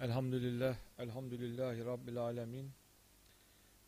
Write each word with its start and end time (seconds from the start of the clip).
Elhamdülillah, 0.00 0.76
elhamdülillahi 0.98 1.84
Rabbil 1.84 2.18
alemin. 2.18 2.70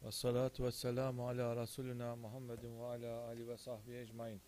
Ve 0.03 0.13
salatu 0.13 0.65
ve 0.65 0.73
selamu 0.73 1.29
ala 1.29 1.57
Resulina 1.57 2.17
Muhammedin 2.17 2.81
ve 2.81 2.85
ala 2.85 3.21
Ali 3.21 3.49
ve 3.49 3.57
sahbihi 3.57 3.97
ecmain. 3.97 4.41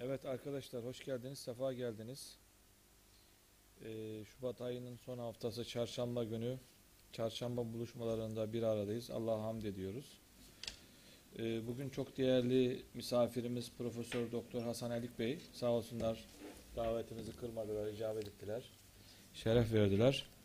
Evet 0.00 0.24
arkadaşlar 0.24 0.84
hoş 0.84 1.04
geldiniz, 1.04 1.38
sefa 1.38 1.72
geldiniz. 1.72 2.36
Ee, 3.84 4.24
Şubat 4.24 4.60
ayının 4.60 4.96
son 4.96 5.18
haftası 5.18 5.64
çarşamba 5.64 6.24
günü. 6.24 6.58
Çarşamba 7.12 7.72
buluşmalarında 7.72 8.52
bir 8.52 8.62
aradayız. 8.62 9.10
Allah'a 9.10 9.42
hamd 9.42 9.62
ediyoruz. 9.62 10.18
Ee, 11.38 11.66
bugün 11.66 11.88
çok 11.88 12.16
değerli 12.16 12.82
misafirimiz 12.94 13.72
Profesör 13.78 14.32
Doktor 14.32 14.62
Hasan 14.62 14.90
Elik 14.90 15.18
Bey. 15.18 15.38
Sağ 15.52 15.70
olsunlar 15.70 16.24
davetimizi 16.76 17.36
kırmadılar, 17.36 17.86
icabet 17.92 18.28
ettiler. 18.28 18.62
Şeref 19.34 19.72
verdiler. 19.72 20.37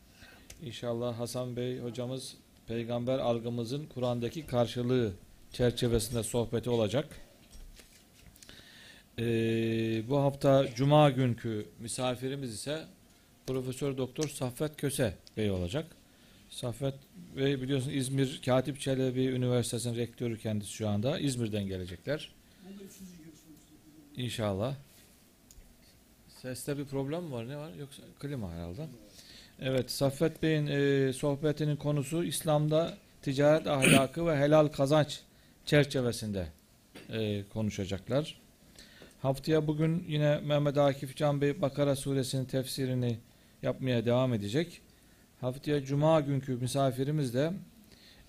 İnşallah 0.65 1.19
Hasan 1.19 1.55
Bey 1.55 1.79
hocamız 1.79 2.35
peygamber 2.67 3.19
algımızın 3.19 3.85
Kur'an'daki 3.85 4.45
karşılığı 4.45 5.13
çerçevesinde 5.51 6.23
sohbeti 6.23 6.69
olacak. 6.69 7.21
Ee, 9.19 9.23
bu 10.09 10.17
hafta 10.17 10.67
Cuma 10.75 11.09
günkü 11.09 11.65
misafirimiz 11.79 12.53
ise 12.53 12.85
Profesör 13.47 13.97
Doktor 13.97 14.29
Saffet 14.29 14.77
Köse 14.77 15.17
Bey 15.37 15.51
olacak. 15.51 15.85
Saffet 16.49 16.95
Bey 17.37 17.61
biliyorsunuz 17.61 17.95
İzmir 17.95 18.41
Katip 18.45 18.79
Çelebi 18.79 19.25
Üniversitesi'nin 19.25 19.97
rektörü 19.97 20.39
kendisi 20.39 20.71
şu 20.71 20.89
anda. 20.89 21.19
İzmir'den 21.19 21.67
gelecekler. 21.67 22.31
İnşallah. 24.17 24.75
Seste 26.41 26.77
bir 26.77 26.85
problem 26.85 27.23
mi 27.23 27.31
var? 27.31 27.47
Ne 27.47 27.57
var? 27.57 27.73
Yoksa 27.73 28.03
klima 28.19 28.51
herhalde. 28.51 28.87
Evet, 29.65 29.91
Saffet 29.91 30.43
Bey'in 30.43 30.67
e, 30.67 31.13
sohbetinin 31.13 31.75
konusu 31.75 32.23
İslam'da 32.23 32.97
ticaret 33.21 33.67
ahlakı 33.67 34.27
ve 34.27 34.37
helal 34.37 34.67
kazanç 34.67 35.19
çerçevesinde 35.65 36.47
e, 37.09 37.43
konuşacaklar. 37.53 38.41
Haftaya 39.21 39.67
bugün 39.67 40.05
yine 40.07 40.39
Mehmet 40.39 40.77
Akif 40.77 41.15
Can 41.15 41.41
Bey 41.41 41.61
Bakara 41.61 41.95
suresinin 41.95 42.45
tefsirini 42.45 43.17
yapmaya 43.61 44.05
devam 44.05 44.33
edecek. 44.33 44.81
Haftaya 45.41 45.83
Cuma 45.83 46.21
günkü 46.21 46.55
misafirimiz 46.55 47.33
de 47.33 47.53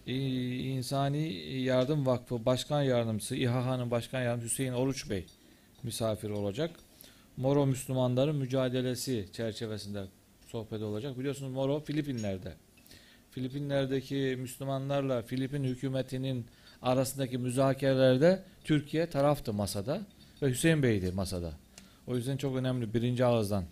e, 0.06 0.14
İnsani 0.56 1.32
Yardım 1.62 2.06
Vakfı 2.06 2.46
Başkan 2.46 2.82
Yardımcısı 2.82 3.36
İHA'nın 3.36 3.90
Başkan 3.90 4.22
Yardımcısı 4.22 4.52
Hüseyin 4.52 4.72
Oruç 4.72 5.10
Bey 5.10 5.27
misafir 5.82 6.30
olacak. 6.30 6.70
Moro 7.36 7.66
Müslümanların 7.66 8.36
mücadelesi 8.36 9.28
çerçevesinde 9.32 10.05
sohbet 10.55 10.83
olacak. 10.83 11.19
Biliyorsunuz 11.19 11.52
Moro 11.52 11.80
Filipinler'de. 11.80 12.52
Filipinler'deki 13.30 14.36
Müslümanlarla 14.41 15.22
Filipin 15.22 15.64
hükümetinin 15.64 16.46
arasındaki 16.83 17.38
müzakerelerde 17.38 18.42
Türkiye 18.64 19.06
taraftı 19.06 19.52
masada 19.52 20.00
ve 20.42 20.50
Hüseyin 20.50 20.83
Bey'di 20.83 21.12
masada. 21.12 21.52
O 22.06 22.16
yüzden 22.16 22.36
çok 22.36 22.56
önemli 22.56 22.94
birinci 22.94 23.24
ağızdan 23.24 23.64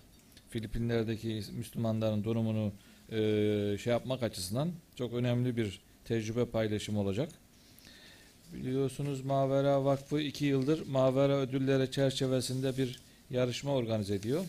Filipinler'deki 0.51 1.43
Müslümanların 1.53 2.25
durumunu 2.25 2.73
e, 3.13 3.79
şey 3.79 3.93
yapmak 3.93 4.23
açısından 4.23 4.71
çok 4.97 5.13
önemli 5.13 5.57
bir 5.57 5.81
tecrübe 6.05 6.45
paylaşımı 6.45 7.01
olacak. 7.01 7.29
Biliyorsunuz 8.53 9.25
Mavera 9.25 9.85
Vakfı 9.85 10.21
iki 10.21 10.45
yıldır 10.45 10.87
Mavera 10.87 11.37
ödülleri 11.37 11.91
çerçevesinde 11.91 12.77
bir 12.77 13.01
yarışma 13.31 13.75
organize 13.75 14.15
ediyor. 14.15 14.45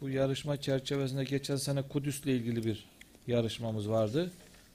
Bu 0.00 0.08
yarışma 0.08 0.56
çerçevesinde 0.56 1.24
geçen 1.24 1.56
sene 1.56 1.82
Kudüs'le 1.82 2.26
ilgili 2.26 2.64
bir 2.64 2.84
yarışmamız 3.26 3.88
vardı. 3.88 4.30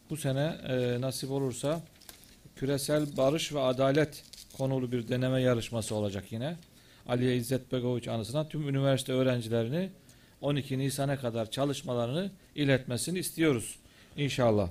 Bu 0.10 0.18
sene 0.18 0.56
e, 0.68 1.02
nasip 1.02 1.32
olursa 1.32 1.82
küresel 2.56 3.18
barış 3.18 3.54
ve 3.54 3.60
adalet 3.60 4.24
konulu 4.58 4.92
bir 4.92 5.08
deneme 5.08 5.42
yarışması 5.42 5.96
olacak 5.96 6.32
yine. 6.32 6.56
Aliye 7.08 7.38
İzzet 7.38 7.72
Begoviç 7.72 8.08
anısına 8.08 8.50
tüm 8.50 8.70
üniversite 8.70 9.14
öğrencilerini 9.14 9.90
12 10.42 10.80
Nisan'a 10.80 11.20
kadar 11.20 11.52
çalışmalarını 11.52 12.32
iletmesini 12.56 13.20
istiyoruz. 13.20 13.76
İnşallah. 14.18 14.70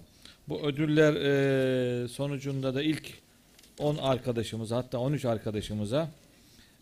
Bu 0.48 0.60
ödüller 0.60 1.14
e, 1.14 2.08
sonucunda 2.08 2.74
da 2.74 2.82
ilk 2.82 3.12
10 3.78 3.96
arkadaşımız 3.96 4.70
hatta 4.70 4.98
13 4.98 5.24
arkadaşımıza 5.24 6.10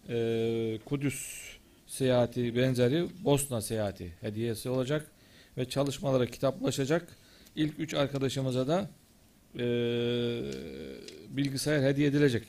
e, 0.09 0.79
Kudüs 0.85 1.52
seyahati 1.93 2.57
benzeri 2.57 3.07
Bosna 3.25 3.61
seyahati 3.61 4.13
hediyesi 4.21 4.69
olacak 4.69 5.11
ve 5.59 5.69
çalışmalara 5.69 6.27
kitaplaşacak. 6.27 7.17
İlk 7.57 7.79
üç 7.79 7.95
arkadaşımıza 7.95 8.69
da 8.69 8.91
e, 9.59 9.65
bilgisayar 11.29 11.83
hediye 11.83 12.09
edilecek. 12.09 12.45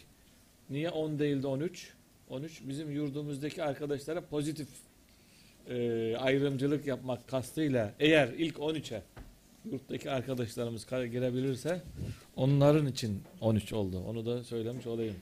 Niye 0.69 0.89
10 0.89 1.19
değil 1.19 1.43
de 1.43 1.47
13? 1.47 1.93
13 2.29 2.61
bizim 2.67 2.91
yurdumuzdaki 2.91 3.63
arkadaşlara 3.63 4.21
pozitif 4.21 4.67
e, 5.69 6.15
ayrımcılık 6.17 6.87
yapmak 6.87 7.27
kastıyla 7.27 7.93
eğer 7.99 8.27
ilk 8.27 8.55
13'e 8.55 9.01
yurttaki 9.71 10.11
arkadaşlarımız 10.11 10.85
girebilirse 10.85 11.81
onların 12.35 12.87
için 12.87 13.21
13 13.41 13.73
oldu. 13.73 14.03
Onu 14.09 14.25
da 14.25 14.43
söylemiş 14.43 14.87
olayım. 14.87 15.15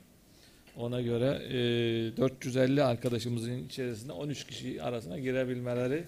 Ona 0.77 1.01
göre 1.01 1.41
e, 1.49 2.17
450 2.17 2.83
arkadaşımızın 2.83 3.65
içerisinde 3.65 4.11
13 4.11 4.47
kişi 4.47 4.83
arasına 4.83 5.19
girebilmeleri 5.19 6.03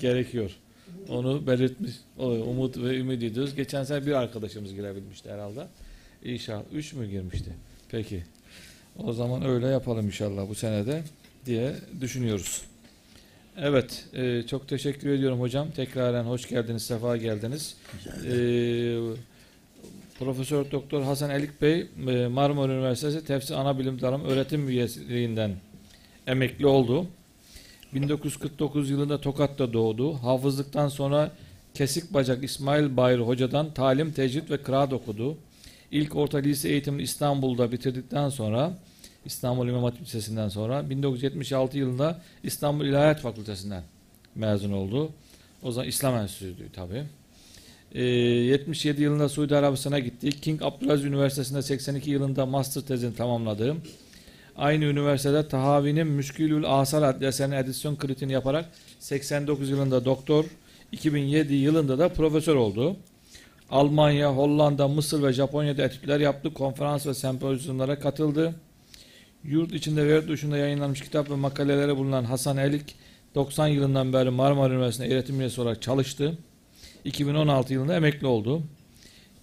gerekiyor. 0.00 0.50
Onu 1.08 1.46
belirtmiş. 1.46 1.92
Umut 2.18 2.78
ve 2.78 2.96
ümit 2.98 3.22
ediyoruz. 3.22 3.54
Geçen 3.54 3.84
sene 3.84 4.06
bir 4.06 4.12
arkadaşımız 4.12 4.74
girebilmişti 4.74 5.30
herhalde. 5.30 5.66
İnşallah. 6.24 6.62
3 6.72 6.92
mü 6.92 7.06
girmişti? 7.10 7.50
Peki. 7.88 8.24
O 8.98 9.12
zaman 9.12 9.44
öyle 9.44 9.66
yapalım 9.66 10.06
inşallah 10.06 10.48
bu 10.48 10.54
senede 10.54 11.02
diye 11.46 11.74
düşünüyoruz. 12.00 12.62
Evet. 13.58 14.04
E, 14.14 14.42
çok 14.42 14.68
teşekkür 14.68 15.10
ediyorum 15.10 15.40
hocam. 15.40 15.70
Tekraren 15.70 16.24
hoş 16.24 16.48
geldiniz. 16.48 16.82
Sefa 16.82 17.16
geldiniz. 17.16 17.76
Eee 18.24 18.98
Profesör 20.18 20.70
Doktor 20.70 21.02
Hasan 21.02 21.30
Elik 21.30 21.62
Bey 21.62 21.86
e, 22.08 22.26
Marmara 22.26 22.72
Üniversitesi 22.72 23.24
Tefsir 23.24 23.54
Anabilim 23.54 24.00
Dalım 24.00 24.24
Öğretim 24.24 24.68
Üyeliğinden 24.68 25.54
emekli 26.26 26.66
oldu. 26.66 27.06
1949 27.94 28.90
yılında 28.90 29.20
Tokat'ta 29.20 29.72
doğdu. 29.72 30.14
Hafızlıktan 30.14 30.88
sonra 30.88 31.32
Kesik 31.74 32.14
Bacak 32.14 32.44
İsmail 32.44 32.96
Bayır 32.96 33.18
Hoca'dan 33.18 33.74
talim, 33.74 34.12
tecvid 34.12 34.50
ve 34.50 34.62
kıraat 34.62 34.92
okudu. 34.92 35.36
İlk 35.90 36.16
orta 36.16 36.38
lise 36.38 36.68
eğitimini 36.68 37.02
İstanbul'da 37.02 37.72
bitirdikten 37.72 38.28
sonra 38.28 38.72
İstanbul 39.24 39.68
İmam 39.68 39.84
Hatip 39.84 40.02
Lisesi'nden 40.02 40.48
sonra 40.48 40.90
1976 40.90 41.78
yılında 41.78 42.20
İstanbul 42.42 42.84
İlahiyat 42.84 43.20
Fakültesinden 43.20 43.82
mezun 44.34 44.72
oldu. 44.72 45.10
O 45.62 45.72
zaman 45.72 45.88
İslam 45.88 46.14
Enstitüsü'ydü 46.14 46.68
tabii. 46.72 47.04
77 48.02 49.02
yılında 49.02 49.28
Suudi 49.28 49.56
Arabistan'a 49.56 49.98
gitti. 49.98 50.30
King 50.40 50.62
Abdülaziz 50.62 51.04
Üniversitesi'nde 51.04 51.62
82 51.62 52.10
yılında 52.10 52.46
master 52.46 52.80
tezini 52.80 53.14
tamamladı. 53.14 53.76
Aynı 54.56 54.84
üniversitede 54.84 55.48
Tahavi'nin 55.48 56.06
Müşkülül 56.06 56.64
Asar 56.80 57.02
adlı 57.02 57.26
eserinin 57.26 57.56
edisyon 57.56 57.96
kritini 57.96 58.32
yaparak 58.32 58.64
89 58.98 59.70
yılında 59.70 60.04
doktor, 60.04 60.44
2007 60.92 61.54
yılında 61.54 61.98
da 61.98 62.08
profesör 62.08 62.54
oldu. 62.54 62.96
Almanya, 63.70 64.32
Hollanda, 64.36 64.88
Mısır 64.88 65.22
ve 65.22 65.32
Japonya'da 65.32 65.82
etütler 65.82 66.20
yaptı. 66.20 66.54
Konferans 66.54 67.06
ve 67.06 67.14
sempozyumlara 67.14 67.98
katıldı. 67.98 68.54
Yurt 69.44 69.72
içinde 69.72 70.06
ve 70.06 70.14
yurt 70.14 70.28
dışında 70.28 70.56
yayınlanmış 70.56 71.00
kitap 71.00 71.30
ve 71.30 71.34
makalelere 71.34 71.96
bulunan 71.96 72.24
Hasan 72.24 72.56
Elik 72.56 72.94
90 73.34 73.66
yılından 73.66 74.12
beri 74.12 74.30
Marmara 74.30 74.74
Üniversitesi'nde 74.74 75.14
öğretim 75.14 75.40
üyesi 75.40 75.60
olarak 75.60 75.82
çalıştı. 75.82 76.38
2016 77.06 77.72
yılında 77.72 77.96
emekli 77.96 78.26
oldu. 78.26 78.62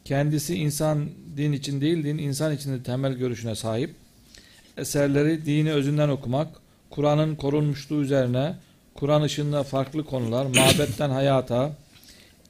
Kendisi 0.05 0.55
insan 0.55 1.09
din 1.37 1.51
için 1.51 1.81
değil, 1.81 2.03
din 2.03 2.17
insan 2.17 2.53
için 2.55 2.73
de 2.73 2.83
temel 2.83 3.13
görüşüne 3.13 3.55
sahip. 3.55 3.95
Eserleri 4.77 5.45
dini 5.45 5.71
özünden 5.71 6.09
okumak, 6.09 6.47
Kur'an'ın 6.89 7.35
korunmuşluğu 7.35 8.01
üzerine, 8.01 8.55
Kur'an 8.93 9.21
ışığında 9.21 9.63
farklı 9.63 10.05
konular, 10.05 10.45
mabetten 10.45 11.09
hayata, 11.09 11.71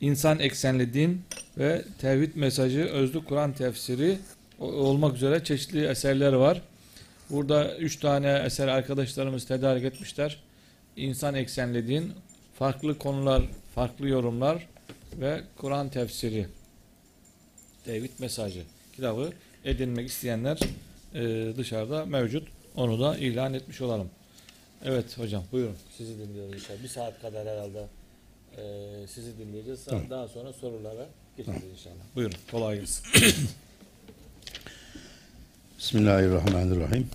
insan 0.02 0.40
eksenli 0.40 0.94
din 0.94 1.22
ve 1.58 1.82
tevhid 1.98 2.36
mesajı, 2.36 2.82
özlü 2.82 3.26
Kur'an 3.26 3.54
tefsiri 3.54 4.18
olmak 4.60 5.16
üzere 5.16 5.44
çeşitli 5.44 5.86
eserler 5.86 6.34
var. 6.34 6.62
Burada 7.30 7.78
üç 7.78 8.00
tane 8.00 8.42
eser 8.46 8.68
arkadaşlarımız 8.68 9.46
tedarik 9.46 9.84
etmişler. 9.84 10.40
İnsan 10.98 11.36
eksenli 11.36 11.88
din, 11.88 12.12
farklı 12.60 12.98
konular, 12.98 13.44
farklı 13.76 14.08
yorumlar, 14.08 14.68
ve 15.20 15.42
Kur'an 15.58 15.90
tefsiri 15.90 16.48
David 17.88 18.12
mesajı 18.20 18.64
kitabı 18.96 19.32
edinmek 19.66 20.10
isteyenler 20.10 20.60
e, 21.14 21.54
dışarıda 21.58 22.06
mevcut. 22.06 22.48
Onu 22.76 23.00
da 23.02 23.18
ilan 23.18 23.54
etmiş 23.54 23.82
olalım. 23.82 24.10
Evet 24.86 25.18
hocam 25.18 25.44
buyurun. 25.52 25.76
Sizi 25.98 26.20
dinliyoruz 26.20 26.54
inşallah. 26.54 26.84
Bir 26.84 26.88
saat 26.88 27.22
kadar 27.22 27.48
herhalde 27.48 27.88
Ee, 28.58 29.08
sizi 29.08 29.38
dinleyeceğiz. 29.38 29.86
Tamam. 29.86 30.10
Daha 30.10 30.28
sonra 30.28 30.54
sorulara 30.54 31.08
geçeceğiz 31.38 31.72
inşallah. 31.72 32.04
Buyurun. 32.16 32.36
Kolay 32.52 32.80
gelsin. 32.80 33.06
Bismillahirrahmanirrahim. 35.78 37.10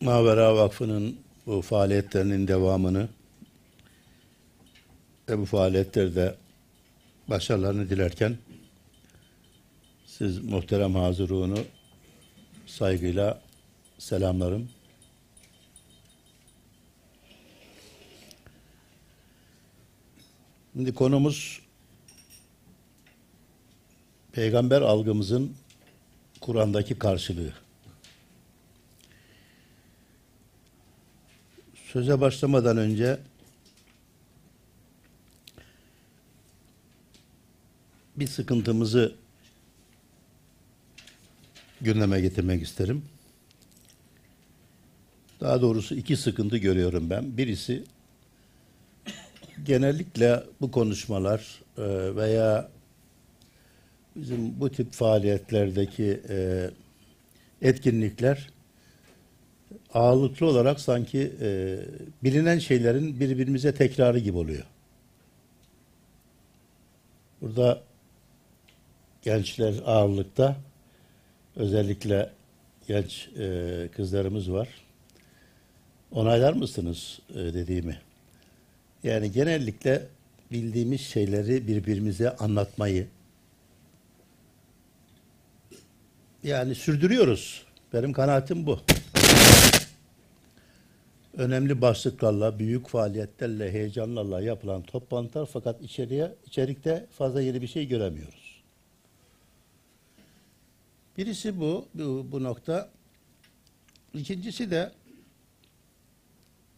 Mavera 0.00 0.56
Vakfı'nın 0.56 1.18
bu 1.48 1.62
faaliyetlerinin 1.62 2.48
devamını 2.48 3.08
ve 5.28 5.38
bu 5.38 5.44
faaliyetlerde 5.44 6.34
başarılarını 7.28 7.90
dilerken 7.90 8.38
siz 10.06 10.38
muhterem 10.38 10.94
hazırunu 10.94 11.58
saygıyla 12.66 13.42
selamlarım. 13.98 14.70
Şimdi 20.72 20.94
konumuz 20.94 21.60
peygamber 24.32 24.82
algımızın 24.82 25.56
Kur'an'daki 26.40 26.98
karşılığı. 26.98 27.67
Söze 31.92 32.20
başlamadan 32.20 32.76
önce 32.76 33.18
bir 38.16 38.26
sıkıntımızı 38.26 39.14
gündeme 41.80 42.20
getirmek 42.20 42.62
isterim. 42.62 43.04
Daha 45.40 45.62
doğrusu 45.62 45.94
iki 45.94 46.16
sıkıntı 46.16 46.56
görüyorum 46.56 47.10
ben. 47.10 47.36
Birisi 47.36 47.84
genellikle 49.64 50.42
bu 50.60 50.70
konuşmalar 50.70 51.62
e, 51.78 52.16
veya 52.16 52.70
bizim 54.16 54.60
bu 54.60 54.72
tip 54.72 54.92
faaliyetlerdeki 54.92 56.22
e, 56.28 56.70
etkinlikler 57.62 58.57
ağırlıklı 59.94 60.46
olarak 60.46 60.80
sanki 60.80 61.32
e, 61.40 61.78
bilinen 62.24 62.58
şeylerin 62.58 63.20
birbirimize 63.20 63.74
tekrarı 63.74 64.18
gibi 64.18 64.38
oluyor. 64.38 64.64
Burada 67.40 67.82
gençler 69.22 69.74
ağırlıkta 69.86 70.56
özellikle 71.56 72.30
genç 72.86 73.28
e, 73.38 73.88
kızlarımız 73.96 74.52
var. 74.52 74.68
Onaylar 76.12 76.52
mısınız 76.52 77.18
e, 77.30 77.34
dediğimi? 77.34 77.98
Yani 79.02 79.32
genellikle 79.32 80.06
bildiğimiz 80.52 81.00
şeyleri 81.00 81.68
birbirimize 81.68 82.36
anlatmayı, 82.36 83.06
yani 86.42 86.74
sürdürüyoruz. 86.74 87.66
Benim 87.92 88.12
kanaatim 88.12 88.66
bu. 88.66 88.80
Önemli 91.38 91.80
başlıklarla, 91.80 92.58
büyük 92.58 92.88
faaliyetlerle, 92.88 93.72
heyecanlarla 93.72 94.40
yapılan 94.40 94.82
toplantılar 94.82 95.48
fakat 95.52 95.82
içeriye, 95.82 96.34
içerikte 96.46 97.06
fazla 97.10 97.42
yeni 97.42 97.62
bir 97.62 97.66
şey 97.66 97.88
göremiyoruz. 97.88 98.62
Birisi 101.18 101.60
bu, 101.60 101.86
bu, 101.94 102.26
bu 102.32 102.42
nokta. 102.42 102.88
İkincisi 104.14 104.70
de 104.70 104.92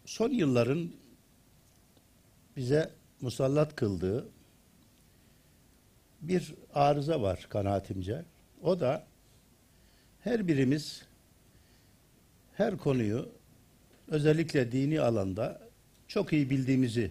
son 0.05 0.31
yılların 0.31 0.91
bize 2.57 2.91
musallat 3.21 3.77
kıldığı 3.77 4.29
bir 6.21 6.55
arıza 6.75 7.23
var 7.23 7.47
kanaatimce. 7.49 8.25
O 8.63 8.81
da 8.81 9.07
her 10.21 10.49
birimiz 10.49 11.03
her 12.53 12.77
konuyu 12.77 13.40
özellikle 14.11 14.73
dini 14.73 15.01
alanda 15.01 15.61
çok 16.09 16.33
iyi 16.33 16.51
bildiğimizi 16.51 17.11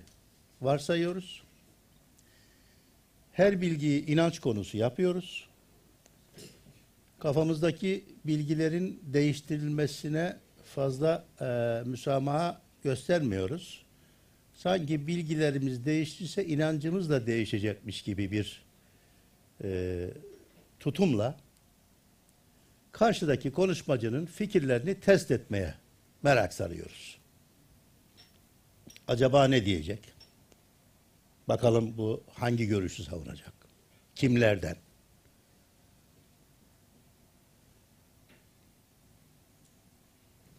varsayıyoruz. 0.62 1.44
Her 3.32 3.62
bilgiyi 3.62 4.06
inanç 4.06 4.40
konusu 4.40 4.78
yapıyoruz. 4.78 5.48
Kafamızdaki 7.20 8.06
bilgilerin 8.26 9.00
değiştirilmesine 9.04 10.38
fazla 10.76 11.26
e, 11.42 11.46
müsamaha 11.86 12.62
göstermiyoruz. 12.84 13.86
Sanki 14.54 15.08
bilgilerimiz 15.08 15.86
değişirse 15.86 16.46
inancımız 16.46 17.10
da 17.10 17.28
değişecekmiş 17.28 18.02
gibi 18.02 18.32
bir 18.32 18.64
e, 19.64 20.08
tutumla 20.80 21.38
karşıdaki 22.92 23.52
konuşmacının 23.52 24.26
fikirlerini 24.26 24.96
test 25.00 25.32
etmeye 25.32 25.74
merak 26.24 26.54
sarıyoruz. 26.54 27.20
Acaba 29.08 29.48
ne 29.48 29.66
diyecek? 29.66 30.00
Bakalım 31.48 31.98
bu 31.98 32.24
hangi 32.34 32.68
görüşü 32.68 33.04
savunacak? 33.04 33.54
Kimlerden? 34.16 34.76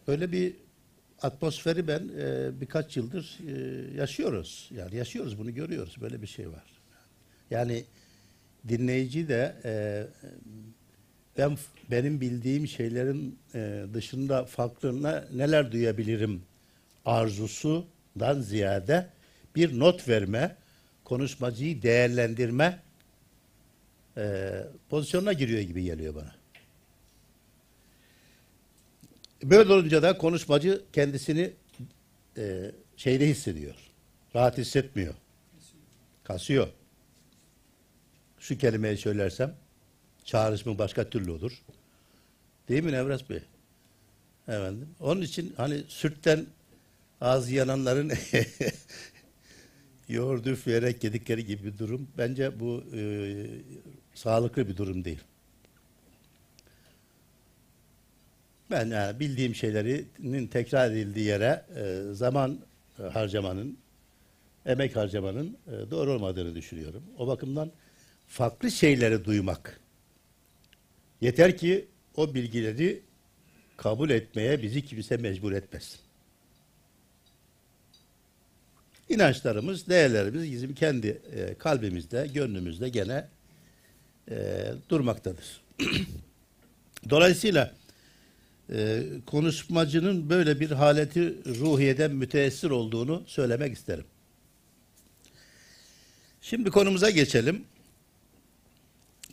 Böyle 0.07 0.31
bir 0.31 0.55
atmosferi 1.21 1.87
ben 1.87 2.09
e, 2.19 2.61
birkaç 2.61 2.97
yıldır 2.97 3.39
e, 3.47 3.51
yaşıyoruz. 3.95 4.69
Yani 4.75 4.95
yaşıyoruz 4.95 5.37
bunu 5.39 5.53
görüyoruz. 5.53 5.95
Böyle 6.01 6.21
bir 6.21 6.27
şey 6.27 6.49
var. 6.49 6.65
Yani 7.51 7.83
dinleyici 8.67 9.27
de 9.27 9.55
e, 9.65 9.71
ben 11.37 11.57
benim 11.91 12.21
bildiğim 12.21 12.67
şeylerin 12.67 13.39
e, 13.55 13.83
dışında 13.93 14.45
farklı 14.45 15.03
ne- 15.03 15.23
neler 15.33 15.71
duyabilirim 15.71 16.43
arzusundan 17.05 18.41
ziyade 18.41 19.09
bir 19.55 19.79
not 19.79 20.07
verme, 20.07 20.55
konuşmacıyı 21.03 21.81
değerlendirme 21.81 22.79
e, 24.17 24.51
pozisyonuna 24.89 25.33
giriyor 25.33 25.61
gibi 25.61 25.83
geliyor 25.83 26.15
bana. 26.15 26.35
Böyle 29.43 29.73
olunca 29.73 30.01
da 30.03 30.17
konuşmacı 30.17 30.81
kendisini 30.93 31.53
e, 32.37 32.71
şeyde 32.97 33.27
hissediyor. 33.27 33.75
Rahat 34.35 34.57
hissetmiyor. 34.57 35.13
Kasıyor. 36.23 36.67
Şu 38.39 38.57
kelimeyi 38.57 38.97
söylersem 38.97 39.55
çağrışımı 40.25 40.77
başka 40.77 41.09
türlü 41.09 41.31
olur. 41.31 41.61
Değil 42.69 42.83
mi 42.83 42.91
Nevras 42.91 43.29
Bey? 43.29 43.41
Efendim. 44.47 44.89
Onun 44.99 45.21
için 45.21 45.53
hani 45.57 45.83
sürtten 45.87 46.45
ağzı 47.21 47.53
yananların 47.53 48.11
yoğurdu 50.09 50.49
üfleyerek 50.49 51.03
yedikleri 51.03 51.45
gibi 51.45 51.63
bir 51.63 51.77
durum. 51.77 52.07
Bence 52.17 52.59
bu 52.59 52.83
e, 52.95 53.01
sağlıklı 54.13 54.67
bir 54.67 54.77
durum 54.77 55.05
değil. 55.05 55.19
Ben 58.71 58.85
yani 58.85 59.19
bildiğim 59.19 59.55
şeylerin 59.55 60.47
tekrar 60.47 60.91
edildiği 60.91 61.25
yere 61.25 61.65
e, 61.75 62.13
zaman 62.13 62.59
harcamanın, 63.13 63.77
emek 64.65 64.95
harcamanın 64.95 65.57
e, 65.67 65.91
doğru 65.91 66.11
olmadığını 66.11 66.55
düşünüyorum. 66.55 67.03
O 67.17 67.27
bakımdan 67.27 67.71
farklı 68.27 68.71
şeyleri 68.71 69.25
duymak. 69.25 69.80
Yeter 71.21 71.57
ki 71.57 71.87
o 72.15 72.33
bilgileri 72.33 73.01
kabul 73.77 74.09
etmeye 74.09 74.61
bizi 74.61 74.85
kimse 74.85 75.17
mecbur 75.17 75.51
etmesin. 75.51 75.99
İnançlarımız, 79.09 79.87
değerlerimiz 79.87 80.51
bizim 80.51 80.75
kendi 80.75 81.07
e, 81.07 81.53
kalbimizde, 81.53 82.29
gönlümüzde 82.33 82.89
gene 82.89 83.27
e, 84.31 84.65
durmaktadır. 84.89 85.61
Dolayısıyla 87.09 87.75
e, 88.69 89.03
konuşmacının 89.25 90.29
böyle 90.29 90.59
bir 90.59 90.71
haleti 90.71 91.45
ruhiyeden 91.45 92.11
müteessir 92.11 92.69
olduğunu 92.69 93.23
söylemek 93.27 93.73
isterim. 93.73 94.05
Şimdi 96.41 96.69
konumuza 96.69 97.09
geçelim. 97.09 97.63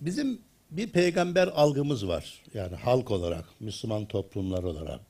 Bizim 0.01 0.39
bir 0.71 0.89
peygamber 0.89 1.49
algımız 1.49 2.09
var. 2.09 2.43
Yani 2.55 2.77
halk 2.77 3.11
olarak, 3.11 3.45
Müslüman 3.61 4.07
toplumlar 4.07 4.63
olarak. 4.63 5.01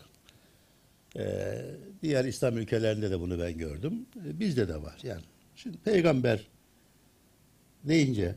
Ee, 1.16 1.64
diğer 2.02 2.24
İslam 2.24 2.58
ülkelerinde 2.58 3.10
de 3.10 3.20
bunu 3.20 3.38
ben 3.38 3.58
gördüm. 3.58 4.06
Ee, 4.16 4.40
bizde 4.40 4.68
de 4.68 4.82
var. 4.82 4.98
Yani 5.02 5.22
şimdi 5.56 5.78
peygamber 5.78 6.46
deyince 7.84 8.34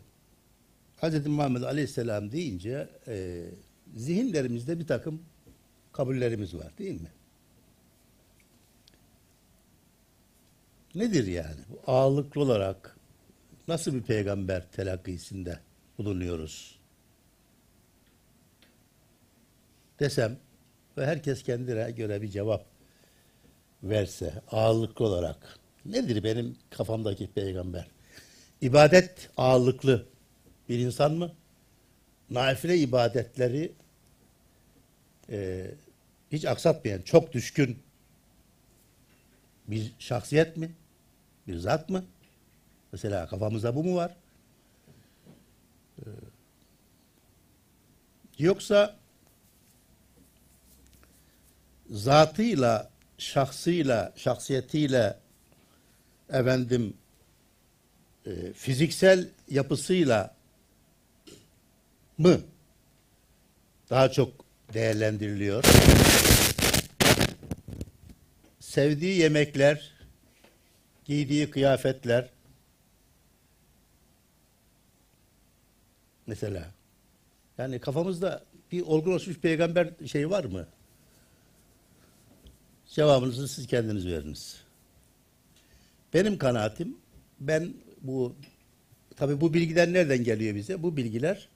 Hz. 1.02 1.28
Muhammed 1.28 1.62
Aleyhisselam 1.62 2.32
deyince 2.32 2.90
e, 3.08 3.46
zihinlerimizde 3.96 4.80
bir 4.80 4.88
takım 4.88 5.22
kabullerimiz 5.92 6.56
var 6.56 6.78
değil 6.78 7.02
mi? 7.02 7.12
nedir 10.96 11.28
yani? 11.28 11.60
Bu 11.70 11.92
Ağırlıklı 11.92 12.42
olarak 12.42 12.98
nasıl 13.68 13.94
bir 13.94 14.02
peygamber 14.02 14.72
telakkisinde 14.72 15.60
bulunuyoruz? 15.98 16.81
Desem 20.02 20.38
ve 20.98 21.06
herkes 21.06 21.44
kendine 21.44 21.92
göre 21.92 22.22
bir 22.22 22.30
cevap 22.30 22.66
verse 23.84 24.42
ağırlıklı 24.52 25.06
olarak 25.06 25.60
nedir 25.86 26.24
benim 26.24 26.58
kafamdaki 26.70 27.28
peygamber? 27.28 27.88
İbadet 28.62 29.30
ağırlıklı 29.38 30.06
bir 30.70 30.80
insan 30.80 31.14
mı? 31.14 31.32
Nafile 32.30 32.78
ibadetleri 32.78 33.72
e, 35.30 35.68
hiç 36.32 36.46
aksatmayan, 36.46 37.02
çok 37.02 37.34
düşkün 37.34 37.80
bir 39.68 39.94
şahsiyet 40.00 40.58
mi? 40.58 40.72
Bir 41.48 41.58
zat 41.58 41.90
mı? 41.90 42.06
Mesela 42.92 43.28
kafamızda 43.28 43.76
bu 43.76 43.84
mu 43.84 43.96
var? 43.96 44.16
Ee, 46.00 46.10
yoksa 48.38 49.01
zatıyla, 51.92 52.90
şahsıyla, 53.18 54.14
şahsiyetiyle 54.16 55.18
efendim 56.30 56.94
e, 58.26 58.54
fiziksel 58.54 59.30
yapısıyla 59.50 60.36
mı 62.18 62.42
daha 63.90 64.12
çok 64.12 64.46
değerlendiriliyor? 64.74 65.64
Sevdiği 68.60 69.18
yemekler, 69.20 69.92
giydiği 71.06 71.50
kıyafetler 71.50 72.30
mesela 76.28 76.72
yani 77.58 77.80
kafamızda 77.80 78.44
bir 78.72 78.82
olgunlaşmış 78.82 79.38
peygamber 79.38 79.90
şey 80.08 80.30
var 80.30 80.44
mı? 80.44 80.68
Cevabınızı 82.92 83.48
siz 83.48 83.68
kendiniz 83.68 84.08
veriniz. 84.08 84.62
Benim 86.14 86.38
kanaatim 86.38 86.98
ben 87.40 87.74
bu 88.02 88.36
tabi 89.16 89.42
bu 89.42 89.54
bilgiler 89.54 89.94
nereden 89.94 90.24
geliyor 90.24 90.56
bize? 90.56 90.84
Bu 90.84 90.98
bilgiler 90.98 91.48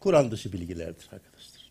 Kur'an 0.00 0.30
dışı 0.30 0.52
bilgilerdir 0.52 1.08
arkadaşlar. 1.12 1.70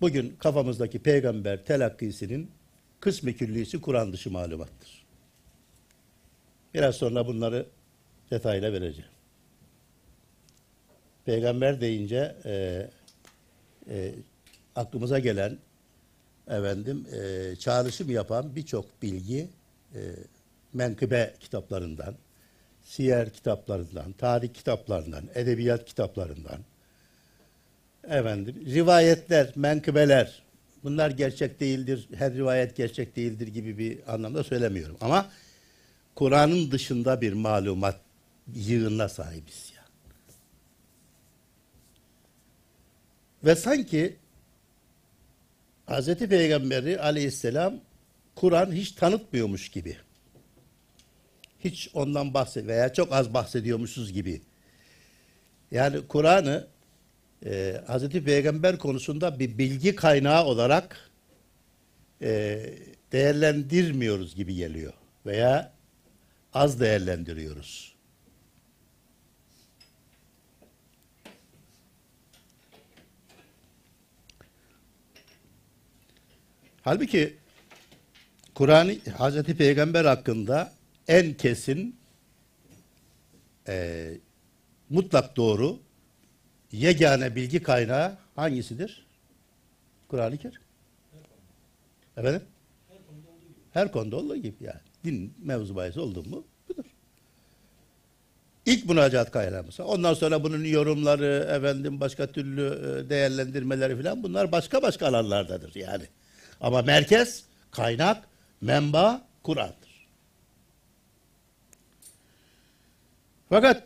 Bugün 0.00 0.36
kafamızdaki 0.38 0.98
peygamber 0.98 1.64
telakkisinin 1.64 2.50
kısmi 3.00 3.36
küllisi 3.36 3.80
Kur'an 3.80 4.12
dışı 4.12 4.30
malumattır. 4.30 5.06
Biraz 6.74 6.96
sonra 6.96 7.26
bunları 7.26 7.66
detayla 8.30 8.72
vereceğim. 8.72 9.10
Peygamber 11.24 11.80
deyince 11.80 12.36
e, 12.44 12.86
e, 13.90 14.14
aklımıza 14.76 15.18
gelen 15.18 15.58
efendim 16.50 17.06
e, 17.12 17.56
çağrışım 17.56 18.10
yapan 18.10 18.56
birçok 18.56 19.02
bilgi 19.02 19.48
e, 19.94 20.00
menkıbe 20.72 21.34
kitaplarından, 21.40 22.14
siyer 22.84 23.32
kitaplarından, 23.32 24.12
tarih 24.12 24.54
kitaplarından, 24.54 25.24
edebiyat 25.34 25.84
kitaplarından, 25.84 26.58
efendim 28.04 28.54
rivayetler, 28.66 29.52
menkıbeler 29.56 30.42
bunlar 30.82 31.10
gerçek 31.10 31.60
değildir, 31.60 32.08
her 32.14 32.34
rivayet 32.34 32.76
gerçek 32.76 33.16
değildir 33.16 33.46
gibi 33.46 33.78
bir 33.78 34.14
anlamda 34.14 34.44
söylemiyorum. 34.44 34.96
Ama 35.00 35.30
Kur'an'ın 36.14 36.70
dışında 36.70 37.20
bir 37.20 37.32
malumat 37.32 38.00
yığınına 38.54 39.08
sahibiz 39.08 39.72
ya. 39.76 39.84
Ve 43.44 43.56
sanki 43.56 44.16
Hz. 45.88 46.14
Peygamberi 46.14 47.00
aleyhisselam 47.00 47.80
Kur'an 48.34 48.72
hiç 48.72 48.92
tanıtmıyormuş 48.92 49.68
gibi. 49.68 49.96
Hiç 51.64 51.90
ondan 51.94 52.34
bahset 52.34 52.66
veya 52.66 52.92
çok 52.92 53.12
az 53.12 53.34
bahsediyormuşuz 53.34 54.12
gibi. 54.12 54.42
Yani 55.70 56.06
Kur'an'ı 56.08 56.66
e, 57.46 57.80
Hz. 57.88 58.08
Peygamber 58.08 58.78
konusunda 58.78 59.38
bir 59.38 59.58
bilgi 59.58 59.96
kaynağı 59.96 60.44
olarak 60.44 61.10
e, 62.22 62.60
değerlendirmiyoruz 63.12 64.34
gibi 64.34 64.54
geliyor. 64.54 64.92
Veya 65.26 65.72
az 66.52 66.80
değerlendiriyoruz. 66.80 67.95
Halbuki 76.86 77.36
Kur'an 78.54 78.90
Hazreti 79.18 79.56
Peygamber 79.56 80.04
hakkında 80.04 80.72
en 81.08 81.34
kesin 81.34 81.96
e, 83.68 84.06
mutlak 84.90 85.36
doğru 85.36 85.78
yegane 86.72 87.36
bilgi 87.36 87.62
kaynağı 87.62 88.16
hangisidir? 88.36 89.06
Kur'an-ı 90.08 90.38
Kerim. 90.38 90.60
Efendim? 92.16 92.42
Her 93.72 93.92
konuda 93.92 94.16
olduğu 94.16 94.36
gibi 94.36 94.64
yani. 94.64 94.80
Din 95.04 95.34
mevzu 95.42 95.76
bahis 95.76 95.96
oldu 95.96 96.22
mu 96.24 96.44
budur. 96.68 96.84
İlk 98.66 98.88
müracaat 98.88 99.30
kaynağımız. 99.30 99.80
Ondan 99.80 100.14
sonra 100.14 100.44
bunun 100.44 100.64
yorumları, 100.64 101.48
efendim 101.56 102.00
başka 102.00 102.26
türlü 102.26 102.66
e, 102.66 103.10
değerlendirmeleri 103.10 104.02
falan 104.02 104.22
bunlar 104.22 104.52
başka 104.52 104.82
başka 104.82 105.06
alanlardadır 105.06 105.74
yani. 105.74 106.04
Ama 106.60 106.82
merkez, 106.82 107.44
kaynak, 107.70 108.28
menba 108.60 109.26
Kur'an'dır. 109.42 110.06
Fakat 113.48 113.82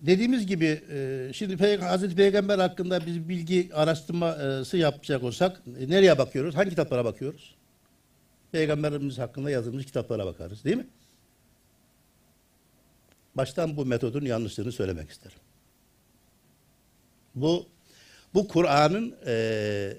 dediğimiz 0.00 0.46
gibi 0.46 0.82
e, 0.90 1.30
şimdi 1.34 1.76
Hazreti 1.76 2.16
Peygamber 2.16 2.58
hakkında 2.58 3.06
biz 3.06 3.28
bilgi 3.28 3.70
araştırması 3.74 4.76
yapacak 4.76 5.22
olsak 5.22 5.62
e, 5.78 5.88
nereye 5.88 6.18
bakıyoruz? 6.18 6.56
Hangi 6.56 6.70
kitaplara 6.70 7.04
bakıyoruz? 7.04 7.54
Peygamberimiz 8.52 9.18
hakkında 9.18 9.50
yazılmış 9.50 9.86
kitaplara 9.86 10.26
bakarız 10.26 10.64
değil 10.64 10.76
mi? 10.76 10.86
Baştan 13.34 13.76
bu 13.76 13.86
metodun 13.86 14.24
yanlışlığını 14.24 14.72
söylemek 14.72 15.10
isterim. 15.10 15.38
Bu 17.34 17.66
bu 18.34 18.48
Kur'an'ın 18.48 19.16
e, 19.26 19.96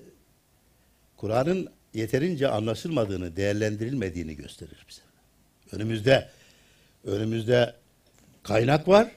Kur'an'ın 1.18 1.70
yeterince 1.96 2.48
anlaşılmadığını, 2.48 3.36
değerlendirilmediğini 3.36 4.36
gösterir 4.36 4.86
bize. 4.90 5.02
Önümüzde 5.72 6.30
önümüzde 7.04 7.74
kaynak 8.44 8.88
var. 8.88 9.12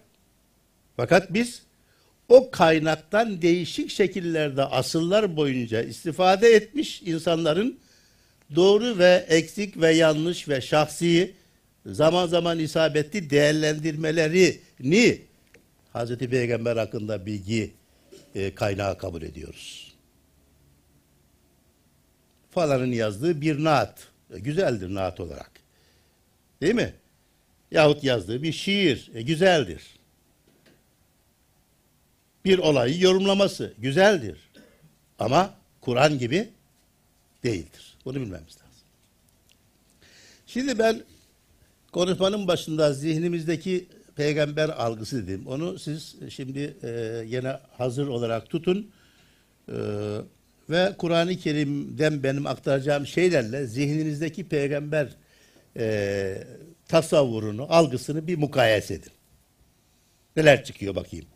Fakat 0.96 1.34
biz 1.34 1.62
o 2.28 2.50
kaynaktan 2.50 3.42
değişik 3.42 3.90
şekillerde 3.90 4.64
asıllar 4.64 5.36
boyunca 5.36 5.82
istifade 5.82 6.48
etmiş 6.48 7.02
insanların 7.02 7.78
doğru 8.54 8.98
ve 8.98 9.26
eksik 9.28 9.80
ve 9.80 9.94
yanlış 9.94 10.48
ve 10.48 10.60
şahsi 10.60 11.34
zaman 11.86 12.26
zaman 12.26 12.58
isabetli 12.58 13.30
değerlendirmelerini 13.30 15.20
Hz. 15.94 16.16
Peygamber 16.16 16.76
hakkında 16.76 17.26
bilgi 17.26 17.70
e, 18.34 18.54
kaynağı 18.54 18.98
kabul 18.98 19.22
ediyoruz. 19.22 19.87
Falanın 22.50 22.92
yazdığı 22.92 23.40
bir 23.40 23.64
naat. 23.64 24.08
E, 24.34 24.38
güzeldir 24.38 24.94
naat 24.94 25.20
olarak. 25.20 25.50
Değil 26.60 26.74
mi? 26.74 26.94
Yahut 27.70 28.04
yazdığı 28.04 28.42
bir 28.42 28.52
şiir. 28.52 29.10
E, 29.14 29.22
güzeldir. 29.22 29.82
Bir 32.44 32.58
olayı 32.58 33.00
yorumlaması. 33.00 33.74
Güzeldir. 33.78 34.38
Ama 35.18 35.54
Kur'an 35.80 36.18
gibi 36.18 36.48
değildir. 37.44 37.96
Bunu 38.04 38.14
bilmemiz 38.14 38.56
lazım. 38.56 38.68
Şimdi 40.46 40.78
ben 40.78 41.02
konuşmanın 41.92 42.48
başında 42.48 42.92
zihnimizdeki 42.92 43.86
peygamber 44.16 44.68
algısı 44.68 45.26
dedim. 45.26 45.46
Onu 45.46 45.78
siz 45.78 46.16
şimdi 46.28 46.76
e, 46.82 47.22
yine 47.26 47.56
hazır 47.78 48.06
olarak 48.06 48.50
tutun. 48.50 48.90
E, 49.68 49.76
ve 50.70 50.94
Kur'an-ı 50.98 51.36
Kerim'den 51.36 52.22
benim 52.22 52.46
aktaracağım 52.46 53.06
şeylerle 53.06 53.66
zihninizdeki 53.66 54.48
peygamber 54.48 55.08
e, 55.76 56.44
tasavvurunu, 56.88 57.66
algısını 57.68 58.26
bir 58.26 58.38
mukayese 58.38 58.94
edin. 58.94 59.12
Neler 60.36 60.64
çıkıyor 60.64 60.94
bakayım. 60.94 61.26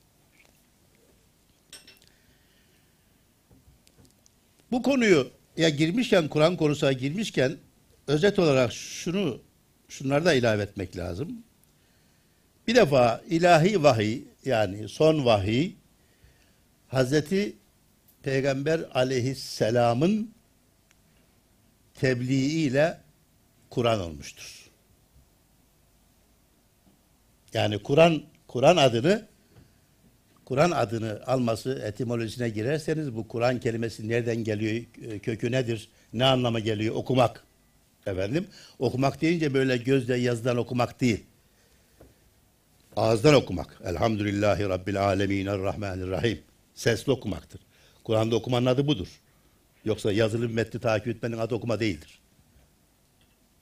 Bu 4.71 4.83
konuyu 4.83 5.31
ya 5.57 5.69
girmişken 5.69 6.29
Kur'an 6.29 6.57
konusuna 6.57 6.93
girmişken 6.93 7.57
özet 8.07 8.39
olarak 8.39 8.73
şunu 8.73 9.41
şunları 9.89 10.25
da 10.25 10.35
ilave 10.35 10.63
etmek 10.63 10.97
lazım. 10.97 11.45
Bir 12.67 12.75
defa 12.75 13.23
ilahi 13.31 13.83
vahiy 13.83 14.23
yani 14.45 14.89
son 14.89 15.25
vahiy 15.25 15.73
Hazreti 16.89 17.57
Peygamber 18.23 18.81
aleyhisselamın 18.95 20.31
tebliğiyle 21.95 23.01
Kur'an 23.71 24.01
olmuştur. 24.01 24.71
Yani 27.55 27.83
Kur'an 27.83 28.23
Kur'an 28.49 28.77
adını 28.77 29.27
Kur'an 30.45 30.71
adını 30.71 31.21
alması 31.27 31.83
etimolojisine 31.85 32.49
girerseniz 32.49 33.15
bu 33.15 33.29
Kur'an 33.29 33.61
kelimesi 33.61 34.09
nereden 34.09 34.37
geliyor, 34.37 34.85
kökü 35.23 35.53
nedir, 35.53 35.89
ne 36.13 36.25
anlama 36.25 36.61
geliyor? 36.61 36.95
Okumak. 36.95 37.45
Efendim, 38.07 38.47
okumak 38.79 39.21
deyince 39.21 39.55
böyle 39.55 39.77
gözle 39.77 40.17
yazıdan 40.17 40.57
okumak 40.57 41.01
değil. 41.01 41.25
Ağızdan 42.97 43.35
okumak. 43.35 43.81
Elhamdülillahi 43.85 44.69
Rabbil 44.69 45.05
alemin 45.05 45.47
Errahmanirrahim. 45.47 46.41
Sesli 46.75 47.13
okumaktır. 47.13 47.61
Kur'an'da 48.05 48.37
okumanın 48.37 48.67
adı 48.67 48.87
budur. 48.87 49.09
Yoksa 49.85 50.13
yazılı 50.13 50.49
bir 50.49 50.55
metni 50.55 50.81
takip 50.81 51.09
etmenin 51.09 51.39
adı 51.39 51.55
okuma 51.55 51.81
değildir. 51.81 52.19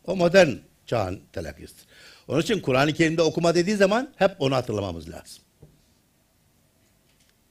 O 0.07 0.17
modern 0.17 0.51
çağın 0.87 1.21
telakkisidir. 1.33 1.85
Onun 2.29 2.41
için 2.41 2.61
Kur'an-ı 2.61 2.93
Kerim'de 2.93 3.23
okuma 3.23 3.55
dediği 3.55 3.77
zaman 3.77 4.13
hep 4.17 4.37
onu 4.39 4.55
hatırlamamız 4.55 5.11
lazım. 5.11 5.43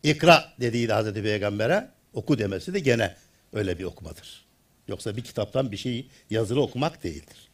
İkra 0.03 0.53
dediği 0.59 0.87
de 0.87 0.93
Hazreti 0.93 1.23
Peygamber'e 1.23 1.89
oku 2.13 2.37
demesi 2.37 2.73
de 2.73 2.79
gene 2.79 3.15
öyle 3.53 3.79
bir 3.79 3.83
okumadır. 3.83 4.45
Yoksa 4.87 5.17
bir 5.17 5.23
kitaptan 5.23 5.71
bir 5.71 5.77
şeyi 5.77 6.07
yazılı 6.29 6.61
okumak 6.61 7.03
değildir. 7.03 7.49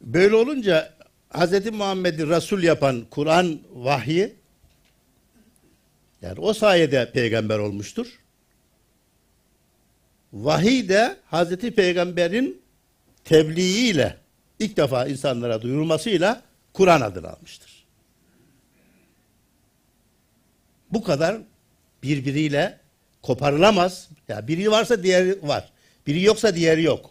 Böyle 0.00 0.34
olunca 0.34 0.94
Hazreti 1.28 1.70
Muhammed'i 1.70 2.28
Resul 2.28 2.62
yapan 2.62 3.06
Kur'an 3.10 3.60
vahyi 3.74 4.34
yani 6.24 6.40
o 6.40 6.54
sayede 6.54 7.12
peygamber 7.12 7.58
olmuştur. 7.58 8.06
Vahiy 10.32 10.88
de 10.88 11.16
Hazreti 11.26 11.74
Peygamber'in 11.74 12.62
tebliğiyle 13.24 14.16
ilk 14.58 14.76
defa 14.76 15.06
insanlara 15.06 15.62
duyurulmasıyla 15.62 16.42
Kur'an 16.72 17.00
adını 17.00 17.30
almıştır. 17.30 17.84
Bu 20.92 21.02
kadar 21.02 21.36
birbiriyle 22.02 22.78
koparılamaz. 23.22 24.08
Ya 24.28 24.36
yani 24.36 24.48
biri 24.48 24.70
varsa 24.70 25.02
diğeri 25.02 25.48
var. 25.48 25.72
Biri 26.06 26.22
yoksa 26.22 26.54
diğeri 26.54 26.82
yok. 26.82 27.10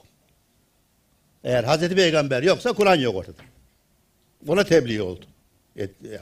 Eğer 1.44 1.64
Hazreti 1.64 1.96
Peygamber 1.96 2.44
yoksa 2.44 2.74
Kur'an 2.74 2.96
yok 2.96 3.16
ortada. 3.16 3.42
Ona 4.48 4.64
tebliğ 4.64 5.02
oldu. 5.02 5.26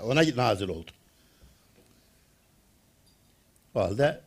Ona 0.03 0.21
nazil 0.35 0.67
oldu. 0.67 0.91
O 3.75 3.79
halde 3.79 4.21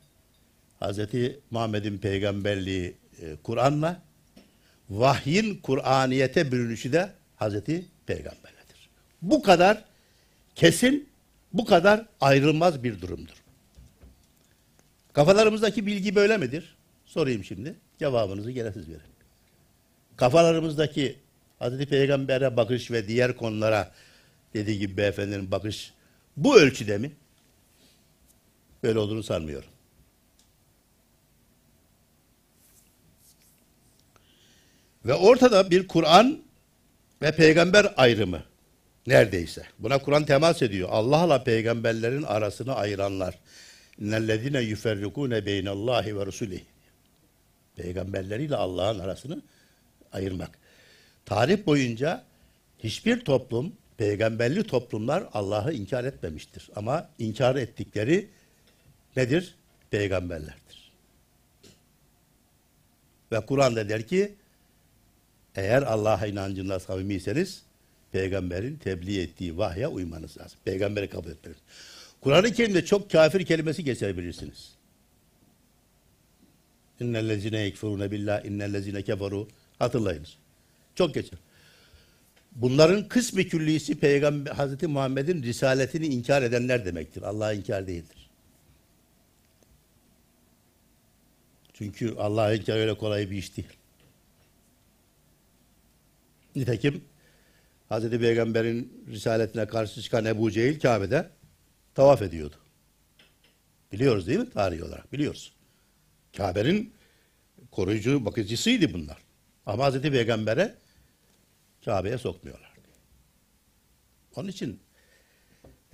Hazreti 0.81 1.41
Muhammed'in 1.51 1.99
peygamberliği 1.99 2.95
e, 3.23 3.37
Kur'an'la 3.43 4.03
vahyin 4.91 5.61
Kur'aniyete 5.63 6.53
bürünüşü 6.53 6.93
de 6.93 7.13
Hazreti 7.37 7.87
Peygamber'ledir. 8.07 8.89
Bu 9.23 9.43
kadar 9.43 9.85
kesin, 10.55 11.09
bu 11.53 11.65
kadar 11.65 12.07
ayrılmaz 12.21 12.83
bir 12.85 13.01
durumdur. 13.01 13.45
Kafalarımızdaki 15.13 15.87
bilgi 15.87 16.15
böyle 16.15 16.37
midir? 16.37 16.77
Sorayım 17.07 17.45
şimdi. 17.45 17.75
Cevabınızı 17.99 18.51
gene 18.51 18.73
siz 18.73 18.89
verin. 18.89 19.01
Kafalarımızdaki 20.17 21.19
Hazreti 21.59 21.87
Peygamber'e 21.87 22.57
bakış 22.57 22.91
ve 22.91 23.09
diğer 23.09 23.37
konulara 23.37 23.93
dediği 24.55 24.79
gibi 24.79 24.97
beyefendinin 24.97 25.51
bakış 25.51 25.93
bu 26.37 26.59
ölçüde 26.59 26.99
mi? 26.99 27.13
Böyle 28.85 28.99
olduğunu 28.99 29.23
sanmıyorum. 29.23 29.69
Ve 35.05 35.15
ortada 35.15 35.71
bir 35.71 35.89
Kur'an 35.89 36.39
ve 37.23 37.33
peygamber 37.33 37.95
ayrımı 37.97 38.43
neredeyse. 39.07 39.63
Buna 39.79 39.99
Kur'an 39.99 40.25
temas 40.25 40.63
ediyor. 40.63 40.89
Allah'la 40.93 41.45
peygamberlerin 41.45 42.23
arasını 42.23 42.75
ayıranlar. 42.75 43.39
İnnellezine 44.01 44.61
yuferrikune 44.61 45.47
beynallahi 45.47 46.19
ve 46.19 46.27
rusulih. 46.27 46.61
Peygamberleriyle 47.77 48.57
Allah'ın 48.57 48.99
arasını 48.99 49.43
ayırmak. 50.13 50.59
Tarih 51.27 51.67
boyunca 51.67 52.25
hiçbir 52.79 53.21
toplum, 53.21 53.73
peygamberli 53.97 54.65
toplumlar 54.65 55.25
Allah'ı 55.33 55.73
inkar 55.73 56.05
etmemiştir. 56.05 56.71
Ama 56.77 57.11
inkar 57.19 57.57
ettikleri 57.57 58.29
nedir? 59.17 59.55
Peygamberlerdir. 59.91 60.93
Ve 63.33 63.47
Kur'an'da 63.47 63.89
der 63.89 64.07
ki 64.07 64.35
eğer 65.55 65.83
Allah'a 65.83 66.27
inancında 66.27 66.81
samimiyseniz 66.81 67.63
peygamberin 68.13 68.77
tebliğ 68.77 69.21
ettiği 69.21 69.59
vahye 69.59 69.89
uymanız 69.89 70.39
lazım. 70.39 70.59
Peygamberi 70.65 71.09
kabul 71.11 71.31
etmeniz. 71.31 71.59
Kur'an-ı 72.21 72.53
Kerim'de 72.53 72.85
çok 72.85 73.11
kafir 73.11 73.47
kelimesi 73.47 73.85
geçebilirsiniz. 73.85 74.75
İnnellezine 77.01 77.59
yekfurune 77.59 78.11
billah, 78.11 78.45
innellezine 78.45 79.03
keferu. 79.03 79.49
Hatırlayınız. 79.79 80.37
Çok 80.95 81.15
geçer. 81.15 81.39
Bunların 82.53 83.09
kısmi 83.09 83.49
küllisi 83.49 83.99
Peygamber 83.99 84.51
Hazreti 84.51 84.87
Muhammed'in 84.87 85.43
risaletini 85.43 86.07
inkar 86.07 86.43
edenler 86.43 86.85
demektir. 86.85 87.23
Allah'a 87.23 87.53
inkar 87.53 87.87
değildir. 87.87 88.24
Çünkü 91.75 92.15
Allah'a 92.19 92.55
inkar 92.55 92.77
öyle 92.77 92.99
kolay 92.99 93.31
bir 93.31 93.37
iş 93.37 93.57
değil. 93.57 93.69
Nitekim 96.57 97.05
Hazreti 97.89 98.21
Peygamber'in 98.21 99.05
risaletine 99.11 99.67
karşı 99.67 100.03
çıkan 100.03 100.25
Ebu 100.25 100.51
Cehil 100.51 100.81
Kabe'de 100.81 101.31
tavaf 101.95 102.23
ediyordu. 102.23 102.57
Biliyoruz 103.93 104.27
değil 104.27 104.39
mi 104.39 104.51
tarihi 104.51 104.85
olarak? 104.85 105.13
Biliyoruz. 105.13 105.53
Kabe'nin 106.37 106.93
koruyucu 107.71 108.25
bakıcısıydı 108.25 108.93
bunlar. 108.93 109.19
Ama 109.67 109.85
Hazreti 109.85 110.11
Peygamber'e 110.11 110.75
Kabe'ye 111.85 112.19
sokmuyorlardı. 112.19 112.89
Onun 114.37 114.49
için 114.49 114.81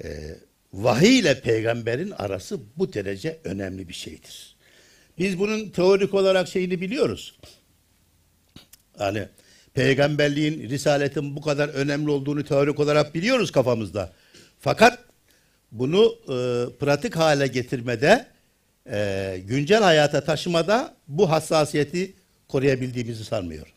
e, 0.05 0.37
vahiy 0.73 1.19
ile 1.19 1.41
peygamberin 1.41 2.11
arası 2.11 2.61
bu 2.77 2.93
derece 2.93 3.41
önemli 3.45 3.89
bir 3.89 3.95
şeydir. 3.95 4.50
Biz 5.19 5.39
bunun 5.39 5.69
teorik 5.69 6.15
olarak 6.15 6.49
şeyini 6.49 6.81
biliyoruz. 6.81 7.39
Yani 9.01 9.29
peygamberliğin, 9.75 10.71
risaletin 10.71 11.37
bu 11.37 11.41
kadar 11.41 11.69
önemli 11.69 12.11
olduğunu 12.11 12.45
teorik 12.45 12.81
olarak 12.81 13.15
biliyoruz 13.15 13.51
kafamızda. 13.53 14.13
Fakat 14.61 14.99
bunu 15.73 16.15
e, 16.23 16.37
pratik 16.79 17.17
hale 17.17 17.47
getirmede, 17.47 18.27
e, 18.91 19.37
güncel 19.45 19.83
hayata 19.83 20.25
taşımada 20.25 20.97
bu 21.09 21.31
hassasiyeti 21.31 22.15
koruyabildiğimizi 22.49 23.25
sanmıyorum. 23.25 23.73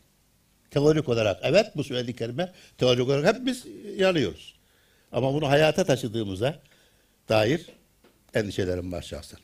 Teorik 0.70 1.08
olarak 1.08 1.40
evet 1.42 1.66
bu 1.76 1.84
söylediklerime 1.84 2.52
teorik 2.78 3.08
olarak 3.08 3.34
hep 3.34 3.46
biz 3.46 3.64
yanıyoruz. 3.96 4.54
Ama 5.12 5.34
bunu 5.34 5.48
hayata 5.48 5.84
taşıdığımıza 5.84 6.58
dair 7.28 7.66
endişelerim 8.34 8.92
var 8.92 9.02
şahsen. 9.02 9.43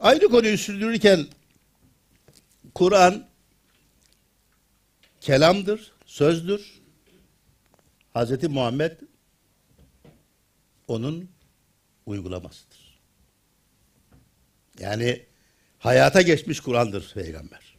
Aynı 0.00 0.28
konuyu 0.28 0.58
sürdürürken 0.58 1.26
Kur'an 2.74 3.28
kelamdır, 5.20 5.92
sözdür. 6.06 6.80
Hz. 8.14 8.42
Muhammed 8.42 8.92
onun 10.88 11.30
uygulamasıdır. 12.06 13.00
Yani 14.78 15.26
hayata 15.78 16.22
geçmiş 16.22 16.60
Kur'an'dır 16.60 17.10
peygamber. 17.14 17.76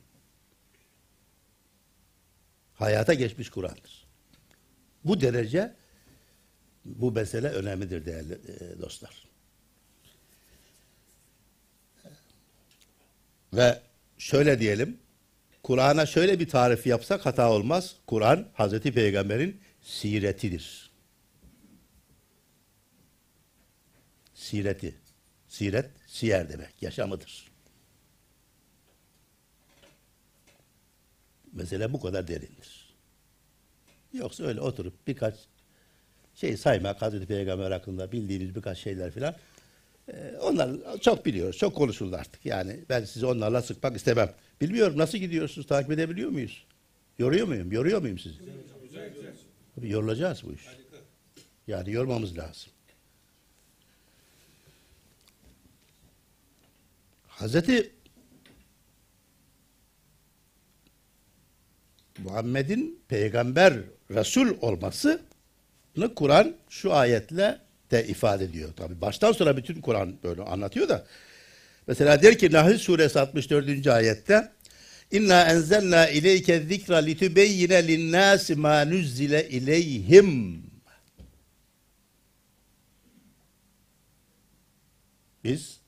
Hayata 2.73 3.13
geçmiş 3.13 3.49
Kur'an'dır. 3.49 4.07
Bu 5.05 5.21
derece 5.21 5.75
bu 6.85 7.11
mesele 7.11 7.49
önemlidir 7.49 8.05
değerli 8.05 8.33
e, 8.33 8.81
dostlar. 8.81 9.30
Ve 13.53 13.81
şöyle 14.17 14.59
diyelim, 14.59 14.99
Kur'an'a 15.63 16.05
şöyle 16.05 16.39
bir 16.39 16.47
tarif 16.49 16.87
yapsak 16.87 17.25
hata 17.25 17.51
olmaz. 17.51 17.95
Kur'an 18.07 18.47
Hazreti 18.53 18.91
Peygamber'in 18.93 19.61
siretidir. 19.81 20.91
Sireti. 24.33 24.95
Siret, 25.47 25.89
siyer 26.07 26.49
demek. 26.49 26.81
Yaşamıdır. 26.81 27.51
Mesele 31.53 31.93
bu 31.93 32.01
kadar 32.01 32.27
derindir. 32.27 32.95
Yoksa 34.13 34.43
öyle 34.43 34.61
oturup 34.61 35.07
birkaç 35.07 35.35
şey 36.35 36.57
saymak 36.57 37.01
Hazreti 37.01 37.25
Peygamber 37.25 37.71
hakkında 37.71 38.11
bildiğimiz 38.11 38.55
birkaç 38.55 38.77
şeyler 38.77 39.11
filan 39.11 39.35
onlar 40.41 40.99
çok 41.01 41.25
biliyoruz. 41.25 41.57
Çok 41.57 41.75
konuşuldu 41.75 42.15
artık. 42.15 42.45
Yani 42.45 42.79
ben 42.89 43.03
sizi 43.03 43.25
onlarla 43.25 43.61
sıkmak 43.61 43.95
istemem. 43.95 44.33
Bilmiyorum 44.61 44.97
nasıl 44.97 45.17
gidiyorsunuz? 45.17 45.67
Takip 45.67 45.91
edebiliyor 45.91 46.29
muyuz? 46.29 46.65
Yoruyor 47.19 47.47
muyum? 47.47 47.71
Yoruyor 47.71 48.01
muyum 48.01 48.19
sizi? 48.19 48.39
Tabii 49.75 49.89
yorulacağız 49.89 50.43
bu 50.43 50.53
iş. 50.53 50.61
Yani 51.67 51.91
yormamız 51.91 52.37
lazım. 52.37 52.71
Hazreti 57.27 57.91
Muhammed'in 62.17 62.99
peygamber, 63.07 63.73
Resul 64.11 64.57
olmasını 64.61 65.19
Kur'an 66.15 66.55
şu 66.69 66.93
ayetle 66.93 67.59
de 67.91 68.07
ifade 68.07 68.43
ediyor. 68.43 68.69
Tabi 68.73 69.01
baştan 69.01 69.31
sonra 69.31 69.57
bütün 69.57 69.81
Kur'an 69.81 70.15
böyle 70.23 70.41
anlatıyor 70.41 70.89
da. 70.89 71.05
Mesela 71.87 72.21
der 72.21 72.37
ki 72.37 72.51
Nahl 72.51 72.77
suresi 72.77 73.19
64. 73.19 73.87
ayette 73.87 74.51
İnna 75.11 75.43
enzelna 75.43 76.09
ileyke 76.09 76.59
zikra 76.59 76.97
litübeyyine 76.97 77.87
linnâsi 77.87 78.55
mâ 78.55 78.85
nuzzile 78.85 79.49
ileyhim. 79.49 80.63
Biz 85.43 85.79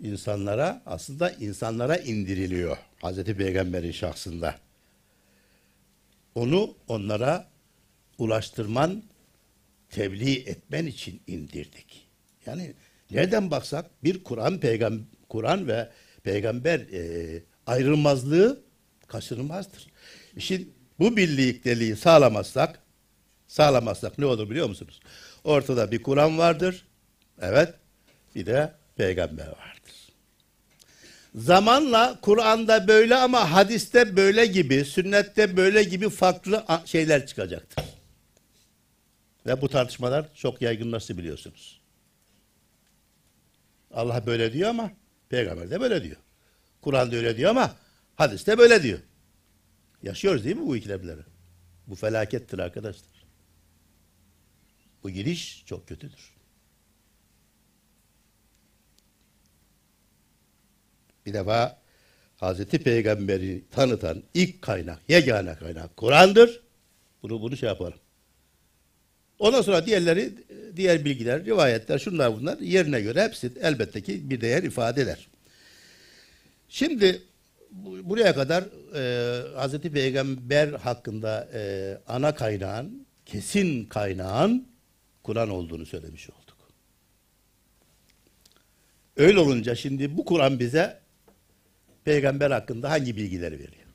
insanlara 0.00 0.82
aslında 0.86 1.30
insanlara 1.30 1.96
indiriliyor 1.96 2.76
Hazreti 3.02 3.36
Peygamber'in 3.36 3.92
şahsında. 3.92 4.54
Onu 6.34 6.74
onlara 6.88 7.48
ulaştırman, 8.18 9.02
tebliğ 9.92 10.36
etmen 10.46 10.86
için 10.86 11.22
indirdik. 11.26 12.08
Yani 12.46 12.72
nereden 13.10 13.50
baksak 13.50 13.90
bir 14.04 14.24
Kur'an 14.24 14.60
peygam 14.60 14.98
Kur'an 15.28 15.68
ve 15.68 15.88
peygamber 16.22 16.80
e, 16.80 17.42
ayrılmazlığı 17.66 18.60
kaçınılmazdır. 19.06 19.86
İşin 20.36 20.74
bu 20.98 21.16
birlikteliği 21.16 21.96
sağlamazsak 21.96 22.78
sağlamazsak 23.48 24.18
ne 24.18 24.26
olur 24.26 24.50
biliyor 24.50 24.68
musunuz? 24.68 25.00
Ortada 25.44 25.92
bir 25.92 26.02
Kur'an 26.02 26.38
vardır. 26.38 26.84
Evet. 27.40 27.74
Bir 28.34 28.46
de 28.46 28.72
peygamber 28.96 29.46
vardır. 29.46 29.92
Zamanla 31.34 32.18
Kur'an'da 32.22 32.88
böyle 32.88 33.16
ama 33.16 33.52
hadiste 33.52 34.16
böyle 34.16 34.46
gibi, 34.46 34.84
sünnette 34.84 35.56
böyle 35.56 35.82
gibi 35.82 36.10
farklı 36.10 36.64
şeyler 36.84 37.26
çıkacaktır. 37.26 37.84
Ve 39.46 39.60
bu 39.60 39.68
tartışmalar 39.68 40.34
çok 40.34 40.62
yaygınlaştı 40.62 41.18
biliyorsunuz. 41.18 41.80
Allah 43.90 44.26
böyle 44.26 44.52
diyor 44.52 44.70
ama 44.70 44.90
peygamber 45.28 45.70
de 45.70 45.80
böyle 45.80 46.02
diyor. 46.02 46.16
Kur'an'da 46.80 47.16
öyle 47.16 47.36
diyor 47.36 47.50
ama 47.50 47.76
hadiste 48.16 48.58
böyle 48.58 48.82
diyor. 48.82 48.98
Yaşıyoruz 50.02 50.44
değil 50.44 50.56
mi 50.56 50.66
bu 50.66 50.76
ikilemleri? 50.76 51.20
Bu 51.86 51.94
felakettir 51.94 52.58
arkadaşlar. 52.58 53.24
Bu 55.02 55.10
giriş 55.10 55.64
çok 55.66 55.88
kötüdür. 55.88 56.32
Bir 61.26 61.34
defa 61.34 61.82
Hazreti 62.36 62.82
Peygamber'i 62.82 63.64
tanıtan 63.70 64.22
ilk 64.34 64.62
kaynak, 64.62 65.00
yegane 65.08 65.54
kaynak 65.54 65.96
Kur'an'dır. 65.96 66.62
Bunu 67.22 67.42
bunu 67.42 67.56
şey 67.56 67.68
yapalım. 67.68 68.01
Ondan 69.42 69.62
sonra 69.62 69.86
diğerleri, 69.86 70.32
diğer 70.76 71.04
bilgiler, 71.04 71.44
rivayetler, 71.44 71.98
şunlar 71.98 72.40
bunlar 72.40 72.58
yerine 72.58 73.00
göre 73.00 73.24
hepsi 73.24 73.52
elbette 73.60 74.00
ki 74.02 74.30
bir 74.30 74.40
değer 74.40 74.62
ifade 74.62 75.02
eder. 75.02 75.28
Şimdi 76.68 77.22
bu- 77.70 78.10
buraya 78.10 78.34
kadar 78.34 78.64
e, 78.94 79.54
Hazreti 79.56 79.92
Peygamber 79.92 80.68
hakkında 80.68 81.48
e, 81.54 81.98
ana 82.06 82.34
kaynağın, 82.34 83.06
kesin 83.26 83.84
kaynağın 83.84 84.68
Kur'an 85.22 85.50
olduğunu 85.50 85.86
söylemiş 85.86 86.30
olduk. 86.30 86.56
Öyle 89.16 89.38
olunca 89.38 89.74
şimdi 89.74 90.16
bu 90.16 90.24
Kur'an 90.24 90.58
bize 90.58 91.00
peygamber 92.04 92.50
hakkında 92.50 92.90
hangi 92.90 93.16
bilgileri 93.16 93.54
veriyor? 93.54 93.86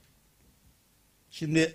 Şimdi 1.32 1.74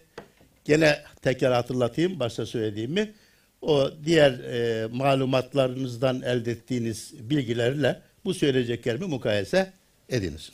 gene 0.65 1.03
tekrar 1.23 1.53
hatırlatayım 1.53 2.21
başta 2.21 2.47
söylediğimi. 2.47 3.15
O 3.63 3.91
diğer 4.05 4.33
e, 4.33 4.87
malumatlarınızdan 4.87 6.23
elde 6.23 6.51
ettiğiniz 6.51 7.31
bilgilerle 7.31 8.03
bu 8.25 8.35
söyleyeceklerimi 8.35 9.07
mukayese 9.07 9.73
ediniz. 10.09 10.51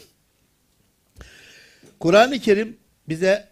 Kur'an-ı 2.00 2.38
Kerim 2.38 2.76
bize 3.08 3.48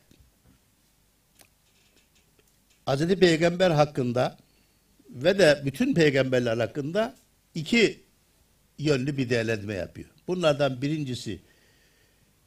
Hz. 2.88 3.07
Peygamber 3.07 3.71
hakkında 3.71 4.38
ve 5.11 5.38
de 5.38 5.62
bütün 5.64 5.95
peygamberler 5.95 6.57
hakkında 6.59 7.14
iki 7.55 8.01
yönlü 8.79 9.16
bir 9.16 9.31
değerlendirme 9.31 9.75
yapıyor. 9.75 10.09
Bunlardan 10.29 10.83
birincisi 10.83 11.40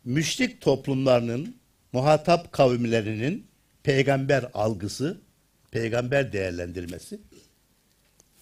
müşrik 0.05 0.61
toplumlarının 0.61 1.55
muhatap 1.93 2.51
kavimlerinin 2.51 3.47
peygamber 3.83 4.45
algısı, 4.53 5.17
peygamber 5.71 6.33
değerlendirmesi. 6.33 7.19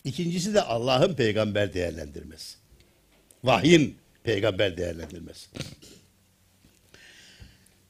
İkincisi 0.03 0.53
de 0.53 0.61
Allah'ın 0.61 1.15
peygamber 1.15 1.73
değerlendirmesi. 1.73 2.57
Vahyin 3.43 3.97
peygamber 4.23 4.77
değerlendirmesi. 4.77 5.47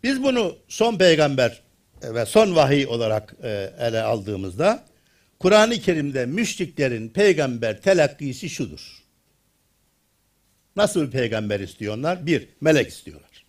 Biz 0.03 0.23
bunu 0.23 0.57
son 0.67 0.97
peygamber 0.97 1.61
ve 2.03 2.25
son 2.25 2.55
vahiy 2.55 2.87
olarak 2.87 3.35
e, 3.43 3.73
ele 3.79 4.01
aldığımızda 4.01 4.85
Kur'an-ı 5.39 5.79
Kerim'de 5.79 6.25
müşriklerin 6.25 7.09
peygamber 7.09 7.81
telakkisi 7.81 8.49
şudur. 8.49 9.03
Nasıl 10.75 11.05
bir 11.05 11.11
peygamber 11.11 11.59
istiyorlar? 11.59 12.25
Bir, 12.25 12.49
melek 12.61 12.89
istiyorlar. 12.89 13.45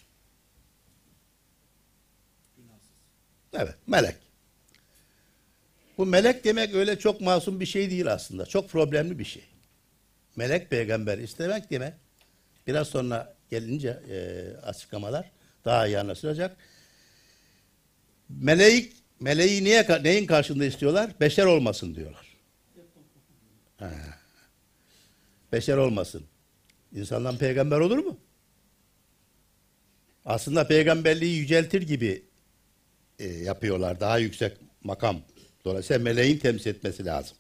Evet, 3.52 3.74
melek. 3.86 4.16
Bu 5.98 6.06
melek 6.06 6.44
demek 6.44 6.74
öyle 6.74 6.98
çok 6.98 7.20
masum 7.20 7.60
bir 7.60 7.66
şey 7.66 7.90
değil 7.90 8.12
aslında. 8.12 8.46
Çok 8.46 8.70
problemli 8.70 9.18
bir 9.18 9.24
şey. 9.24 9.44
Melek 10.36 10.70
peygamber 10.70 11.18
istemek 11.18 11.70
demek. 11.70 11.94
Biraz 12.66 12.88
sonra 12.88 13.36
gelince 13.50 13.88
e, 14.10 14.16
açıklamalar 14.56 15.30
daha 15.64 15.86
iyi 15.86 15.98
anlaşılacak. 15.98 16.56
Meleği, 18.28 18.92
meleği 19.20 19.64
niye, 19.64 19.86
neyin 20.02 20.26
karşında 20.26 20.64
istiyorlar? 20.64 21.10
Beşer 21.20 21.44
olmasın 21.44 21.94
diyorlar. 21.94 22.36
Beşer 25.52 25.76
olmasın. 25.76 26.24
İnsandan 26.92 27.38
peygamber 27.38 27.78
olur 27.80 27.98
mu? 27.98 28.18
Aslında 30.24 30.66
peygamberliği 30.66 31.38
yüceltir 31.38 31.82
gibi 31.82 32.22
e, 33.18 33.28
yapıyorlar. 33.28 34.00
Daha 34.00 34.18
yüksek 34.18 34.56
makam. 34.84 35.22
Dolayısıyla 35.68 36.02
meleğin 36.02 36.38
temsil 36.38 36.70
etmesi 36.70 37.04
lazım. 37.04 37.36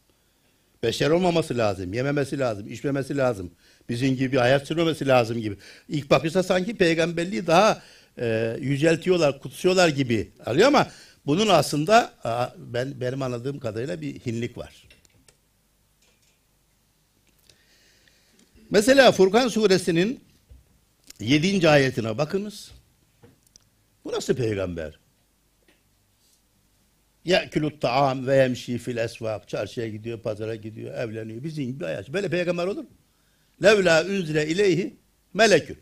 Beşer 0.82 1.10
olmaması 1.10 1.58
lazım. 1.58 1.92
Yememesi 1.92 2.38
lazım. 2.38 2.72
içmemesi 2.72 3.16
lazım. 3.16 3.50
Bizim 3.88 4.16
gibi 4.16 4.36
hayat 4.36 4.66
sürmemesi 4.66 5.06
lazım 5.06 5.40
gibi. 5.40 5.56
İlk 5.88 6.10
bakışta 6.10 6.42
sanki 6.42 6.76
peygamberliği 6.76 7.46
daha 7.46 7.82
e, 8.18 8.56
yüceltiyorlar, 8.60 9.40
kutsuyorlar 9.40 9.88
gibi 9.88 10.30
alıyor 10.46 10.68
ama 10.68 10.90
bunun 11.26 11.48
aslında 11.48 12.12
ben 12.56 13.00
benim 13.00 13.22
anladığım 13.22 13.58
kadarıyla 13.58 14.00
bir 14.00 14.14
hinlik 14.14 14.58
var. 14.58 14.88
Mesela 18.70 19.12
Furkan 19.12 19.48
suresinin 19.48 20.20
7. 21.20 21.68
ayetine 21.68 22.18
bakınız. 22.18 22.70
Bu 24.04 24.12
nasıl 24.12 24.34
peygamber? 24.34 24.98
Ye'külü't 27.24 27.80
ta'am 27.80 28.26
ve 28.26 28.36
yemşi 28.36 28.78
fil 28.78 28.96
esvak. 28.96 29.48
Çarşıya 29.48 29.88
gidiyor, 29.88 30.20
pazara 30.20 30.54
gidiyor, 30.54 30.94
evleniyor. 30.94 31.44
Bizim 31.44 31.66
gibi 31.66 31.84
hayat. 31.84 32.08
Böyle 32.08 32.28
peygamber 32.28 32.66
olur 32.66 32.82
mu? 32.82 32.90
Levla 33.62 34.04
unzile 34.04 34.48
ileyhi 34.48 34.96
melekün. 35.34 35.78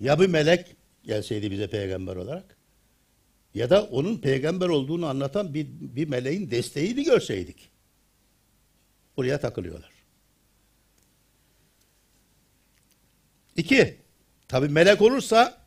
Ya 0.00 0.20
bir 0.20 0.26
melek 0.26 0.76
gelseydi 1.04 1.50
bize 1.50 1.70
peygamber 1.70 2.16
olarak 2.16 2.56
ya 3.54 3.70
da 3.70 3.82
onun 3.82 4.18
peygamber 4.18 4.68
olduğunu 4.68 5.06
anlatan 5.06 5.54
bir, 5.54 5.66
bir 5.70 6.08
meleğin 6.08 6.50
desteğini 6.50 7.04
görseydik. 7.04 7.70
Buraya 9.16 9.40
takılıyorlar. 9.40 9.90
İki, 13.56 13.96
tabi 14.48 14.68
melek 14.68 15.02
olursa 15.02 15.64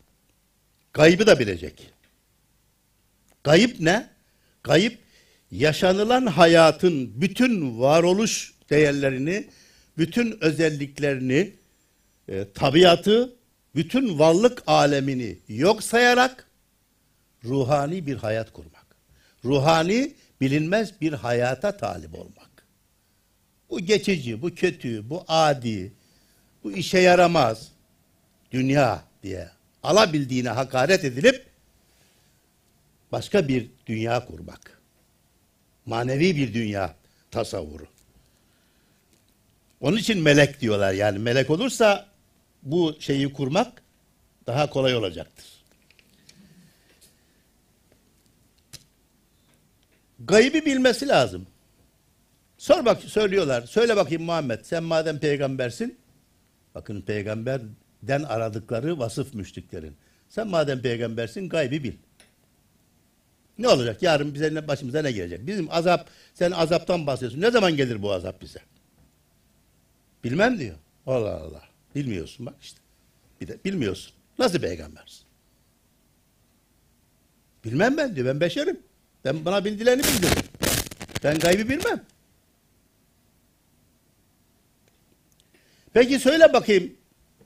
gaybı 0.93 1.27
da 1.27 1.39
bilecek. 1.39 1.93
Gayip 3.43 3.79
ne? 3.79 4.09
Gayip 4.63 4.99
yaşanılan 5.51 6.25
hayatın 6.25 7.21
bütün 7.21 7.79
varoluş 7.79 8.53
değerlerini, 8.69 9.47
bütün 9.97 10.37
özelliklerini, 10.41 11.53
e, 12.27 12.45
tabiatı, 12.53 13.35
bütün 13.75 14.19
varlık 14.19 14.63
alemini 14.67 15.37
yok 15.47 15.83
sayarak 15.83 16.47
ruhani 17.43 18.07
bir 18.07 18.15
hayat 18.15 18.53
kurmak. 18.53 18.85
Ruhani 19.45 20.13
bilinmez 20.41 21.01
bir 21.01 21.13
hayata 21.13 21.77
talip 21.77 22.15
olmak. 22.15 22.67
Bu 23.69 23.79
geçici, 23.79 24.41
bu 24.41 24.55
kötü, 24.55 25.09
bu 25.09 25.23
adi, 25.27 25.93
bu 26.63 26.71
işe 26.71 26.99
yaramaz 26.99 27.71
dünya 28.51 29.03
diye 29.23 29.49
alabildiğine 29.83 30.49
hakaret 30.49 31.05
edilip 31.05 31.46
başka 33.11 33.47
bir 33.47 33.67
dünya 33.85 34.25
kurmak. 34.25 34.81
Manevi 35.85 36.35
bir 36.35 36.53
dünya 36.53 36.95
tasavvuru. 37.31 37.87
Onun 39.81 39.97
için 39.97 40.21
melek 40.21 40.61
diyorlar. 40.61 40.93
Yani 40.93 41.19
melek 41.19 41.49
olursa 41.49 42.07
bu 42.63 42.95
şeyi 42.99 43.33
kurmak 43.33 43.83
daha 44.47 44.69
kolay 44.69 44.95
olacaktır. 44.95 45.45
Gaybi 50.19 50.65
bilmesi 50.65 51.07
lazım. 51.07 51.47
Sor 52.57 52.85
bak 52.85 53.01
söylüyorlar. 53.01 53.61
Söyle 53.61 53.95
bakayım 53.95 54.23
Muhammed 54.23 54.59
sen 54.63 54.83
madem 54.83 55.19
peygambersin. 55.19 55.97
Bakın 56.75 57.01
peygamberden 57.01 58.23
aradıkları 58.27 58.99
vasıf 58.99 59.33
müşriklerin. 59.33 59.97
Sen 60.29 60.47
madem 60.47 60.81
peygambersin 60.81 61.49
gaybi 61.49 61.83
bil. 61.83 61.93
Ne 63.59 63.67
olacak? 63.67 64.03
Yarın 64.03 64.33
bize 64.33 64.53
ne, 64.53 64.67
başımıza 64.67 65.01
ne 65.01 65.11
gelecek? 65.11 65.47
Bizim 65.47 65.71
azap, 65.71 66.09
sen 66.33 66.51
azaptan 66.51 67.07
bahsediyorsun. 67.07 67.41
Ne 67.41 67.51
zaman 67.51 67.75
gelir 67.75 68.01
bu 68.01 68.11
azap 68.11 68.41
bize? 68.41 68.59
Bilmem 70.23 70.59
diyor. 70.59 70.75
Allah 71.05 71.35
Allah. 71.41 71.63
Bilmiyorsun 71.95 72.45
bak 72.45 72.55
işte. 72.61 72.79
Bir 73.41 73.47
de 73.47 73.57
bilmiyorsun. 73.65 74.13
Nasıl 74.39 74.59
peygambersin? 74.59 75.25
Bilmem 77.65 77.97
ben 77.97 78.15
diyor. 78.15 78.27
Ben 78.27 78.39
beşerim. 78.39 78.79
Ben 79.25 79.45
bana 79.45 79.65
bildilerini 79.65 80.03
bildiririm. 80.03 80.45
Ben 81.23 81.39
gaybı 81.39 81.69
bilmem. 81.69 82.03
Peki 85.93 86.19
söyle 86.19 86.53
bakayım 86.53 86.93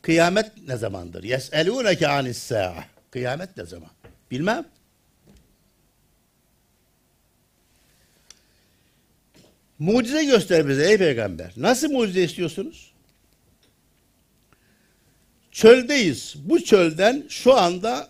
kıyamet 0.02 0.52
ne 0.68 0.78
zamandır? 0.78 1.24
Yes'elûneke 1.24 2.08
anis 2.08 2.38
sa'a. 2.38 2.86
Kıyamet 3.12 3.58
ne 3.58 3.66
zaman? 3.66 3.90
Bilmem. 4.32 4.66
Mucize 9.82 10.26
göster 10.26 10.68
bize 10.68 10.90
ey 10.90 10.98
peygamber. 10.98 11.54
Nasıl 11.58 11.92
mucize 11.92 12.24
istiyorsunuz? 12.24 12.92
Çöldeyiz. 15.52 16.36
Bu 16.38 16.64
çölden 16.64 17.26
şu 17.30 17.54
anda 17.54 18.10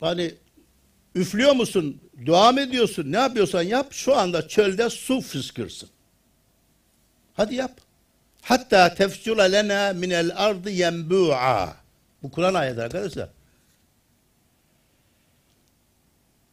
hani 0.00 0.34
üflüyor 1.14 1.52
musun, 1.52 2.00
dua 2.26 2.52
mı 2.52 2.60
ediyorsun, 2.60 3.12
ne 3.12 3.16
yapıyorsan 3.16 3.62
yap. 3.62 3.86
Şu 3.90 4.16
anda 4.16 4.48
çölde 4.48 4.90
su 4.90 5.20
fışkırsın. 5.20 5.88
Hadi 7.34 7.54
yap. 7.54 7.80
Hatta 8.42 8.94
tefsula 8.94 9.42
lena 9.42 9.92
minel 9.92 10.32
ardı 10.36 10.70
yenbu'a. 10.70 11.76
Bu 12.22 12.30
Kur'an 12.30 12.54
ayeti 12.54 12.82
arkadaşlar. 12.82 13.28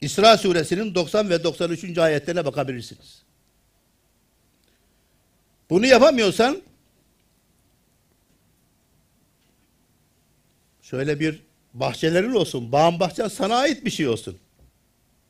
İsra 0.02 0.38
suresinin 0.38 0.96
90 0.96 1.30
ve 1.30 1.44
93. 1.44 1.98
ayetlerine 1.98 2.46
bakabilirsiniz. 2.46 3.27
Bunu 5.70 5.86
yapamıyorsan 5.86 6.62
şöyle 10.82 11.20
bir 11.20 11.40
bahçelerin 11.74 12.34
olsun. 12.34 12.72
Bağın 12.72 13.00
bahçen 13.00 13.28
sana 13.28 13.56
ait 13.56 13.86
bir 13.86 13.92
şey 13.92 14.08
olsun. 14.08 14.38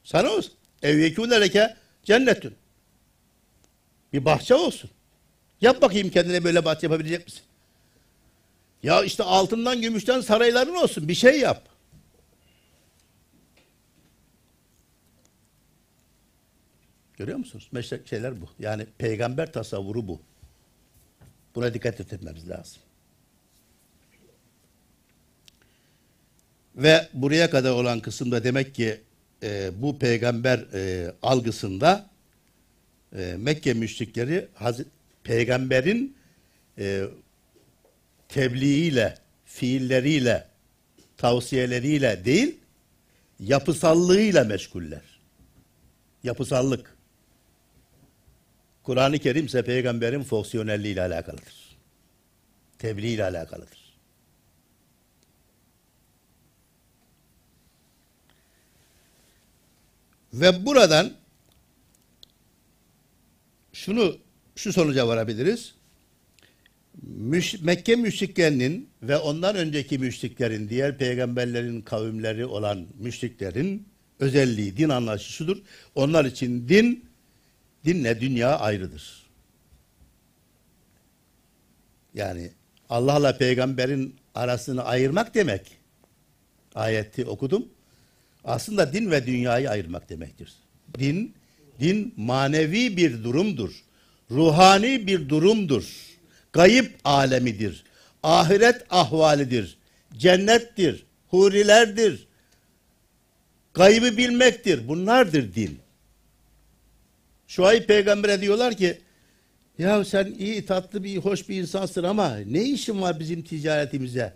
Sana 0.04 0.30
olsun. 0.30 0.54
Ev 0.82 0.98
yekûnereke 0.98 1.76
cennetün. 2.04 2.56
Bir 4.14 4.26
bahçe 4.26 4.56
olsun. 4.56 4.90
Yap 5.62 5.82
bakayım 5.82 6.10
kendine 6.10 6.44
böyle 6.44 6.66
bahçe 6.66 6.88
yapabilecek 6.88 7.26
misin? 7.26 7.42
Ya 8.84 9.04
işte 9.04 9.24
altından 9.24 9.82
gümüşten 9.82 10.22
sarayların 10.22 10.76
olsun. 10.76 11.08
Bir 11.08 11.16
şey 11.16 11.40
yap. 11.40 11.77
Görüyor 17.18 17.38
musunuz? 17.38 17.68
Meşrek 17.72 18.08
şeyler 18.08 18.42
bu. 18.42 18.50
Yani 18.60 18.86
peygamber 18.98 19.54
tasavvuru 19.54 20.08
bu. 20.08 20.22
Buna 21.56 21.74
dikkat 21.74 22.00
etmemiz 22.00 22.50
lazım. 22.50 22.82
Ve 26.76 27.08
buraya 27.14 27.50
kadar 27.50 27.72
olan 27.72 28.00
kısımda 28.00 28.44
demek 28.44 28.76
ki 28.76 29.02
e, 29.44 29.72
bu 29.82 30.00
peygamber 30.00 30.66
e, 30.74 31.12
algısında 31.22 32.10
e, 33.16 33.36
Mekke 33.38 33.74
müşrikleri 33.74 34.48
Hazreti 34.54 34.90
peygamberin 35.24 36.16
e, 36.78 37.04
tebliğiyle, 38.30 39.18
fiilleriyle, 39.46 40.48
tavsiyeleriyle 41.18 42.26
değil, 42.26 42.58
yapısallığıyla 43.40 44.44
meşguller. 44.44 45.02
Yapısallık. 46.24 46.97
Kur'an-ı 48.88 49.20
Kerim 49.20 49.46
ise 49.46 49.64
peygamberin 49.64 50.24
fonksiyonelliği 50.24 50.94
ile 50.94 51.02
alakalıdır. 51.02 51.78
Tebliğ 52.80 53.12
ile 53.12 53.24
alakalıdır. 53.24 53.98
Ve 60.34 60.66
buradan 60.66 61.14
şunu 63.74 64.18
şu 64.56 64.74
sonuca 64.74 65.08
varabiliriz. 65.08 65.76
Müş, 67.02 67.62
Mekke 67.62 67.96
müşriklerinin 67.96 68.90
ve 69.04 69.18
ondan 69.18 69.56
önceki 69.56 70.00
müşriklerin, 70.00 70.70
diğer 70.70 70.98
peygamberlerin 70.98 71.82
kavimleri 71.82 72.46
olan 72.46 72.88
müşriklerin 73.00 73.88
özelliği, 74.20 74.78
din 74.78 74.90
anlayışı 74.90 75.34
şudur. 75.34 75.58
Onlar 75.96 76.26
için 76.26 76.70
din, 76.70 77.07
dinle 77.88 78.22
dünya 78.22 78.60
ayrıdır. 78.60 79.28
Yani 82.14 82.52
Allah'la 82.90 83.38
peygamberin 83.38 84.16
arasını 84.36 84.84
ayırmak 84.84 85.36
demek. 85.36 85.78
Ayeti 86.76 87.26
okudum. 87.26 87.66
Aslında 88.44 88.94
din 88.94 89.12
ve 89.12 89.26
dünyayı 89.26 89.70
ayırmak 89.70 90.10
demektir. 90.10 90.54
Din, 91.00 91.36
din 91.80 92.14
manevi 92.18 92.98
bir 92.98 93.24
durumdur 93.24 93.88
ruhani 94.32 95.08
bir 95.08 95.30
durumdur. 95.30 95.84
Gayip 96.54 96.96
alemidir. 97.04 97.84
Ahiret 98.24 98.86
ahvalidir. 98.90 99.78
Cennettir. 100.18 101.06
Hurilerdir. 101.28 102.28
Gaybı 103.74 104.18
bilmektir. 104.18 104.88
Bunlardır 104.88 105.56
din. 105.56 105.80
Şuayb 107.48 107.86
peygambere 107.88 108.42
diyorlar 108.42 108.78
ki 108.78 109.02
ya 109.78 110.06
sen 110.06 110.36
iyi 110.40 110.66
tatlı 110.66 111.04
bir 111.04 111.18
hoş 111.18 111.50
bir 111.50 111.62
insansın 111.62 112.04
ama 112.04 112.36
ne 112.36 112.64
işin 112.64 113.02
var 113.02 113.20
bizim 113.20 113.42
ticaretimize 113.42 114.34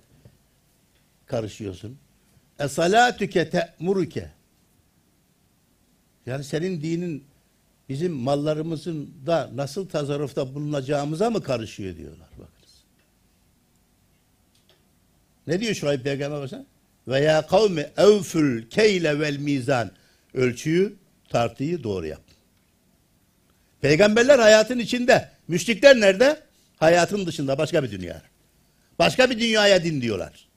karışıyorsun? 1.26 1.98
Esalatüke 2.60 3.50
te'muruke 3.50 4.32
yani 6.26 6.44
senin 6.44 6.82
dinin 6.82 7.24
bizim 7.90 8.14
mallarımızın 8.14 9.14
da 9.26 9.50
nasıl 9.56 9.90
tasarrufta 9.90 10.56
bulunacağımıza 10.56 11.30
mı 11.30 11.44
karışıyor 11.44 11.98
diyorlar. 11.98 12.30
Bakınız. 12.32 12.84
Ne 15.48 15.60
diyor 15.60 15.74
Şuayb 15.74 16.04
Peygamber 16.04 16.42
mesela? 16.42 16.66
Ve 17.08 17.20
ya 17.20 17.48
kavmi 17.48 17.90
evfül 17.98 18.70
keyle 18.70 19.20
vel 19.20 19.38
mizan. 19.38 19.92
Ölçüyü, 20.34 20.96
tartıyı 21.30 21.84
doğru 21.84 22.08
yap. 22.08 22.22
Peygamberler 23.82 24.40
hayatın 24.40 24.80
içinde. 24.80 25.30
Müşrikler 25.48 26.00
nerede? 26.00 26.40
Hayatın 26.78 27.26
dışında 27.26 27.58
başka 27.58 27.84
bir 27.84 27.92
dünya. 27.92 28.22
Başka 29.00 29.30
bir 29.30 29.40
dünyaya 29.40 29.84
din 29.84 30.02
diyorlar. 30.02 30.48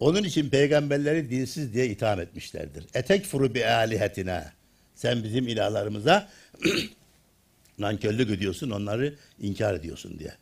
Onun 0.00 0.24
için 0.24 0.50
peygamberleri 0.50 1.30
dinsiz 1.30 1.74
diye 1.74 1.86
itham 1.86 2.20
etmişlerdir. 2.20 2.86
Etek 2.94 3.24
furu 3.24 3.54
bi 3.54 3.66
alihetina. 3.66 4.52
Sen 4.94 5.24
bizim 5.24 5.48
ilahlarımıza 5.48 6.28
nankörlük 7.78 8.30
ediyorsun, 8.30 8.70
onları 8.70 9.14
inkar 9.40 9.74
ediyorsun 9.74 10.18
diye. 10.18 10.34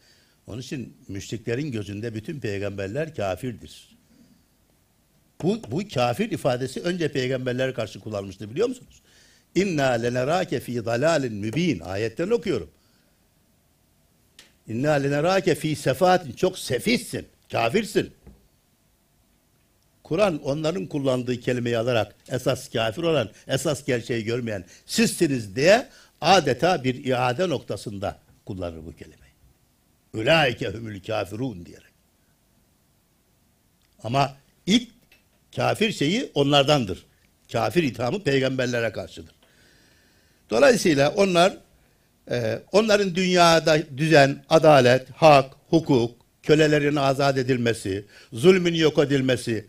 Onun 0.47 0.61
için 0.61 0.97
müşriklerin 1.09 1.73
gözünde 1.73 2.15
bütün 2.15 2.41
peygamberler 2.41 3.15
kafirdir. 3.15 3.97
Bu, 5.43 5.63
bu 5.71 5.89
kafir 5.95 6.31
ifadesi 6.31 6.81
önce 6.81 7.13
peygamberlere 7.13 7.73
karşı 7.73 8.01
kullanmıştı 8.01 8.51
biliyor 8.51 8.69
musunuz? 8.69 9.03
İnna 9.57 9.91
lenerake 9.91 10.61
fi 10.61 10.85
dalalin 10.85 11.35
mübin. 11.35 11.81
Ayetten 11.81 12.31
okuyorum. 12.31 12.71
İnna 14.69 14.93
lenerake 14.93 15.55
fi 15.55 15.77
sefatin. 15.77 16.33
Çok 16.33 16.59
sefihsin. 16.59 17.27
Kafirsin. 17.53 18.13
Kur'an 20.03 20.43
onların 20.43 20.87
kullandığı 20.87 21.41
kelimeyi 21.41 21.79
alarak 21.79 22.15
esas 22.29 22.69
kafir 22.69 23.03
olan, 23.03 23.31
esas 23.49 23.85
gerçeği 23.85 24.25
görmeyen 24.25 24.65
sizsiniz 24.87 25.57
diye 25.57 25.89
adeta 26.21 26.85
bir 26.85 27.05
iade 27.05 27.49
noktasında 27.49 28.19
kullanır 28.45 28.87
bu 28.87 28.97
kelimeyi. 28.97 29.33
Ulaike 30.15 30.69
humul 30.69 31.01
kafirun 31.07 31.67
diyerek. 31.67 31.93
Ama 34.03 34.37
ilk 34.67 34.89
kafir 35.57 35.93
şeyi 35.93 36.31
onlardandır. 36.35 37.07
Kafir 37.53 37.83
ithamı 37.83 38.23
peygamberlere 38.23 38.93
karşıdır. 38.93 39.36
Dolayısıyla 40.51 41.11
onlar 41.11 41.57
e, 42.31 42.59
onların 42.73 43.15
dünyada 43.15 43.79
düzen, 43.97 44.45
adalet, 44.49 45.11
hak, 45.11 45.51
hukuk, 45.71 46.17
kölelerin 46.43 46.97
azat 46.97 47.39
edilmesi, 47.39 48.05
zulmün 48.33 48.75
yok 48.75 48.99
edilmesi, 48.99 49.67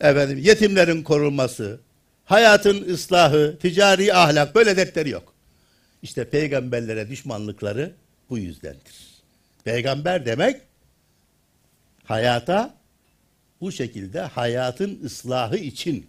efendim 0.00 0.38
yetimlerin 0.38 1.02
korunması, 1.02 1.80
hayatın 2.24 2.94
ıslahı, 2.94 3.58
ticari 3.62 4.14
ahlak 4.14 4.54
böyle 4.54 4.76
dertleri 4.76 5.10
yok. 5.10 5.34
İşte 6.02 6.24
peygamberlere 6.24 7.08
düşmanlıkları 7.08 7.92
bu 8.30 8.38
yüzdendir. 8.38 9.08
Peygamber 9.64 10.26
demek 10.26 10.60
hayata 12.04 12.74
bu 13.60 13.72
şekilde 13.72 14.20
hayatın 14.20 15.00
ıslahı 15.04 15.56
için 15.56 16.06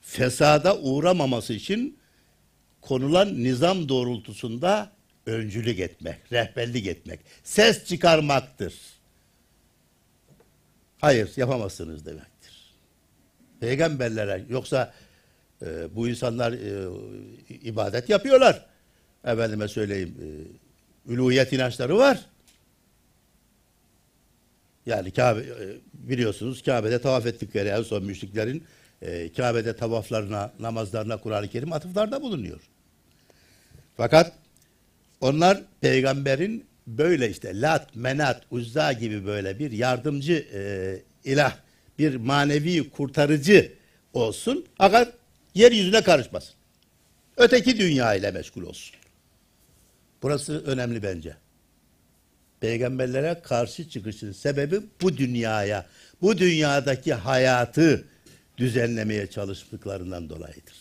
fesada 0.00 0.78
uğramaması 0.78 1.52
için 1.52 1.97
konulan 2.80 3.44
nizam 3.44 3.88
doğrultusunda 3.88 4.92
öncülük 5.26 5.78
etmek, 5.78 6.32
rehberlik 6.32 6.86
etmek, 6.86 7.20
ses 7.44 7.84
çıkarmaktır. 7.84 8.74
Hayır 11.00 11.32
yapamazsınız 11.36 12.06
demektir. 12.06 12.74
Peygamberlere 13.60 14.44
yoksa 14.48 14.94
e, 15.62 15.96
bu 15.96 16.08
insanlar 16.08 16.52
e, 16.52 16.88
ibadet 17.62 18.08
yapıyorlar. 18.08 18.66
Efendime 19.24 19.68
söyleyeyim 19.68 20.14
e, 21.06 21.12
uluhiyet 21.12 21.52
inançları 21.52 21.96
var. 21.96 22.20
Yani 24.86 25.10
Kabe 25.10 25.40
e, 25.40 25.46
biliyorsunuz 25.92 26.62
Kabe'de 26.62 27.00
tavaf 27.00 27.26
ettikleri 27.26 27.68
en 27.68 27.82
son 27.82 28.04
müşriklerin 28.04 28.64
e, 29.02 29.32
Kabe'de 29.32 29.76
tavaflarına, 29.76 30.52
namazlarına 30.60 31.16
Kur'an-ı 31.16 31.48
Kerim 31.48 31.72
atıflarda 31.72 32.22
bulunuyor. 32.22 32.60
Fakat 33.96 34.32
onlar 35.20 35.62
peygamberin 35.80 36.66
böyle 36.86 37.30
işte 37.30 37.60
Lat, 37.60 37.96
Menat, 37.96 38.42
Uzza 38.50 38.92
gibi 38.92 39.26
böyle 39.26 39.58
bir 39.58 39.72
yardımcı 39.72 40.46
e, 40.54 40.60
ilah, 41.24 41.56
bir 41.98 42.16
manevi 42.16 42.90
kurtarıcı 42.90 43.72
olsun. 44.12 44.66
Fakat 44.78 45.12
yeryüzüne 45.54 46.02
karışmasın. 46.02 46.54
Öteki 47.36 47.78
dünya 47.78 48.14
ile 48.14 48.30
meşgul 48.30 48.62
olsun. 48.62 48.96
Burası 50.22 50.64
önemli 50.64 51.02
bence. 51.02 51.36
Peygamberlere 52.60 53.40
karşı 53.42 53.88
çıkışın 53.88 54.32
sebebi 54.32 54.80
bu 55.00 55.16
dünyaya, 55.16 55.86
bu 56.22 56.38
dünyadaki 56.38 57.14
hayatı 57.14 58.04
düzenlemeye 58.58 59.26
çalıştıklarından 59.26 60.28
dolayıdır. 60.28 60.76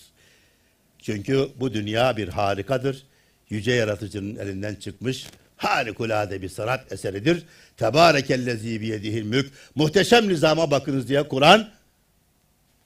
Çünkü 1.00 1.50
bu 1.56 1.74
dünya 1.74 2.18
bir 2.18 2.28
harikadır. 2.28 3.04
Yüce 3.50 3.72
yaratıcının 3.72 4.36
elinden 4.36 4.76
çıkmış 4.76 5.28
harikulade 5.58 6.42
bir 6.42 6.50
sanat 6.50 6.92
eseridir. 6.92 7.44
Tebarekellezi 7.78 8.82
biyedihil 8.82 9.24
mülk. 9.24 9.52
Muhteşem 9.76 10.30
nizama 10.30 10.72
bakınız 10.72 11.08
diye 11.08 11.28
Kur'an 11.28 11.70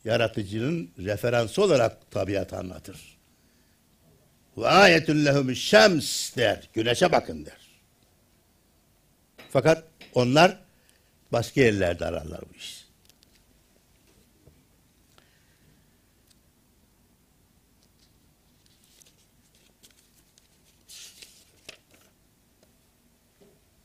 yaratıcının 0.06 0.89
referansı 0.99 1.63
olarak 1.63 2.12
tabiatı 2.12 2.58
anlatır. 2.58 3.17
Ve 4.58 4.67
ayetun 4.67 5.25
lehum 5.25 5.56
şems 5.56 6.36
der. 6.36 6.69
Güneşe 6.73 7.12
bakın 7.12 7.45
der. 7.45 7.67
Fakat 9.49 9.84
onlar 10.13 10.58
başka 11.32 11.62
yerlerde 11.62 12.06
ararlar 12.06 12.41
bu 12.54 12.58
işi. 12.58 12.81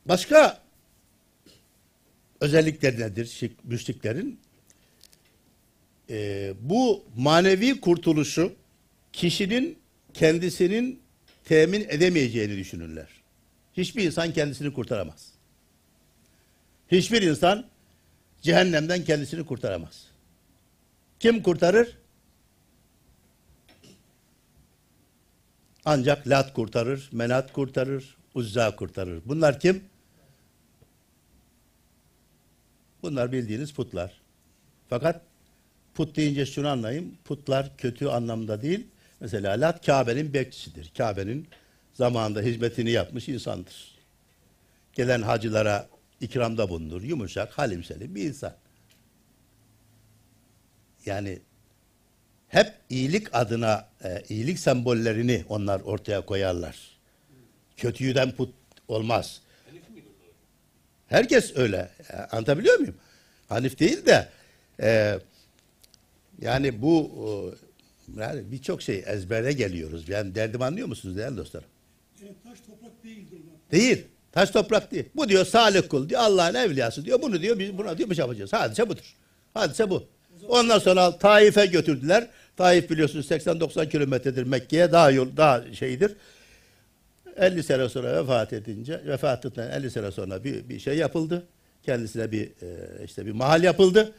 Başka 0.09 0.63
özellikleri 2.41 3.01
nedir 3.01 3.51
müşriklerin? 3.65 4.41
Ee, 6.11 6.55
bu 6.61 7.05
manevi 7.17 7.81
kurtuluşu 7.81 8.53
kişinin 9.13 9.79
kendisinin 10.15 11.03
temin 11.45 11.87
edemeyeceğini 11.89 12.57
düşünürler. 12.57 13.09
Hiçbir 13.77 14.05
insan 14.05 14.33
kendisini 14.33 14.73
kurtaramaz. 14.73 15.33
Hiçbir 16.93 17.23
insan 17.23 17.67
cehennemden 18.43 19.05
kendisini 19.05 19.47
kurtaramaz. 19.47 20.07
Kim 21.21 21.43
kurtarır? 21.43 21.99
Ancak 25.85 26.29
Lat 26.29 26.53
kurtarır, 26.53 27.09
Menat 27.13 27.53
kurtarır, 27.53 28.17
Uzza 28.35 28.77
kurtarır. 28.77 29.23
Bunlar 29.25 29.61
kim? 29.61 29.85
Bunlar 33.07 33.33
bildiğiniz 33.33 33.73
putlar. 33.73 34.13
Fakat 34.89 35.23
put 35.95 36.17
deyince 36.17 36.47
şunu 36.47 36.69
anlayın. 36.69 37.17
Putlar 37.25 37.77
kötü 37.77 38.07
anlamda 38.07 38.63
değil. 38.63 38.87
Mesela 39.21 39.61
Lat 39.61 39.87
Kabe'nin 39.87 40.35
bekçisidir. 40.35 40.93
Kabe'nin 40.97 41.49
zamanında 41.93 42.41
hizmetini 42.41 42.91
yapmış 42.91 43.29
insandır. 43.29 43.99
Gelen 44.93 45.23
hacılara 45.23 45.89
ikramda 46.21 46.69
bulunur. 46.69 47.03
Yumuşak, 47.03 47.59
halim 47.59 47.85
selim 47.85 48.15
bir 48.15 48.25
insan. 48.25 48.55
Yani 51.07 51.39
hep 52.49 52.75
iyilik 52.91 53.35
adına 53.35 53.89
e, 54.05 54.23
iyilik 54.29 54.59
sembollerini 54.59 55.45
onlar 55.49 55.81
ortaya 55.81 56.21
koyarlar. 56.21 56.77
Kötüyden 57.77 58.33
put 58.33 58.55
olmaz. 58.89 59.41
Herkes 61.09 61.57
öyle. 61.57 61.91
Anlatabiliyor 62.31 62.79
muyum? 62.79 62.95
Hanif 63.49 63.79
değil 63.79 64.07
de 64.07 64.29
e, 64.83 65.19
yani 66.41 66.83
bu 66.83 67.11
e, 68.17 68.21
yani 68.21 68.53
birçok 68.53 68.83
şey 68.83 69.05
ezbere 69.07 69.53
geliyoruz. 69.53 70.09
Yani 70.09 70.35
derdim 70.35 70.63
anlıyor 70.63 70.89
musunuz 70.89 71.17
değerli 71.17 71.37
dostlarım? 71.37 71.69
Yani 72.23 72.35
taş 72.45 72.59
toprak 72.61 73.05
değildir. 73.05 73.39
Değil. 73.73 74.05
Taş 74.33 74.51
toprak 74.51 74.93
değil. 74.93 75.05
Bu 75.17 75.29
diyor 75.29 75.45
salih 75.45 75.89
kul 75.89 76.09
diyor. 76.09 76.21
Allah'ın 76.21 76.55
evliyası 76.55 77.05
diyor. 77.05 77.23
Bunu 77.23 77.43
diyor 77.43 77.59
biz 77.59 77.79
buna 77.79 77.99
diyor 77.99 78.11
bir 78.11 78.15
şey 78.15 78.23
yapacağız. 78.23 78.53
Hadise 78.53 78.89
budur. 78.89 79.15
Hadise 79.55 79.91
bu. 79.91 80.07
Ondan 80.49 80.79
sonra 80.79 81.19
Taif'e 81.19 81.67
götürdüler. 81.67 82.29
Taif 82.57 82.91
biliyorsunuz 82.91 83.31
80-90 83.31 83.89
kilometredir 83.89 84.43
Mekke'ye 84.43 84.93
daha 84.93 85.11
yol 85.11 85.37
daha 85.37 85.75
şeydir. 85.75 86.17
50 87.37 87.63
sene 87.63 87.89
sonra 87.89 88.23
vefat 88.23 88.53
edince 88.53 89.01
vefat 89.07 89.39
ettikten 89.39 89.71
50 89.71 89.91
sene 89.91 90.11
sonra 90.11 90.45
bir, 90.45 90.69
bir 90.69 90.79
şey 90.79 90.97
yapıldı. 90.97 91.47
Kendisine 91.83 92.33
bir 92.33 92.47
e, 92.47 93.05
işte 93.05 93.27
bir 93.27 93.33
mahal 93.33 93.65
yapıldı. 93.65 94.13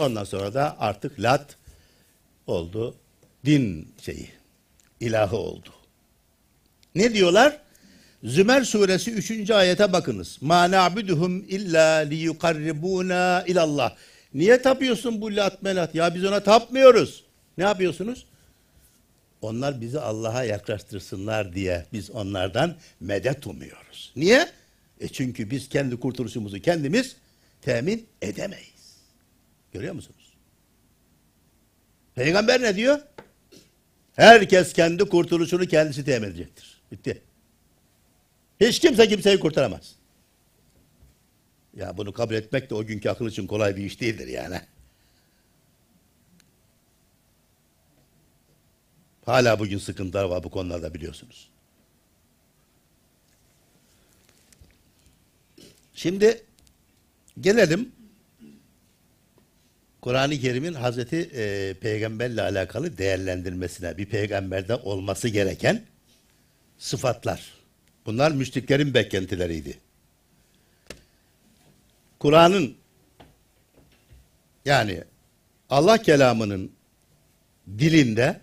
Ondan 0.00 0.24
sonra 0.24 0.54
da 0.54 0.76
artık 0.78 1.20
Lat 1.20 1.56
oldu. 2.46 2.94
Din 3.44 3.94
şeyi. 4.00 4.28
ilahı 5.00 5.36
oldu. 5.36 5.68
Ne 6.94 7.14
diyorlar? 7.14 7.58
Zümer 8.24 8.62
suresi 8.62 9.12
3. 9.12 9.50
ayete 9.50 9.92
bakınız. 9.92 10.38
Ma 10.40 10.70
na'buduhum 10.70 11.44
illa 11.48 11.96
liyukarribuna 11.96 13.44
ilallah. 13.46 13.96
Niye 14.34 14.62
tapıyorsun 14.62 15.20
bu 15.20 15.36
lat 15.36 15.62
melat? 15.62 15.94
Ya 15.94 16.14
biz 16.14 16.24
ona 16.24 16.40
tapmıyoruz. 16.40 17.24
Ne 17.58 17.64
yapıyorsunuz? 17.64 18.26
Onlar 19.42 19.80
bizi 19.80 20.00
Allah'a 20.00 20.44
yaklaştırsınlar 20.44 21.52
diye 21.52 21.86
biz 21.92 22.10
onlardan 22.10 22.76
medet 23.00 23.46
umuyoruz. 23.46 24.12
Niye? 24.16 24.48
E 25.00 25.08
çünkü 25.08 25.50
biz 25.50 25.68
kendi 25.68 26.00
kurtuluşumuzu 26.00 26.60
kendimiz 26.60 27.16
temin 27.62 28.06
edemeyiz. 28.22 28.96
Görüyor 29.72 29.94
musunuz? 29.94 30.34
Peygamber 32.14 32.62
ne 32.62 32.76
diyor? 32.76 33.00
Herkes 34.16 34.72
kendi 34.72 35.04
kurtuluşunu 35.04 35.66
kendisi 35.66 36.04
temin 36.04 36.28
edecektir. 36.28 36.80
Bitti. 36.92 37.22
Hiç 38.60 38.78
kimse 38.78 39.08
kimseyi 39.08 39.40
kurtaramaz. 39.40 39.94
Ya 41.76 41.96
bunu 41.96 42.12
kabul 42.12 42.34
etmek 42.34 42.70
de 42.70 42.74
o 42.74 42.86
günkü 42.86 43.08
akıl 43.08 43.28
için 43.28 43.46
kolay 43.46 43.76
bir 43.76 43.84
iş 43.84 44.00
değildir 44.00 44.28
yani. 44.28 44.60
Hala 49.30 49.58
bugün 49.58 49.78
sıkıntılar 49.78 50.24
var 50.24 50.42
bu 50.44 50.50
konularda 50.50 50.94
biliyorsunuz. 50.94 51.48
Şimdi 55.94 56.42
gelelim 57.40 57.92
Kur'an-ı 60.00 60.38
Kerim'in 60.38 60.74
Hazreti 60.74 61.16
e, 61.16 61.74
Peygamberle 61.80 62.42
alakalı 62.42 62.98
değerlendirmesine, 62.98 63.98
bir 63.98 64.06
peygamberde 64.06 64.74
olması 64.74 65.28
gereken 65.28 65.84
sıfatlar. 66.78 67.54
Bunlar 68.06 68.30
müşriklerin 68.30 68.94
beklentileriydi. 68.94 69.78
Kur'an'ın 72.18 72.76
yani 74.64 75.04
Allah 75.68 76.02
kelamının 76.02 76.72
dilinde 77.78 78.40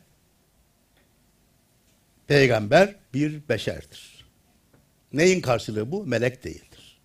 peygamber 2.28 2.96
bir 3.14 3.50
beşerdir. 3.50 4.26
Neyin 5.14 5.42
karşılığı 5.42 5.92
bu? 5.92 6.06
Melek 6.06 6.44
değildir. 6.44 7.00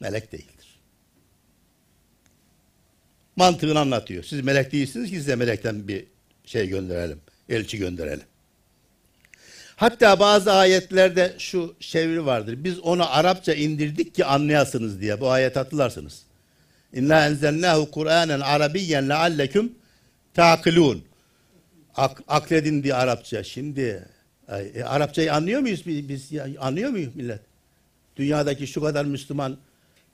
Melek 0.00 0.32
değildir. 0.32 0.80
Mantığını 3.36 3.78
anlatıyor. 3.78 4.24
Siz 4.24 4.40
melek 4.40 4.72
değilsiniz 4.72 5.10
ki 5.10 5.16
size 5.16 5.36
melekten 5.36 5.88
bir 5.88 6.04
şey 6.44 6.68
gönderelim. 6.68 7.20
Elçi 7.48 7.78
gönderelim. 7.78 8.26
Hatta 9.76 10.20
bazı 10.20 10.52
ayetlerde 10.52 11.34
şu 11.38 11.76
çeviri 11.80 12.26
vardır. 12.26 12.64
Biz 12.64 12.78
onu 12.78 13.16
Arapça 13.16 13.54
indirdik 13.54 14.14
ki 14.14 14.24
anlayasınız 14.24 15.00
diye. 15.00 15.20
Bu 15.20 15.30
ayet 15.30 15.56
hatırlarsınız. 15.56 16.22
İnna 16.92 17.26
enzelnahu 17.26 17.90
Kur'anen 17.90 18.40
Arabiyyen 18.40 19.08
lealleküm 19.08 19.72
ta'kilun. 20.34 21.04
Ak, 21.96 22.22
akledin 22.28 22.82
diye 22.82 22.94
Arapça. 22.94 23.42
Şimdi 23.42 24.08
e, 24.48 24.84
Arapçayı 24.84 25.34
anlıyor 25.34 25.60
muyuz 25.60 25.86
biz? 25.86 26.08
biz 26.08 26.32
ya, 26.32 26.46
anlıyor 26.58 26.90
muyuz 26.90 27.16
millet? 27.16 27.40
Dünyadaki 28.16 28.66
şu 28.66 28.80
kadar 28.80 29.04
Müslüman 29.04 29.58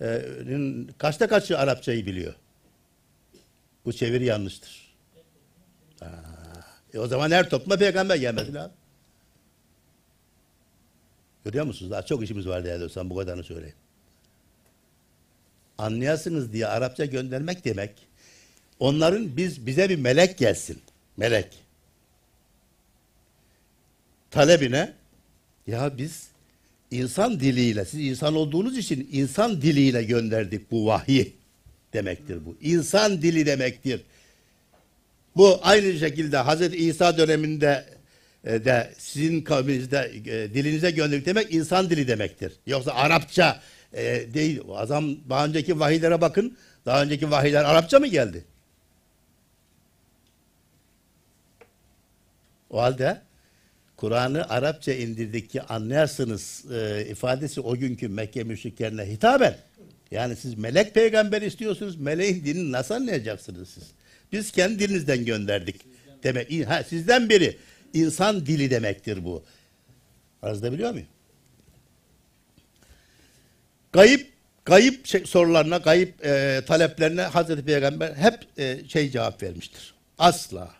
e, 0.00 0.22
kaçta 0.98 1.28
kaçı 1.28 1.58
Arapçayı 1.58 2.06
biliyor? 2.06 2.34
Bu 3.84 3.92
çeviri 3.92 4.24
yanlıştır. 4.24 4.94
Ha. 6.00 6.10
E 6.94 6.98
o 6.98 7.06
zaman 7.06 7.30
her 7.30 7.50
topluma 7.50 7.76
peygamber 7.76 8.16
gelmesi 8.16 8.54
lazım. 8.54 8.72
Görüyor 11.44 11.64
musunuz? 11.64 11.90
Daha 11.90 12.02
çok 12.02 12.22
işimiz 12.22 12.48
var 12.48 12.64
değerli 12.64 12.80
dostum. 12.80 13.10
Bu 13.10 13.16
kadarını 13.16 13.44
söyleyeyim. 13.44 13.76
Anlayasınız 15.78 16.52
diye 16.52 16.66
Arapça 16.66 17.04
göndermek 17.04 17.64
demek 17.64 17.90
onların 18.78 19.36
biz 19.36 19.66
bize 19.66 19.88
bir 19.88 19.96
melek 19.96 20.38
gelsin. 20.38 20.82
Melek. 21.16 21.69
Talebine 24.30 24.92
ya 25.66 25.98
biz 25.98 26.28
insan 26.90 27.40
diliyle 27.40 27.84
siz 27.84 28.00
insan 28.00 28.34
olduğunuz 28.34 28.78
için 28.78 29.08
insan 29.12 29.62
diliyle 29.62 30.02
gönderdik 30.02 30.70
bu 30.70 30.86
vahyi 30.86 31.36
demektir 31.92 32.46
bu. 32.46 32.56
İnsan 32.60 33.22
dili 33.22 33.46
demektir. 33.46 34.02
Bu 35.36 35.60
aynı 35.62 35.98
şekilde 35.98 36.36
Hazreti 36.36 36.76
İsa 36.76 37.18
döneminde 37.18 37.84
e, 38.44 38.64
de 38.64 38.94
sizin 38.98 39.40
kavminizde 39.40 40.12
e, 40.14 40.54
dilinize 40.54 40.90
gönderdik 40.90 41.26
demek 41.26 41.54
insan 41.54 41.90
dili 41.90 42.08
demektir. 42.08 42.52
Yoksa 42.66 42.92
Arapça 42.92 43.60
e, 43.92 44.34
değil. 44.34 44.60
Adam 44.74 45.16
daha 45.28 45.46
önceki 45.46 45.80
vahiylere 45.80 46.20
bakın. 46.20 46.58
Daha 46.86 47.02
önceki 47.02 47.30
vahiyler 47.30 47.64
Arapça 47.64 47.98
mı 47.98 48.06
geldi? 48.06 48.44
O 52.70 52.82
halde 52.82 53.22
Kur'an'ı 54.01 54.48
Arapça 54.48 54.92
indirdik 54.92 55.51
ki 55.51 55.62
anlayarsınız 55.62 56.64
e, 56.72 57.07
ifadesi 57.11 57.61
o 57.61 57.76
günkü 57.76 58.09
Mekke 58.09 58.44
müşriklerine 58.44 59.03
hitaben. 59.03 59.57
Yani 60.11 60.36
siz 60.36 60.59
melek 60.59 60.94
peygamber 60.94 61.42
istiyorsunuz. 61.42 61.96
Meleğin 61.96 62.44
dilini 62.44 62.72
nasıl 62.72 62.94
anlayacaksınız 62.94 63.68
siz? 63.68 63.82
Biz 64.32 64.53
kendi 64.53 64.78
dilinizden 64.78 65.24
gönderdik. 65.24 65.80
Demek 66.22 66.68
ha, 66.68 66.82
sizden 66.82 67.28
biri 67.28 67.57
insan 67.94 68.46
dili 68.46 68.70
demektir 68.70 69.24
bu. 69.24 69.42
Arızda 70.42 70.72
biliyor 70.72 70.90
muyum? 70.90 71.09
Kayıp 73.92 74.26
kayıp 74.64 75.07
şey, 75.07 75.26
sorularına, 75.26 75.82
kayıp 75.82 76.26
e, 76.26 76.62
taleplerine 76.66 77.22
Hazreti 77.22 77.64
Peygamber 77.64 78.14
hep 78.14 78.38
e, 78.59 78.78
şey 78.88 79.11
cevap 79.11 79.42
vermiştir. 79.42 79.94
Asla, 80.18 80.70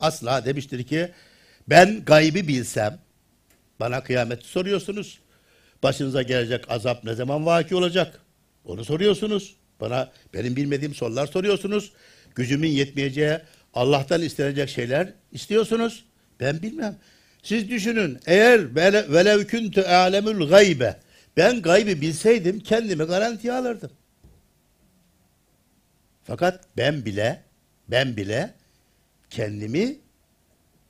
asla 0.00 0.44
demiştir 0.44 0.84
ki 0.84 1.10
ben 1.70 2.04
gaybı 2.04 2.48
bilsem, 2.48 2.98
bana 3.80 4.02
kıyameti 4.04 4.48
soruyorsunuz. 4.48 5.18
Başınıza 5.82 6.22
gelecek 6.22 6.70
azap 6.70 7.04
ne 7.04 7.14
zaman 7.14 7.46
vaki 7.46 7.74
olacak? 7.74 8.20
Onu 8.64 8.84
soruyorsunuz. 8.84 9.56
Bana 9.80 10.10
benim 10.34 10.56
bilmediğim 10.56 10.94
sorular 10.94 11.26
soruyorsunuz. 11.26 11.92
Gücümün 12.34 12.68
yetmeyeceği 12.68 13.38
Allah'tan 13.74 14.22
istenecek 14.22 14.68
şeyler 14.68 15.12
istiyorsunuz. 15.32 16.04
Ben 16.40 16.62
bilmem. 16.62 16.96
Siz 17.42 17.70
düşünün 17.70 18.18
eğer 18.26 18.76
velev 19.12 19.46
kuntu 19.46 19.80
alemül 19.80 20.48
gaybe 20.48 20.96
ben 21.36 21.62
gaybı 21.62 22.00
bilseydim 22.00 22.60
kendimi 22.60 23.04
garantiye 23.04 23.52
alırdım. 23.52 23.90
Fakat 26.24 26.64
ben 26.76 27.04
bile 27.04 27.42
ben 27.88 28.16
bile 28.16 28.54
kendimi 29.30 29.96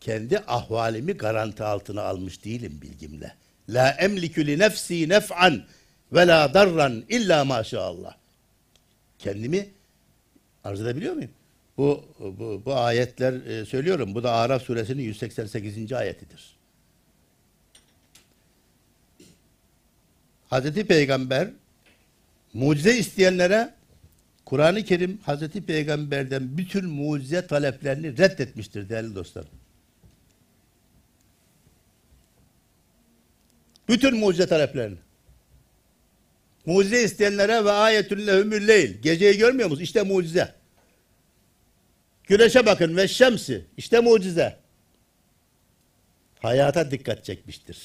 kendi 0.01 0.39
ahvalimi 0.39 1.13
garanti 1.13 1.65
altına 1.65 2.03
almış 2.03 2.45
değilim 2.45 2.79
bilgimle. 2.83 3.35
La 3.69 3.91
emliku 3.91 4.41
li 4.41 4.59
nefsi 4.59 5.09
nef'an 5.09 5.65
ve 6.13 6.27
la 6.27 6.55
darran 6.55 7.05
illa 7.09 7.45
maşallah. 7.45 8.17
Kendimi 9.19 9.69
arz 10.65 10.81
edebiliyor 10.81 11.15
muyum? 11.15 11.31
Bu, 11.77 12.05
bu, 12.19 12.63
bu 12.65 12.75
ayetler 12.75 13.33
e, 13.33 13.65
söylüyorum. 13.65 14.15
Bu 14.15 14.23
da 14.23 14.33
Araf 14.33 14.63
suresinin 14.63 15.03
188. 15.03 15.93
ayetidir. 15.93 16.59
Hazreti 20.51 20.87
Peygamber 20.87 21.49
mucize 22.55 22.99
isteyenlere 22.99 23.75
Kur'an-ı 24.45 24.85
Kerim 24.85 25.19
Hazreti 25.23 25.63
Peygamber'den 25.63 26.59
bütün 26.59 26.85
mucize 26.85 27.47
taleplerini 27.47 28.19
reddetmiştir 28.19 28.89
değerli 28.89 29.15
dostlarım. 29.15 29.58
Bütün 33.89 34.17
mucize 34.17 34.47
taleplerini. 34.47 34.97
Mucize 36.67 37.03
isteyenlere 37.03 37.65
ve 37.65 37.71
ayetün 37.71 38.27
lehumül 38.27 38.69
leyl. 38.69 38.91
Geceyi 39.03 39.39
görmüyor 39.39 39.69
musunuz? 39.69 39.83
İşte 39.83 40.03
mucize. 40.03 40.55
Güneşe 42.25 42.67
bakın 42.67 42.97
ve 42.97 43.09
şemsi. 43.09 43.65
İşte 43.77 44.01
mucize. 44.01 44.57
Hayata 46.41 46.91
dikkat 46.91 47.25
çekmiştir. 47.25 47.79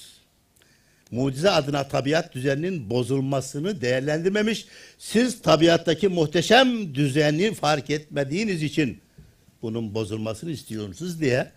Mucize 1.11 1.49
adına 1.49 1.87
tabiat 1.87 2.33
düzeninin 2.33 2.89
bozulmasını 2.89 3.81
değerlendirmemiş. 3.81 4.65
Siz 4.97 5.41
tabiattaki 5.41 6.07
muhteşem 6.07 6.95
düzeni 6.95 7.53
fark 7.53 7.89
etmediğiniz 7.89 8.63
için 8.63 9.01
bunun 9.61 9.95
bozulmasını 9.95 10.51
istiyorsunuz 10.51 11.21
diye 11.21 11.51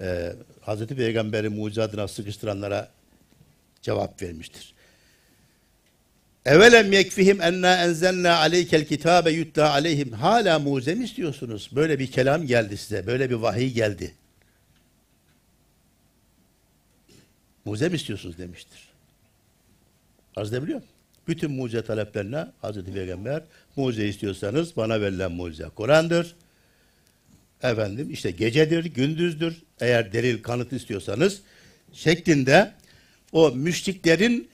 e, 0.00 0.32
Hazreti 0.60 0.96
Peygamber'i 0.96 1.48
mucize 1.48 1.82
adına 1.82 2.08
sıkıştıranlara 2.08 2.88
cevap 3.82 4.22
vermiştir. 4.22 4.74
Evelem 6.44 6.92
yekfihim 6.92 7.40
enna 7.40 7.84
enzelna 7.84 8.36
aleykel 8.36 8.84
kitabe 8.84 9.30
yutla 9.30 9.70
aleyhim. 9.70 10.12
Hala 10.12 10.58
mucize 10.58 10.94
mi 10.94 11.04
istiyorsunuz? 11.04 11.70
Böyle 11.72 11.98
bir 11.98 12.10
kelam 12.10 12.46
geldi 12.46 12.76
size. 12.76 13.06
Böyle 13.06 13.30
bir 13.30 13.34
vahiy 13.34 13.72
geldi. 13.72 14.14
Mucize 17.64 17.88
mi 17.88 17.96
istiyorsunuz 17.96 18.38
demiştir. 18.38 18.88
Arz 20.36 20.52
edebiliyor 20.52 20.78
muyum? 20.78 20.92
Bütün 21.28 21.50
mucize 21.50 21.84
taleplerine 21.84 22.46
Hazreti 22.60 22.92
Peygamber 22.92 23.42
mucize 23.76 24.08
istiyorsanız 24.08 24.76
bana 24.76 25.00
verilen 25.00 25.32
mucize 25.32 25.68
Kur'an'dır. 25.74 26.34
Efendim 27.62 28.10
işte 28.10 28.30
gecedir, 28.30 28.84
gündüzdür. 28.84 29.62
Eğer 29.80 30.12
delil 30.12 30.42
kanıt 30.42 30.72
istiyorsanız 30.72 31.40
şeklinde 31.92 32.72
o 33.32 33.50
müşriklerin 33.50 34.48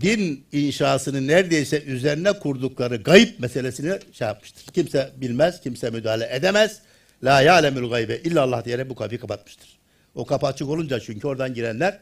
din 0.00 0.44
inşasını 0.52 1.26
neredeyse 1.26 1.82
üzerine 1.82 2.32
kurdukları 2.32 2.96
gayip 2.96 3.40
meselesini 3.40 3.98
şey 4.12 4.28
yapmıştır. 4.28 4.72
Kimse 4.72 5.12
bilmez, 5.16 5.60
kimse 5.60 5.90
müdahale 5.90 6.28
edemez. 6.32 6.82
La 7.24 7.40
ya'lemül 7.40 7.88
gaybe 7.88 8.16
illallah 8.16 8.64
diyerek 8.64 8.90
bu 8.90 8.94
kapıyı 8.94 9.20
kapatmıştır. 9.20 9.78
O 10.14 10.26
kapı 10.26 10.46
açık 10.46 10.68
olunca 10.68 11.00
çünkü 11.00 11.26
oradan 11.26 11.54
girenler 11.54 12.00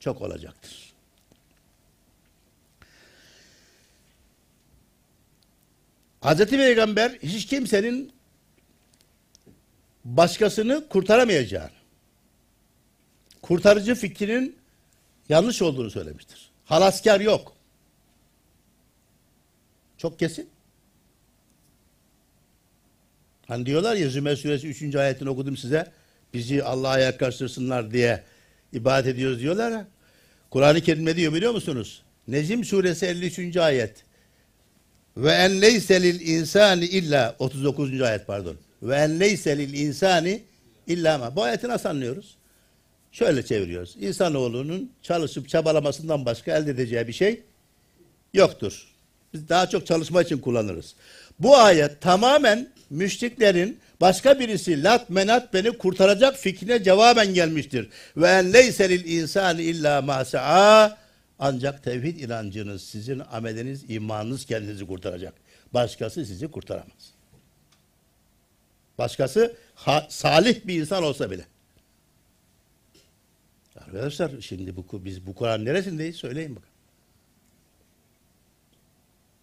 çok 0.00 0.22
olacaktır. 0.22 0.88
Hazreti 6.20 6.56
Peygamber 6.56 7.10
hiç 7.22 7.46
kimsenin 7.46 8.12
başkasını 10.04 10.88
kurtaramayacağını, 10.88 11.70
kurtarıcı 13.42 13.94
fikrinin 13.94 14.57
yanlış 15.28 15.62
olduğunu 15.62 15.90
söylemiştir. 15.90 16.50
Halaskar 16.64 17.20
yok. 17.20 17.52
Çok 19.96 20.18
kesin. 20.18 20.48
Hani 23.46 23.66
diyorlar 23.66 23.96
ya 23.96 24.08
Zümer 24.08 24.36
suresi 24.36 24.68
3. 24.68 24.94
ayetini 24.94 25.28
okudum 25.28 25.56
size. 25.56 25.92
Bizi 26.34 26.64
Allah'a 26.64 26.98
yaklaştırsınlar 26.98 27.90
diye 27.90 28.24
ibadet 28.72 29.14
ediyoruz 29.14 29.40
diyorlar 29.40 29.70
ya. 29.70 29.86
Kur'an-ı 30.50 30.80
Kerim 30.80 31.04
ne 31.04 31.16
diyor 31.16 31.34
biliyor 31.34 31.52
musunuz? 31.52 32.02
Necim 32.28 32.64
suresi 32.64 33.06
53. 33.06 33.56
ayet. 33.56 34.04
Ve 35.16 35.32
en 35.32 35.60
leyse 35.60 36.02
lil 36.02 36.20
insani 36.20 36.84
illa 36.84 37.36
39. 37.38 38.00
ayet 38.00 38.26
pardon. 38.26 38.56
Ve 38.82 38.96
en 38.96 39.20
leyse 39.20 39.58
lil 39.58 39.74
insani 39.74 40.42
illa 40.86 41.18
ma. 41.18 41.36
Bu 41.36 41.42
ayeti 41.42 41.68
nasıl 41.68 41.88
anlıyoruz? 41.88 42.37
Şöyle 43.12 43.44
çeviriyoruz. 43.44 43.96
İnsanoğlunun 44.00 44.92
çalışıp 45.02 45.48
çabalamasından 45.48 46.24
başka 46.24 46.56
elde 46.56 46.70
edeceği 46.70 47.08
bir 47.08 47.12
şey 47.12 47.42
yoktur. 48.34 48.86
Biz 49.34 49.48
daha 49.48 49.68
çok 49.68 49.86
çalışma 49.86 50.22
için 50.22 50.38
kullanırız. 50.38 50.94
Bu 51.38 51.56
ayet 51.56 52.00
tamamen 52.00 52.68
müşriklerin 52.90 53.78
başka 54.00 54.40
birisi 54.40 54.82
lat 54.84 55.10
menat 55.10 55.54
beni 55.54 55.78
kurtaracak 55.78 56.36
fikrine 56.36 56.82
cevaben 56.82 57.34
gelmiştir. 57.34 57.88
Ve 58.16 58.28
en 58.28 58.52
leyse 58.52 58.88
lil 58.88 59.04
insani 59.04 59.62
illa 59.62 60.02
ma 60.02 60.24
sa'a 60.24 60.98
ancak 61.38 61.84
tevhid 61.84 62.20
inancınız, 62.20 62.82
sizin 62.82 63.22
ameliniz, 63.32 63.90
imanınız 63.90 64.46
kendinizi 64.46 64.86
kurtaracak. 64.86 65.34
Başkası 65.74 66.26
sizi 66.26 66.48
kurtaramaz. 66.50 67.12
Başkası 68.98 69.56
ha- 69.74 70.06
salih 70.10 70.66
bir 70.66 70.80
insan 70.80 71.02
olsa 71.02 71.30
bile. 71.30 71.44
Arkadaşlar 73.86 74.30
şimdi 74.40 74.76
bu 74.76 75.04
biz 75.04 75.26
bu 75.26 75.34
Kur'an 75.34 75.64
neresindeyiz 75.64 76.16
söyleyin 76.16 76.56
bakın. 76.56 76.68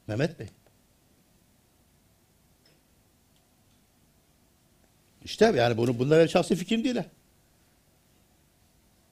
Mehmet 0.07 0.39
Bey. 0.39 0.47
İşte 5.23 5.45
yani 5.45 5.77
bunu 5.77 5.99
bunlar 5.99 6.17
benim 6.17 6.29
şahsi 6.29 6.55
fikrim 6.55 6.83
değil. 6.83 6.95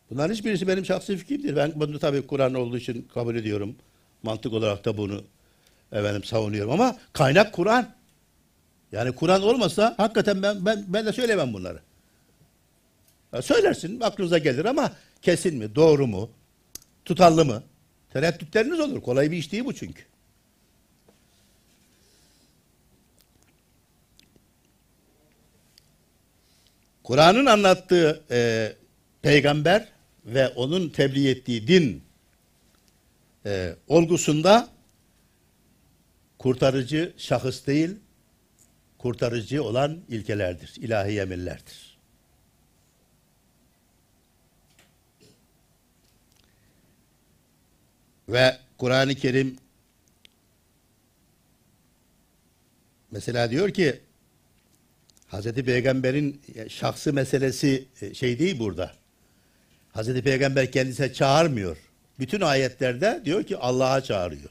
Bunların 0.10 0.34
hiçbirisi 0.34 0.68
benim 0.68 0.86
şahsi 0.86 1.18
fikrim 1.18 1.44
değil. 1.44 1.56
Ben 1.56 1.72
bunu 1.76 2.00
tabii 2.00 2.28
Kur'an 2.28 2.54
olduğu 2.54 2.78
için 2.78 3.08
kabul 3.14 3.36
ediyorum. 3.36 3.76
Mantık 4.24 4.54
olarak 4.54 4.86
da 4.86 4.98
bunu 4.98 5.24
efendim 5.92 6.24
savunuyorum 6.24 6.72
ama 6.72 6.98
kaynak 7.14 7.54
Kur'an. 7.54 7.94
Yani 8.92 9.12
Kur'an 9.16 9.44
olmasa 9.44 9.94
hakikaten 9.98 10.42
ben 10.44 10.66
ben 10.66 10.86
ben 10.88 11.06
de 11.06 11.14
söylemem 11.14 11.54
bunları. 11.54 11.80
Ya 13.34 13.42
söylersin 13.42 14.00
aklınıza 14.00 14.38
gelir 14.38 14.66
ama 14.66 14.92
kesin 15.24 15.58
mi, 15.58 15.76
doğru 15.76 16.08
mu, 16.08 16.30
tutarlı 17.06 17.46
mı? 17.46 17.64
Tereddütleriniz 18.14 18.80
olur. 18.80 19.02
Kolay 19.02 19.32
bir 19.32 19.38
iş 19.38 19.52
değil 19.52 19.66
bu 19.66 19.74
çünkü. 19.76 20.04
Kur'an'ın 27.04 27.46
anlattığı 27.46 28.24
e, 28.32 28.72
peygamber 29.22 29.88
ve 30.26 30.48
onun 30.48 30.90
tebliğ 30.90 31.30
ettiği 31.30 31.68
din 31.68 32.04
e, 33.46 33.76
olgusunda 33.88 34.70
kurtarıcı 36.38 37.14
şahıs 37.18 37.68
değil, 37.68 37.90
kurtarıcı 38.98 39.64
olan 39.64 40.00
ilkelerdir, 40.10 40.74
ilahi 40.78 41.20
emirlerdir. 41.20 41.93
Ve 48.30 48.58
Kur'an-ı 48.78 49.16
Kerim 49.16 49.58
mesela 53.12 53.52
diyor 53.52 53.70
ki 53.70 54.00
Hazreti 55.28 55.66
Peygamber'in 55.66 56.42
şahsı 56.70 57.14
meselesi 57.14 57.86
e, 58.02 58.14
şey 58.14 58.40
değil 58.40 58.60
burada. 58.60 58.94
Hazreti 59.92 60.22
Peygamber 60.22 60.72
kendisine 60.72 61.14
çağırmıyor. 61.14 61.78
Bütün 62.20 62.42
ayetlerde 62.42 63.22
diyor 63.26 63.44
ki 63.44 63.58
Allah'a 63.58 64.02
çağırıyor. 64.02 64.50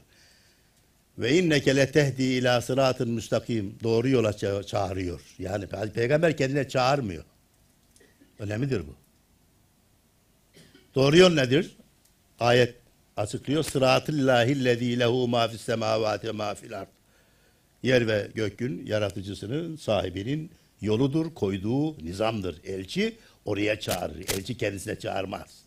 Ve 1.17 1.37
inneke 1.37 1.75
letehdi 1.75 2.23
ila 2.23 2.61
sıratın 2.61 3.09
müstakim. 3.09 3.75
Doğru 3.83 4.09
yola 4.09 4.29
ça- 4.29 4.65
çağırıyor. 4.65 5.21
Yani 5.39 5.67
Peygamber 5.93 6.37
kendine 6.37 6.67
çağırmıyor. 6.69 7.23
Önemlidir 8.39 8.87
bu. 8.87 8.95
Doğru 10.95 11.17
yol 11.17 11.33
nedir? 11.33 11.77
Ayet 12.39 12.82
açıklıyor. 13.17 13.63
Sıratillahil 13.63 14.65
lezî 14.65 14.99
lehu 14.99 15.27
ma 15.27 15.47
fis 15.47 15.61
semâvâti 15.61 16.27
ve 16.27 16.31
ma 16.31 16.55
fil 16.55 16.79
ard. 16.79 16.87
Yer 17.83 18.07
ve 18.07 18.31
gökün 18.35 18.85
yaratıcısının, 18.85 19.75
sahibinin 19.75 20.51
yoludur, 20.81 21.33
koyduğu 21.33 22.05
nizamdır. 22.05 22.61
Elçi 22.63 23.17
oraya 23.45 23.79
çağırır. 23.79 24.19
Elçi 24.19 24.57
kendisine 24.57 24.99
çağırmaz. 24.99 25.63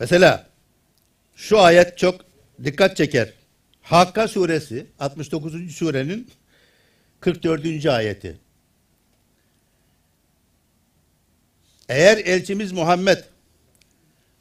Mesela 0.00 0.46
şu 1.36 1.60
ayet 1.60 1.98
çok 1.98 2.24
dikkat 2.64 2.96
çeker. 2.96 3.32
Hakka 3.82 4.28
suresi 4.28 4.86
69. 4.98 5.72
surenin 5.76 6.30
44. 7.20 7.86
ayeti. 7.86 8.38
Eğer 11.90 12.18
elçimiz 12.18 12.72
Muhammed 12.72 13.18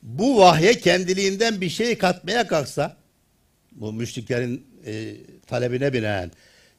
bu 0.04 0.38
vahye 0.38 0.74
kendiliğinden 0.74 1.62
bir 1.62 1.70
şey 1.70 1.98
katmaya 1.98 2.48
kalksa 2.48 2.98
bu 3.72 3.94
müşriklerin 3.94 4.66
e, 4.86 5.16
talebine 5.48 5.94
binaen 5.94 6.32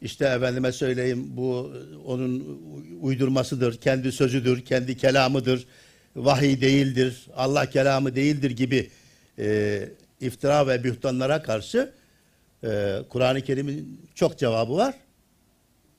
işte 0.03 0.25
efendime 0.25 0.73
söyleyeyim 0.73 1.27
bu 1.31 1.73
onun 2.07 2.61
uydurmasıdır, 3.01 3.81
kendi 3.81 4.13
sözüdür, 4.13 4.65
kendi 4.65 4.97
kelamıdır, 4.97 5.67
vahiy 6.17 6.61
değildir, 6.61 7.27
Allah 7.37 7.71
kelamı 7.71 8.17
değildir 8.17 8.51
gibi 8.51 8.91
e, 9.39 9.89
iftira 10.21 10.67
ve 10.67 10.85
bühtanlara 10.85 11.43
karşı 11.43 11.93
e, 12.65 12.99
Kur'an-ı 13.09 13.41
Kerim'in 13.41 14.01
çok 14.15 14.39
cevabı 14.39 14.77
var. 14.77 14.95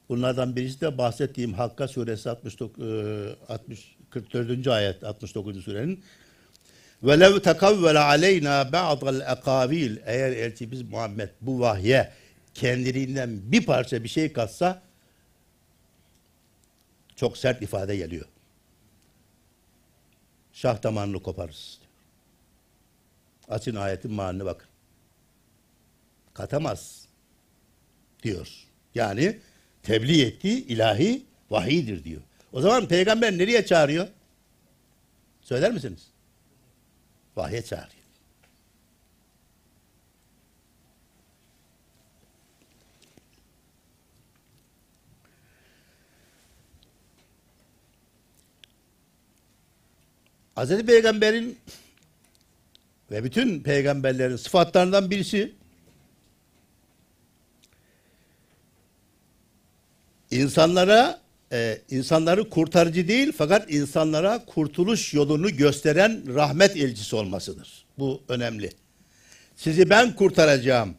Bunlardan 0.10 0.56
birisi 0.56 0.82
de 0.82 0.98
bahsettiğim 0.98 1.54
Hakka 1.54 1.88
suresi 1.88 2.30
69, 2.30 2.84
e, 2.84 3.54
60, 3.54 3.96
44. 4.12 4.68
ayet 4.68 5.04
69. 5.04 5.64
surenin 5.64 6.04
ve 7.04 7.20
lev 7.20 7.40
tekavvele 7.40 8.00
aleyna 8.00 8.72
ba'dal 8.72 9.38
ekavil 9.38 9.98
eğer 10.06 10.32
elçimiz 10.32 10.82
Muhammed 10.82 11.30
bu 11.42 11.60
vahye 11.60 12.12
kendiliğinden 12.54 13.52
bir 13.52 13.66
parça 13.66 14.04
bir 14.04 14.10
şey 14.10 14.34
katsa 14.34 14.82
çok 17.16 17.38
sert 17.38 17.62
ifade 17.62 17.96
geliyor. 17.98 18.26
Şah 20.54 20.84
damarını 20.84 21.24
koparırız. 21.24 21.80
Açın 23.50 23.76
ayetin 23.76 24.14
manine 24.14 24.46
bakın. 24.46 24.68
Katamaz 26.34 27.08
diyor. 28.24 28.48
Yani 28.96 29.40
tebliğ 29.84 30.22
ettiği 30.22 30.68
ilahi 30.68 31.24
vahidir 31.50 32.04
diyor. 32.04 32.22
O 32.54 32.62
zaman 32.62 32.88
peygamber 32.88 33.38
nereye 33.38 33.66
çağırıyor? 33.66 34.08
Söyler 35.42 35.72
misiniz? 35.72 36.08
Vahye 37.36 37.62
çağırıyor. 37.62 38.02
Hazreti 50.56 50.86
Peygamber'in 50.86 51.60
ve 53.12 53.24
bütün 53.24 53.64
peygamberlerin 53.64 54.36
sıfatlarından 54.36 55.12
birisi 55.12 55.56
insanlara 60.32 61.22
e, 61.52 61.82
insanları 61.90 62.50
kurtarıcı 62.50 63.08
değil 63.08 63.34
fakat 63.38 63.72
insanlara 63.72 64.46
kurtuluş 64.46 65.14
yolunu 65.14 65.58
gösteren 65.58 66.36
rahmet 66.36 66.78
elçisi 66.78 67.16
olmasıdır. 67.16 67.86
Bu 68.00 68.22
önemli. 68.30 68.70
Sizi 69.56 69.90
ben 69.90 70.16
kurtaracağım 70.16 70.96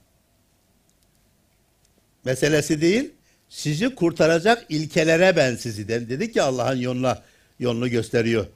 meselesi 2.24 2.80
değil, 2.80 3.10
sizi 3.48 3.94
kurtaracak 3.94 4.66
ilkelere 4.68 5.36
ben 5.36 5.56
sizi 5.56 5.88
den. 5.88 6.08
Dedik 6.08 6.34
ki 6.34 6.42
Allah'ın 6.42 6.76
yoluna 6.76 7.22
yolunu 7.58 7.88
gösteriyor. 7.88 8.46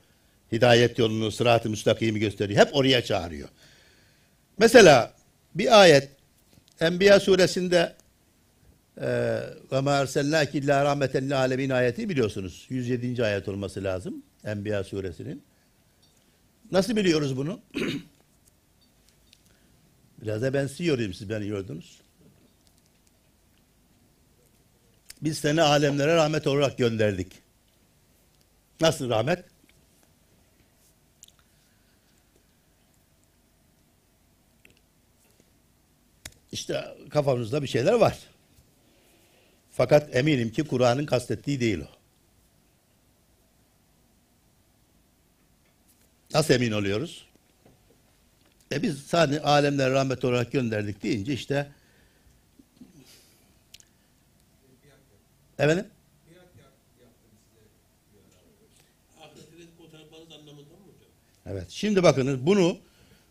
Hidayet 0.52 0.98
yolunu, 0.98 1.32
sırat-ı 1.32 1.70
müstakimi 1.70 2.20
gösteriyor. 2.20 2.66
Hep 2.66 2.76
oraya 2.76 3.04
çağırıyor. 3.04 3.48
Mesela 4.58 5.12
bir 5.54 5.80
ayet 5.80 6.08
Enbiya 6.80 7.20
suresinde 7.20 7.95
ve 9.72 9.80
ma 9.80 9.96
ersennâki 9.96 10.58
illâ 10.58 10.84
rahmeten 10.84 11.24
lil 11.26 11.38
âlemin 11.38 11.70
ayeti 11.70 12.08
biliyorsunuz. 12.08 12.66
107. 12.68 13.24
ayet 13.24 13.48
olması 13.48 13.84
lazım 13.84 14.22
Enbiya 14.44 14.84
suresinin. 14.84 15.42
Nasıl 16.72 16.96
biliyoruz 16.96 17.36
bunu? 17.36 17.60
Biraz 20.22 20.42
da 20.42 20.54
ben 20.54 20.66
sizi 20.66 20.84
yorayım 20.84 21.14
siz 21.14 21.30
beni 21.30 21.46
yordunuz. 21.46 22.00
Biz 25.22 25.38
seni 25.38 25.62
alemlere 25.62 26.16
rahmet 26.16 26.46
olarak 26.46 26.78
gönderdik. 26.78 27.32
Nasıl 28.80 29.10
rahmet? 29.10 29.44
İşte 36.52 36.96
kafamızda 37.10 37.62
bir 37.62 37.68
şeyler 37.68 37.92
var. 37.92 38.18
Fakat 39.76 40.16
eminim 40.16 40.52
ki 40.52 40.64
Kur'an'ın 40.64 41.06
kastettiği 41.06 41.60
değil 41.60 41.78
o. 41.80 41.88
Nasıl 46.34 46.54
emin 46.54 46.72
oluyoruz? 46.72 47.26
E 48.72 48.82
biz 48.82 49.02
sadece 49.02 49.42
alemlere 49.42 49.90
rahmet 49.90 50.24
olarak 50.24 50.52
gönderdik 50.52 51.02
deyince 51.02 51.32
işte 51.32 51.72
Efendim? 55.58 55.86
Evet. 61.46 61.70
Şimdi 61.70 62.02
bakınız 62.02 62.46
bunu 62.46 62.78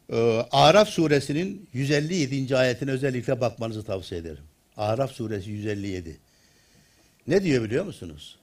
e, 0.10 0.18
Araf 0.52 0.90
suresinin 0.90 1.70
157. 1.74 2.58
ayetine 2.58 2.92
özellikle 2.92 3.42
bakmanızı 3.42 3.84
tavsiye 3.84 4.22
ederim. 4.22 4.44
Araf 4.78 5.12
suresi 5.12 5.50
157. 5.50 6.25
Ne 7.28 7.44
diyor 7.44 7.64
biliyor 7.64 7.86
musunuz? 7.86 8.38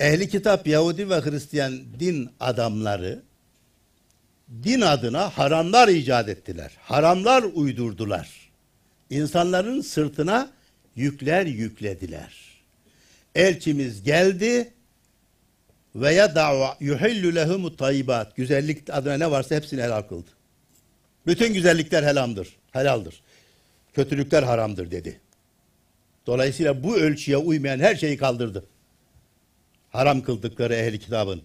Ehli 0.00 0.28
kitap 0.28 0.66
Yahudi 0.66 1.10
ve 1.10 1.20
Hristiyan 1.20 1.78
din 2.00 2.30
adamları 2.40 3.22
din 4.62 4.80
adına 4.80 5.28
haramlar 5.28 5.88
icat 5.88 6.28
ettiler. 6.28 6.72
Haramlar 6.78 7.42
uydurdular. 7.42 8.50
İnsanların 9.10 9.80
sırtına 9.80 10.50
yükler 10.96 11.46
yüklediler. 11.46 12.34
Elçimiz 13.34 14.02
geldi 14.02 14.72
ve 15.94 16.14
ya 16.14 16.34
da'va 16.34 16.76
yuhillu 16.80 17.34
lehumut 17.34 17.78
tayyibat. 17.78 18.36
Güzellik 18.36 18.90
adına 18.90 19.16
ne 19.16 19.30
varsa 19.30 19.54
hepsini 19.54 19.82
helal 19.82 20.02
kıldı. 20.02 20.30
Bütün 21.26 21.54
güzellikler 21.54 22.02
helamdır, 22.02 22.56
helaldir. 22.72 23.22
Kötülükler 23.94 24.42
haramdır 24.42 24.90
dedi. 24.90 25.20
Dolayısıyla 26.26 26.82
bu 26.82 26.96
ölçüye 26.96 27.36
uymayan 27.36 27.78
her 27.78 27.96
şeyi 27.96 28.16
kaldırdı. 28.16 28.64
Haram 29.90 30.22
kıldıkları 30.22 30.74
ehli 30.74 30.98
kitabın. 30.98 31.42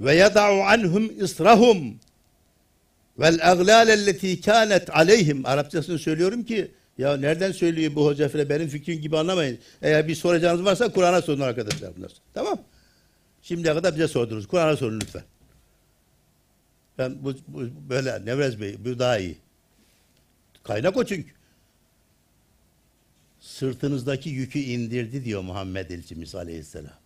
Ve 0.00 0.14
yada'u 0.14 0.60
anhum 0.60 1.24
israhum 1.24 2.00
vel 3.18 3.50
aglâlelleti 3.50 4.40
kânet 4.40 4.96
aleyhim. 4.96 5.46
Arapçasını 5.46 5.98
söylüyorum 5.98 6.44
ki 6.44 6.70
ya 6.98 7.16
nereden 7.16 7.52
söylüyor 7.52 7.94
bu 7.94 8.06
hoca 8.06 8.28
falan 8.28 8.48
benim 8.48 8.68
fikrim 8.68 9.00
gibi 9.00 9.18
anlamayın. 9.18 9.58
Eğer 9.82 10.08
bir 10.08 10.14
soracağınız 10.14 10.64
varsa 10.64 10.92
Kur'an'a 10.92 11.22
sorun 11.22 11.40
arkadaşlar 11.40 11.96
bunlar. 11.96 12.12
Tamam 12.34 12.58
Şimdiye 13.42 13.74
kadar 13.74 13.94
bize 13.94 14.08
sordunuz. 14.08 14.46
Kur'an'a 14.46 14.76
sorun 14.76 15.00
lütfen. 15.00 15.22
Ben 16.98 17.24
bu, 17.24 17.34
bu 17.48 17.62
böyle 17.88 18.26
Nevrez 18.26 18.60
Bey 18.60 18.76
bu 18.84 18.98
daha 18.98 19.18
iyi. 19.18 19.38
Kaynak 20.62 20.96
o 20.96 21.04
çünkü. 21.04 21.30
Sırtınızdaki 23.62 24.30
yükü 24.30 24.58
indirdi 24.58 25.24
diyor 25.24 25.42
Muhammed 25.42 25.90
Elçimiz 25.90 26.34
Aleyhisselam. 26.34 26.98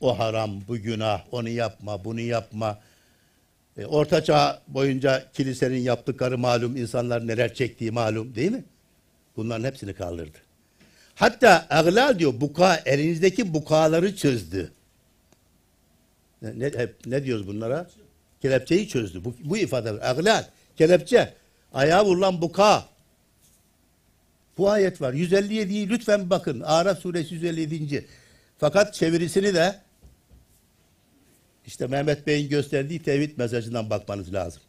O 0.00 0.18
haram, 0.18 0.60
bu 0.68 0.76
günah, 0.76 1.22
onu 1.30 1.48
yapma, 1.48 2.04
bunu 2.04 2.20
yapma. 2.20 2.80
E, 3.76 3.86
Orta 3.86 4.24
Çağ 4.24 4.62
boyunca 4.68 5.32
kilisenin 5.32 5.78
yaptıkları 5.78 6.38
malum, 6.38 6.76
insanlar 6.76 7.26
neler 7.26 7.54
çektiği 7.54 7.90
malum 7.90 8.34
değil 8.34 8.52
mi? 8.52 8.64
Bunların 9.36 9.64
hepsini 9.64 9.94
kaldırdı. 9.94 10.38
Hatta 11.14 11.66
aglal 11.70 12.18
diyor 12.18 12.40
buka 12.40 12.76
elinizdeki 12.76 13.54
bukaları 13.54 14.16
çözdü. 14.16 14.72
Ne, 16.42 16.58
ne, 16.58 16.64
hep, 16.64 17.06
ne 17.06 17.24
diyoruz 17.24 17.46
bunlara? 17.46 17.90
Kelepçeyi 18.42 18.88
çözdü. 18.88 19.24
Bu, 19.24 19.34
bu 19.44 19.56
ifade 19.56 19.90
aglal, 19.90 20.44
kelepçe, 20.76 21.34
ayağa 21.72 22.04
vurulan 22.04 22.42
buka. 22.42 22.97
Bu 24.58 24.70
ayet 24.70 25.00
var. 25.00 25.12
157'yi 25.12 25.88
lütfen 25.88 26.30
bakın. 26.30 26.60
Araf 26.60 26.98
suresi 26.98 27.34
157. 27.34 28.06
Fakat 28.58 28.94
çevirisini 28.94 29.54
de 29.54 29.74
işte 31.66 31.86
Mehmet 31.86 32.26
Bey'in 32.26 32.48
gösterdiği 32.48 33.02
tevhid 33.02 33.38
mesajından 33.38 33.90
bakmanız 33.90 34.34
lazım. 34.34 34.62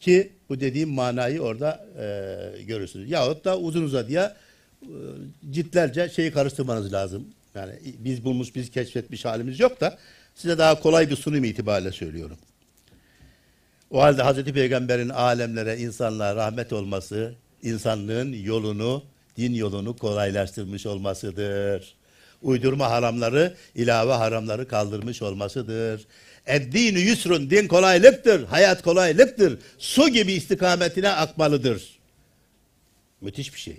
Ki 0.00 0.32
bu 0.48 0.60
dediğim 0.60 0.90
manayı 0.90 1.40
orada 1.40 1.86
e, 1.98 2.62
görürsünüz. 2.62 3.10
Yahut 3.10 3.44
da 3.44 3.58
uzun 3.58 3.82
uzadıya 3.82 4.36
e, 4.82 4.88
ciltlerce 5.50 6.08
şeyi 6.08 6.32
karıştırmanız 6.32 6.92
lazım. 6.92 7.28
Yani 7.54 7.72
biz 7.98 8.24
bulmuş, 8.24 8.54
biz 8.54 8.70
keşfetmiş 8.70 9.24
halimiz 9.24 9.60
yok 9.60 9.80
da 9.80 9.98
size 10.34 10.58
daha 10.58 10.80
kolay 10.80 11.10
bir 11.10 11.16
sunum 11.16 11.44
itibariyle 11.44 11.92
söylüyorum. 11.92 12.38
O 13.90 14.00
halde 14.02 14.22
Hazreti 14.22 14.52
Peygamber'in 14.52 15.08
alemlere, 15.08 15.78
insanlığa 15.78 16.36
rahmet 16.36 16.72
olması, 16.72 17.34
insanlığın 17.62 18.32
yolunu, 18.32 19.02
din 19.36 19.54
yolunu 19.54 19.96
kolaylaştırmış 19.96 20.86
olmasıdır. 20.86 21.94
Uydurma 22.42 22.90
haramları, 22.90 23.54
ilave 23.74 24.12
haramları 24.12 24.68
kaldırmış 24.68 25.22
olmasıdır. 25.22 26.06
Eddini 26.46 27.00
yusrun, 27.00 27.50
din 27.50 27.68
kolaylıktır, 27.68 28.44
hayat 28.44 28.82
kolaylıktır. 28.82 29.58
Su 29.78 30.08
gibi 30.08 30.32
istikametine 30.32 31.08
akmalıdır. 31.08 31.98
Müthiş 33.20 33.54
bir 33.54 33.58
şey. 33.58 33.78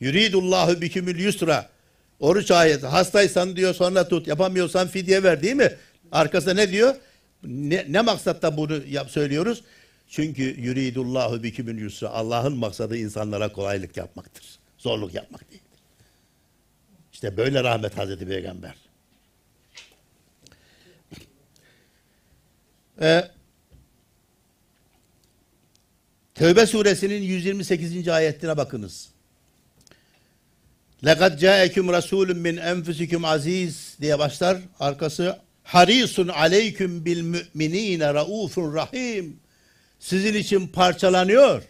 Yuridullahu 0.00 0.80
bikümül 0.80 1.18
yusra. 1.20 1.68
Oruç 2.20 2.50
ayeti. 2.50 2.86
Hastaysan 2.86 3.56
diyor 3.56 3.74
sonra 3.74 4.08
tut. 4.08 4.26
Yapamıyorsan 4.26 4.88
fidye 4.88 5.22
ver 5.22 5.42
değil 5.42 5.54
mi? 5.54 5.72
Arkasında 6.12 6.54
ne 6.54 6.70
diyor? 6.70 6.94
Ne, 7.44 7.86
ne 7.88 8.00
maksatta 8.00 8.56
bunu 8.56 8.80
yap, 8.90 9.10
söylüyoruz? 9.10 9.62
Çünkü 10.11 10.61
yuridullahu 10.61 11.43
bikümül 11.43 11.81
yusra. 11.81 12.09
Allah'ın 12.09 12.57
maksadı 12.57 12.97
insanlara 12.97 13.51
kolaylık 13.51 13.97
yapmaktır. 13.97 14.59
Zorluk 14.77 15.13
yapmak 15.13 15.51
değildir. 15.51 15.61
İşte 17.13 17.37
böyle 17.37 17.63
rahmet 17.63 17.97
Hazreti 17.97 18.27
Peygamber. 18.27 18.75
Ee, 23.01 23.31
Tevbe 26.35 26.65
suresinin 26.65 27.21
128. 27.21 28.07
ayetine 28.07 28.57
bakınız. 28.57 29.09
لَقَدْ 31.03 31.39
جَاءَكُمْ 31.39 31.97
رَسُولٌ 31.97 32.31
مِّنْ 32.31 32.59
اَنْفُسِكُمْ 32.59 33.27
aziz 33.27 33.97
diye 34.01 34.19
başlar. 34.19 34.57
Arkası 34.79 35.39
harisun 35.63 36.27
aleyküm 36.27 37.05
bil 37.05 37.21
müminine 37.21 38.13
raufun 38.13 38.75
rahim. 38.75 39.39
Sizin 40.02 40.34
için 40.34 40.68
parçalanıyor. 40.68 41.62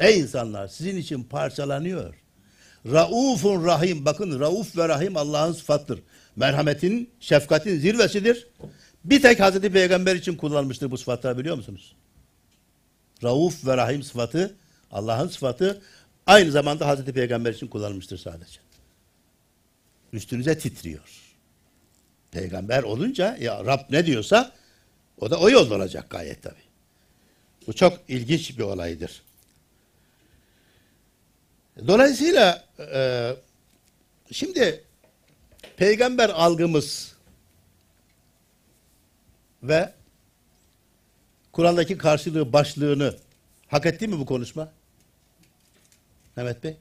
Ey 0.00 0.20
insanlar 0.20 0.68
sizin 0.68 0.96
için 0.96 1.24
parçalanıyor. 1.24 2.14
Raufun 2.86 3.64
rahim. 3.64 4.04
Bakın 4.04 4.40
rauf 4.40 4.76
ve 4.76 4.88
rahim 4.88 5.16
Allah'ın 5.16 5.52
sıfattır. 5.52 6.00
Merhametin, 6.36 7.10
şefkatin 7.20 7.78
zirvesidir. 7.78 8.48
Bir 9.04 9.22
tek 9.22 9.40
Hazreti 9.40 9.72
Peygamber 9.72 10.16
için 10.16 10.36
kullanmıştır 10.36 10.90
bu 10.90 10.98
sıfatları 10.98 11.38
biliyor 11.38 11.56
musunuz? 11.56 11.96
Rauf 13.22 13.66
ve 13.66 13.76
rahim 13.76 14.02
sıfatı 14.02 14.56
Allah'ın 14.90 15.28
sıfatı 15.28 15.82
aynı 16.26 16.50
zamanda 16.50 16.86
Hazreti 16.86 17.12
Peygamber 17.12 17.52
için 17.52 17.66
kullanılmıştır 17.66 18.18
sadece. 18.18 18.60
Üstünüze 20.12 20.58
titriyor. 20.58 21.34
Peygamber 22.30 22.82
olunca 22.82 23.36
ya 23.40 23.64
Rab 23.64 23.80
ne 23.90 24.06
diyorsa 24.06 24.52
o 25.20 25.30
da 25.30 25.40
o 25.40 25.50
yolda 25.50 25.74
olacak 25.74 26.10
gayet 26.10 26.42
tabi. 26.42 26.63
Bu 27.66 27.72
çok 27.72 28.00
ilginç 28.08 28.58
bir 28.58 28.62
olaydır. 28.62 29.22
Dolayısıyla 31.86 32.64
e, 32.78 33.30
şimdi 34.32 34.84
peygamber 35.76 36.28
algımız 36.28 37.14
ve 39.62 39.92
Kur'an'daki 41.52 41.98
karşılığı 41.98 42.52
başlığını 42.52 43.16
hak 43.68 43.86
etti 43.86 44.08
mi 44.08 44.18
bu 44.18 44.26
konuşma? 44.26 44.72
Mehmet 46.36 46.64
Bey? 46.64 46.76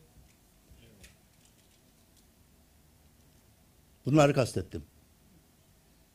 Bunları 4.05 4.33
kastettim. 4.33 4.83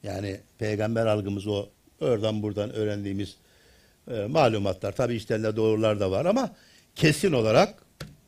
Yani 0.03 0.41
peygamber 0.59 1.07
algımız 1.07 1.47
o 1.47 1.69
oradan 2.01 2.43
buradan 2.43 2.71
öğrendiğimiz 2.71 3.37
e, 4.11 4.27
malumatlar. 4.27 4.93
Tabi 4.93 5.15
içlerinde 5.15 5.57
doğrular 5.57 6.01
da 6.01 6.11
var 6.11 6.27
ama 6.27 6.55
kesin 6.95 7.33
olarak 7.33 7.83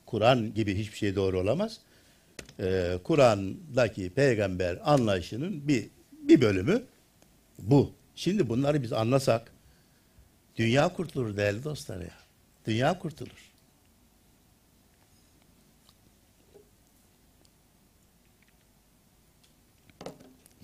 Kur'an 0.07 0.55
gibi 0.55 0.79
hiçbir 0.79 0.97
şey 0.99 1.17
doğru 1.17 1.41
olamaz. 1.41 1.81
E, 2.61 2.99
Kur'an'daki 3.05 4.11
peygamber 4.11 4.79
anlayışının 4.85 5.69
bir 5.69 5.89
bir 6.13 6.41
bölümü 6.41 6.83
bu. 7.59 7.93
Şimdi 8.15 8.49
bunları 8.49 8.83
biz 8.83 8.93
anlasak 8.93 9.53
dünya 10.57 10.89
kurtulur 10.89 11.37
değerli 11.37 11.65
dostlar 11.65 12.01
ya. 12.01 12.15
Dünya 12.67 12.99
kurtulur. 12.99 13.51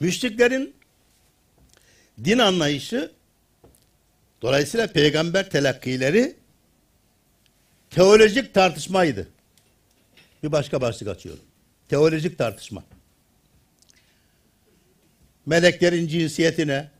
Müşriklerin 0.00 0.74
din 2.24 2.38
anlayışı 2.38 3.15
dolayısıyla 4.42 4.86
peygamber 4.86 5.50
telakkileri 5.50 6.36
teolojik 7.90 8.54
tartışmaydı. 8.54 9.28
Bir 10.42 10.52
başka 10.52 10.80
başlık 10.80 11.08
açıyorum. 11.08 11.44
Teolojik 11.88 12.38
tartışma. 12.38 12.84
Meleklerin 15.46 16.08
cinsiyeti 16.08 16.66
ne? 16.66 16.90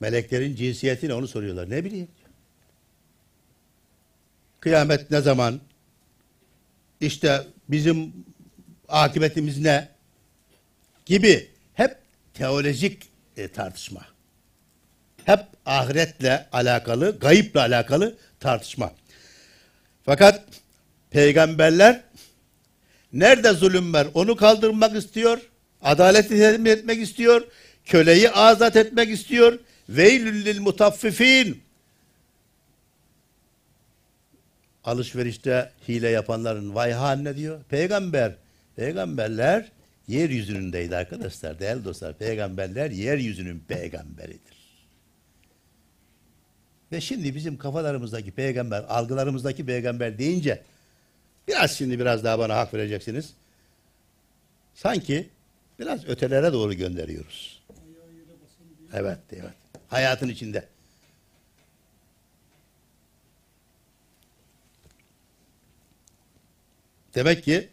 Meleklerin 0.00 0.56
cinsiyeti 0.56 1.08
ne 1.08 1.14
onu 1.14 1.28
soruyorlar. 1.28 1.70
Ne 1.70 1.84
bileyim. 1.84 2.08
Kıyamet 4.60 5.10
ne 5.10 5.20
zaman? 5.20 5.60
İşte 7.00 7.46
bizim 7.68 8.12
akıbetimiz 8.88 9.58
ne? 9.58 9.88
Gibi 11.06 11.50
hep 11.74 11.98
teolojik 12.34 13.02
e, 13.36 13.48
tartışma. 13.48 14.17
Hep 15.28 15.40
ahiretle 15.66 16.46
alakalı, 16.52 17.18
gayıpla 17.18 17.60
alakalı 17.60 18.16
tartışma. 18.40 18.92
Fakat 20.04 20.44
peygamberler 21.10 22.00
nerede 23.12 23.52
zulüm 23.52 23.92
var 23.92 24.08
onu 24.14 24.36
kaldırmak 24.36 24.96
istiyor, 24.96 25.38
adaleti 25.82 26.28
temin 26.38 26.70
etmek 26.70 27.02
istiyor, 27.02 27.42
köleyi 27.84 28.30
azat 28.30 28.76
etmek 28.76 29.10
istiyor. 29.10 29.58
Veylül 29.88 30.44
lil 30.44 30.60
mutaffifin. 30.60 31.62
Alışverişte 34.84 35.72
hile 35.88 36.08
yapanların 36.08 36.74
vay 36.74 36.92
haline 36.92 37.36
diyor. 37.36 37.60
Peygamber, 37.68 38.34
peygamberler 38.76 39.68
yeryüzündeydi 40.06 40.96
arkadaşlar, 40.96 41.60
değerli 41.60 41.84
dostlar. 41.84 42.14
Peygamberler 42.14 42.90
yeryüzünün 42.90 43.64
peygamberidir. 43.68 44.57
Ve 46.92 47.00
şimdi 47.00 47.34
bizim 47.34 47.58
kafalarımızdaki 47.58 48.30
peygamber, 48.30 48.84
algılarımızdaki 48.88 49.66
peygamber 49.66 50.18
deyince 50.18 50.62
biraz 51.48 51.70
şimdi 51.70 51.98
biraz 51.98 52.24
daha 52.24 52.38
bana 52.38 52.56
hak 52.56 52.74
vereceksiniz. 52.74 53.32
Sanki 54.74 55.28
biraz 55.78 56.08
ötelere 56.08 56.52
doğru 56.52 56.74
gönderiyoruz. 56.74 57.62
Evet, 58.92 59.18
evet. 59.32 59.54
Hayatın 59.88 60.28
içinde. 60.28 60.64
Demek 67.14 67.44
ki 67.44 67.68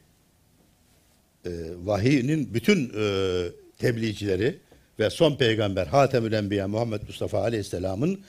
e, 1.45 1.51
vahiyinin 1.84 2.53
bütün 2.53 2.93
e, 2.97 3.47
tebliğcileri 3.78 4.59
ve 4.99 5.09
son 5.09 5.36
peygamber 5.36 5.88
Hatemül 5.88 6.34
Enbiya 6.34 6.68
Muhammed 6.68 7.01
Mustafa 7.07 7.41
Aleyhisselam'ın 7.41 8.22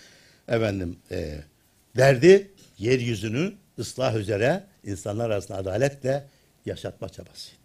efendim 0.48 0.98
e, 1.10 1.40
derdi 1.96 2.50
yeryüzünü 2.78 3.54
ıslah 3.78 4.16
üzere 4.16 4.64
insanlar 4.84 5.30
arasında 5.30 5.58
adaletle 5.58 6.26
yaşatma 6.66 7.08
çabasıydı. 7.08 7.60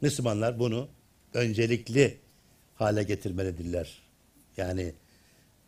Müslümanlar 0.00 0.58
bunu 0.58 0.88
öncelikli 1.34 2.18
hale 2.74 3.02
getirmelidirler. 3.02 4.02
Yani 4.56 4.92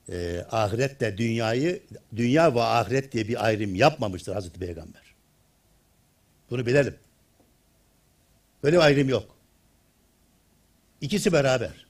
e, 0.08 0.44
ahiretle 0.50 1.18
dünyayı, 1.18 1.82
dünya 2.16 2.54
ve 2.54 2.62
ahiret 2.62 3.12
diye 3.12 3.28
bir 3.28 3.44
ayrım 3.44 3.74
yapmamıştır 3.74 4.34
Hazreti 4.34 4.60
Peygamber. 4.60 5.14
Bunu 6.50 6.66
bilelim. 6.66 6.94
Böyle 8.62 8.76
bir 8.76 8.82
ayrım 8.82 9.08
yok. 9.08 9.36
İkisi 11.00 11.32
beraber. 11.32 11.86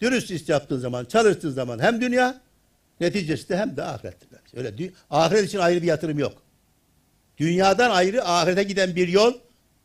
Dürüst 0.00 0.30
iş 0.30 0.48
yaptığın 0.48 0.78
zaman, 0.78 1.04
çalıştığın 1.04 1.50
zaman 1.50 1.78
hem 1.78 2.00
dünya 2.00 2.40
neticesi 3.00 3.48
de 3.48 3.56
hem 3.56 3.76
de 3.76 3.84
ahirettir. 3.84 4.28
Öyle 4.54 4.90
ahiret 5.10 5.44
için 5.44 5.58
ayrı 5.58 5.82
bir 5.82 5.86
yatırım 5.86 6.18
yok. 6.18 6.42
Dünyadan 7.38 7.90
ayrı 7.90 8.24
ahirete 8.24 8.62
giden 8.62 8.96
bir 8.96 9.08
yol 9.08 9.34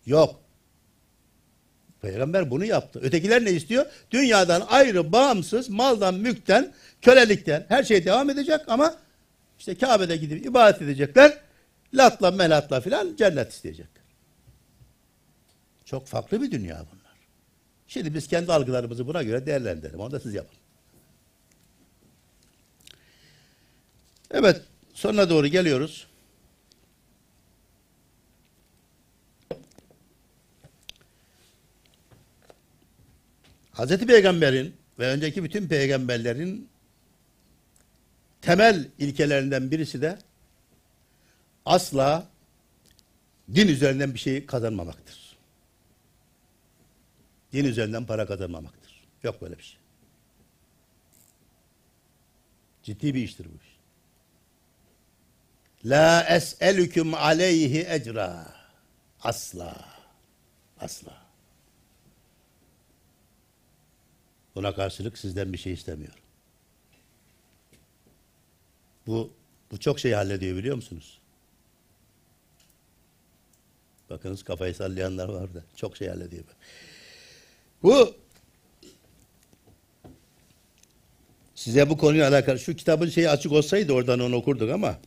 yok. 0.06 0.40
Peygamber 2.02 2.52
bunu 2.52 2.66
yaptı. 2.66 3.00
Ötekiler 3.04 3.46
ne 3.46 3.52
istiyor? 3.52 3.86
Dünyadan 4.12 4.64
ayrı, 4.70 5.12
bağımsız, 5.12 5.70
maldan, 5.70 6.14
mülkten, 6.14 6.74
kölelikten 7.02 7.66
her 7.70 7.84
şey 7.84 8.06
devam 8.06 8.30
edecek 8.30 8.62
ama 8.68 8.96
işte 9.60 9.78
Kabe'de 9.78 10.18
gidip 10.18 10.46
ibadet 10.46 10.82
edecekler. 10.82 11.38
Latla 11.94 12.32
melatla 12.32 12.82
filan 12.82 13.16
cennet 13.16 13.52
isteyecekler. 13.52 14.04
Çok 15.86 16.08
farklı 16.08 16.42
bir 16.42 16.52
dünya 16.52 16.76
bunlar. 16.76 17.03
Şimdi 17.94 18.14
biz 18.14 18.28
kendi 18.28 18.54
algılarımızı 18.54 19.08
buna 19.08 19.24
göre 19.24 19.46
değerlendirelim. 19.46 20.00
Onu 20.00 20.12
da 20.12 20.20
siz 20.20 20.34
yapın. 20.34 20.58
Evet, 24.32 24.62
sonuna 24.94 25.30
doğru 25.30 25.48
geliyoruz. 25.48 26.08
Hazreti 33.72 34.08
Peygamber'in 34.08 34.76
ve 35.00 35.08
önceki 35.08 35.44
bütün 35.44 35.68
peygamberlerin 35.68 36.70
temel 38.42 38.88
ilkelerinden 39.00 39.72
birisi 39.72 40.02
de 40.02 40.20
asla 41.66 42.28
din 43.56 43.68
üzerinden 43.68 44.14
bir 44.14 44.20
şey 44.20 44.46
kazanmamaktır. 44.46 45.23
Din 47.54 47.66
üzerinden 47.66 48.06
para 48.06 48.26
kazanmamaktır. 48.26 49.04
Yok 49.24 49.42
böyle 49.42 49.58
bir 49.58 49.64
şey. 49.64 49.80
Ciddi 52.84 53.14
bir 53.14 53.24
iştir 53.24 53.46
bu 53.46 53.64
iş. 53.64 53.74
La 55.86 56.24
es'elüküm 56.24 57.14
aleyhi 57.14 57.86
ecra. 57.90 58.56
Asla. 59.22 59.86
Asla. 60.80 61.24
Buna 64.56 64.76
karşılık 64.76 65.18
sizden 65.18 65.54
bir 65.54 65.58
şey 65.58 65.74
istemiyorum. 65.74 66.20
Bu 69.08 69.34
bu 69.72 69.80
çok 69.80 70.00
şey 70.00 70.12
hallediyor 70.12 70.58
biliyor 70.58 70.76
musunuz? 70.76 71.22
Bakınız 74.10 74.44
kafayı 74.44 74.76
sallayanlar 74.76 75.30
var 75.30 75.54
da 75.54 75.64
çok 75.76 75.98
şey 75.98 76.08
hallediyor. 76.08 76.44
Bu 77.84 78.16
size 81.56 81.90
bu 81.90 81.98
konuyla 81.98 82.30
alakalı 82.30 82.60
şu 82.60 82.76
kitabın 82.76 83.10
şeyi 83.10 83.30
açık 83.30 83.52
olsaydı 83.52 83.94
oradan 83.94 84.20
onu 84.20 84.36
okurduk 84.36 84.72
ama 84.72 85.00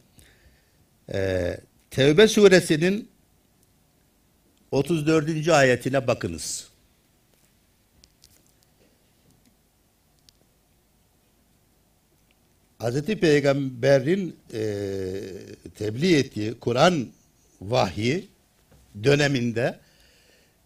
e, 1.12 1.60
Tevbe 1.90 2.28
suresinin 2.28 3.08
34. 4.70 5.48
ayetine 5.48 6.06
bakınız. 6.06 6.68
Hazreti 12.78 13.20
Peygamber'in 13.20 14.36
e, 14.52 14.62
tebliğ 15.74 16.16
ettiği 16.16 16.54
Kur'an 16.60 17.06
vahyi 17.60 18.28
döneminde 19.04 19.78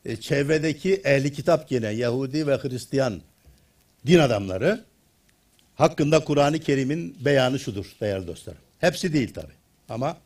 e, 0.05 0.17
çevredeki 0.17 0.95
ehli 0.95 1.33
kitap 1.33 1.69
gene 1.69 1.91
Yahudi 1.91 2.47
ve 2.47 2.57
Hristiyan 2.57 3.21
din 4.07 4.19
adamları 4.19 4.85
hakkında 5.75 6.25
Kur'an-ı 6.25 6.59
Kerim'in 6.59 7.17
beyanı 7.25 7.59
şudur 7.59 7.87
değerli 8.01 8.27
dostlarım. 8.27 8.61
Hepsi 8.79 9.13
değil 9.13 9.35
tabi 9.35 9.53
ama 9.89 10.17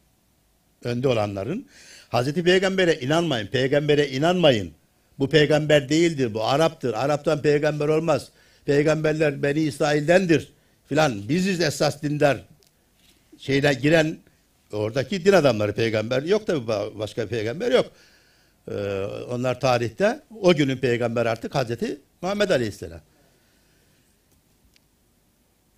önde 0.84 1.08
olanların 1.08 1.66
Hazreti 2.08 2.44
Peygamber'e 2.44 3.00
inanmayın, 3.00 3.46
peygambere 3.46 4.08
inanmayın. 4.08 4.72
Bu 5.18 5.28
peygamber 5.28 5.88
değildir, 5.88 6.34
bu 6.34 6.44
Arap'tır. 6.44 6.94
Arap'tan 6.94 7.42
peygamber 7.42 7.88
olmaz. 7.88 8.28
Peygamberler 8.64 9.42
Beni 9.42 9.60
İsrail'dendir 9.60 10.52
filan. 10.88 11.28
Biziz 11.28 11.60
esas 11.60 12.02
dindar 12.02 12.44
şeyine 13.38 13.74
giren 13.74 14.18
oradaki 14.72 15.24
din 15.24 15.32
adamları 15.32 15.74
peygamber 15.74 16.22
yok 16.22 16.46
tabi 16.46 16.66
başka 16.98 17.26
peygamber 17.26 17.72
yok. 17.72 17.90
Ee, 18.70 19.04
onlar 19.30 19.60
tarihte 19.60 20.22
o 20.40 20.54
günün 20.54 20.76
peygamber 20.76 21.26
artık 21.26 21.54
Hazreti 21.54 22.00
Muhammed 22.22 22.50
Aleyhisselam. 22.50 23.00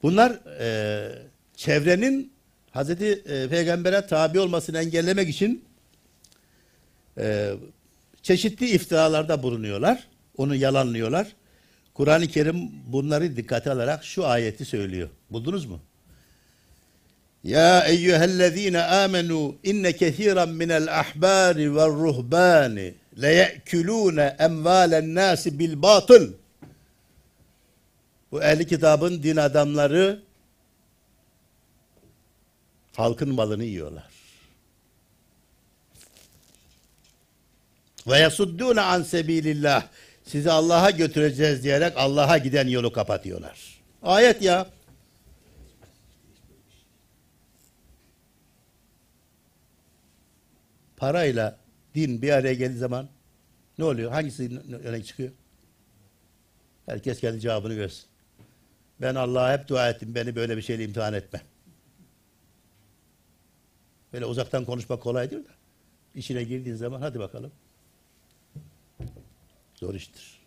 Bunlar 0.03 0.31
e, 0.61 1.09
çevrenin 1.57 2.33
Hazreti 2.71 3.07
e, 3.07 3.49
Peygamber'e 3.49 4.07
tabi 4.07 4.41
olmasını 4.41 4.79
engellemek 4.79 5.29
için 5.29 5.65
e, 7.19 7.53
çeşitli 8.23 8.71
iftiralarda 8.71 9.43
bulunuyorlar. 9.43 10.09
Onu 10.37 10.55
yalanlıyorlar. 10.55 11.27
Kur'an-ı 11.95 12.27
Kerim 12.27 12.71
bunları 12.87 13.37
dikkate 13.37 13.71
alarak 13.71 14.05
şu 14.05 14.27
ayeti 14.27 14.65
söylüyor. 14.65 15.09
Buldunuz 15.31 15.67
mu? 15.67 15.81
Eyyühellezine 17.87 18.83
amenu 18.83 19.57
inne 19.65 19.93
kethiren 19.93 20.49
minel 20.49 21.01
ahbari 21.01 21.77
ve 21.77 21.87
ruhbani 21.87 22.95
leye'kulûne 23.23 24.37
emvâlen 24.39 25.15
nâsi 25.15 25.59
bil 25.59 25.83
batıl. 25.83 26.33
Bu 28.33 28.43
ehli 28.43 28.67
kitabın 28.67 29.23
din 29.23 29.37
adamları 29.37 30.23
halkın 32.97 33.35
malını 33.35 33.65
yiyorlar. 33.65 34.11
Ve 38.07 38.19
yasuddûne 38.19 38.81
an 38.81 39.03
sebilillah. 39.03 39.87
Sizi 40.25 40.51
Allah'a 40.51 40.91
götüreceğiz 40.91 41.65
diyerek 41.65 41.93
Allah'a 41.97 42.39
giden 42.39 42.69
yolu 42.69 42.93
kapatıyorlar. 42.93 43.59
Ayet 44.03 44.43
ya. 44.43 44.76
Parayla 50.97 51.59
din 51.95 52.23
bir 52.23 52.31
araya 52.31 52.55
geldiği 52.55 52.79
zaman 52.79 53.09
ne 53.79 53.85
oluyor? 53.85 54.13
Hangisi 54.13 54.61
öne 54.85 55.05
çıkıyor? 55.05 55.31
Herkes 56.87 57.21
kendi 57.21 57.41
cevabını 57.41 57.79
versin. 57.79 58.05
Ben 59.01 59.15
Allah'a 59.15 59.53
hep 59.53 59.69
dua 59.69 59.91
ettim. 59.91 60.15
Beni 60.15 60.37
böyle 60.37 60.57
bir 60.57 60.63
şeyle 60.63 60.85
imtihan 60.85 61.15
etme. 61.15 61.41
Böyle 64.13 64.25
uzaktan 64.25 64.65
konuşmak 64.65 65.03
kolaydır 65.03 65.45
da. 65.45 65.51
İçine 66.15 66.45
girdiğin 66.45 66.77
zaman 66.77 67.01
hadi 67.01 67.19
bakalım. 67.19 67.53
Zor 69.75 69.95
iştir. 69.95 70.41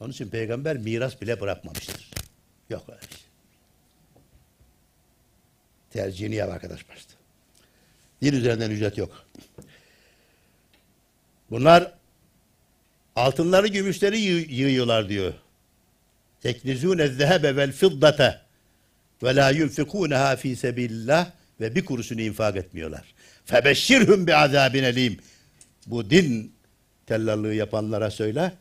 Onun 0.00 0.10
için 0.10 0.28
peygamber 0.28 0.76
miras 0.76 1.20
bile 1.20 1.40
bırakmamıştır. 1.40 2.10
Yok 2.70 2.84
öyle 2.88 3.00
şey. 3.00 3.20
Tercihini 5.90 6.34
yap 6.34 6.50
arkadaş 6.50 6.88
başta. 6.88 7.14
Din 8.22 8.32
üzerinden 8.32 8.70
ücret 8.70 8.98
yok. 8.98 9.26
Bunlar 11.50 11.92
altınları, 13.16 13.66
gümüşleri 13.68 14.18
yı- 14.18 14.50
yığıyorlar 14.50 15.08
diyor. 15.08 15.34
Teknizûne 16.40 17.08
zehebe 17.08 17.56
vel 17.56 17.72
fiddate 17.72 18.40
ve 19.22 19.36
la 19.36 19.50
yunfikûneha 19.50 20.36
fî 20.36 20.56
sebilillah 20.56 21.30
ve 21.60 21.74
bir 21.74 21.84
kuruşunu 21.84 22.20
infak 22.20 22.56
etmiyorlar. 22.56 23.14
Febeşşirhum 23.44 24.26
bi 24.26 24.34
azabin 24.34 24.82
elim. 24.82 25.18
Bu 25.86 26.10
din 26.10 26.52
tellallığı 27.06 27.54
yapanlara 27.54 28.10
söyle. 28.10 28.52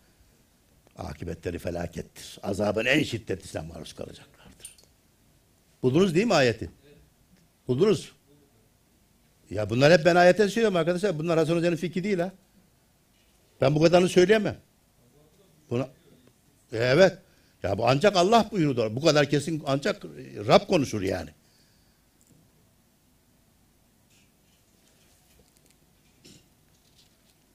Akıbetleri 0.97 1.59
felakettir. 1.59 2.37
Azabın 2.43 2.85
en 2.85 3.03
şiddetlisine 3.03 3.61
maruz 3.61 3.93
kalacaklardır. 3.93 4.75
Buldunuz 5.83 6.15
değil 6.15 6.25
mi 6.25 6.33
ayeti? 6.33 6.69
Buldunuz. 7.67 8.11
Ya 9.49 9.69
bunlar 9.69 9.93
hep 9.93 10.05
ben 10.05 10.15
ayete 10.15 10.49
söylüyorum 10.49 10.75
arkadaşlar. 10.75 11.19
Bunlar 11.19 11.37
Hasan 11.39 11.55
Hoca'nın 11.55 11.75
fikri 11.75 12.03
değil 12.03 12.19
ha. 12.19 12.31
Ben 13.61 13.75
bu 13.75 13.81
kadarını 13.81 14.09
söyleyemem. 14.09 14.57
Buna, 15.69 15.89
evet. 16.71 17.17
Ya 17.63 17.77
bu 17.77 17.87
ancak 17.87 18.15
Allah 18.15 18.49
buyurdu. 18.51 18.95
Bu 18.95 19.01
kadar 19.01 19.29
kesin 19.29 19.63
ancak 19.65 20.05
Rab 20.47 20.67
konuşur 20.67 21.01
yani. 21.01 21.29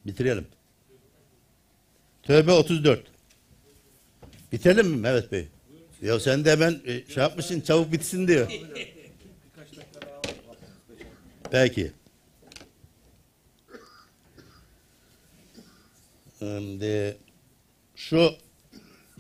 Bitirelim. 0.07 0.47
Tövbe 2.23 2.53
34. 2.53 3.01
Bitirelim 4.53 4.87
mi 4.87 4.97
Mehmet 4.97 5.33
Bey? 5.33 5.49
Ya 6.03 6.21
sen 6.21 6.45
de 6.45 6.51
hemen 6.51 6.81
e, 6.85 7.13
şey 7.13 7.23
yapmışsın 7.23 7.61
çabuk 7.61 7.93
bitsin 7.93 8.29
diyor. 8.29 8.53
Peki. 11.51 11.93
Şimdi 16.45 17.17
şu 17.97 18.31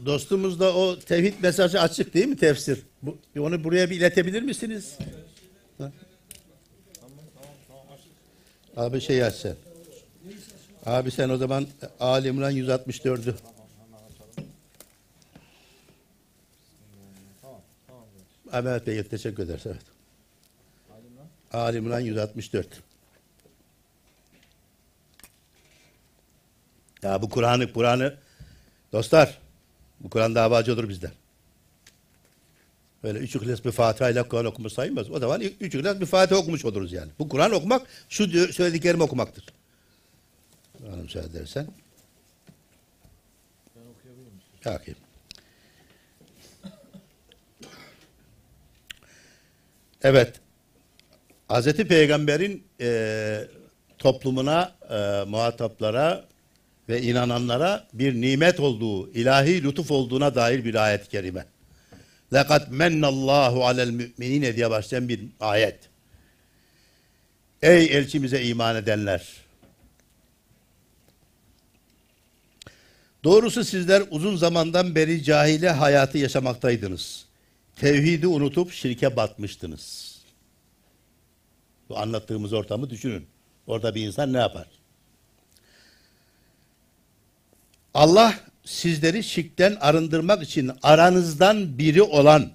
dostumuzda 0.06 0.76
o 0.76 0.98
tevhid 0.98 1.34
mesajı 1.42 1.80
açık 1.80 2.14
değil 2.14 2.26
mi 2.26 2.36
tefsir? 2.36 2.82
Bu, 3.02 3.18
onu 3.38 3.64
buraya 3.64 3.90
bir 3.90 3.96
iletebilir 3.96 4.42
misiniz? 4.42 4.98
Ha? 5.78 5.92
Abi 8.76 9.00
şey 9.00 9.24
aç 9.24 9.34
sen. 9.34 9.56
Abi 10.86 11.10
sen 11.10 11.28
o 11.28 11.36
zaman 11.36 11.66
Ali 12.00 12.28
İmran 12.28 12.52
164'ü. 12.52 13.34
Ahmet 18.52 18.86
Bey 18.86 19.02
teşekkür 19.02 19.42
ederiz. 19.42 19.62
Evet. 19.66 19.82
Ali 21.52 21.78
İmran 21.78 22.00
164. 22.00 22.66
Ya 27.04 27.22
bu 27.22 27.28
Kur'an'ı 27.30 27.72
Kur'an'ı 27.72 28.14
dostlar 28.92 29.38
bu 30.00 30.10
Kur'an 30.10 30.34
davacı 30.34 30.72
olur 30.72 30.88
bizden. 30.88 31.12
Böyle 33.02 33.18
üç 33.18 33.36
ihlas 33.36 33.64
bir 33.64 33.70
Fatiha 33.72 34.10
ile 34.10 34.22
Kur'an 34.28 34.44
okumuş 34.44 34.72
sayılmaz. 34.72 35.10
O 35.10 35.18
zaman 35.18 35.40
üç 35.40 35.74
ihlas 35.74 36.00
bir 36.00 36.06
Fatiha 36.06 36.40
okumuş 36.40 36.64
oluruz 36.64 36.92
yani. 36.92 37.10
Bu 37.18 37.28
Kur'an 37.28 37.52
okumak 37.52 37.86
şu 38.08 38.32
diyor- 38.32 38.48
söylediklerimi 38.48 39.02
okumaktır. 39.02 39.44
Bana 40.80 40.96
müsaade 41.02 41.26
edersen. 41.26 41.66
Ben 43.76 43.80
okuyabilir 43.80 44.22
miyim? 44.32 44.40
Okuyayım. 44.60 44.96
Evet. 50.02 50.40
Hazreti 51.48 51.88
Peygamber'in 51.88 52.64
e, 52.80 53.48
toplumuna, 53.98 54.74
e, 54.90 55.24
muhataplara 55.28 56.24
ve 56.89 57.01
inananlara 57.01 57.87
bir 57.93 58.21
nimet 58.21 58.59
olduğu, 58.59 59.11
ilahi 59.11 59.63
lütuf 59.63 59.91
olduğuna 59.91 60.35
dair 60.35 60.65
bir 60.65 60.75
ayet-i 60.75 61.09
kerime. 61.09 61.45
لَقَدْ 62.31 62.69
مَنَّ 62.69 63.05
اللّٰهُ 63.05 63.53
عَلَى 63.53 63.83
الْمُؤْمِنِينَ 63.89 64.55
diye 64.55 64.69
başlayan 64.69 65.09
bir 65.09 65.21
ayet. 65.39 65.79
Ey 67.61 67.97
elçimize 67.97 68.43
iman 68.43 68.75
edenler! 68.75 69.27
Doğrusu 73.23 73.63
sizler 73.63 74.03
uzun 74.11 74.35
zamandan 74.35 74.95
beri 74.95 75.23
cahile 75.23 75.69
hayatı 75.69 76.17
yaşamaktaydınız. 76.17 77.25
Tevhidi 77.75 78.27
unutup 78.27 78.71
şirke 78.71 79.15
batmıştınız. 79.15 80.17
Bu 81.89 81.97
anlattığımız 81.97 82.53
ortamı 82.53 82.89
düşünün. 82.89 83.27
Orada 83.67 83.95
bir 83.95 84.07
insan 84.07 84.33
ne 84.33 84.37
yapar? 84.37 84.67
Allah 87.94 88.34
sizleri 88.64 89.22
şirkten 89.22 89.76
arındırmak 89.80 90.42
için 90.42 90.70
aranızdan 90.82 91.78
biri 91.78 92.02
olan 92.02 92.50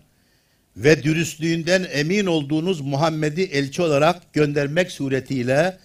ve 0.77 1.03
dürüstlüğünden 1.03 1.87
emin 1.91 2.25
olduğunuz 2.25 2.81
Muhammed'i 2.81 3.41
elçi 3.43 3.81
olarak 3.81 4.33
göndermek 4.33 4.91
suretiyle 4.91 5.79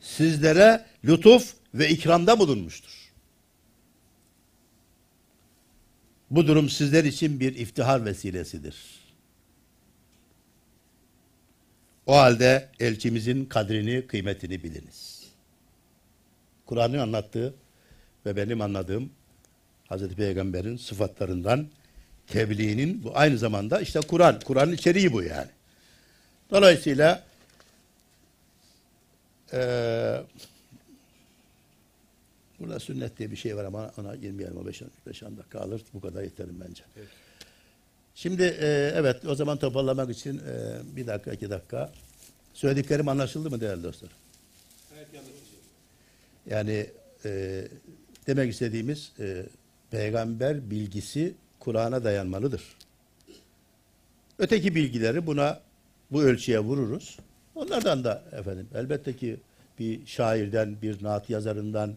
sizlere 0.00 0.84
lütuf 1.04 1.54
ve 1.74 1.88
ikramda 1.88 2.38
bulunmuştur. 2.38 2.90
Bu 6.30 6.46
durum 6.46 6.68
sizler 6.68 7.04
için 7.04 7.40
bir 7.40 7.56
iftihar 7.56 8.04
vesilesidir. 8.04 8.76
O 12.06 12.16
halde 12.16 12.68
elçimizin 12.80 13.44
kadrini, 13.44 14.06
kıymetini 14.06 14.62
biliniz. 14.64 15.26
Kur'an'ın 16.66 16.98
anlattığı 16.98 17.54
ve 18.26 18.36
benim 18.36 18.60
anladığım 18.60 19.10
Hazreti 19.88 20.14
Peygamber'in 20.16 20.76
sıfatlarından 20.76 21.66
tebliğinin 22.26 23.04
bu 23.04 23.12
aynı 23.18 23.38
zamanda 23.38 23.80
işte 23.80 24.00
Kur'an. 24.00 24.40
Kur'an'ın 24.40 24.72
içeriği 24.72 25.12
bu 25.12 25.22
yani. 25.22 25.50
Dolayısıyla 26.50 27.24
eee 29.52 30.22
burada 32.60 32.78
sünnet 32.80 33.18
diye 33.18 33.30
bir 33.30 33.36
şey 33.36 33.56
var 33.56 33.64
ama 33.64 33.92
ona 33.98 34.16
girmeyelim. 34.16 34.56
O 34.56 34.66
5 34.66 34.80
dakika 35.22 35.60
alır. 35.60 35.82
Bu 35.94 36.00
kadar 36.00 36.22
yeterim 36.22 36.60
bence. 36.68 36.82
Şimdi 38.14 38.42
eee, 38.42 38.92
evet 38.96 39.24
o 39.26 39.34
zaman 39.34 39.58
toparlamak 39.58 40.10
için 40.10 40.38
eee, 40.38 40.42
bir 40.96 41.06
dakika 41.06 41.32
iki 41.32 41.50
dakika. 41.50 41.92
Söylediklerim 42.54 43.08
anlaşıldı 43.08 43.50
mı 43.50 43.60
değerli 43.60 43.82
dostlar? 43.82 44.10
Evet 44.96 45.06
yanlış. 45.14 45.30
Yani 46.46 46.86
e, 47.24 47.64
demek 48.30 48.52
istediğimiz 48.52 49.12
e, 49.20 49.42
peygamber 49.90 50.70
bilgisi 50.70 51.34
Kur'an'a 51.58 52.04
dayanmalıdır. 52.04 52.62
Öteki 54.38 54.74
bilgileri 54.74 55.26
buna 55.26 55.60
bu 56.10 56.22
ölçüye 56.22 56.58
vururuz. 56.58 57.18
Onlardan 57.54 58.04
da 58.04 58.22
efendim 58.32 58.68
elbette 58.74 59.16
ki 59.16 59.36
bir 59.78 60.06
şairden, 60.06 60.82
bir 60.82 61.04
naat 61.04 61.30
yazarından 61.30 61.94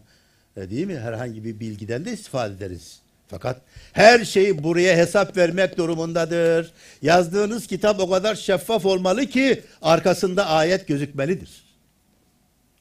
e, 0.56 0.70
değil 0.70 0.86
mi? 0.86 0.98
Herhangi 0.98 1.44
bir 1.44 1.60
bilgiden 1.60 2.04
de 2.04 2.12
istifade 2.12 2.54
ederiz. 2.54 3.00
Fakat 3.28 3.60
her 3.92 4.24
şey 4.24 4.64
buraya 4.64 4.96
hesap 4.96 5.36
vermek 5.36 5.78
durumundadır. 5.78 6.72
Yazdığınız 7.02 7.66
kitap 7.66 8.00
o 8.00 8.10
kadar 8.10 8.34
şeffaf 8.34 8.86
olmalı 8.86 9.26
ki 9.26 9.62
arkasında 9.82 10.46
ayet 10.46 10.88
gözükmelidir. 10.88 11.64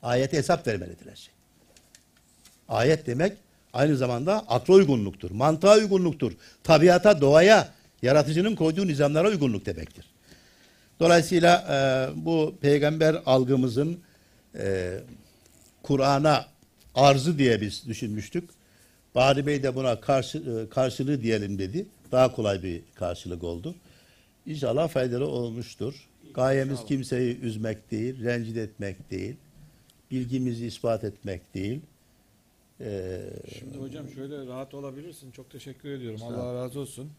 Ayete 0.02 0.38
hesap 0.38 0.68
vermelidir 0.68 1.12
her 1.12 1.16
şey. 1.16 1.34
Ayet 2.70 3.08
demek 3.08 3.43
aynı 3.74 3.98
zamanda 3.98 4.40
akla 4.48 4.74
uygunluktur, 4.74 5.32
mantığa 5.32 5.78
uygunluktur, 5.78 6.32
tabiata, 6.64 7.22
doğaya, 7.22 7.70
yaratıcının 8.02 8.56
koyduğu 8.56 8.88
nizamlara 8.88 9.30
uygunluk 9.30 9.66
demektir. 9.66 10.06
Dolayısıyla 11.00 11.66
e, 11.72 12.26
bu 12.26 12.56
peygamber 12.62 13.22
algımızın 13.26 14.00
e, 14.56 14.94
Kur'an'a 15.84 16.46
arzı 16.96 17.38
diye 17.38 17.62
biz 17.62 17.88
düşünmüştük. 17.88 18.50
Bahri 19.16 19.48
Bey 19.48 19.64
de 19.64 19.76
buna 19.76 20.00
karşı, 20.00 20.38
e, 20.38 20.70
karşılığı 20.70 21.22
diyelim 21.22 21.60
dedi. 21.60 21.86
Daha 22.12 22.32
kolay 22.36 22.64
bir 22.64 22.82
karşılık 22.96 23.44
oldu. 23.44 23.76
İnşallah 24.46 24.88
faydalı 24.88 25.28
olmuştur. 25.28 26.08
Gayemiz 26.34 26.80
kimseyi 26.88 27.40
üzmek 27.40 27.92
değil, 27.92 28.24
rencide 28.24 28.64
etmek 28.64 29.12
değil, 29.12 29.36
bilgimizi 30.12 30.66
ispat 30.66 31.04
etmek 31.04 31.54
değil. 31.54 31.82
Ee, 32.84 33.20
Şimdi 33.60 33.78
hocam 33.78 34.10
şöyle 34.10 34.46
rahat 34.48 34.74
olabilirsin. 34.74 35.32
Çok 35.32 35.50
teşekkür 35.52 35.90
ediyorum. 35.90 36.20
Allah 36.24 36.54
razı 36.54 36.80
olsun. 36.80 37.12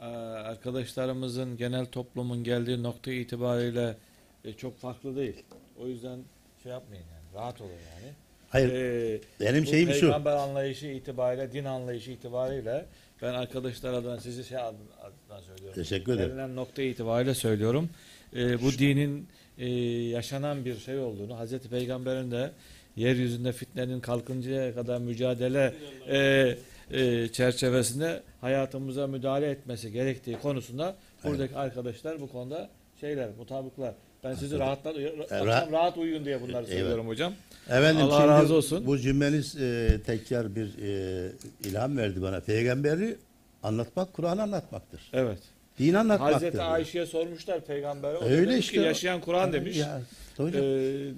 Ee, 0.00 0.04
arkadaşlarımızın 0.04 1.56
genel 1.56 1.86
toplumun 1.86 2.44
geldiği 2.44 2.82
nokta 2.82 3.12
itibariyle 3.12 3.96
e, 4.44 4.52
çok 4.52 4.78
farklı 4.78 5.16
değil. 5.16 5.44
O 5.80 5.86
yüzden 5.86 6.18
şey 6.62 6.72
yapmayın 6.72 7.04
yani. 7.04 7.42
Rahat 7.42 7.60
olun 7.60 7.70
yani. 7.70 8.12
hayır, 8.48 8.72
Ee, 8.72 9.20
benim 9.40 9.62
bu 9.62 9.66
şeyim 9.66 9.90
şu. 9.92 10.00
peygamber 10.00 10.32
anlayışı 10.36 10.86
itibariyle, 10.86 11.52
din 11.52 11.64
anlayışı 11.64 12.10
itibariyle 12.10 12.86
ben 13.22 13.34
arkadaşlar 13.34 13.92
adına 13.92 14.20
sizi 14.20 14.44
şey 14.44 14.58
adına 14.58 15.42
söylüyorum. 15.42 15.74
Teşekkür 15.74 16.12
ederim. 16.14 16.28
Gelinen 16.28 16.56
nokta 16.56 16.82
itibariyle 16.82 17.34
söylüyorum. 17.34 17.90
Ee, 18.36 18.62
bu 18.62 18.72
dinin 18.72 19.28
e, 19.58 19.68
yaşanan 20.08 20.64
bir 20.64 20.76
şey 20.78 20.98
olduğunu, 20.98 21.38
Hazreti 21.38 21.68
Peygamber'in 21.68 22.30
de 22.30 22.50
yeryüzünde 22.98 23.52
fitnenin 23.52 24.00
kalkıncaya 24.00 24.74
kadar 24.74 24.98
mücadele 24.98 25.74
e, 26.08 26.56
e, 26.90 27.28
çerçevesinde 27.28 28.22
hayatımıza 28.40 29.06
müdahale 29.06 29.50
etmesi 29.50 29.92
gerektiği 29.92 30.38
konusunda 30.38 30.96
buradaki 31.24 31.56
arkadaşlar 31.56 32.20
bu 32.20 32.28
konuda 32.32 32.70
şeyler, 33.00 33.28
mutabıklar. 33.38 33.94
Ben 34.24 34.34
sizi 34.34 34.58
rahatla, 34.58 34.90
akşam 35.30 35.72
rahat 35.72 35.98
uyuyun 35.98 36.24
diye 36.24 36.40
bunları 36.42 36.66
söylüyorum 36.66 37.08
hocam. 37.08 37.32
Efendim 37.68 38.04
Allah 38.04 38.16
şimdi 38.16 38.28
razı 38.28 38.54
olsun. 38.54 38.86
Bu 38.86 38.98
cümleniz 38.98 39.56
e, 39.56 40.00
tekrar 40.06 40.56
bir 40.56 40.78
e, 40.82 41.32
ilham 41.64 41.96
verdi 41.96 42.22
bana. 42.22 42.40
Peygamberi 42.40 43.16
anlatmak 43.62 44.12
Kur'an 44.12 44.38
anlatmaktır. 44.38 45.10
Evet. 45.12 45.38
Din 45.78 45.94
anlatmaktır. 45.94 46.32
Hazreti 46.34 46.62
Ayşe'ye 46.62 47.06
sormuşlar 47.06 47.60
peygambere. 47.60 48.16
O 48.16 48.24
Öyle 48.24 48.50
demiş 48.50 48.66
işte. 48.66 48.78
Ki, 48.78 48.86
yaşayan 48.86 49.20
Kur'an 49.20 49.52
demiş. 49.52 49.76
Ya, 49.76 50.00
Ee, 50.38 50.42
hocam. 50.42 50.62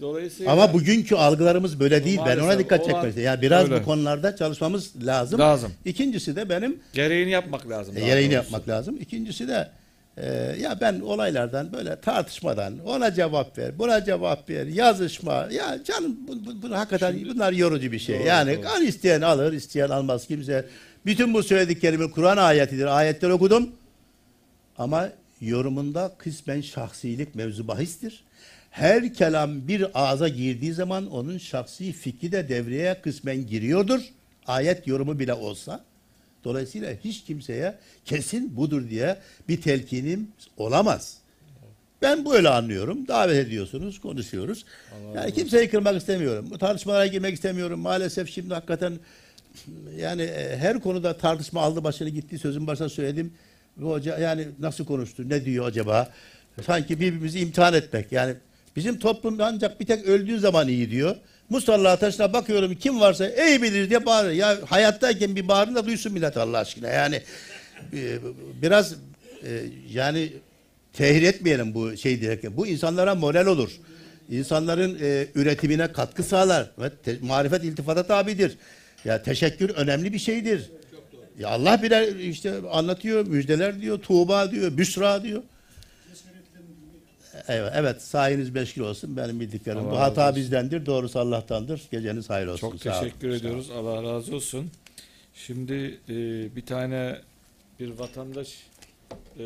dolayısıyla 0.00 0.52
Ama 0.52 0.72
bugünkü 0.72 1.14
algılarımız 1.14 1.80
böyle 1.80 2.04
değil. 2.04 2.18
ben 2.26 2.38
ona 2.38 2.58
dikkat 2.58 2.80
olan- 2.80 2.88
çekmek 2.88 3.08
istiyorum. 3.08 3.22
Yani 3.34 3.42
biraz 3.42 3.64
Öyle. 3.70 3.80
bu 3.80 3.84
konularda 3.84 4.36
çalışmamız 4.36 5.06
lazım. 5.06 5.40
lazım. 5.40 5.72
İkincisi 5.84 6.36
de 6.36 6.48
benim 6.48 6.80
Gereğini 6.92 7.30
yapmak 7.30 7.68
lazım. 7.70 7.96
daha 7.96 8.04
gereğini 8.06 8.34
doğrusu. 8.34 8.44
yapmak 8.52 8.68
lazım. 8.68 8.96
İkincisi 9.00 9.48
de 9.48 9.68
e, 10.16 10.26
ya 10.60 10.78
ben 10.80 11.00
olaylardan 11.00 11.72
böyle 11.72 12.00
tartışmadan 12.00 12.74
ona 12.86 13.14
cevap 13.14 13.58
ver, 13.58 13.78
buna 13.78 14.04
cevap 14.04 14.50
ver, 14.50 14.66
yazışma. 14.66 15.48
Ya 15.52 15.78
canım 15.84 16.16
bu, 16.28 16.32
bu, 16.46 16.62
bu 16.68 16.74
hakikaten 16.76 17.16
bunlar 17.34 17.52
yorucu 17.52 17.92
bir 17.92 17.98
şey. 17.98 18.18
Doğru, 18.18 18.26
yani 18.26 18.56
doğru. 18.56 18.62
kan 18.62 18.84
isteyen 18.86 19.20
alır, 19.20 19.52
isteyen 19.52 19.88
almaz 19.88 20.26
kimse. 20.26 20.64
Bütün 21.06 21.34
bu 21.34 21.42
söylediklerimin 21.42 22.08
Kur'an 22.08 22.36
ayetidir. 22.36 22.86
Ayetleri 22.86 23.32
okudum. 23.32 23.70
Ama 24.80 25.12
yorumunda 25.40 26.14
kısmen 26.18 26.60
şahsilik 26.60 27.34
mevzu 27.34 27.68
bahistir. 27.68 28.24
Her 28.70 29.14
kelam 29.14 29.68
bir 29.68 29.86
ağza 29.94 30.28
girdiği 30.28 30.72
zaman 30.72 31.10
onun 31.10 31.38
şahsi 31.38 31.92
fikri 31.92 32.32
de 32.32 32.48
devreye 32.48 33.00
kısmen 33.00 33.46
giriyordur. 33.46 34.00
Ayet 34.46 34.86
yorumu 34.86 35.18
bile 35.18 35.34
olsa. 35.34 35.84
Dolayısıyla 36.44 36.94
hiç 37.04 37.24
kimseye 37.24 37.74
kesin 38.04 38.56
budur 38.56 38.90
diye 38.90 39.16
bir 39.48 39.60
telkinim 39.60 40.28
olamaz. 40.56 41.18
Ben 42.02 42.24
böyle 42.24 42.48
anlıyorum. 42.48 43.08
Davet 43.08 43.46
ediyorsunuz, 43.46 44.00
konuşuyoruz. 44.00 44.64
yani 45.14 45.34
kimseyi 45.34 45.70
kırmak 45.70 45.96
istemiyorum. 45.96 46.46
Bu 46.50 46.58
tartışmalara 46.58 47.06
girmek 47.06 47.34
istemiyorum. 47.34 47.80
Maalesef 47.80 48.30
şimdi 48.30 48.54
hakikaten 48.54 48.98
yani 49.96 50.22
e, 50.22 50.56
her 50.56 50.80
konuda 50.80 51.16
tartışma 51.16 51.60
aldı 51.60 51.84
başını 51.84 52.08
gitti. 52.08 52.38
Sözün 52.38 52.66
başına 52.66 52.88
söyledim. 52.88 53.32
Bu 53.76 53.90
hoca 53.90 54.18
yani 54.18 54.48
nasıl 54.58 54.84
konuştu? 54.84 55.28
Ne 55.28 55.44
diyor 55.44 55.66
acaba? 55.66 56.08
Sanki 56.66 57.00
birbirimizi 57.00 57.40
imtihan 57.40 57.74
etmek. 57.74 58.12
Yani 58.12 58.34
bizim 58.76 58.98
toplum 58.98 59.38
ancak 59.40 59.80
bir 59.80 59.86
tek 59.86 60.04
öldüğü 60.04 60.38
zaman 60.38 60.68
iyi 60.68 60.90
diyor. 60.90 61.16
Musalla 61.50 61.96
taşına 61.96 62.32
bakıyorum 62.32 62.74
kim 62.74 63.00
varsa 63.00 63.26
ey 63.26 63.62
bilir 63.62 63.90
diye 63.90 64.06
bağırıyor. 64.06 64.34
Ya 64.34 64.58
hayattayken 64.66 65.36
bir 65.36 65.48
bağırın 65.48 65.74
da 65.74 65.86
duysun 65.86 66.12
millet 66.12 66.36
Allah 66.36 66.58
aşkına. 66.58 66.88
Yani 66.88 67.22
e, 67.92 68.18
biraz 68.62 68.92
e, 69.44 69.62
yani 69.92 70.32
tehir 70.92 71.22
etmeyelim 71.22 71.74
bu 71.74 71.96
şey 71.96 72.20
diye. 72.20 72.38
Bu 72.56 72.66
insanlara 72.66 73.14
moral 73.14 73.46
olur. 73.46 73.70
İnsanların 74.30 74.98
e, 75.02 75.26
üretimine 75.34 75.92
katkı 75.92 76.22
sağlar. 76.22 76.70
Ve 76.78 76.90
te- 77.04 77.18
marifet 77.22 77.64
iltifata 77.64 78.02
tabidir. 78.02 78.56
Ya 79.04 79.22
teşekkür 79.22 79.70
önemli 79.70 80.12
bir 80.12 80.18
şeydir. 80.18 80.70
Ya 81.40 81.48
Allah 81.48 81.82
bile 81.82 82.24
işte 82.24 82.54
anlatıyor, 82.70 83.26
müjdeler 83.26 83.80
diyor, 83.80 83.98
Tuğba 83.98 84.50
diyor, 84.50 84.76
Büşra 84.78 85.22
diyor. 85.22 85.42
Evet, 87.48 87.72
evet 87.76 88.02
sayeniz 88.02 88.54
beşkil 88.54 88.80
olsun 88.80 89.16
benim 89.16 89.40
bildiklerim. 89.40 89.78
Allah 89.78 89.90
Bu 89.90 89.98
hata 89.98 90.24
olsun. 90.24 90.36
bizdendir, 90.36 90.86
doğrusu 90.86 91.18
Allah'tandır. 91.18 91.82
Geceniz 91.90 92.30
hayır 92.30 92.46
olsun. 92.46 92.70
Çok 92.70 92.80
Sağ 92.80 92.92
olun. 92.92 93.04
teşekkür 93.04 93.28
ediyoruz. 93.28 93.70
Allah 93.70 94.02
razı 94.02 94.36
olsun. 94.36 94.70
Şimdi 95.34 96.00
e, 96.08 96.14
bir 96.56 96.66
tane 96.66 97.18
bir 97.80 97.98
vatandaş 97.98 98.48
e, 99.38 99.44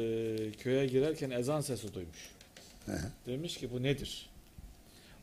köye 0.62 0.86
girerken 0.86 1.30
ezan 1.30 1.61
sesi 1.61 1.95
duymuş. 1.95 2.30
Demiş 3.26 3.57
ki 3.57 3.68
bu 3.72 3.82
nedir? 3.82 4.26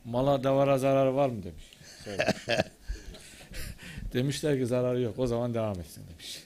Mala 0.04 0.44
davara 0.44 0.78
zarar 0.78 1.06
var 1.06 1.28
mı 1.28 1.42
demiş. 1.42 1.64
Demişler 4.12 4.58
ki 4.58 4.66
zararı 4.66 5.00
yok. 5.00 5.18
O 5.18 5.26
zaman 5.26 5.54
devam 5.54 5.80
etsin 5.80 6.02
demiş. 6.12 6.42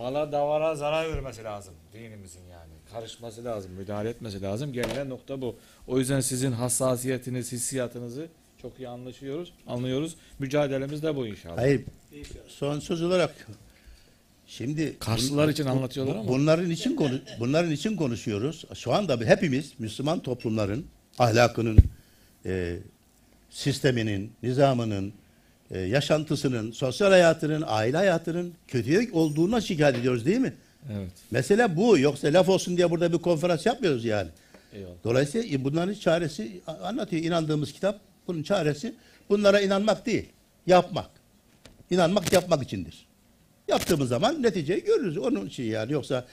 Mala 0.00 0.32
davara 0.32 0.74
zarar 0.74 1.12
vermesi 1.12 1.44
lazım 1.44 1.74
dinimizin 1.92 2.40
yani. 2.52 2.72
Karışması 2.92 3.44
lazım, 3.44 3.72
müdahale 3.72 4.08
etmesi 4.08 4.42
lazım. 4.42 4.72
Gelinen 4.72 5.08
nokta 5.08 5.40
bu. 5.40 5.56
O 5.86 5.98
yüzden 5.98 6.20
sizin 6.20 6.52
hassasiyetiniz, 6.52 7.52
hissiyatınızı 7.52 8.28
çok 8.62 8.78
iyi 8.78 8.88
anlaşıyoruz, 8.88 9.52
anlıyoruz. 9.66 10.16
Mücadelemiz 10.38 11.02
de 11.02 11.16
bu 11.16 11.26
inşallah. 11.26 11.58
Hayır, 11.58 11.84
son 12.48 12.80
söz 12.80 13.02
olarak 13.02 13.48
şimdi 14.46 14.98
Karşılar 14.98 15.48
için 15.48 15.66
anlatıyorlar 15.66 16.16
ama. 16.16 16.28
Bunların 16.28 16.70
için 16.70 16.96
konu, 16.96 17.20
bunların 17.40 17.70
için 17.70 17.96
konuşuyoruz. 17.96 18.64
Şu 18.74 18.92
anda 18.92 19.16
hepimiz 19.24 19.72
Müslüman 19.78 20.20
toplumların 20.20 20.86
ahlakının, 21.18 21.78
e, 22.46 22.76
sisteminin, 23.50 24.32
nizamının, 24.42 25.12
e, 25.70 25.80
yaşantısının, 25.80 26.72
sosyal 26.72 27.10
hayatının, 27.10 27.64
aile 27.66 27.96
hayatının 27.96 28.54
kötüye 28.68 29.08
olduğuna 29.12 29.60
şikayet 29.60 29.96
ediyoruz 29.96 30.26
değil 30.26 30.38
mi? 30.38 30.54
Evet. 30.92 31.10
Mesele 31.30 31.76
bu. 31.76 31.98
Yoksa 31.98 32.28
laf 32.28 32.48
olsun 32.48 32.76
diye 32.76 32.90
burada 32.90 33.12
bir 33.12 33.18
konferans 33.18 33.66
yapmıyoruz 33.66 34.04
yani. 34.04 34.28
Eyvallah. 34.72 34.94
Dolayısıyla 35.04 35.56
e, 35.56 35.64
bunların 35.64 35.94
çaresi 35.94 36.60
anlatıyor. 36.82 37.22
inandığımız 37.22 37.72
kitap 37.72 38.00
bunun 38.26 38.42
çaresi 38.42 38.94
bunlara 39.28 39.60
inanmak 39.60 40.06
değil, 40.06 40.28
yapmak. 40.66 41.10
İnanmak 41.90 42.32
yapmak 42.32 42.62
içindir. 42.62 43.09
Yaptığımız 43.70 44.08
zaman 44.08 44.42
neticeyi 44.42 44.84
görürüz. 44.84 45.18
Onun 45.18 45.46
için 45.46 45.62
yani 45.64 45.92
yoksa 45.92 46.26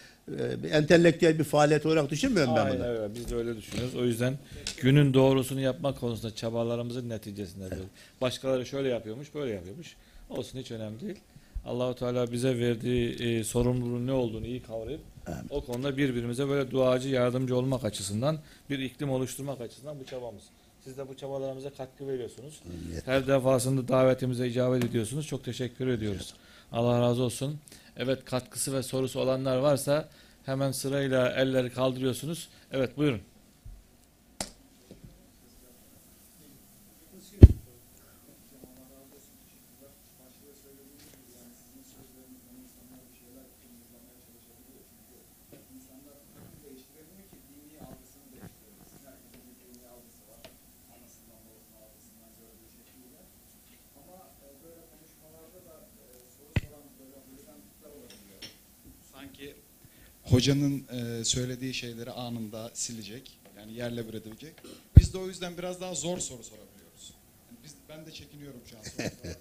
e, 0.63 0.67
entelektüel 0.69 1.39
bir 1.39 1.43
faaliyet 1.43 1.85
olarak 1.85 2.09
düşünmüyorum 2.09 2.55
ben 2.55 2.65
Aynen 2.65 2.79
bunu. 2.79 2.85
öyle. 2.87 3.15
Biz 3.15 3.31
de 3.31 3.35
öyle 3.35 3.57
düşünüyoruz. 3.57 3.95
O 3.95 4.05
yüzden 4.05 4.37
günün 4.81 5.13
doğrusunu 5.13 5.59
yapmak 5.61 5.99
konusunda 5.99 6.35
çabalarımızın 6.35 7.09
neticesinde 7.09 7.71
böyle. 7.71 7.81
Başkaları 8.21 8.65
şöyle 8.65 8.89
yapıyormuş, 8.89 9.33
böyle 9.35 9.53
yapıyormuş. 9.53 9.95
Olsun 10.29 10.59
hiç 10.59 10.71
önemli 10.71 10.99
değil. 11.01 11.19
Allahu 11.65 11.95
Teala 11.95 12.31
bize 12.31 12.59
verdiği 12.59 13.09
e, 13.09 13.43
sorumluluğun 13.43 14.07
ne 14.07 14.11
olduğunu 14.11 14.45
iyi 14.45 14.61
kavrayıp 14.63 15.01
o 15.49 15.65
konuda 15.65 15.97
birbirimize 15.97 16.47
böyle 16.49 16.71
duacı, 16.71 17.09
yardımcı 17.09 17.55
olmak 17.57 17.85
açısından 17.85 18.39
bir 18.69 18.79
iklim 18.79 19.09
oluşturmak 19.09 19.61
açısından 19.61 19.99
bu 19.99 20.05
çabamız. 20.05 20.43
Siz 20.83 20.97
de 20.97 21.07
bu 21.09 21.17
çabalarımıza 21.17 21.69
katkı 21.69 22.07
veriyorsunuz. 22.07 22.61
Her 23.05 23.27
defasında 23.27 23.87
davetimize 23.87 24.47
icabet 24.47 24.85
ediyorsunuz. 24.85 25.27
Çok 25.27 25.43
teşekkür 25.43 25.87
ediyoruz. 25.87 26.33
Allah 26.71 27.01
razı 27.01 27.23
olsun. 27.23 27.59
Evet 27.97 28.25
katkısı 28.25 28.73
ve 28.73 28.83
sorusu 28.83 29.19
olanlar 29.19 29.57
varsa 29.57 30.09
Hemen 30.47 30.71
sırayla 30.71 31.29
elleri 31.29 31.69
kaldırıyorsunuz. 31.73 32.49
Evet 32.71 32.97
buyurun. 32.97 33.21
Sanki 59.11 59.55
hocanın 60.29 60.83
e, 60.91 61.23
söylediği 61.23 61.73
şeyleri 61.73 62.11
anında 62.11 62.71
silecek. 62.73 63.31
Yani 63.57 63.73
yerle 63.73 64.07
bir 64.07 64.13
edecek. 64.13 64.53
Biz 64.99 65.13
de 65.13 65.17
o 65.17 65.27
yüzden 65.27 65.57
biraz 65.57 65.81
daha 65.81 65.93
zor 65.93 66.17
soru 66.19 66.43
sorabiliyoruz. 66.43 67.13
Yani 67.49 67.57
biz, 67.63 67.73
ben 67.89 68.05
de 68.05 68.11
çekiniyorum 68.11 68.59
şu 68.69 68.77
an 68.77 68.83
sorarken. 68.97 69.35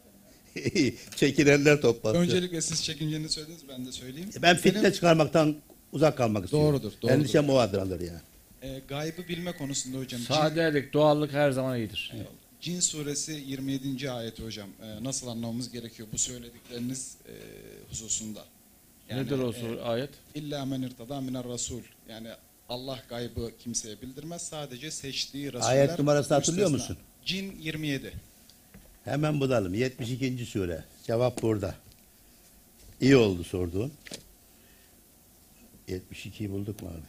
Çekilenler 1.16 1.80
toplansın. 1.80 2.20
Öncelikle 2.20 2.60
siz 2.60 2.84
çekineceğini 2.84 3.28
söylediniz 3.28 3.60
ben 3.68 3.86
de 3.86 3.92
söyleyeyim. 3.92 4.30
ben 4.42 4.56
fitne 4.56 4.82
Benim, 4.82 4.92
çıkarmaktan 4.92 5.56
uzak 5.92 6.16
kalmak 6.16 6.44
istiyorum. 6.44 6.68
Doğrudur, 6.72 6.92
doğrudur. 7.02 7.14
Endişem 7.18 7.50
o 7.50 7.56
adrandır 7.58 8.00
yani. 8.00 8.20
e, 8.62 8.80
gaybı 8.88 9.28
bilme 9.28 9.52
konusunda 9.56 9.98
hocam. 9.98 10.20
Cin, 10.20 10.26
Sadelik, 10.26 10.92
doğallık 10.92 11.32
her 11.32 11.50
zaman 11.50 11.78
iyidir. 11.78 12.12
Cin 12.60 12.80
suresi 12.80 13.32
27. 13.46 14.10
ayeti 14.10 14.44
hocam. 14.44 14.68
e, 14.82 15.04
nasıl 15.04 15.26
anlamamız 15.26 15.72
gerekiyor 15.72 16.08
bu 16.12 16.18
söyledikleriniz 16.18 17.14
e, 17.28 17.32
hususunda? 17.90 18.44
Nedir 19.10 19.38
o 19.38 19.52
e, 19.52 19.80
ayet? 19.82 20.10
İlla 20.34 20.64
men 20.64 20.82
irtada 20.82 21.20
miner 21.20 21.44
rasul. 21.44 21.80
Yani 22.08 22.28
Allah 22.68 22.98
gaybı 23.08 23.50
kimseye 23.58 24.02
bildirmez. 24.02 24.42
Sadece 24.42 24.90
seçtiği 24.90 25.52
rasuller. 25.52 25.70
Ayet 25.72 25.98
numarasını 25.98 26.34
hatırlıyor 26.36 26.70
müstesna. 26.70 26.94
musun? 26.94 27.06
Cin 27.24 27.56
27. 27.60 28.12
Hemen 29.04 29.40
bulalım. 29.40 29.74
72. 29.74 30.46
sure. 30.46 30.84
Cevap 31.04 31.42
burada. 31.42 31.74
İyi 33.00 33.16
oldu 33.16 33.44
sorduğun. 33.44 33.92
72'yi 35.88 36.50
bulduk 36.50 36.82
mu 36.82 36.88
abi? 36.88 37.06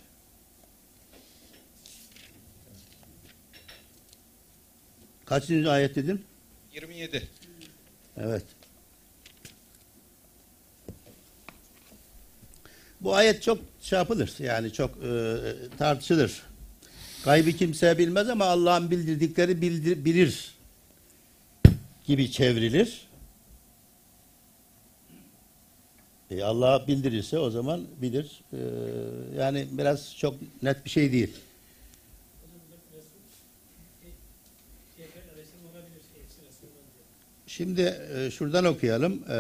Kaçıncı 5.26 5.72
ayet 5.72 5.96
dedim? 5.96 6.24
27. 6.74 7.28
Evet. 8.18 8.44
Bu 13.08 13.16
ayet 13.16 13.44
çok 13.44 13.58
şey. 13.82 14.40
Yani 14.40 14.74
çok 14.74 14.92
e, 15.04 15.36
tartışılır. 15.78 16.44
Gaybı 17.26 17.52
kimse 17.52 17.98
bilmez 17.98 18.30
ama 18.30 18.46
Allah'ın 18.46 18.92
bildirdikleri 18.92 19.62
bildir, 19.62 20.06
bilir 20.06 20.56
gibi 22.06 22.32
çevrilir. 22.32 23.08
E, 26.32 26.44
Allah 26.44 26.88
bildirirse 26.88 27.40
o 27.40 27.50
zaman 27.50 27.82
bilir. 28.02 28.42
E, 28.54 28.60
yani 29.40 29.68
biraz 29.72 30.16
çok 30.18 30.36
net 30.64 30.86
bir 30.86 30.90
şey 30.90 31.12
değil. 31.12 31.34
Şimdi 37.48 37.82
e, 38.16 38.32
şuradan 38.32 38.66
okuyalım. 38.66 39.24
E, 39.32 39.38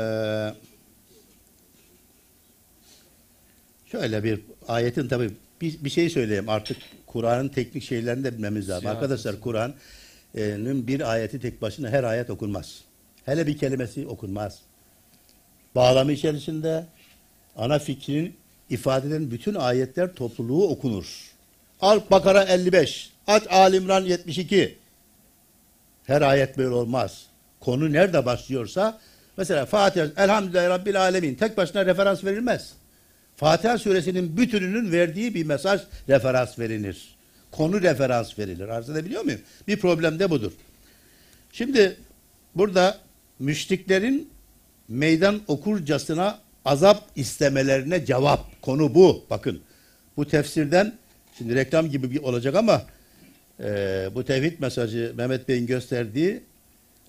şöyle 3.91 4.23
bir 4.23 4.41
ayetin 4.67 5.07
tabi 5.07 5.29
bir, 5.61 5.83
bir 5.83 5.89
şey 5.89 6.09
söyleyeyim 6.09 6.49
artık 6.49 6.77
Kur'an'ın 7.07 7.49
teknik 7.49 7.83
şeylerini 7.83 8.23
de 8.23 8.33
bilmemiz 8.33 8.69
lazım. 8.69 8.81
Siyaset. 8.81 9.03
Arkadaşlar 9.03 9.39
Kur'an'ın 9.39 10.87
bir 10.87 11.11
ayeti 11.11 11.39
tek 11.39 11.61
başına 11.61 11.89
her 11.89 12.03
ayet 12.03 12.29
okunmaz. 12.29 12.81
Hele 13.25 13.47
bir 13.47 13.57
kelimesi 13.57 14.07
okunmaz. 14.07 14.59
Bağlamı 15.75 16.11
içerisinde 16.11 16.85
ana 17.55 17.79
fikrin 17.79 18.35
ifade 18.69 19.07
eden 19.07 19.31
bütün 19.31 19.55
ayetler 19.55 20.13
topluluğu 20.13 20.67
okunur. 20.67 21.31
Al 21.81 22.01
Bakara 22.11 22.43
55, 22.43 23.11
aç 23.27 23.43
Alimran 23.49 24.03
72. 24.03 24.77
Her 26.03 26.21
ayet 26.21 26.57
böyle 26.57 26.69
olmaz. 26.69 27.25
Konu 27.59 27.93
nerede 27.93 28.25
başlıyorsa 28.25 28.99
mesela 29.37 29.65
Fatiha 29.65 30.07
Elhamdülillahi 30.17 30.69
Rabbil 30.69 31.01
Alemin 31.01 31.35
tek 31.35 31.57
başına 31.57 31.85
referans 31.85 32.23
verilmez. 32.23 32.73
Fatiha 33.37 33.77
suresinin 33.77 34.37
bütününün 34.37 34.91
verdiği 34.91 35.35
bir 35.35 35.45
mesaj 35.45 35.81
referans 36.09 36.59
verilir. 36.59 37.15
Konu 37.51 37.81
referans 37.81 38.39
verilir. 38.39 38.67
Arz 38.67 38.89
edebiliyor 38.89 39.23
muyum? 39.23 39.41
Bir 39.67 39.79
problem 39.79 40.19
de 40.19 40.29
budur. 40.29 40.51
Şimdi 41.51 41.97
burada 42.55 42.97
müşriklerin 43.39 44.29
meydan 44.87 45.41
okurcasına 45.47 46.39
azap 46.65 47.03
istemelerine 47.15 48.05
cevap. 48.05 48.61
Konu 48.61 48.95
bu. 48.95 49.25
Bakın 49.29 49.61
bu 50.17 50.27
tefsirden 50.27 50.93
şimdi 51.37 51.55
reklam 51.55 51.89
gibi 51.89 52.11
bir 52.11 52.19
olacak 52.19 52.55
ama 52.55 52.81
e, 53.59 53.65
bu 54.15 54.25
tevhid 54.25 54.59
mesajı 54.59 55.13
Mehmet 55.17 55.47
Bey'in 55.47 55.67
gösterdiği 55.67 56.43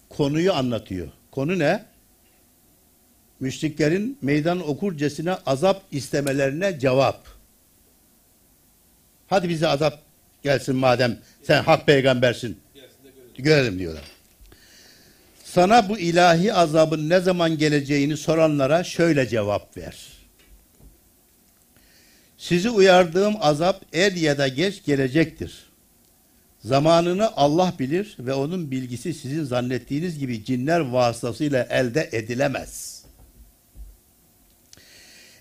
konuyu 0.08 0.52
anlatıyor. 0.52 1.08
Konu 1.30 1.58
ne? 1.58 1.84
Müşriklerin 3.40 4.18
meydan 4.22 4.68
okurcasına 4.68 5.40
azap 5.46 5.82
istemelerine 5.92 6.78
cevap. 6.78 7.26
Hadi 9.28 9.48
bize 9.48 9.68
azap 9.68 10.02
gelsin 10.42 10.76
madem 10.76 11.18
sen 11.42 11.62
hak 11.62 11.86
peygambersin. 11.86 12.58
Görelim 13.38 13.78
diyorlar. 13.78 14.04
Sana 15.44 15.88
bu 15.88 15.98
ilahi 15.98 16.54
azabın 16.54 17.08
ne 17.08 17.20
zaman 17.20 17.58
geleceğini 17.58 18.16
soranlara 18.16 18.84
şöyle 18.84 19.28
cevap 19.28 19.76
ver. 19.76 19.96
Sizi 22.38 22.70
uyardığım 22.70 23.34
azap 23.40 23.84
er 23.92 24.12
ya 24.12 24.38
da 24.38 24.48
geç 24.48 24.84
gelecektir. 24.84 25.68
Zamanını 26.64 27.36
Allah 27.36 27.74
bilir 27.78 28.16
ve 28.18 28.34
onun 28.34 28.70
bilgisi 28.70 29.14
sizin 29.14 29.44
zannettiğiniz 29.44 30.18
gibi 30.18 30.44
cinler 30.44 30.80
vasıtasıyla 30.80 31.66
elde 31.70 32.08
edilemez. 32.12 32.97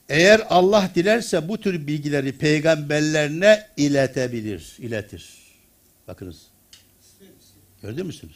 Eğer 0.09 0.41
Allah 0.49 0.91
dilerse 0.95 1.47
bu 1.47 1.57
tür 1.57 1.87
bilgileri 1.87 2.31
peygamberlerine 2.37 3.67
iletebilir, 3.77 4.75
iletir. 4.79 5.33
Bakınız. 6.07 6.41
Gördün 7.81 8.05
müsünüz? 8.05 8.35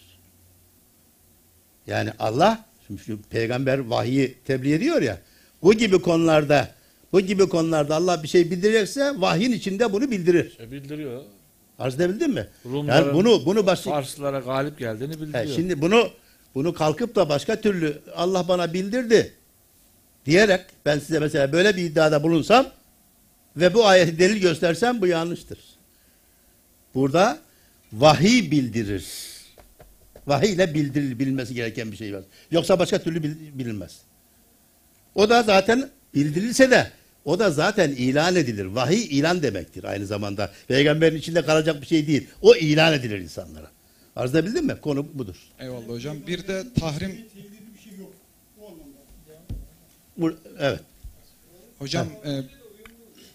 Yani 1.88 2.10
Allah, 2.20 2.66
şimdi 2.88 3.22
peygamber 3.30 3.80
vahiyi 3.80 4.38
tebliğ 4.46 4.74
ediyor 4.74 5.02
ya, 5.02 5.20
bu 5.64 5.74
gibi 5.74 6.02
konularda, 6.02 6.72
bu 7.12 7.22
gibi 7.22 7.50
konularda 7.50 7.96
Allah 7.96 8.24
bir 8.24 8.28
şey 8.28 8.52
bildirirse 8.52 9.14
vahyin 9.18 9.52
içinde 9.52 9.94
bunu 9.94 10.12
bildirir. 10.12 10.58
E, 10.60 10.72
bildiriyor. 10.72 11.24
Arz 11.80 11.96
edebildin 11.96 12.30
mi? 12.34 12.48
Rumların 12.66 13.06
Yani 13.06 13.14
bunu 13.14 13.46
bunu 13.46 13.66
baş, 13.66 13.82
Farslara 13.82 14.40
galip 14.40 14.80
geldiğini 14.80 15.14
He, 15.14 15.20
bildiriyor. 15.22 15.56
şimdi 15.56 15.82
bunu 15.82 16.10
bunu 16.56 16.74
kalkıp 16.74 17.16
da 17.16 17.30
başka 17.30 17.62
türlü 17.62 18.00
Allah 18.16 18.48
bana 18.48 18.74
bildirdi 18.74 19.34
diyerek 20.26 20.62
ben 20.86 21.00
size 21.00 21.20
mesela 21.20 21.52
böyle 21.52 21.78
bir 21.78 21.84
iddiada 21.84 22.24
bulunsam 22.24 22.68
ve 23.58 23.74
bu 23.74 23.86
ayeti 23.88 24.20
delil 24.20 24.42
göstersem 24.42 25.02
bu 25.02 25.08
yanlıştır. 25.08 25.60
Burada 26.96 27.40
vahiy 27.94 28.52
bildirir. 28.52 29.06
Vahiy 30.28 30.54
ile 30.54 30.74
bilinmesi 31.20 31.54
gereken 31.54 31.92
bir 31.92 31.98
şey 31.98 32.14
var. 32.14 32.24
Yoksa 32.52 32.80
başka 32.80 33.00
türlü 33.00 33.24
bil- 33.24 33.36
bilinmez. 33.60 33.98
O 35.16 35.30
da 35.30 35.44
zaten 35.44 35.90
bildirilse 36.16 36.72
de 36.72 36.92
o 37.26 37.40
da 37.40 37.52
zaten 37.52 37.90
ilan 37.92 38.36
edilir. 38.36 38.66
Vahiy 38.66 39.04
ilan 39.20 39.44
demektir 39.44 39.84
aynı 39.84 40.06
zamanda. 40.06 40.52
Peygamberin 40.68 41.16
içinde 41.16 41.42
kalacak 41.46 41.82
bir 41.82 41.88
şey 41.88 42.08
değil. 42.08 42.28
O 42.42 42.56
ilan 42.56 42.94
edilir 42.94 43.20
insanlara. 43.20 43.68
Arz 44.16 44.36
edebildin 44.36 44.66
mi? 44.66 44.76
Konu 44.82 45.08
budur. 45.14 45.36
Eyvallah 45.60 45.88
hocam. 45.88 46.18
Bir 46.28 46.48
de 46.48 46.64
tahrim 46.80 47.12
Bu, 50.18 50.34
evet. 50.60 50.80
hocam 51.80 52.08
e, 52.26 52.42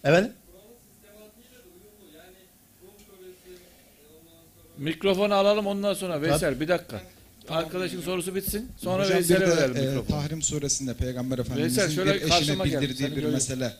Efendim? 0.09 0.31
Mikrofonu 4.77 5.33
alalım 5.33 5.67
ondan 5.67 5.93
sonra 5.93 6.21
Veysel 6.21 6.59
bir 6.59 6.67
dakika. 6.67 7.01
Arkadaşın 7.49 8.01
sorusu 8.01 8.35
bitsin. 8.35 8.71
Sonra 8.77 9.03
hocam 9.03 9.09
bir 9.09 9.29
Veysel'e 9.29 9.47
verelim 9.47 9.75
de 9.75 9.79
e, 9.79 9.85
mikrofonu. 9.85 10.19
Tahrim 10.21 10.41
suresinde 10.41 10.93
Peygamber 10.93 11.37
Veysel, 11.37 11.51
Efendimizin 11.53 11.89
şöyle 11.89 12.13
bir 12.15 12.21
eşine 12.21 12.63
bildirdiği 12.63 13.09
bir 13.09 13.15
göreyim. 13.15 13.33
mesele 13.33 13.73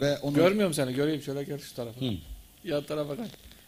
ve 0.00 0.18
onu 0.18 0.34
Görmüyorum 0.34 0.74
seni 0.74 0.94
göreyim 0.94 1.22
şöyle 1.22 1.44
gel 1.44 1.58
şu 1.58 1.74
tarafa. 1.74 2.00
Hı. 2.00 2.10
Yan 2.64 2.84
tarafa 2.84 3.14
gel. 3.14 3.26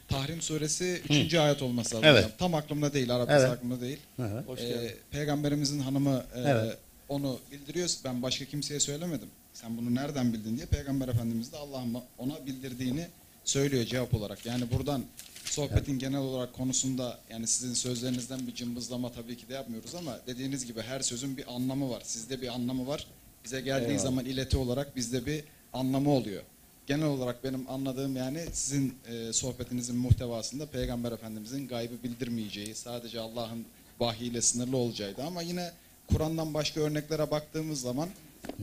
Tahrim 0.08 0.42
suresi 0.42 1.00
3. 1.10 1.34
ayet 1.34 1.62
olması 1.62 1.94
lazım 1.94 2.08
Evet. 2.08 2.26
Tam 2.38 2.54
aklımda 2.54 2.92
değil, 2.92 3.14
Arapçası 3.14 3.46
Evet. 3.46 3.56
aklımda 3.58 3.80
değil. 3.80 3.98
Hoş 4.46 4.60
Ee, 4.60 4.68
geldin. 4.68 4.90
Peygamberimizin 5.10 5.80
hanımı 5.80 6.24
e, 6.34 6.40
Evet. 6.40 6.78
Onu 7.08 7.38
bildiriyor. 7.52 7.90
Ben 8.04 8.22
başka 8.22 8.44
kimseye 8.44 8.80
söylemedim. 8.80 9.28
Sen 9.54 9.78
bunu 9.78 9.94
nereden 9.94 10.32
bildin 10.32 10.56
diye 10.56 10.66
Peygamber 10.66 11.08
Efendimiz 11.08 11.52
de 11.52 11.56
Allah'ın 11.56 11.96
ona 12.18 12.46
bildirdiğini 12.46 13.06
söylüyor 13.44 13.84
cevap 13.84 14.14
olarak. 14.14 14.46
Yani 14.46 14.70
buradan 14.72 15.04
sohbetin 15.44 15.98
genel 15.98 16.20
olarak 16.20 16.54
konusunda 16.54 17.18
yani 17.30 17.46
sizin 17.46 17.74
sözlerinizden 17.74 18.46
bir 18.46 18.54
cımbızlama 18.54 19.12
tabii 19.12 19.36
ki 19.36 19.48
de 19.48 19.54
yapmıyoruz 19.54 19.94
ama 19.94 20.18
dediğiniz 20.26 20.66
gibi 20.66 20.82
her 20.82 21.00
sözün 21.00 21.36
bir 21.36 21.54
anlamı 21.54 21.90
var. 21.90 22.02
Sizde 22.04 22.42
bir 22.42 22.48
anlamı 22.48 22.86
var. 22.86 23.06
Bize 23.44 23.60
geldiği 23.60 23.84
Eyvallah. 23.84 24.02
zaman 24.02 24.24
ileti 24.24 24.56
olarak 24.56 24.96
bizde 24.96 25.26
bir 25.26 25.44
anlamı 25.72 26.10
oluyor. 26.10 26.42
Genel 26.86 27.06
olarak 27.06 27.44
benim 27.44 27.70
anladığım 27.70 28.16
yani 28.16 28.44
sizin 28.52 28.94
e, 29.08 29.32
sohbetinizin 29.32 29.96
muhtevasında 29.96 30.66
Peygamber 30.66 31.12
Efendimizin 31.12 31.68
gaybı 31.68 32.02
bildirmeyeceği, 32.02 32.74
sadece 32.74 33.20
Allah'ın 33.20 33.64
vahiyle 34.00 34.42
sınırlı 34.42 34.76
olacağıydı. 34.76 35.22
Ama 35.22 35.42
yine 35.42 35.70
Kur'an'dan 36.12 36.54
başka 36.54 36.80
örneklere 36.80 37.30
baktığımız 37.30 37.80
zaman 37.80 38.08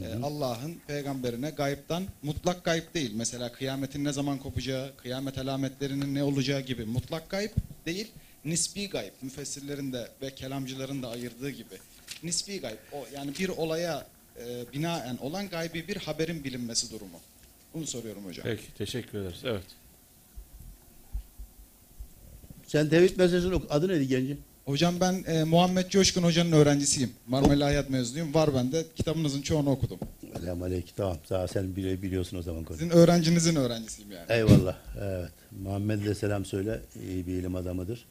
e, 0.02 0.24
Allah'ın 0.24 0.76
peygamberine 0.88 1.50
gayiptan 1.50 2.04
mutlak 2.24 2.64
gayb 2.64 2.84
değil. 2.94 3.12
Mesela 3.16 3.52
kıyametin 3.52 4.04
ne 4.04 4.14
zaman 4.14 4.38
kopacağı, 4.38 4.92
kıyamet 4.98 5.38
alametlerinin 5.38 6.16
ne 6.16 6.24
olacağı 6.24 6.62
gibi 6.62 6.86
mutlak 6.86 7.30
gayb 7.30 7.50
değil. 7.86 8.12
Nisbi 8.46 8.90
gayb. 8.90 9.12
Müfessirlerin 9.22 9.94
de 9.94 10.08
ve 10.22 10.36
kelamcıların 10.36 11.04
da 11.04 11.10
ayırdığı 11.10 11.50
gibi. 11.50 11.76
Nisbi 12.24 12.60
gayb. 12.60 12.78
O 12.92 13.06
yani 13.14 13.32
bir 13.40 13.50
olaya 13.50 14.08
e, 14.40 14.66
binaen 14.74 15.18
olan 15.18 15.50
gaybi 15.50 15.88
bir 15.88 15.96
haberin 15.96 16.44
bilinmesi 16.44 16.92
durumu. 16.92 17.20
Bunu 17.74 17.88
soruyorum 17.88 18.26
hocam. 18.26 18.44
Peki 18.44 18.74
teşekkür 18.78 19.18
ederiz. 19.18 19.42
Evet. 19.44 19.64
Sen 22.68 22.90
tevhid 22.90 23.18
meselesini 23.18 23.54
oku. 23.54 23.68
Adı 23.70 23.88
neydi 23.88 24.08
gencin? 24.08 24.42
Hocam 24.66 24.96
ben 25.02 25.24
e, 25.28 25.44
Muhammed 25.44 25.90
Coşkun 25.90 26.24
hocanın 26.24 26.52
öğrencisiyim. 26.52 27.10
Marmara 27.28 27.54
İlahiyat 27.54 27.90
mezunuyum. 27.90 28.34
Var 28.34 28.50
bende. 28.56 28.86
Kitabınızın 28.96 29.42
çoğunu 29.42 29.70
okudum. 29.70 30.00
Selam 30.40 30.64
aleyküm. 30.64 30.94
Tamam. 30.98 31.18
Sağ 31.30 31.44
ol. 31.44 31.48
sen 31.48 31.66
bili- 31.66 32.02
biliyorsun 32.02 32.38
o 32.38 32.42
zaman 32.42 32.64
konuyu. 32.64 32.80
Sizin 32.80 32.94
öğrencinizin 32.98 33.56
öğrencisiyim 33.56 34.12
yani. 34.12 34.26
Eyvallah. 34.30 34.76
Evet. 35.02 35.32
Muhammed'e 35.64 36.06
de 36.06 36.16
selam 36.16 36.46
söyle. 36.46 36.82
İyi 37.10 37.28
bir 37.28 37.34
ilim 37.34 37.56
adamıdır. 37.56 38.06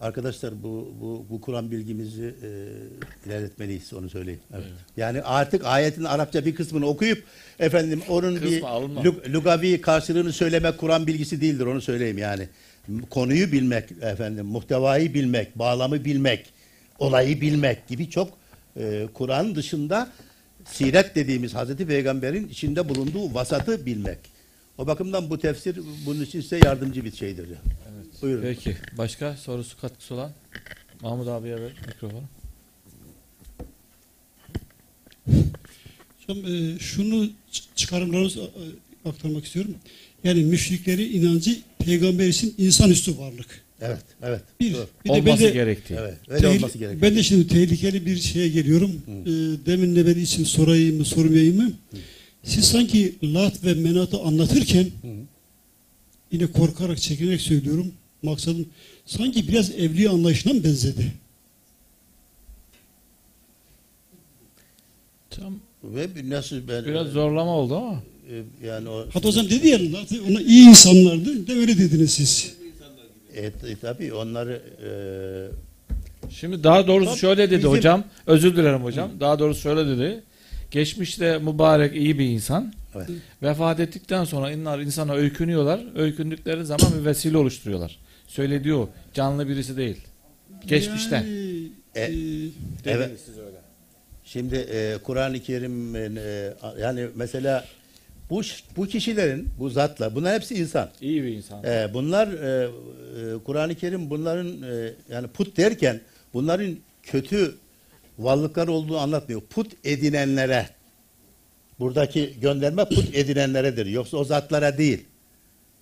Arkadaşlar 0.00 0.62
bu 0.62 0.94
bu 1.00 1.26
bu 1.30 1.40
Kur'an 1.40 1.70
bilgimizi 1.70 2.34
e, 2.42 2.48
ilerletmeliyiz 3.26 3.92
onu 3.92 4.10
söyleyeyim. 4.10 4.40
Evet. 4.54 4.64
Yani 4.96 5.22
artık 5.22 5.64
ayetin 5.64 6.04
Arapça 6.04 6.44
bir 6.46 6.54
kısmını 6.54 6.86
okuyup 6.86 7.24
efendim 7.58 8.02
onun 8.08 8.34
Kısmı 8.34 9.04
bir 9.04 9.32
lugavi 9.32 9.80
karşılığını 9.80 10.32
söylemek 10.32 10.78
Kur'an 10.78 11.06
bilgisi 11.06 11.40
değildir 11.40 11.66
onu 11.66 11.80
söyleyeyim 11.80 12.18
yani. 12.18 12.48
Konuyu 13.10 13.52
bilmek 13.52 13.92
efendim, 14.02 14.46
muhtevayı 14.46 15.14
bilmek, 15.14 15.58
bağlamı 15.58 16.04
bilmek, 16.04 16.52
olayı 16.98 17.40
bilmek 17.40 17.88
gibi 17.88 18.10
çok 18.10 18.38
e, 18.76 19.08
Kur'an 19.14 19.54
dışında 19.54 20.12
siret 20.64 21.14
dediğimiz 21.14 21.54
Hazreti 21.54 21.86
Peygamber'in 21.86 22.48
içinde 22.48 22.88
bulunduğu 22.88 23.34
vasatı 23.34 23.86
bilmek. 23.86 24.18
O 24.78 24.86
bakımdan 24.86 25.30
bu 25.30 25.38
tefsir 25.38 25.78
bunun 26.06 26.22
için 26.24 26.40
size 26.40 26.60
yardımcı 26.64 27.04
bir 27.04 27.12
şeydir. 27.12 27.46
Evet. 27.48 28.22
Buyurun. 28.22 28.42
Peki. 28.42 28.76
Başka 28.98 29.36
sorusu 29.36 29.80
katkısı 29.80 30.14
olan? 30.14 30.32
Mahmut 31.00 31.28
abiye 31.28 31.56
ver 31.60 31.72
mikrofonu. 31.86 32.22
Hocam 36.28 36.46
e, 36.46 36.78
şunu 36.78 37.30
çıkarımlarınızı 37.76 38.40
e, 38.40 39.08
aktarmak 39.08 39.44
istiyorum. 39.44 39.74
Yani 40.24 40.44
müşrikleri 40.44 41.12
inancı 41.12 41.58
peygamber 41.78 42.26
için 42.28 42.54
insanüstü 42.58 43.18
varlık. 43.18 43.46
Evet, 43.80 43.98
evet. 44.22 44.40
Bir, 44.60 44.74
Doğru. 44.74 44.86
bir 45.04 45.10
de 45.10 45.14
ben 45.14 45.20
Olması 45.20 45.42
de, 45.42 45.50
gerektiği. 45.50 45.94
Evet, 45.94 46.18
öyle 46.28 46.48
olması 46.48 46.78
gerekiyor. 46.78 47.02
ben 47.02 47.16
de 47.16 47.22
şimdi 47.22 47.46
tehlikeli 47.48 48.06
bir 48.06 48.16
şeye 48.16 48.48
geliyorum. 48.48 48.90
E, 49.08 49.30
demin 49.66 49.96
de 49.96 50.06
benim 50.06 50.22
için 50.22 50.44
sorayım 50.44 50.96
mı 50.98 51.04
sormayayım 51.04 51.56
mı? 51.56 51.72
Siz 52.44 52.64
sanki 52.64 53.14
Lat 53.22 53.64
ve 53.64 53.74
Menat'ı 53.74 54.18
anlatırken 54.20 54.86
yine 56.32 56.46
korkarak 56.46 57.00
çekinerek 57.00 57.40
söylüyorum. 57.40 57.92
Maksadım 58.22 58.66
sanki 59.06 59.48
biraz 59.48 59.70
evliya 59.70 60.10
anlayışına 60.12 60.52
mı 60.52 60.64
benzedi? 60.64 61.12
Tam 65.30 65.54
Ve 65.84 66.14
bir- 66.14 66.30
nasıl 66.30 66.68
ben 66.68 66.84
biraz 66.84 67.06
zorlama 67.08 67.56
oldu 67.56 67.76
ama. 67.76 68.02
E, 68.30 68.66
yani 68.66 68.88
o 68.88 69.06
Hatta 69.12 69.30
zaman 69.30 69.50
dedi 69.50 69.68
ya 69.68 69.78
Lat, 69.92 70.12
ona 70.30 70.40
iyi 70.40 70.68
insanlardı. 70.68 71.46
De 71.46 71.52
öyle 71.52 71.78
dediniz 71.78 72.10
siz. 72.12 72.54
e, 73.34 73.46
e, 73.46 73.76
tabii 73.80 74.12
onları 74.12 74.62
e, 74.86 74.90
Şimdi 76.30 76.64
daha 76.64 76.86
doğrusu 76.86 77.10
Tabii, 77.10 77.18
şöyle 77.20 77.50
dedi 77.50 77.58
bizim- 77.58 77.70
hocam. 77.70 78.04
Özür 78.26 78.56
dilerim 78.56 78.84
hocam. 78.84 79.10
Daha 79.20 79.38
doğrusu 79.38 79.60
şöyle 79.60 79.86
dedi. 79.86 80.22
Geçmişte 80.70 81.38
mübarek 81.38 81.96
iyi 81.96 82.18
bir 82.18 82.24
insan. 82.24 82.72
Evet. 82.96 83.08
Vefat 83.42 83.80
ettikten 83.80 84.24
sonra 84.24 84.50
inlar 84.52 84.78
insana 84.80 85.14
öykünüyorlar. 85.14 85.80
Öykündükleri 85.96 86.64
zaman 86.64 86.92
bir 87.00 87.04
vesile 87.04 87.36
oluşturuyorlar. 87.36 87.98
Söylediği 88.26 88.74
o. 88.74 88.88
Canlı 89.14 89.48
birisi 89.48 89.76
değil. 89.76 89.96
Geçmişte. 90.66 91.16
Yani, 91.16 91.68
E, 91.94 92.00
e, 92.02 92.48
evet. 92.86 93.10
Şimdi 94.24 94.54
e, 94.56 94.98
Kur'an-ı 95.04 95.40
Kerim 95.40 95.96
e, 95.96 96.52
yani 96.80 97.06
mesela 97.14 97.64
bu 98.30 98.42
bu 98.76 98.86
kişilerin 98.86 99.48
bu 99.58 99.70
zatla 99.70 100.14
bunlar 100.14 100.34
hepsi 100.34 100.54
insan. 100.54 100.90
İyi 101.00 101.22
bir 101.22 101.28
insan. 101.28 101.64
E, 101.64 101.90
bunlar 101.94 102.28
e, 102.28 102.64
e, 102.64 103.38
Kur'an-ı 103.44 103.74
Kerim 103.74 104.10
bunların 104.10 104.62
e, 104.62 104.92
yani 105.10 105.26
put 105.26 105.56
derken 105.56 106.00
bunların 106.34 106.76
kötü 107.02 107.54
varlıklar 108.18 108.68
olduğunu 108.68 108.98
anlatmıyor. 108.98 109.40
Put 109.40 109.72
edinenlere 109.84 110.66
buradaki 111.78 112.40
gönderme 112.40 112.84
put 112.84 113.14
edinenleredir. 113.14 113.86
Yoksa 113.86 114.16
o 114.16 114.24
zatlara 114.24 114.78
değil. 114.78 115.04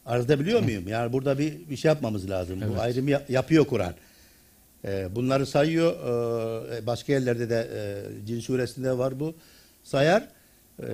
Arz 0.06 0.28
biliyor 0.28 0.62
muyum? 0.62 0.88
Yani 0.88 1.12
burada 1.12 1.38
bir 1.38 1.54
bir 1.70 1.76
şey 1.76 1.88
yapmamız 1.88 2.30
lazım. 2.30 2.58
Evet. 2.62 2.76
Bu 2.76 2.80
ayrımı 2.80 3.10
yap- 3.10 3.30
yapıyor 3.30 3.64
Kur'an. 3.64 3.94
E, 4.84 5.14
bunları 5.14 5.46
sayıyor. 5.46 5.92
E, 6.72 6.86
başka 6.86 7.12
yerlerde 7.12 7.50
de 7.50 7.68
e, 7.74 8.26
Cin 8.26 8.40
suresinde 8.40 8.98
var 8.98 9.20
bu. 9.20 9.34
Sayar. 9.82 10.28
E, 10.82 10.86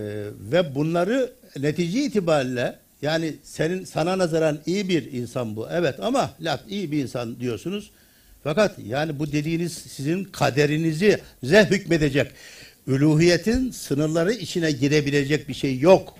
ve 0.52 0.74
bunları 0.74 1.32
netice 1.56 2.04
itibariyle 2.04 2.78
yani 3.02 3.34
senin 3.42 3.84
sana 3.84 4.18
nazaran 4.18 4.58
iyi 4.66 4.88
bir 4.88 5.12
insan 5.12 5.56
bu. 5.56 5.68
Evet 5.70 6.00
ama 6.00 6.30
laf 6.40 6.60
iyi 6.68 6.92
bir 6.92 7.02
insan 7.02 7.40
diyorsunuz. 7.40 7.90
Fakat 8.44 8.78
yani 8.86 9.18
bu 9.18 9.32
dediğiniz 9.32 9.72
sizin 9.72 10.24
kaderinizi 10.24 11.20
size 11.40 11.64
hükmedecek. 11.70 12.32
Üluhiyetin 12.86 13.70
sınırları 13.70 14.32
içine 14.32 14.70
girebilecek 14.72 15.48
bir 15.48 15.54
şey 15.54 15.78
yok. 15.78 16.14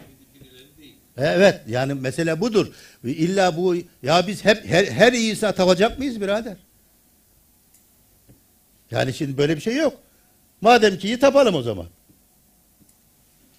Evet 1.16 1.61
yani 1.69 1.95
mesele 1.95 2.41
budur. 2.41 2.66
İlla 3.05 3.57
bu 3.57 3.77
ya 4.03 4.27
biz 4.27 4.45
hep 4.45 4.65
her, 4.66 4.85
her 4.85 5.12
iyi 5.12 5.31
insana 5.31 5.53
tapacak 5.53 5.99
mıyız 5.99 6.20
birader? 6.20 6.57
Yani 8.91 9.15
şimdi 9.15 9.39
böyle 9.39 9.57
bir 9.57 9.61
şey 9.61 9.77
yok. 9.77 9.95
Madem 10.61 10.99
ki 10.99 11.07
iyi 11.07 11.19
tapalım 11.19 11.55
o 11.55 11.62
zaman. 11.62 11.86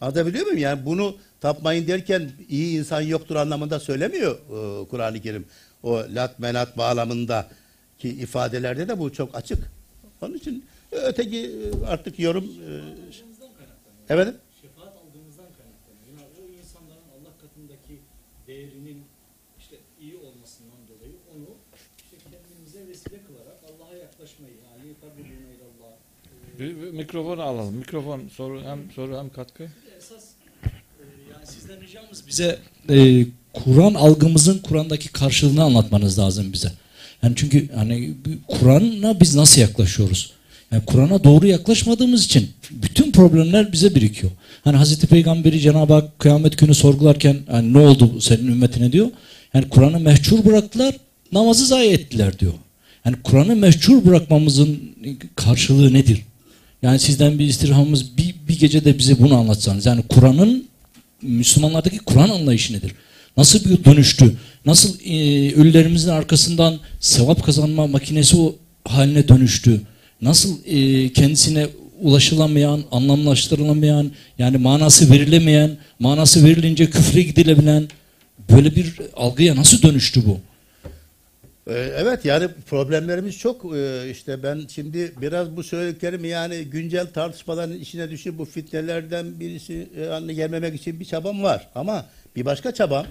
Anlatabiliyor 0.01 0.45
muyum? 0.45 0.59
Yani 0.59 0.85
bunu 0.85 1.15
tapmayın 1.41 1.87
derken 1.87 2.31
iyi 2.49 2.79
insan 2.79 3.01
yoktur 3.01 3.35
anlamında 3.35 3.79
söylemiyor 3.79 4.35
e, 4.35 4.87
Kur'an-ı 4.89 5.21
Kerim. 5.21 5.45
O 5.83 6.03
lat 6.15 6.39
menat 6.39 6.77
bağlamında 6.77 7.47
ki 7.99 8.09
ifadelerde 8.09 8.87
de 8.87 8.99
bu 8.99 9.13
çok 9.13 9.35
açık. 9.35 9.71
Onun 10.21 10.33
için 10.33 10.65
e, 10.91 10.95
öteki 10.95 11.39
e, 11.39 11.85
artık 11.85 12.19
yorum 12.19 12.43
e, 12.43 12.69
evet 14.09 14.35
şefaat 14.61 14.93
aldığımızdan 14.97 15.45
kaynaklanıyor. 15.57 16.13
Yani 16.19 16.33
o 16.41 16.43
insanların 16.59 17.07
Allah 17.15 17.33
katındaki 17.41 17.99
değerinin 18.47 19.03
işte 19.59 19.75
iyi 20.01 20.15
olmasından 20.17 20.81
dolayı 20.89 21.13
onu 21.35 21.47
işte 21.97 22.17
kendimize 22.31 22.87
vesile 22.87 23.19
kılarak 23.27 23.59
Allah'a 23.69 23.97
yaklaşmayı 23.97 24.53
yani. 24.53 24.75
Bir, 26.59 26.81
bir 26.81 26.91
mikrofonu 26.91 27.41
alalım. 27.41 27.75
Mikrofon 27.75 28.27
soru 28.27 28.61
hem 28.61 28.91
soru 28.91 29.17
hem 29.17 29.29
katkı. 29.29 29.69
Sizden 31.65 32.27
bize 32.27 32.59
e, 32.89 33.25
Kur'an 33.53 33.93
algımızın 33.93 34.57
Kur'an'daki 34.57 35.09
karşılığını 35.09 35.63
anlatmanız 35.63 36.19
lazım 36.19 36.53
bize. 36.53 36.71
Yani 37.23 37.33
çünkü 37.35 37.69
hani 37.75 38.13
Kur'an'a 38.47 39.19
biz 39.19 39.35
nasıl 39.35 39.61
yaklaşıyoruz? 39.61 40.31
Yani 40.71 40.85
Kur'an'a 40.85 41.23
doğru 41.23 41.47
yaklaşmadığımız 41.47 42.25
için 42.25 42.49
bütün 42.71 43.11
problemler 43.11 43.71
bize 43.71 43.95
birikiyor. 43.95 44.31
Hani 44.63 44.77
Hazreti 44.77 45.07
Peygamberi 45.07 45.59
Cenab-ı 45.59 45.93
Hak 45.93 46.19
kıyamet 46.19 46.57
günü 46.57 46.75
sorgularken 46.75 47.37
hani 47.47 47.73
ne 47.73 47.77
oldu 47.77 48.21
senin 48.21 48.47
ümmetine 48.47 48.91
diyor. 48.91 49.07
Yani 49.53 49.69
Kur'an'ı 49.69 49.99
mehcur 49.99 50.45
bıraktılar, 50.45 50.95
namazı 51.31 51.65
zayi 51.65 51.91
ettiler 51.91 52.39
diyor. 52.39 52.53
Yani 53.05 53.15
Kur'an'ı 53.23 53.55
mehcur 53.55 54.05
bırakmamızın 54.05 54.79
karşılığı 55.35 55.93
nedir? 55.93 56.21
Yani 56.81 56.99
sizden 56.99 57.39
bir 57.39 57.45
istirhamımız 57.45 58.17
bir, 58.17 58.35
bir 58.47 58.59
gece 58.59 58.85
de 58.85 58.97
bize 58.97 59.19
bunu 59.19 59.35
anlatsanız. 59.35 59.85
Yani 59.85 60.03
Kur'an'ın 60.09 60.65
Müslümanlardaki 61.27 61.97
Kur'an 61.97 62.29
anlayışı 62.29 62.73
nedir? 62.73 62.91
Nasıl 63.37 63.69
bir 63.69 63.85
dönüştü? 63.85 64.35
Nasıl 64.65 64.99
e, 65.05 65.13
ölülerimizin 65.53 66.09
arkasından 66.09 66.79
sevap 66.99 67.45
kazanma 67.45 67.87
makinesi 67.87 68.37
o 68.37 68.55
haline 68.85 69.27
dönüştü? 69.27 69.81
Nasıl 70.21 70.57
e, 70.65 71.09
kendisine 71.13 71.67
ulaşılamayan, 72.01 72.83
anlamlaştırılamayan, 72.91 74.11
yani 74.39 74.57
manası 74.57 75.11
verilemeyen, 75.11 75.77
manası 75.99 76.45
verilince 76.45 76.89
küfre 76.89 77.21
gidilebilen 77.21 77.87
böyle 78.49 78.75
bir 78.75 78.93
algıya 79.15 79.55
nasıl 79.55 79.81
dönüştü 79.81 80.21
bu? 80.25 80.39
Ee, 81.67 81.73
Evet 81.73 82.25
yani 82.25 82.47
problemlerimiz 82.69 83.37
çok. 83.37 83.75
Ee, 83.75 84.09
işte 84.11 84.43
ben 84.43 84.61
şimdi 84.69 85.13
biraz 85.21 85.57
bu 85.57 85.63
söylediklerimi 85.63 86.27
yani 86.27 86.65
güncel 86.65 87.07
tartışmaların 87.07 87.79
içine 87.79 88.09
düşüp 88.09 88.37
bu 88.37 88.45
fitnelerden 88.45 89.39
birisi 89.39 89.89
e, 89.97 90.05
haline 90.05 90.33
gelmemek 90.33 90.75
için 90.75 90.99
bir 90.99 91.05
çabam 91.05 91.43
var. 91.43 91.67
Ama 91.75 92.05
bir 92.35 92.45
başka 92.45 92.73
çabam 92.73 93.05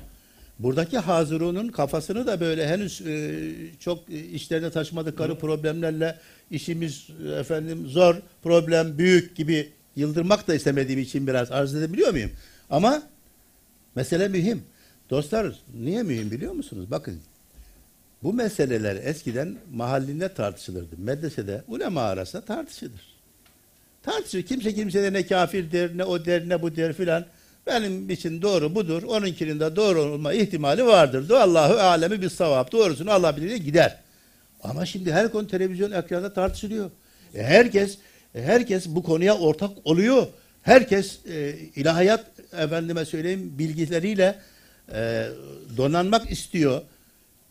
buradaki 0.59 0.99
Hazırun'un 0.99 1.69
kafasını 1.69 2.27
da 2.27 2.41
böyle 2.41 2.67
henüz 2.69 3.01
e, 3.01 3.41
çok 3.81 4.11
işlerine 4.33 4.71
taşımadıkları 4.71 5.39
problemlerle 5.39 6.19
işimiz 6.51 7.09
efendim 7.41 7.87
zor, 7.87 8.17
problem 8.43 8.99
büyük 8.99 9.37
gibi 9.37 9.73
yıldırmak 9.97 10.49
da 10.49 10.55
istemediğim 10.55 11.01
için 11.01 11.27
biraz 11.27 11.53
arz 11.53 11.75
edebiliyor 11.75 12.11
muyum? 12.11 12.31
Ama 12.71 13.03
mesele 13.95 14.29
mühim. 14.29 14.63
Dostlar 15.11 15.57
niye 15.75 16.03
mühim 16.03 16.31
biliyor 16.31 16.53
musunuz? 16.53 16.91
Bakın 16.91 17.21
bu 18.25 18.33
meseleler 18.33 18.97
eskiden 18.97 19.57
mahallinde 19.73 20.29
tartışılırdı. 20.29 20.97
Medresede 20.99 21.63
ulema 21.69 22.03
arasında 22.03 22.43
tartışılır. 22.43 23.15
Tartışır. 24.03 24.43
Kimse 24.43 24.75
kimseye 24.75 25.13
ne 25.13 25.27
kafir 25.27 25.73
der, 25.73 25.91
ne 25.97 26.05
o 26.05 26.25
der, 26.25 26.49
ne 26.49 26.63
bu 26.63 26.77
der 26.77 26.93
filan. 26.93 27.25
Benim 27.67 28.11
için 28.11 28.43
doğru 28.43 28.75
budur. 28.75 29.03
Onunkinin 29.03 29.61
de 29.61 29.77
doğru 29.77 30.03
olma 30.03 30.33
ihtimali 30.33 30.87
vardır. 30.87 31.31
Allahu 31.31 31.75
alemi 31.75 32.23
bir 32.23 32.29
savap. 32.29 32.73
Doğrusunu 32.73 33.11
Allah 33.11 33.37
bilir 33.37 33.57
gider. 33.57 33.99
Ama 34.63 34.87
şimdi 34.87 35.13
her 35.13 35.33
konu 35.33 35.49
televizyon 35.49 35.91
ekranında 35.91 36.33
tartışılıyor. 36.33 36.91
E, 37.35 37.43
herkes 37.43 37.99
e, 38.35 38.43
herkes 38.43 38.87
bu 38.87 39.03
konuya 39.03 39.39
ortak 39.39 39.71
oluyor. 39.85 40.27
Herkes 40.63 41.27
e, 41.27 41.57
ilahiyat 41.77 42.25
efendime 42.53 43.05
söyleyeyim 43.05 43.53
bilgileriyle 43.59 44.39
e, 44.93 45.27
donanmak 45.77 46.31
istiyor. 46.31 46.83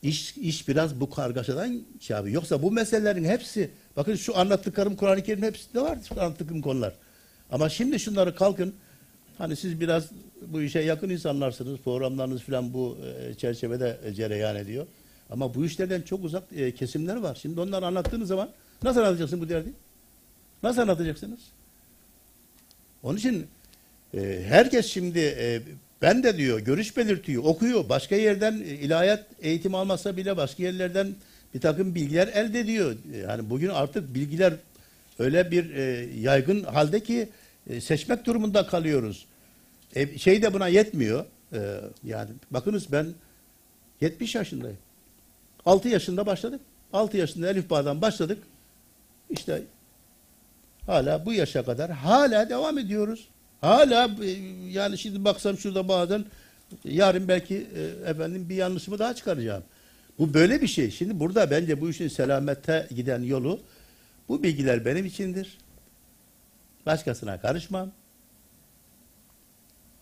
İş, 0.03 0.37
iş 0.37 0.67
biraz 0.67 0.99
bu 0.99 1.09
kargaşadan 1.09 1.81
şey 1.99 2.15
yapıyor. 2.17 2.35
Yoksa 2.35 2.61
bu 2.61 2.71
meselelerin 2.71 3.23
hepsi, 3.23 3.71
bakın 3.95 4.15
şu 4.15 4.37
anlattıklarım 4.37 4.95
Kur'an-ı 4.95 5.23
Kerim'in 5.23 5.47
hepsinde 5.47 5.81
var 5.81 5.97
şu 6.09 6.21
anlattıklarım 6.21 6.61
konular. 6.61 6.93
Ama 7.51 7.69
şimdi 7.69 7.99
şunları 7.99 8.35
kalkın, 8.35 8.75
hani 9.37 9.55
siz 9.55 9.79
biraz 9.79 10.09
bu 10.47 10.61
işe 10.61 10.79
yakın 10.79 11.09
insanlarsınız, 11.09 11.79
programlarınız 11.79 12.41
falan 12.41 12.73
bu 12.73 12.97
e, 13.03 13.33
çerçevede 13.33 13.99
cereyan 14.15 14.55
ediyor. 14.55 14.87
Ama 15.29 15.55
bu 15.55 15.65
işlerden 15.65 16.01
çok 16.01 16.23
uzak 16.23 16.43
e, 16.55 16.71
kesimler 16.73 17.15
var. 17.15 17.39
Şimdi 17.41 17.59
onları 17.59 17.85
anlattığınız 17.85 18.27
zaman 18.27 18.49
nasıl 18.83 18.99
anlatacaksın 18.99 19.41
bu 19.41 19.49
derdi? 19.49 19.73
Nasıl 20.63 20.81
anlatacaksınız? 20.81 21.39
Onun 23.03 23.17
için 23.17 23.47
e, 24.13 24.43
herkes 24.47 24.85
şimdi 24.85 25.19
ben 26.03 26.23
de 26.23 26.37
diyor, 26.37 26.59
görüş 26.59 26.97
belirtiyor, 26.97 27.43
okuyor. 27.43 27.89
Başka 27.89 28.15
yerden 28.15 28.53
e, 28.53 28.65
ilahiyat 28.65 29.25
eğitimi 29.41 29.77
almasa 29.77 30.17
bile 30.17 30.37
başka 30.37 30.63
yerlerden 30.63 31.15
bir 31.53 31.61
takım 31.61 31.95
bilgiler 31.95 32.27
elde 32.27 32.59
ediyor. 32.59 32.95
E, 33.13 33.17
Yani 33.17 33.49
bugün 33.49 33.69
artık 33.69 34.15
bilgiler 34.15 34.53
öyle 35.19 35.51
bir 35.51 35.75
e, 35.75 35.81
yaygın 36.19 36.63
halde 36.63 36.99
ki 36.99 37.29
e, 37.69 37.81
seçmek 37.81 38.25
durumunda 38.25 38.67
kalıyoruz. 38.67 39.25
E, 39.95 40.17
şey 40.17 40.41
de 40.41 40.53
buna 40.53 40.67
yetmiyor. 40.67 41.25
E, 41.53 41.81
yani 42.03 42.29
bakınız 42.51 42.91
ben 42.91 43.07
70 44.01 44.35
yaşındayım. 44.35 44.77
6 45.65 45.89
yaşında 45.89 46.25
başladık. 46.25 46.61
6 46.93 47.17
yaşında 47.17 47.49
Elif 47.49 47.69
Bağ'dan 47.69 48.01
başladık. 48.01 48.43
İşte 49.29 49.61
hala 50.85 51.25
bu 51.25 51.33
yaşa 51.33 51.65
kadar 51.65 51.91
hala 51.91 52.49
devam 52.49 52.77
ediyoruz. 52.77 53.27
Hala 53.63 54.11
e, 54.23 54.29
yani 54.69 54.97
şimdi 54.97 55.25
baksam 55.25 55.57
şurada 55.57 55.87
bazen 55.87 56.25
yarın 56.85 57.27
belki 57.27 57.67
e, 57.75 58.09
efendim 58.09 58.49
bir 58.49 58.55
yanlışımı 58.55 58.99
daha 58.99 59.15
çıkaracağım. 59.15 59.63
Bu 60.19 60.33
böyle 60.33 60.61
bir 60.61 60.67
şey. 60.67 60.91
Şimdi 60.91 61.19
burada 61.19 61.51
bence 61.51 61.81
bu 61.81 61.89
işin 61.89 62.07
selamette 62.07 62.87
giden 62.95 63.23
yolu 63.23 63.59
bu 64.29 64.43
bilgiler 64.43 64.85
benim 64.85 65.05
içindir. 65.05 65.57
Başkasına 66.85 67.41
karışmam. 67.41 67.91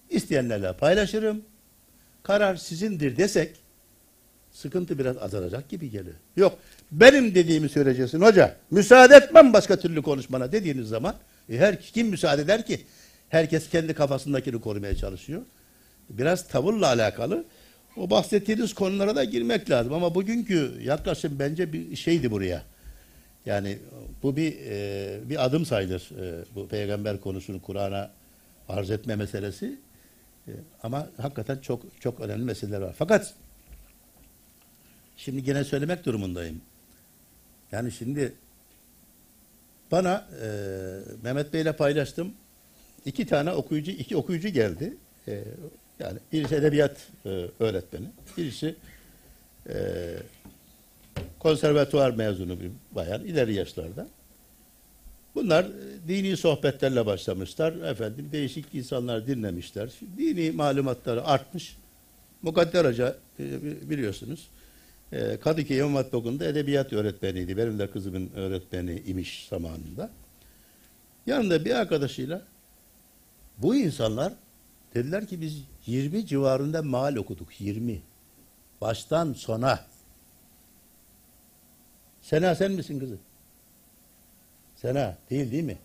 İsteyenlerle 0.09 0.73
paylaşırım. 0.73 1.41
Karar 2.23 2.55
sizindir 2.55 3.17
desek 3.17 3.55
sıkıntı 4.51 4.99
biraz 4.99 5.17
azalacak 5.17 5.69
gibi 5.69 5.89
geliyor. 5.89 6.15
Yok 6.35 6.57
benim 6.91 7.35
dediğimi 7.35 7.69
söyleyeceksin 7.69 8.21
hoca. 8.21 8.55
Müsaade 8.71 9.15
etmem 9.15 9.53
başka 9.53 9.79
türlü 9.79 10.01
konuşmana 10.01 10.51
dediğiniz 10.51 10.87
zaman 10.87 11.15
e, 11.49 11.57
her 11.57 11.81
kim 11.81 12.07
müsaade 12.07 12.41
eder 12.41 12.65
ki? 12.65 12.85
Herkes 13.31 13.69
kendi 13.69 13.93
kafasındakini 13.93 14.61
korumaya 14.61 14.95
çalışıyor. 14.95 15.41
Biraz 16.09 16.47
tavırla 16.47 16.87
alakalı. 16.87 17.45
O 17.97 18.09
bahsettiğiniz 18.09 18.73
konulara 18.73 19.15
da 19.15 19.23
girmek 19.23 19.69
lazım 19.69 19.93
ama 19.93 20.15
bugünkü 20.15 20.81
yaklaşım 20.83 21.39
bence 21.39 21.73
bir 21.73 21.95
şeydi 21.95 22.31
buraya. 22.31 22.63
Yani 23.45 23.77
bu 24.23 24.35
bir 24.35 24.55
e, 24.65 25.19
bir 25.29 25.45
adım 25.45 25.65
sayılır 25.65 26.09
e, 26.19 26.45
bu 26.55 26.67
peygamber 26.67 27.21
konusunu 27.21 27.61
Kur'an'a 27.61 28.11
arz 28.69 28.91
etme 28.91 29.15
meselesi. 29.15 29.79
E, 30.47 30.51
ama 30.83 31.07
hakikaten 31.17 31.57
çok 31.57 31.81
çok 31.99 32.19
önemli 32.19 32.43
meseleler 32.43 32.81
var. 32.81 32.95
Fakat 32.97 33.33
Şimdi 35.25 35.43
gene 35.43 35.63
söylemek 35.63 36.05
durumundayım. 36.05 36.61
Yani 37.71 37.91
şimdi 37.91 38.33
bana 39.91 40.27
e, 40.43 40.47
Mehmet 41.23 41.53
Bey'le 41.53 41.73
paylaştım. 41.73 42.33
İki 43.05 43.25
tane 43.25 43.51
okuyucu, 43.51 43.91
iki 43.91 44.17
okuyucu 44.17 44.49
geldi. 44.49 44.97
E, 45.27 45.43
yani 45.99 46.19
birisi 46.33 46.55
edebiyat 46.55 47.07
e, 47.25 47.45
öğretmeni, 47.59 48.05
birisi 48.37 48.75
e, 49.69 49.75
konservatuvar 51.39 52.11
mezunu 52.11 52.59
bir 52.59 52.71
bayan, 52.91 53.25
ileri 53.25 53.53
yaşlarda. 53.53 54.07
Bunlar 55.35 55.63
e, 55.63 56.07
dini 56.07 56.37
sohbetlerle 56.37 57.05
başlamışlar. 57.05 57.73
Efendim 57.73 58.29
değişik 58.31 58.65
insanlar 58.73 59.27
dinlemişler. 59.27 59.89
Dini 60.17 60.51
malumatları 60.51 61.25
artmış. 61.25 61.77
Mukadder 62.41 62.85
Hoca 62.85 63.15
e, 63.39 63.89
biliyorsunuz. 63.89 64.47
E, 65.11 65.37
Kadıköy 65.37 65.77
İmam 65.77 65.95
Hatip 65.95 66.41
edebiyat 66.41 66.93
öğretmeniydi. 66.93 67.57
Benim 67.57 67.79
de 67.79 67.91
kızımın 67.91 68.29
öğretmeni 68.35 69.03
imiş 69.07 69.47
zamanında. 69.49 70.09
Yanında 71.27 71.65
bir 71.65 71.71
arkadaşıyla 71.71 72.41
bu 73.61 73.75
insanlar 73.75 74.33
dediler 74.93 75.27
ki 75.27 75.41
biz 75.41 75.63
20 75.85 76.25
civarında 76.25 76.81
mal 76.83 77.15
okuduk. 77.15 77.61
20. 77.61 78.01
Baştan 78.81 79.33
sona. 79.33 79.85
Sena 82.21 82.55
sen 82.55 82.71
misin 82.71 82.99
kızım? 82.99 83.19
Sena 84.75 85.17
değil 85.29 85.51
değil 85.51 85.63
mi? 85.63 85.77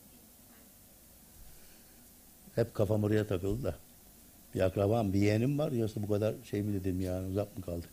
Hep 2.55 2.75
kafam 2.75 3.05
oraya 3.05 3.27
takıldı 3.27 3.63
da. 3.63 3.77
Bir 4.55 4.61
akrabam, 4.61 5.13
bir 5.13 5.19
yeğenim 5.19 5.59
var. 5.59 5.73
Yoksa 5.73 6.03
bu 6.03 6.09
kadar 6.09 6.35
şey 6.45 6.63
mi 6.63 6.75
dedim 6.75 7.01
yani 7.01 7.29
uzak 7.29 7.59
mı 7.59 7.65
kaldık? 7.65 7.91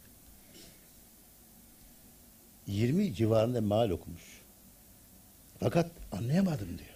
20 2.67 3.13
civarında 3.13 3.61
mal 3.61 3.89
okumuş. 3.89 4.41
Fakat 5.59 5.91
anlayamadım 6.11 6.67
diyor. 6.67 6.89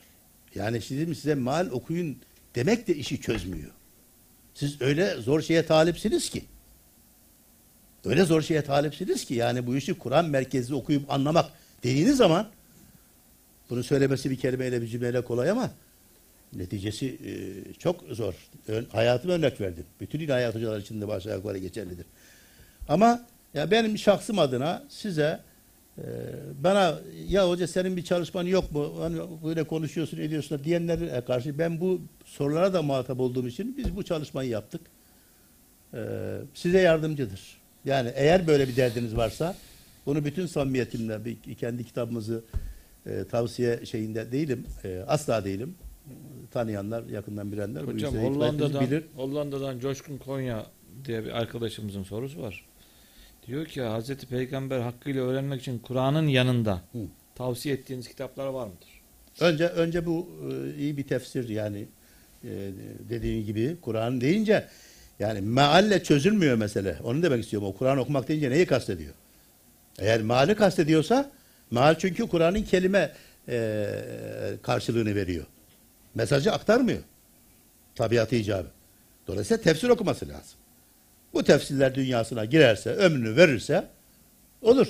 Yani 0.55 0.81
sizin 0.81 1.13
size 1.13 1.35
mal 1.35 1.69
okuyun 1.69 2.17
demek 2.57 2.87
de 2.87 2.95
işi 2.95 3.21
çözmüyor. 3.21 3.71
Siz 4.53 4.81
öyle 4.81 5.15
zor 5.15 5.41
şeye 5.41 5.65
talipsiniz 5.65 6.29
ki. 6.29 6.45
Öyle 8.05 8.23
zor 8.23 8.41
şeye 8.41 8.61
talipsiniz 8.61 9.25
ki 9.25 9.33
yani 9.33 9.67
bu 9.67 9.75
işi 9.75 9.93
Kur'an 9.93 10.25
merkezli 10.25 10.75
okuyup 10.75 11.11
anlamak 11.11 11.51
dediğiniz 11.83 12.17
zaman 12.17 12.47
bunu 13.69 13.83
söylemesi 13.83 14.31
bir 14.31 14.35
kelimeyle 14.35 14.81
bir 14.81 14.87
cümleyle 14.87 15.21
kolay 15.21 15.49
ama 15.49 15.71
neticesi 16.53 17.07
e, 17.07 17.33
çok 17.73 18.01
zor. 18.11 18.33
Ön, 18.67 18.87
hayatım 18.91 19.31
örnek 19.31 19.61
verdim. 19.61 19.85
Bütün 20.01 20.19
ilahiyat 20.19 20.55
hocalar 20.55 20.79
için 20.79 21.01
de 21.01 21.07
başa 21.07 21.35
yukarı 21.35 21.57
geçerlidir. 21.57 22.05
Ama 22.87 23.25
ya 23.53 23.71
benim 23.71 23.97
şahsım 23.97 24.39
adına 24.39 24.83
size 24.89 25.39
e, 25.97 26.03
bana 26.63 26.99
ya 27.27 27.49
hoca 27.49 27.67
senin 27.67 27.97
bir 27.97 28.03
çalışman 28.03 28.43
yok 28.43 28.71
mu? 28.71 28.93
Hani 28.99 29.19
böyle 29.43 29.63
konuşuyorsun 29.63 30.17
ediyorsun 30.17 30.61
diyenlere 30.63 31.21
karşı 31.21 31.59
ben 31.59 31.79
bu 31.79 32.01
sorulara 32.25 32.73
da 32.73 32.81
muhatap 32.81 33.19
olduğum 33.19 33.47
için 33.47 33.77
biz 33.77 33.95
bu 33.95 34.03
çalışmayı 34.03 34.49
yaptık. 34.49 34.81
E, 35.93 36.01
size 36.53 36.79
yardımcıdır. 36.79 37.57
Yani 37.85 38.11
eğer 38.15 38.47
böyle 38.47 38.67
bir 38.67 38.75
derdiniz 38.75 39.17
varsa 39.17 39.55
bunu 40.05 40.25
bütün 40.25 40.45
samimiyetimle 40.45 41.25
bir, 41.25 41.55
kendi 41.55 41.83
kitabımızı 41.83 42.43
e, 43.05 43.23
tavsiye 43.23 43.85
şeyinde 43.85 44.31
değilim. 44.31 44.65
E, 44.83 45.03
asla 45.07 45.45
değilim. 45.45 45.75
Tanıyanlar, 46.51 47.03
yakından 47.03 47.51
bilenler 47.51 47.87
bu 47.87 47.91
Hocam 47.91 48.15
işe 48.15 48.23
Hollanda'dan, 48.23 48.85
bilir. 48.85 49.03
Hollanda'dan 49.15 49.79
Coşkun 49.79 50.17
Konya 50.17 50.65
diye 51.05 51.25
bir 51.25 51.31
arkadaşımızın 51.31 52.03
sorusu 52.03 52.41
var. 52.41 52.65
Diyor 53.47 53.65
ki 53.65 53.81
Hazreti 53.81 54.27
Peygamber 54.27 54.79
hakkıyla 54.79 55.23
öğrenmek 55.23 55.61
için 55.61 55.79
Kur'an'ın 55.79 56.27
yanında 56.27 56.81
Hı. 56.91 56.99
tavsiye 57.35 57.75
ettiğiniz 57.75 58.07
kitaplar 58.07 58.47
var 58.47 58.67
mıdır? 58.67 59.01
Önce 59.39 59.67
önce 59.67 60.05
bu 60.05 60.29
e, 60.51 60.77
iyi 60.79 60.97
bir 60.97 61.03
tefsir 61.03 61.49
yani 61.49 61.85
e, 62.43 62.49
dediğin 63.09 63.45
gibi 63.45 63.77
Kur'an 63.81 64.21
deyince 64.21 64.67
yani 65.19 65.41
mealle 65.41 66.03
çözülmüyor 66.03 66.57
mesele. 66.57 66.97
Onu 67.03 67.23
demek 67.23 67.43
istiyorum. 67.43 67.67
O 67.67 67.77
Kur'an 67.77 67.97
okumak 67.97 68.27
deyince 68.27 68.49
neyi 68.49 68.65
kastediyor? 68.65 69.13
Eğer 69.99 70.21
meali 70.21 70.55
kastediyorsa 70.55 71.31
meal 71.71 71.95
çünkü 71.99 72.27
Kur'an'ın 72.27 72.63
kelime 72.63 73.11
e, 73.49 73.87
karşılığını 74.61 75.15
veriyor. 75.15 75.45
Mesajı 76.15 76.51
aktarmıyor. 76.51 77.01
Tabiatı 77.95 78.35
icabı. 78.35 78.67
Dolayısıyla 79.27 79.63
tefsir 79.63 79.89
okuması 79.89 80.27
lazım. 80.27 80.57
Bu 81.33 81.43
tefsirler 81.43 81.95
dünyasına 81.95 82.45
girerse, 82.45 82.89
ömrünü 82.89 83.35
verirse 83.35 83.87
olur. 84.61 84.87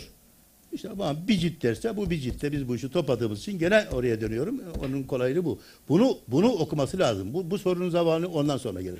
İşte 0.74 0.90
ama 0.90 1.28
bir 1.28 1.38
cilt 1.38 1.64
derse 1.64 1.98
bu 1.98 2.10
bir 2.10 2.20
ciltte 2.20 2.52
biz 2.52 2.68
bu 2.68 2.76
işi 2.76 2.92
topladığımız 2.92 3.40
için 3.40 3.60
gene 3.60 3.86
oraya 3.92 4.22
dönüyorum. 4.22 4.62
Onun 4.86 5.04
kolaylığı 5.04 5.46
bu. 5.46 5.60
Bunu 5.90 6.18
bunu 6.28 6.52
okuması 6.52 7.00
lazım. 7.00 7.34
Bu, 7.34 7.52
bu 7.52 7.58
sorunun 7.58 7.90
zamanı 7.90 8.28
ondan 8.28 8.58
sonra 8.58 8.82
gelir. 8.82 9.00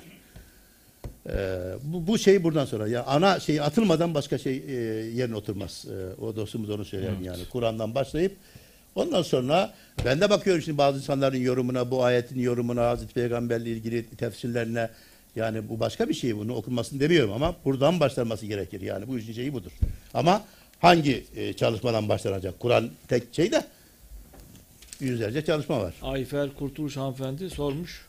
Ee, 1.28 1.58
bu, 1.82 2.06
bu 2.06 2.18
şey 2.18 2.44
buradan 2.44 2.64
sonra 2.64 2.88
ya 2.88 3.04
ana 3.04 3.40
şey 3.40 3.60
atılmadan 3.60 4.14
başka 4.14 4.38
şey 4.38 4.56
e, 4.56 4.72
yerine 5.14 5.36
oturmaz. 5.36 5.86
Ee, 5.90 6.22
o 6.22 6.36
dostumuz 6.36 6.70
onu 6.70 6.84
söyler 6.84 7.12
yani. 7.22 7.42
Kur'an'dan 7.52 7.94
başlayıp 7.94 8.36
ondan 8.94 9.22
sonra 9.22 9.74
ben 10.04 10.20
de 10.20 10.30
bakıyorum 10.30 10.62
şimdi 10.62 10.78
bazı 10.78 10.98
insanların 10.98 11.36
yorumuna, 11.36 11.90
bu 11.90 12.04
ayetin 12.04 12.40
yorumuna, 12.40 12.88
Hazreti 12.88 13.14
Peygamberle 13.14 13.70
ilgili 13.70 14.06
tefsirlerine 14.06 14.90
yani 15.38 15.68
bu 15.68 15.80
başka 15.80 16.08
bir 16.08 16.14
şey. 16.14 16.36
Bunu 16.36 16.54
okunmasını 16.54 17.00
demiyorum 17.00 17.32
ama 17.32 17.56
buradan 17.64 18.00
başlanması 18.00 18.46
gerekir. 18.46 18.80
Yani 18.80 19.08
bu 19.08 19.18
işin 19.18 19.32
şeyi 19.32 19.52
budur. 19.52 19.72
Ama 20.14 20.44
hangi 20.80 21.24
e, 21.36 21.52
çalışmadan 21.52 22.08
başlanacak? 22.08 22.60
Kur'an 22.60 22.90
tek 23.08 23.34
şey 23.34 23.52
de 23.52 23.64
yüzlerce 25.00 25.44
çalışma 25.44 25.80
var. 25.80 25.94
Ayfer 26.02 26.54
Kurtuluş 26.58 26.96
hanımefendi 26.96 27.50
sormuş. 27.50 28.08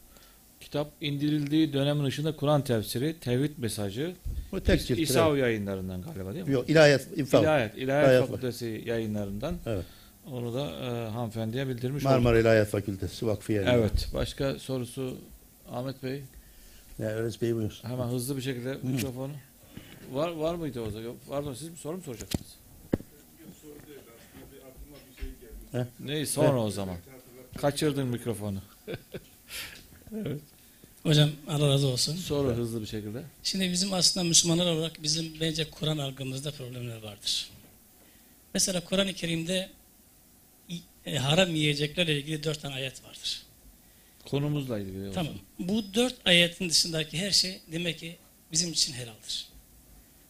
Kitap 0.60 0.92
indirildiği 1.02 1.74
dönemin 1.74 2.04
ışığında 2.04 2.36
Kur'an 2.36 2.64
tefsiri, 2.64 3.16
tevhid 3.20 3.52
mesajı, 3.58 4.16
Bu 4.52 4.62
tek 4.64 4.88
cilt. 4.88 5.00
İSAV 5.00 5.38
yayınlarından 5.38 6.02
galiba 6.02 6.34
değil 6.34 6.46
mi? 6.48 6.54
Yok, 6.54 6.70
ilahiyat, 6.70 7.08
infak. 7.16 7.44
İlahiyat, 7.44 7.78
İlahiyat 7.78 8.04
İlahiyat 8.04 8.28
Fakültesi 8.30 8.84
yayınlarından. 8.86 9.56
Evet. 9.66 9.86
Onu 10.32 10.54
da 10.54 10.72
e, 10.72 11.10
hanımefendiye 11.10 11.68
bildirmiş 11.68 12.06
olduk. 12.06 12.12
Marmara 12.16 12.40
İlahiyat 12.40 12.68
Fakültesi 12.68 13.28
Vakfı 13.28 13.54
yani. 13.54 13.70
Evet. 13.72 14.08
Başka 14.14 14.60
sorusu 14.60 15.18
Ahmet 15.72 16.04
Bey 16.04 16.22
Ne, 17.00 17.06
Öğretmen 17.06 17.42
Bey 17.50 17.56
buyur. 17.56 17.80
hemen 17.82 18.08
hızlı 18.08 18.38
bir 18.38 18.42
şekilde 18.42 18.78
mikrofonu. 18.84 19.32
Var 20.12 20.30
var 20.32 20.56
mıydı 20.56 20.82
o 20.82 20.90
zaman? 20.92 21.16
Pardon 21.30 21.54
siz 21.54 21.72
bir 21.72 21.78
soru 21.78 21.98
mu 21.98 22.04
soracaksınız? 22.04 22.56
He? 25.72 25.88
Neyi 26.00 26.28
sonra 26.28 26.64
o 26.64 26.70
zaman. 26.70 26.98
Kaçırdın 27.58 28.08
mikrofonu. 28.08 28.62
Hocam 31.04 31.30
Allah 31.48 31.70
razı 31.70 31.88
olsun. 31.88 32.16
Soru 32.16 32.48
hızlı 32.56 32.82
bir 32.82 32.86
şekilde. 32.86 33.24
Şimdi 33.44 33.72
bizim 33.72 33.94
aslında 33.94 34.24
Müslümanlar 34.24 34.66
olarak 34.66 35.04
bizim 35.04 35.40
bence 35.40 35.70
Kur'an 35.70 35.98
algımızda 35.98 36.52
problemler 36.52 37.04
vardır. 37.04 37.50
Mesela 38.54 38.84
Kur'an-ı 38.84 39.14
Kerim'de 39.14 39.70
e, 41.06 41.18
haram 41.18 41.56
yiyeceklerle 41.56 42.18
ilgili 42.18 42.44
dört 42.44 42.62
tane 42.62 42.76
ayet 42.76 43.04
vardır. 43.04 43.44
Konumuzla 44.30 44.80
ilgili. 44.80 45.00
olsun. 45.02 45.14
Tamam. 45.14 45.34
Bu 45.60 45.94
dört 45.94 46.16
ayetin 46.28 46.70
dışındaki 46.70 47.18
her 47.18 47.32
şey 47.32 47.60
demek 47.72 48.00
ki 48.00 48.18
bizim 48.52 48.72
için 48.72 48.94
helaldir. 48.94 49.48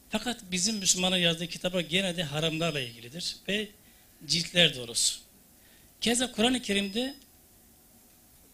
Fakat 0.10 0.42
bizim 0.52 0.78
Müslümanın 0.78 1.18
yazdığı 1.18 1.48
kitaba 1.48 1.82
gene 1.82 2.18
de 2.18 2.24
haramlarla 2.24 2.80
ilgilidir 2.80 3.36
ve 3.48 3.68
ciltler 4.28 4.76
dolusu. 4.76 5.20
Keza 6.02 6.32
Kur'an-ı 6.32 6.62
Kerim'de 6.62 7.16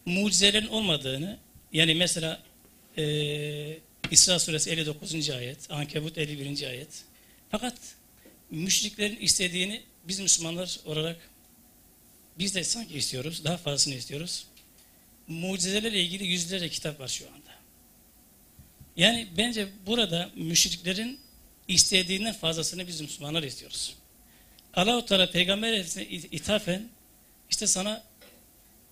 mucizelerin 0.06 0.66
olmadığını 0.66 1.38
yani 1.72 1.94
mesela 1.94 2.42
eee 2.96 3.78
İsra 4.10 4.38
suresi 4.38 4.70
59. 4.70 5.30
ayet, 5.30 5.70
Ankebut 5.70 6.18
51. 6.18 6.66
ayet. 6.68 6.88
Fakat 7.50 7.74
müşriklerin 8.50 9.16
istediğini 9.16 9.82
biz 10.08 10.20
Müslümanlar 10.20 10.80
olarak 10.84 11.16
biz 12.38 12.54
de 12.54 12.64
sanki 12.64 12.94
istiyoruz, 12.98 13.44
daha 13.44 13.56
fazlasını 13.56 13.94
istiyoruz 13.94 14.46
mucizelerle 15.28 16.00
ilgili 16.00 16.26
yüzlerce 16.26 16.68
kitap 16.68 17.00
var 17.00 17.08
şu 17.08 17.26
anda. 17.26 17.50
Yani 18.96 19.28
bence 19.36 19.68
burada 19.86 20.30
müşriklerin 20.34 21.20
istediğinden 21.68 22.32
fazlasını 22.32 22.86
biz 22.86 23.00
Müslümanlar 23.00 23.42
istiyoruz. 23.42 23.94
Allah-u 24.74 25.06
Teala 25.06 25.30
Peygamber 25.30 25.72
Efendimiz'e 25.72 26.28
ithafen 26.36 26.88
işte 27.50 27.66
sana 27.66 28.02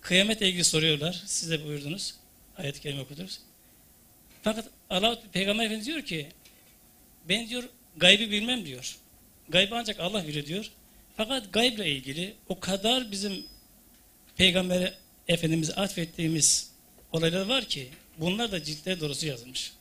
kıyametle 0.01 0.49
ilgili 0.49 0.63
soruyorlar. 0.63 1.23
Siz 1.25 1.49
de 1.49 1.65
buyurdunuz. 1.65 2.15
Ayet-i 2.57 2.81
kerime 2.81 3.01
okudunuz. 3.01 3.39
Fakat 4.43 4.69
Allah 4.89 5.21
Peygamber 5.31 5.65
Efendimiz 5.65 5.87
diyor 5.87 6.01
ki 6.01 6.27
ben 7.29 7.49
diyor 7.49 7.63
gaybı 7.97 8.31
bilmem 8.31 8.65
diyor. 8.65 8.97
Gaybı 9.49 9.75
ancak 9.75 9.99
Allah 9.99 10.27
bilir 10.27 10.45
diyor. 10.45 10.71
Fakat 11.17 11.53
gaybla 11.53 11.85
ilgili 11.85 12.33
o 12.49 12.59
kadar 12.59 13.11
bizim 13.11 13.45
Peygamber'e 14.37 14.93
Efendimiz'e 15.27 15.73
atfettiğimiz 15.73 16.69
olaylar 17.11 17.45
var 17.49 17.63
ki 17.65 17.87
bunlar 18.17 18.51
da 18.51 18.63
ciltler 18.63 18.99
doğrusu 18.99 19.27
yazılmış. 19.27 19.71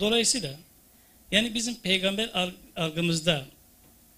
Dolayısıyla 0.00 0.50
yani 1.32 1.54
bizim 1.54 1.74
peygamber 1.74 2.28
alg- 2.28 2.52
algımızda 2.76 3.44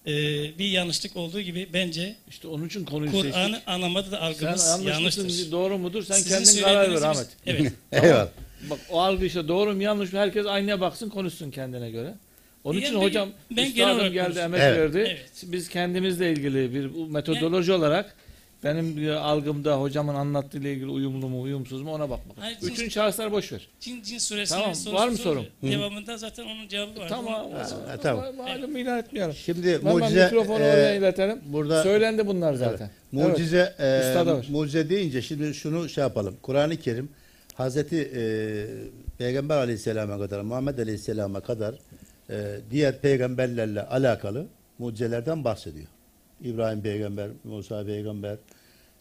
e, 0.06 0.12
bir 0.58 0.64
yanlışlık 0.68 1.16
olduğu 1.16 1.40
gibi 1.40 1.68
bence 1.72 2.16
İşte 2.28 2.48
onun 2.48 2.66
için 2.66 2.84
konuyu 2.84 3.12
Kur'an'ı 3.12 3.62
anlamada 3.66 4.10
da 4.10 4.16
Sen 4.16 4.22
algımız 4.26 4.66
yanlış 4.68 4.86
yanlıştır. 4.92 5.24
mısın, 5.24 5.52
doğru 5.52 5.78
mudur? 5.78 6.02
Sen 6.02 6.14
Sizin 6.14 6.30
kendin 6.30 6.62
karar 6.62 6.90
ver 6.94 7.02
Ahmet. 7.02 7.28
Evet. 7.46 7.72
Eyvallah. 7.92 8.28
Bak 8.70 8.78
o 8.90 9.00
algı 9.00 9.24
işte 9.24 9.48
doğru 9.48 9.74
mu 9.74 9.82
yanlış 9.82 10.12
mı 10.12 10.18
herkes 10.18 10.46
aynaya 10.46 10.80
baksın 10.80 11.08
konuşsun 11.10 11.50
kendine 11.50 11.90
göre. 11.90 12.14
Onun 12.64 12.74
Yani 12.78 12.84
için 12.84 12.96
ben- 13.00 13.04
hocam 13.04 13.28
ben 13.50 13.62
üstadım 13.66 13.74
geldi 13.74 13.94
konuşuyorum. 14.14 14.38
emek 14.38 14.60
Evet. 14.60 14.78
verdi. 14.94 14.98
Evet. 15.18 15.30
Biz 15.42 15.68
kendimizle 15.68 16.32
ilgili 16.32 16.74
bir 16.74 17.08
metodoloji 17.10 17.72
olarak 17.72 18.16
benim 18.64 18.96
bir 18.96 19.08
algımda 19.10 19.80
hocamın 19.80 20.14
anlattığı 20.14 20.58
ile 20.58 20.72
ilgili 20.72 20.90
uyumlu 20.90 21.28
mu 21.28 21.40
uyumsuz 21.42 21.82
mu 21.82 21.92
ona 21.92 22.10
bakmak. 22.10 22.36
Hayır, 22.40 22.58
Bütün 22.62 22.84
cins- 22.86 22.90
şahıslar 22.90 23.32
boş 23.32 23.52
ver. 23.52 23.68
Cin, 23.80 24.02
cin 24.02 24.18
suresinin 24.18 24.58
Tamam, 24.60 24.74
sorusu 24.74 24.96
var 24.96 25.08
mı 25.08 25.16
sorun? 25.16 25.46
Devamında 25.62 26.16
zaten 26.16 26.44
onun 26.44 26.68
cevabı 26.68 27.00
var. 27.00 27.08
Tamam. 27.08 27.50
Ha, 27.52 27.96
tamam. 28.02 28.24
Malum 28.36 28.76
ilan 28.76 28.98
etmiyorum. 28.98 29.34
Şimdi 29.34 29.72
Hemen 29.78 29.96
mucize 29.98 30.24
mikrofonu 30.24 30.58
e, 30.62 30.72
oraya 30.72 30.94
iletelim. 30.94 31.40
burada 31.46 31.82
Söylendi 31.82 32.26
bunlar 32.26 32.54
zaten. 32.54 32.90
mucize 33.12 33.74
e, 33.78 33.98
Üstada 34.08 34.36
var. 34.36 34.46
mucize 34.50 34.88
deyince 34.90 35.22
şimdi 35.22 35.54
şunu 35.54 35.88
şey 35.88 36.02
yapalım. 36.02 36.36
Kur'an-ı 36.42 36.76
Kerim 36.76 37.08
Hazreti 37.54 38.10
e, 38.16 38.22
Peygamber 39.18 39.56
Aleyhisselam'a 39.56 40.18
kadar 40.18 40.40
Muhammed 40.40 40.78
Aleyhisselam'a 40.78 41.40
kadar 41.40 41.74
e, 42.30 42.56
diğer 42.70 43.00
peygamberlerle 43.00 43.82
alakalı 43.82 44.46
mucizelerden 44.78 45.44
bahsediyor. 45.44 45.86
İbrahim 46.42 46.82
peygamber, 46.82 47.28
Musa 47.44 47.84
peygamber, 47.86 48.36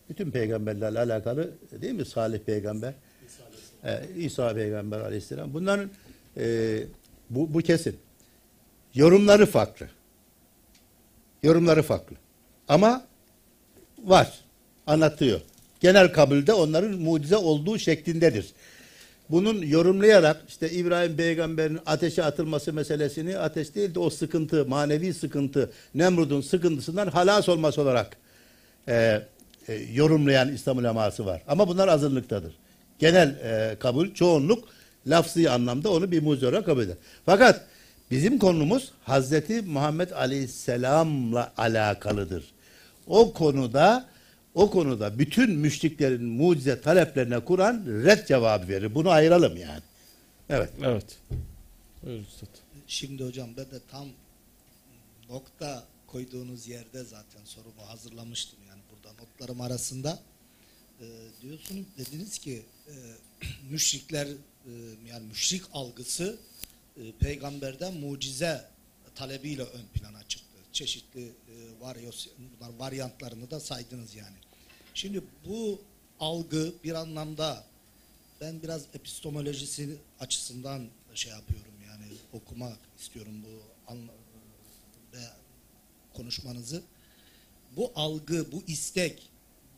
bütün 0.10 0.32
peygamberlerle 0.32 1.00
alakalı 1.00 1.52
değil 1.82 1.94
mi? 1.94 2.06
Salih 2.06 2.40
peygamber, 2.40 2.94
e, 3.84 4.02
İsa 4.16 4.54
peygamber 4.54 5.00
aleyhisselam. 5.00 5.54
Bunların 5.54 5.90
e, 6.38 6.78
bu, 7.30 7.54
bu 7.54 7.60
kesin. 7.60 7.98
Yorumları 8.94 9.46
farklı. 9.46 9.88
Yorumları 11.44 11.84
farklı. 11.84 12.16
Ama 12.68 13.06
var. 14.04 14.40
Anlatıyor. 14.88 15.42
Genel 15.80 16.14
kabulde 16.14 16.54
onların 16.54 16.92
mucize 16.92 17.38
olduğu 17.38 17.80
şeklindedir. 17.80 18.54
Bunun 19.30 19.62
yorumlayarak 19.62 20.42
işte 20.48 20.70
İbrahim 20.70 21.16
peygamberin 21.16 21.80
ateşe 21.86 22.24
atılması 22.24 22.74
meselesini 22.74 23.38
ateş 23.38 23.76
değil 23.76 23.96
de 23.96 24.00
o 24.00 24.10
sıkıntı, 24.10 24.66
manevi 24.66 25.14
sıkıntı, 25.14 25.72
Nemrud'un 25.96 26.42
sıkıntısından 26.42 27.08
halas 27.08 27.50
olması 27.50 27.82
olarak 27.82 28.18
e, 28.88 29.22
e, 29.68 29.74
yorumlayan 29.74 30.54
İslam 30.54 30.78
uleması 30.78 31.26
var. 31.26 31.42
Ama 31.48 31.68
bunlar 31.68 31.88
azınlıktadır. 31.88 32.54
Genel 33.00 33.30
e, 33.30 33.76
kabul, 33.80 34.14
çoğunluk 34.14 34.70
lafzı 35.08 35.52
anlamda 35.52 35.92
onu 35.92 36.12
bir 36.12 36.24
mucize 36.24 36.48
olarak 36.48 36.66
kabul 36.66 36.82
eder. 36.82 36.96
Fakat 37.26 37.66
bizim 38.12 38.40
konumuz 38.40 38.92
Hazreti 39.04 39.62
Muhammed 39.62 40.12
Aleyhisselam'la 40.12 41.54
alakalıdır. 41.58 42.44
O 43.08 43.34
konuda 43.34 44.06
o 44.56 44.72
konuda 44.72 45.20
bütün 45.20 45.52
müşriklerin 45.52 46.26
mucize 46.26 46.82
taleplerine 46.82 47.40
Kur'an 47.40 47.86
red 47.88 48.28
cevabı 48.28 48.68
verir. 48.68 48.96
Bunu 48.96 49.10
ayıralım 49.10 49.58
yani. 49.58 49.82
Evet. 50.50 50.70
Evet. 50.84 51.18
Buyurun 52.04 52.24
üstad. 52.24 52.48
Şimdi 52.88 53.24
hocam 53.24 53.50
ben 53.58 53.66
de 53.66 53.80
tam 53.92 54.08
nokta 55.30 55.84
koyduğunuz 56.08 56.68
yerde 56.68 57.04
zaten 57.04 57.42
sorumu 57.46 57.88
hazırlamıştım 57.88 58.60
notlarım 59.44 59.62
arasında. 59.62 60.20
Ee, 61.02 61.06
diyorsunuz 61.42 61.86
dediniz 61.98 62.38
ki 62.38 62.66
e, 62.88 62.94
müşrikler 63.70 64.28
e, 64.28 64.72
yani 65.10 65.28
müşrik 65.28 65.64
algısı 65.74 66.38
e, 66.98 67.12
peygamberden 67.12 67.94
mucize 67.94 68.70
talebiyle 69.16 69.64
ön 69.64 69.86
plana 69.94 70.24
çıktı. 70.28 70.58
Çeşitli 70.72 71.22
e, 71.24 71.32
varyos, 71.80 72.28
bunlar 72.38 72.74
varyantlarını 72.80 73.52
da 73.52 73.60
saydınız 73.60 74.16
yani. 74.16 74.38
Şimdi 74.94 75.24
bu 75.46 75.82
algı 76.20 76.74
bir 76.84 76.94
anlamda 76.94 77.64
ben 78.42 78.64
biraz 78.64 78.86
epistemolojisi 78.94 79.98
açısından 80.20 80.88
şey 81.16 81.32
yapıyorum 81.32 81.74
yani 81.88 82.06
okumak 82.34 82.78
istiyorum 83.00 83.34
bu 83.44 83.92
an, 83.92 83.98
ve 85.14 85.26
konuşmanızı. 86.14 86.84
Bu 87.76 87.92
algı, 87.96 88.52
bu 88.52 88.64
istek 88.68 89.33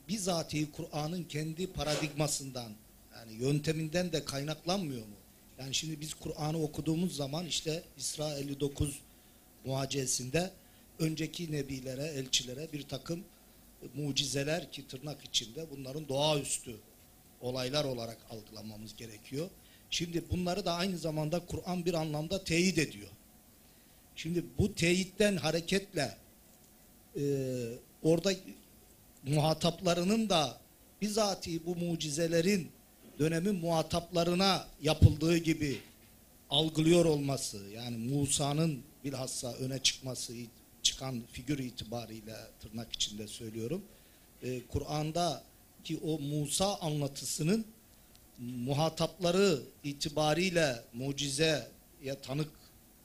bizatihi 0.08 0.72
Kur'an'ın 0.72 1.24
kendi 1.24 1.72
paradigmasından 1.72 2.72
yani 3.16 3.32
yönteminden 3.32 4.12
de 4.12 4.24
kaynaklanmıyor 4.24 5.06
mu? 5.06 5.16
Yani 5.58 5.74
şimdi 5.74 6.00
biz 6.00 6.14
Kur'an'ı 6.14 6.62
okuduğumuz 6.62 7.16
zaman 7.16 7.46
işte 7.46 7.82
İsra 7.98 8.38
59 8.38 9.00
muhacesinde 9.64 10.50
önceki 10.98 11.52
nebilere, 11.52 12.04
elçilere 12.04 12.72
bir 12.72 12.82
takım 12.82 13.24
mucizeler 13.94 14.72
ki 14.72 14.88
tırnak 14.88 15.24
içinde 15.24 15.66
bunların 15.70 16.08
doğaüstü 16.08 16.76
olaylar 17.40 17.84
olarak 17.84 18.18
algılamamız 18.30 18.96
gerekiyor. 18.96 19.48
Şimdi 19.90 20.30
bunları 20.30 20.64
da 20.64 20.72
aynı 20.72 20.98
zamanda 20.98 21.46
Kur'an 21.46 21.84
bir 21.84 21.94
anlamda 21.94 22.44
teyit 22.44 22.78
ediyor. 22.78 23.08
Şimdi 24.16 24.44
bu 24.58 24.74
teyitten 24.74 25.36
hareketle 25.36 26.16
e, 27.16 27.22
orada 28.02 28.32
muhataplarının 29.26 30.28
da 30.28 30.58
bizatihi 31.02 31.66
bu 31.66 31.76
mucizelerin 31.76 32.70
dönemin 33.18 33.54
muhataplarına 33.54 34.66
yapıldığı 34.82 35.36
gibi 35.36 35.80
algılıyor 36.50 37.04
olması 37.04 37.58
yani 37.74 37.96
Musa'nın 37.96 38.82
bilhassa 39.04 39.52
öne 39.54 39.78
çıkması 39.78 40.32
çıkan 40.82 41.22
figür 41.32 41.58
itibariyle 41.58 42.36
tırnak 42.60 42.92
içinde 42.92 43.26
söylüyorum. 43.26 43.82
E, 44.42 44.66
Kur'an'da 44.66 45.42
ki 45.84 46.00
o 46.04 46.18
Musa 46.18 46.76
anlatısının 46.76 47.66
muhatapları 48.38 49.62
itibariyle 49.84 50.84
mucizeye 50.92 51.66
tanık 52.22 52.50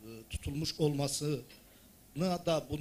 e, 0.04 0.08
tutulmuş 0.30 0.80
olmasına 0.80 2.46
da 2.46 2.68
bu 2.70 2.80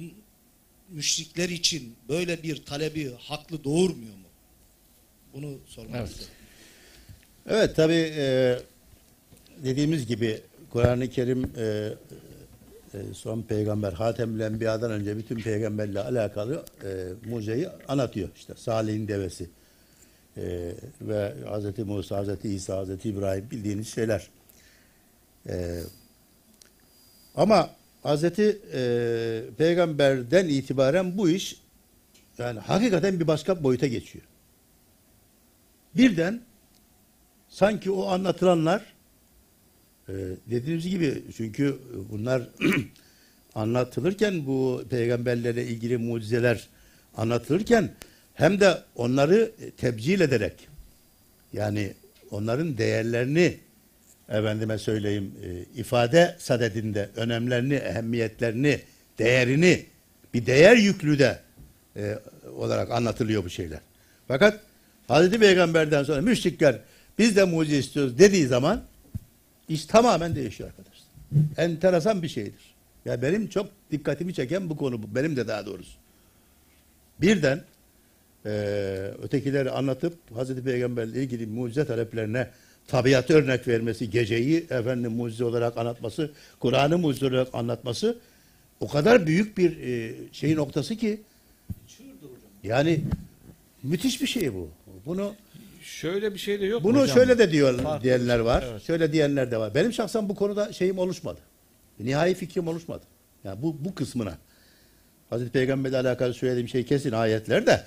müşrikler 0.91 1.49
için 1.49 1.95
böyle 2.09 2.43
bir 2.43 2.65
talebi 2.65 3.13
haklı 3.19 3.63
doğurmuyor 3.63 4.15
mu? 4.15 4.27
Bunu 5.33 5.57
sormak 5.65 5.95
Evet. 5.95 6.09
istedim. 6.09 6.31
Evet 7.49 7.75
tabi 7.75 7.93
dediğimiz 9.63 10.07
gibi 10.07 10.41
Kur'an-ı 10.69 11.09
Kerim 11.09 11.51
e, 11.57 11.93
e, 12.93 13.13
son 13.13 13.41
peygamber 13.41 13.93
Hatemül 13.93 14.39
Enbiya'dan 14.39 14.91
önce 14.91 15.17
bütün 15.17 15.39
peygamberle 15.39 15.99
alakalı 15.99 16.65
e, 16.83 17.07
mucizeyi 17.29 17.69
anlatıyor. 17.87 18.29
İşte 18.35 18.53
Salih'in 18.57 19.07
devesi 19.07 19.49
e, 20.37 20.71
ve 21.01 21.33
Hz. 21.45 21.79
Musa, 21.79 22.23
Hz. 22.23 22.45
İsa, 22.45 22.85
Hz. 22.85 23.05
İbrahim 23.05 23.51
bildiğiniz 23.51 23.93
şeyler. 23.93 24.27
E, 25.49 25.79
ama 27.35 27.69
Hz. 28.03 28.23
E, 28.23 29.43
peygamberden 29.57 30.47
itibaren 30.47 31.17
bu 31.17 31.29
iş 31.29 31.61
yani 32.37 32.59
hakikaten 32.59 33.19
bir 33.19 33.27
başka 33.27 33.63
boyuta 33.63 33.87
geçiyor. 33.87 34.25
Birden 35.95 36.41
sanki 37.49 37.91
o 37.91 38.07
anlatılanlar 38.07 38.93
e, 40.09 40.13
dediğimiz 40.49 40.89
gibi 40.89 41.23
çünkü 41.37 41.79
bunlar 42.11 42.41
anlatılırken 43.55 44.45
bu 44.45 44.83
peygamberlerle 44.89 45.67
ilgili 45.67 45.97
mucizeler 45.97 46.67
anlatılırken 47.17 47.93
hem 48.33 48.59
de 48.59 48.83
onları 48.95 49.51
tebcil 49.77 50.21
ederek 50.21 50.67
yani 51.53 51.93
onların 52.31 52.77
değerlerini 52.77 53.57
efendime 54.31 54.77
söyleyeyim 54.77 55.31
e, 55.43 55.79
ifade 55.79 56.35
sadedinde 56.39 57.09
önemlerini, 57.15 57.73
ehemmiyetlerini, 57.73 58.79
değerini 59.19 59.85
bir 60.33 60.45
değer 60.45 60.77
yüklü 60.77 61.19
de 61.19 61.39
e, 61.95 62.19
olarak 62.55 62.91
anlatılıyor 62.91 63.43
bu 63.43 63.49
şeyler. 63.49 63.79
Fakat 64.27 64.59
Hazreti 65.07 65.39
Peygamber'den 65.39 66.03
sonra 66.03 66.21
müşrikler 66.21 66.79
biz 67.17 67.35
de 67.35 67.43
mucize 67.43 67.77
istiyoruz 67.77 68.17
dediği 68.17 68.47
zaman 68.47 68.81
iş 69.69 69.85
tamamen 69.85 70.35
değişiyor 70.35 70.69
arkadaşlar. 70.69 71.07
Enteresan 71.57 72.21
bir 72.23 72.27
şeydir. 72.27 72.73
Ya 73.05 73.21
benim 73.21 73.49
çok 73.49 73.69
dikkatimi 73.91 74.33
çeken 74.33 74.69
bu 74.69 74.77
konu 74.77 75.03
bu. 75.03 75.15
Benim 75.15 75.35
de 75.35 75.47
daha 75.47 75.65
doğrusu. 75.65 75.91
Birden 77.21 77.61
eee 78.45 78.51
ötekileri 79.23 79.71
anlatıp 79.71 80.13
Hazreti 80.35 80.63
Peygamberle 80.63 81.23
ilgili 81.23 81.47
mucize 81.47 81.85
taleplerine 81.85 82.47
tabiatı 82.91 83.33
örnek 83.33 83.67
vermesi, 83.67 84.09
geceyi 84.09 84.57
efendim 84.69 85.11
mucize 85.11 85.45
olarak 85.45 85.77
anlatması, 85.77 86.31
Kur'an'ı 86.59 86.97
mucize 86.97 87.25
olarak 87.25 87.47
anlatması 87.53 88.17
o 88.79 88.87
kadar 88.87 89.27
büyük 89.27 89.57
bir 89.57 89.77
e, 89.77 90.13
şey 90.31 90.55
noktası 90.55 90.95
ki 90.95 91.21
yani 92.63 93.01
müthiş 93.83 94.21
bir 94.21 94.27
şey 94.27 94.53
bu. 94.53 94.69
Bunu 95.05 95.33
Şöyle 95.83 96.33
bir 96.33 96.39
şey 96.39 96.61
de 96.61 96.65
yok 96.65 96.83
bunu 96.83 97.01
hocam. 97.01 97.17
şöyle 97.17 97.37
de 97.37 97.51
diyor 97.51 97.79
Farklı 97.79 98.03
diyenler 98.03 98.35
şey, 98.35 98.45
var. 98.45 98.63
evet. 98.71 98.83
Şöyle 98.83 99.13
diyenler 99.13 99.51
de 99.51 99.57
var. 99.57 99.75
Benim 99.75 99.93
şahsen 99.93 100.29
bu 100.29 100.35
konuda 100.35 100.73
şeyim 100.73 100.97
oluşmadı. 100.97 101.39
Nihai 101.99 102.33
fikrim 102.33 102.67
oluşmadı. 102.67 103.03
Yani 103.43 103.61
bu 103.61 103.75
bu 103.79 103.95
kısmına. 103.95 104.37
Hazreti 105.29 105.51
Peygamberle 105.51 105.97
alakalı 105.97 106.33
söylediğim 106.33 106.67
şey 106.67 106.85
kesin 106.85 107.11
ayetlerde. 107.11 107.83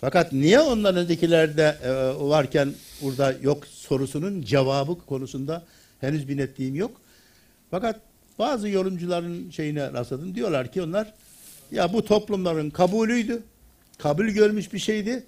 Fakat 0.00 0.32
niye 0.32 0.60
ondan 0.60 0.96
öncekilerde 0.96 1.76
e, 1.84 1.90
varken 2.28 2.74
burada 3.02 3.34
yok 3.42 3.66
sorusunun 3.86 4.42
cevabı 4.42 4.98
konusunda 5.06 5.64
henüz 6.00 6.28
bir 6.28 6.36
netliğim 6.36 6.74
yok. 6.74 7.00
Fakat 7.70 8.00
bazı 8.38 8.68
yorumcuların 8.68 9.50
şeyine 9.50 9.92
rastladım. 9.92 10.34
Diyorlar 10.34 10.72
ki 10.72 10.82
onlar 10.82 11.14
ya 11.70 11.92
bu 11.92 12.04
toplumların 12.04 12.70
kabulüydü. 12.70 13.42
Kabul 13.98 14.26
görmüş 14.26 14.72
bir 14.72 14.78
şeydi. 14.78 15.24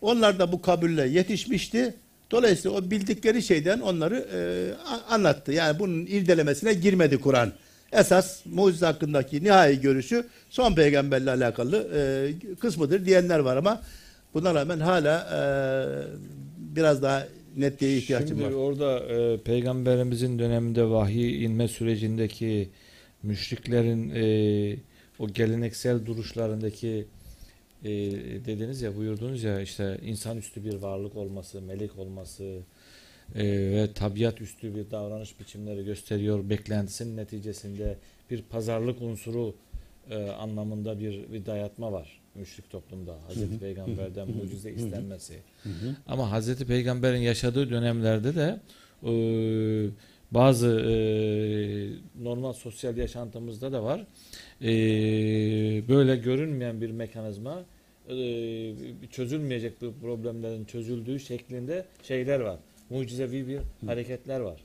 Onlar 0.00 0.38
da 0.38 0.52
bu 0.52 0.62
kabulle 0.62 1.08
yetişmişti. 1.08 1.94
Dolayısıyla 2.30 2.76
o 2.76 2.90
bildikleri 2.90 3.42
şeyden 3.42 3.80
onları 3.80 4.28
e, 4.32 4.40
anlattı. 5.14 5.52
Yani 5.52 5.78
bunun 5.78 6.06
irdelemesine 6.06 6.74
girmedi 6.74 7.20
Kur'an. 7.20 7.52
Esas 7.92 8.40
mucize 8.46 8.86
hakkındaki 8.86 9.44
nihai 9.44 9.80
görüşü 9.80 10.26
son 10.50 10.74
peygamberle 10.74 11.30
alakalı 11.30 11.88
e, 11.94 12.54
kısmıdır 12.60 13.04
diyenler 13.04 13.38
var 13.38 13.56
ama 13.56 13.82
buna 14.34 14.54
rağmen 14.54 14.80
hala 14.80 15.28
e, 15.34 15.40
biraz 16.58 17.02
daha 17.02 17.26
netliğe 17.58 17.96
ihtiyacım 17.96 18.28
Şimdi 18.28 18.44
var. 18.44 18.50
orada 18.50 18.98
e, 18.98 19.40
peygamberimizin 19.42 20.38
döneminde 20.38 20.90
vahiy 20.90 21.44
inme 21.44 21.68
sürecindeki 21.68 22.68
müşriklerin 23.22 24.10
e, 24.14 24.76
o 25.18 25.28
geleneksel 25.28 26.06
duruşlarındaki 26.06 27.06
e, 27.84 27.90
dediniz 28.46 28.82
ya 28.82 28.96
buyurdunuz 28.96 29.42
ya 29.42 29.60
işte 29.60 29.98
insanüstü 30.04 30.64
bir 30.64 30.74
varlık 30.74 31.16
olması, 31.16 31.60
melek 31.62 31.98
olması 31.98 32.58
e, 33.34 33.44
ve 33.44 33.92
tabiat 33.94 34.40
üstü 34.40 34.74
bir 34.74 34.90
davranış 34.90 35.40
biçimleri 35.40 35.84
gösteriyor. 35.84 36.50
Beklentisinin 36.50 37.16
neticesinde 37.16 37.96
bir 38.30 38.42
pazarlık 38.42 39.02
unsuru 39.02 39.54
e, 40.10 40.16
anlamında 40.16 41.00
bir, 41.00 41.32
bir 41.32 41.46
dayatma 41.46 41.92
var 41.92 42.20
müşrik 42.38 42.70
toplumda. 42.70 43.16
Hazreti 43.26 43.58
Peygamber'den 43.58 44.28
mucize 44.30 44.70
istenmesi. 44.72 45.34
Ama 46.06 46.30
Hazreti 46.30 46.66
Peygamber'in 46.66 47.20
yaşadığı 47.20 47.70
dönemlerde 47.70 48.34
de 48.34 48.60
e, 49.02 49.12
bazı 50.30 50.68
e, 50.68 50.94
normal 52.24 52.52
sosyal 52.52 52.96
yaşantımızda 52.96 53.72
da 53.72 53.82
var. 53.82 54.06
E, 54.62 54.68
böyle 55.88 56.16
görünmeyen 56.16 56.80
bir 56.80 56.90
mekanizma 56.90 57.64
e, 58.08 58.16
çözülmeyecek 59.10 59.82
bir 59.82 59.90
problemlerin 60.00 60.64
çözüldüğü 60.64 61.20
şeklinde 61.20 61.84
şeyler 62.02 62.40
var. 62.40 62.58
Mucizevi 62.90 63.48
bir 63.48 63.60
hareketler 63.86 64.40
var. 64.40 64.64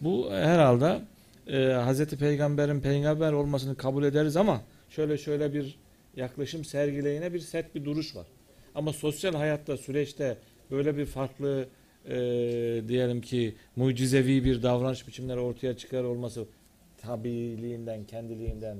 Bu 0.00 0.30
herhalde 0.30 1.00
e, 1.46 1.72
Hazreti 1.72 2.16
Peygamber'in 2.16 2.80
peygamber 2.80 3.32
olmasını 3.32 3.74
kabul 3.74 4.04
ederiz 4.04 4.36
ama 4.36 4.60
şöyle 4.90 5.18
şöyle 5.18 5.54
bir 5.54 5.78
yaklaşım 6.22 6.64
sergileyine 6.64 7.34
bir 7.34 7.40
set 7.40 7.74
bir 7.74 7.84
duruş 7.84 8.16
var. 8.16 8.26
Ama 8.74 8.92
sosyal 8.92 9.34
hayatta 9.34 9.76
süreçte 9.76 10.36
böyle 10.70 10.96
bir 10.96 11.06
farklı 11.06 11.68
e, 12.08 12.16
diyelim 12.88 13.20
ki 13.20 13.54
mucizevi 13.76 14.44
bir 14.44 14.62
davranış 14.62 15.08
biçimleri 15.08 15.40
ortaya 15.40 15.76
çıkar 15.76 16.04
olması 16.04 16.44
tabiliğinden, 16.98 18.04
kendiliğinden 18.04 18.76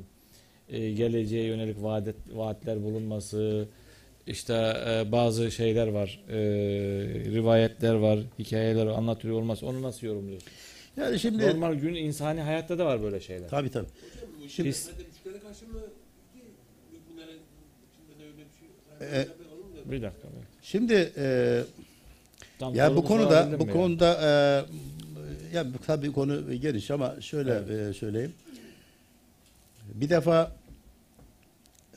e, 0.69 0.91
geleceğe 0.93 1.45
yönelik 1.45 1.83
vaadet, 1.83 2.17
vaatler 2.33 2.83
bulunması 2.83 3.69
işte 4.27 4.55
e, 4.89 5.13
bazı 5.13 5.51
şeyler 5.51 5.89
var 5.89 6.25
e, 6.29 6.37
rivayetler 7.35 7.95
var 7.95 8.19
hikayeler 8.39 8.87
anlatıyor 8.87 9.35
olması 9.35 9.67
onu 9.67 9.83
nasıl 9.83 10.07
yorumluyorsun? 10.07 10.49
Yani 10.97 11.19
şimdi 11.21 11.47
Normal 11.49 11.75
gün 11.75 11.95
insani 11.95 12.41
hayatta 12.41 12.79
da 12.79 12.87
var 12.87 13.03
böyle 13.03 13.21
şeyler. 13.21 13.49
tabii 13.49 13.71
tabii. 13.71 13.89
Şimdi 14.49 14.69
Biz- 14.69 14.91
karşı 15.43 15.67
mı 15.67 15.81
ki 16.35 16.43
müminlerin 16.93 17.41
içinde 17.93 18.19
de 18.21 18.25
öyle 18.25 18.37
bir 18.37 18.59
şey. 18.59 18.69
E, 19.01 19.27
Bir 19.85 20.03
dakika. 20.03 20.29
Şimdi 20.63 21.13
e, 21.17 21.61
Tam 22.59 22.75
Ya 22.75 22.97
bu 22.97 23.05
konuda 23.05 23.49
bu 23.61 23.67
mi 23.67 23.73
konuda 23.73 24.19
e, 24.23 24.27
ya 25.57 25.67
tabii 25.87 26.13
konu 26.13 26.55
geniş 26.55 26.91
ama 26.91 27.15
şöyle 27.21 27.53
e, 27.89 27.93
söyleyeyim. 27.93 28.33
Bir 29.95 30.09
defa 30.11 30.53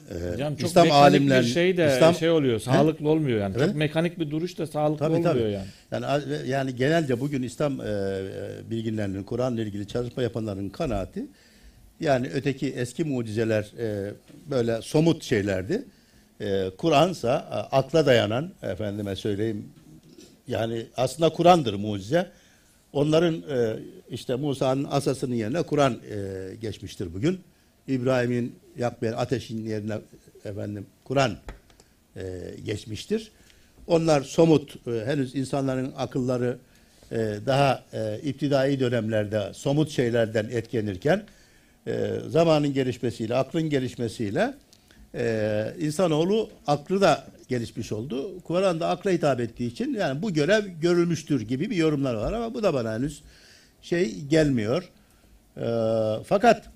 e, 0.10 0.42
yani? 0.42 0.58
Çok 0.58 0.70
İslam 0.70 0.92
alimler 0.92 1.44
şey 1.44 1.78
de 1.78 1.92
İslam 1.94 2.16
şey 2.16 2.30
oluyor. 2.30 2.60
Sağlıklı 2.60 3.10
olmuyor 3.10 3.40
yani. 3.40 3.56
Evet. 3.58 3.68
Çok 3.68 3.76
mekanik 3.76 4.20
bir 4.20 4.32
duruş 4.32 4.58
da 4.58 4.68
sağlıklı 4.68 5.06
Tabii, 5.06 5.16
olmuyor 5.16 5.34
tabii. 5.34 5.52
yani. 5.52 6.06
yani 6.06 6.50
yani 6.50 6.76
genelce 6.76 7.20
bugün 7.20 7.44
İslam 7.44 7.82
e, 7.82 7.84
e, 7.86 8.70
bilginlerinin 8.70 9.24
Kur'an'la 9.24 9.62
ilgili 9.62 9.88
çalışma 9.88 10.24
yapanların 10.24 10.70
kanaati 10.70 11.26
yani 12.00 12.30
öteki 12.34 12.70
eski 12.70 13.04
mucizeler 13.04 13.72
e, 13.80 14.14
böyle 14.50 14.82
somut 14.82 15.24
şeylerdi. 15.24 15.84
E, 16.42 16.72
Kur'ansa 16.78 17.48
e, 17.52 17.76
akla 17.76 18.06
dayanan 18.06 18.52
efendime 18.62 19.16
söyleyeyim 19.16 19.70
yani 20.48 20.86
aslında 20.98 21.30
Kur'an'dır 21.30 21.74
mucize. 21.74 22.32
Onların 22.94 23.34
e, 23.34 23.80
işte 24.10 24.36
Musa'nın 24.36 24.88
asasının 24.92 25.36
yerine 25.36 25.62
Kur'an 25.62 25.94
e, 25.94 26.56
geçmiştir 26.56 27.14
bugün. 27.14 27.40
İbrahim'in 27.88 28.56
yakmayan 28.78 29.14
ateşin 29.14 29.66
yerine 29.66 29.98
efendim 30.46 30.86
Kur'an 31.04 31.38
geçmiştir. 32.66 33.32
Onlar 33.88 34.22
somut, 34.22 34.76
henüz 34.86 35.36
insanların 35.36 35.94
akılları 35.98 36.58
daha 37.46 37.84
iptidai 38.24 38.80
dönemlerde 38.80 39.54
somut 39.54 39.90
şeylerden 39.90 40.50
etkilenirken 40.52 41.24
zamanın 42.28 42.74
gelişmesiyle, 42.74 43.36
aklın 43.36 43.70
gelişmesiyle 43.70 44.54
e, 45.16 45.74
insanoğlu 45.80 46.50
aklı 46.68 47.02
da 47.02 47.28
gelişmiş 47.50 47.92
oldu. 47.92 48.42
Kur'an'da 48.44 48.90
akla 48.90 49.12
hitap 49.12 49.40
ettiği 49.40 49.72
için 49.72 49.94
yani 49.94 50.22
bu 50.22 50.34
görev 50.34 50.66
görülmüştür 50.82 51.42
gibi 51.42 51.70
bir 51.70 51.76
yorumlar 51.76 52.16
var 52.16 52.34
ama 52.34 52.54
bu 52.54 52.64
da 52.64 52.74
bana 52.74 52.94
henüz 52.94 53.24
şey 53.82 54.22
gelmiyor. 54.22 54.90
E, 55.58 55.66
fakat 56.24 56.70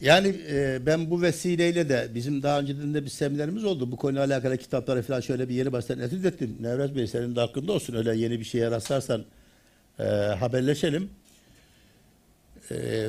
Yani 0.00 0.36
e, 0.50 0.86
ben 0.86 1.10
bu 1.10 1.22
vesileyle 1.22 1.88
de 1.88 2.08
bizim 2.14 2.42
daha 2.42 2.60
önceden 2.60 2.94
de 2.94 3.04
bir 3.04 3.10
seminerimiz 3.10 3.64
oldu. 3.64 3.92
Bu 3.92 3.96
konuyla 3.96 4.24
alakalı 4.24 4.56
kitapları 4.56 5.02
falan 5.02 5.20
şöyle 5.20 5.48
bir 5.48 5.54
yeni 5.54 5.72
baştan 5.72 5.98
etüt 5.98 6.24
ettim. 6.24 6.56
Nevret 6.60 6.96
Bey 6.96 7.06
senin 7.06 7.36
de 7.36 7.40
hakkında 7.40 7.72
olsun. 7.72 7.94
Öyle 7.94 8.16
yeni 8.16 8.40
bir 8.40 8.44
şeye 8.44 8.70
rastlarsan 8.70 9.24
e, 9.98 10.04
haberleşelim. 10.40 11.10
E, 12.70 13.08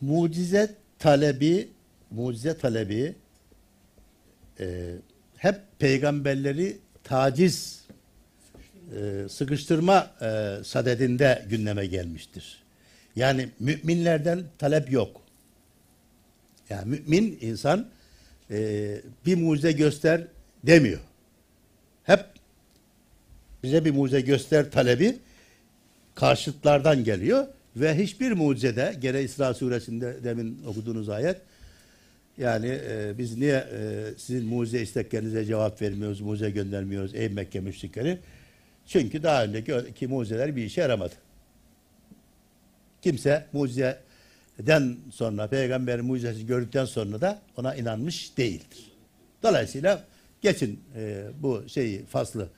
mucize 0.00 0.74
talebi 0.98 1.68
mucize 2.10 2.58
talebi 2.58 3.14
e, 4.60 4.94
hep 5.36 5.60
peygamberleri 5.78 6.78
taciz 7.04 7.84
e, 8.96 9.28
sıkıştırma 9.28 10.10
e, 10.20 10.58
sadedinde 10.64 11.46
gündeme 11.50 11.86
gelmiştir. 11.86 12.62
Yani 13.16 13.48
müminlerden 13.60 14.44
talep 14.58 14.92
yok. 14.92 15.20
Yani 16.70 16.90
mümin 16.90 17.38
insan 17.40 17.88
e, 18.50 19.00
bir 19.26 19.36
mucize 19.36 19.72
göster 19.72 20.24
demiyor. 20.64 21.00
Hep 22.04 22.24
bize 23.62 23.84
bir 23.84 23.90
mucize 23.90 24.20
göster 24.20 24.70
talebi 24.70 25.18
karşıtlardan 26.14 27.04
geliyor 27.04 27.46
ve 27.76 27.98
hiçbir 27.98 28.32
mucizede 28.32 28.96
gene 29.00 29.22
İsra 29.22 29.54
suresinde 29.54 30.24
demin 30.24 30.62
okuduğunuz 30.66 31.08
ayet 31.08 31.36
yani 32.38 32.78
e, 32.88 33.18
biz 33.18 33.38
niye 33.38 33.66
e, 33.72 34.04
sizin 34.18 34.46
mucize 34.46 34.80
isteklerinize 34.80 35.44
cevap 35.44 35.82
vermiyoruz, 35.82 36.20
mucize 36.20 36.50
göndermiyoruz 36.50 37.14
ey 37.14 37.28
Mekke 37.28 37.60
müşrikleri? 37.60 38.18
Çünkü 38.86 39.22
daha 39.22 39.44
önceki 39.44 40.06
mucizeler 40.06 40.56
bir 40.56 40.64
işe 40.64 40.80
yaramadı. 40.80 41.14
Kimse 43.02 43.46
mucizeden 43.52 44.96
sonra, 45.12 45.48
peygamberin 45.48 46.04
mucizesini 46.04 46.46
gördükten 46.46 46.84
sonra 46.84 47.20
da 47.20 47.42
ona 47.56 47.74
inanmış 47.74 48.36
değildir. 48.36 48.92
Dolayısıyla 49.42 50.04
geçin 50.42 50.80
e, 50.96 51.24
bu 51.42 51.62
şeyi 51.68 52.04
faslı 52.04 52.48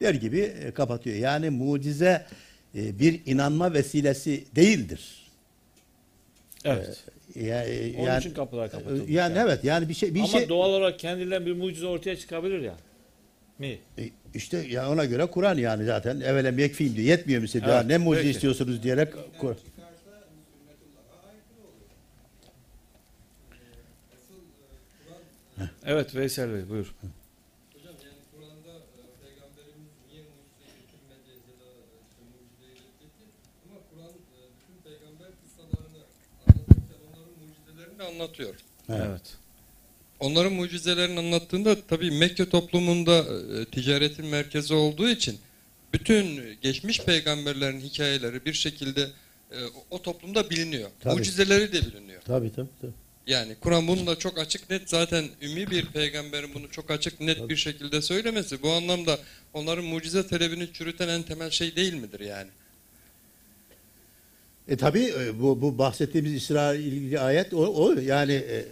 der 0.00 0.14
gibi 0.14 0.40
e, 0.40 0.70
kapatıyor. 0.70 1.16
Yani 1.16 1.50
mucize 1.50 2.26
e, 2.76 2.98
bir 2.98 3.20
inanma 3.26 3.74
vesilesi 3.74 4.44
değildir. 4.56 5.30
Evet. 6.64 7.04
Ya, 7.34 7.64
e, 7.64 7.96
Onun 7.96 8.06
yani, 8.06 8.20
için 8.20 8.34
kapılar 8.34 8.70
kapatılmış. 8.70 9.10
yani 9.10 9.38
evet 9.38 9.64
yani 9.64 9.88
bir 9.88 9.94
şey 9.94 10.14
bir 10.14 10.18
Ama 10.20 10.28
şey 10.28 10.48
doğal 10.48 10.70
olarak 10.70 10.98
kendinden 10.98 11.46
bir 11.46 11.52
mucize 11.52 11.86
ortaya 11.86 12.16
çıkabilir 12.16 12.60
ya. 12.60 12.74
Mi? 13.58 13.78
E, 13.98 14.10
işte 14.34 14.66
yani 14.70 14.88
ona 14.88 15.04
göre 15.04 15.26
Kur'an 15.26 15.58
yani 15.58 15.84
zaten 15.84 16.20
evelem 16.20 16.58
yekfiyim 16.58 16.96
diyor. 16.96 17.06
Yetmiyor 17.08 17.40
mu 17.42 17.48
size? 17.48 17.64
Evet, 17.64 17.74
Ya 17.74 17.82
ne 17.82 17.98
mucize 17.98 18.22
peki. 18.22 18.30
istiyorsunuz 18.36 18.82
diyerek 18.82 19.12
Kur- 19.40 19.56
Evet 25.86 26.14
Veysel 26.14 26.54
Bey 26.54 26.68
buyur. 26.70 26.94
Hocam 27.74 27.94
yani 28.04 28.20
Kur'an'da 28.32 28.72
e, 28.78 29.02
Peygamberimiz 29.22 29.92
niye 30.08 30.22
mucize 30.32 30.66
getirmedi 30.78 31.30
ya 31.48 31.54
da 31.60 31.68
e, 31.70 31.96
işte 32.08 32.20
mucizeyi 32.32 32.74
reddetti. 32.82 33.24
Ama 33.64 33.78
Kur'an 33.90 34.14
e, 34.36 34.38
bütün 34.56 34.76
peygamber 34.86 35.30
kıssalarını 35.40 36.02
anlatırken 36.46 37.00
onların 37.08 37.34
mucizelerini 37.42 38.01
anlatıyor. 38.12 38.54
Evet. 38.88 39.22
Onların 40.20 40.52
mucizelerini 40.52 41.18
anlattığında 41.18 41.76
tabii 41.88 42.10
Mekke 42.10 42.48
toplumunda 42.48 43.24
e, 43.60 43.64
ticaretin 43.64 44.26
merkezi 44.26 44.74
olduğu 44.74 45.08
için 45.08 45.38
bütün 45.92 46.40
geçmiş 46.62 47.00
peygamberlerin 47.00 47.80
hikayeleri 47.80 48.44
bir 48.44 48.52
şekilde 48.52 49.02
e, 49.52 49.56
o- 49.90 50.02
toplumda 50.02 50.50
biliniyor. 50.50 50.90
Tabii. 51.00 51.14
Mucizeleri 51.14 51.72
de 51.72 51.80
biliniyor. 51.86 52.22
Tabii 52.22 52.52
tabii. 52.52 52.68
tabii. 52.80 52.92
Yani 53.26 53.54
Kur'an 53.60 53.88
bunu 53.88 54.06
da 54.06 54.18
çok 54.18 54.38
açık 54.38 54.70
net 54.70 54.90
zaten 54.90 55.24
ümmi 55.42 55.70
bir 55.70 55.86
peygamberin 55.86 56.54
bunu 56.54 56.70
çok 56.70 56.90
açık 56.90 57.20
net 57.20 57.48
bir 57.48 57.56
şekilde 57.56 58.02
söylemesi 58.02 58.62
bu 58.62 58.70
anlamda 58.72 59.18
onların 59.52 59.84
mucize 59.84 60.26
talebini 60.26 60.72
çürüten 60.72 61.08
en 61.08 61.22
temel 61.22 61.50
şey 61.50 61.76
değil 61.76 61.94
midir 61.94 62.20
yani? 62.20 62.50
E 64.68 64.76
tabii 64.76 65.12
e, 65.20 65.40
bu, 65.40 65.62
bu 65.62 65.78
bahsettiğimiz 65.78 66.34
İsrail 66.34 66.80
ilgili 66.80 67.20
ayet 67.20 67.54
o, 67.54 67.58
o 67.58 67.92
yani 67.92 68.32
e, 68.32 68.64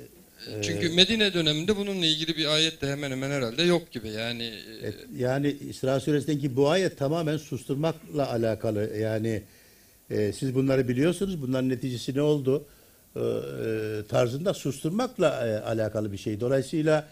Çünkü 0.62 0.89
Medine 0.89 1.35
döneminde 1.35 1.77
bununla 1.77 2.07
ilgili 2.07 2.37
bir 2.37 2.47
ayet 2.47 2.83
de 2.83 2.87
hemen 2.91 3.11
hemen 3.11 3.31
herhalde 3.31 3.62
yok 3.62 3.91
gibi 3.93 4.09
yani. 4.09 4.43
e, 4.83 4.89
e, 4.89 4.95
yani 5.17 5.57
İsra 5.69 6.01
suresindeki 6.01 6.57
bu 6.57 6.69
ayet 6.69 6.99
tamamen 6.99 7.37
susturmakla 7.37 8.31
alakalı. 8.31 8.97
Yani 8.97 9.43
e, 10.11 10.33
siz 10.33 10.55
bunları 10.55 10.89
biliyorsunuz. 10.89 11.43
Bunların 11.43 11.69
neticesi 11.69 12.15
ne 12.15 12.23
oldu? 12.23 12.65
E, 13.17 13.21
e, 13.21 14.03
tarzında 14.09 14.55
susturmakla 14.55 15.49
e, 15.49 15.59
alakalı 15.59 16.12
bir 16.12 16.19
şey. 16.19 16.41
Dolayısıyla 16.41 17.09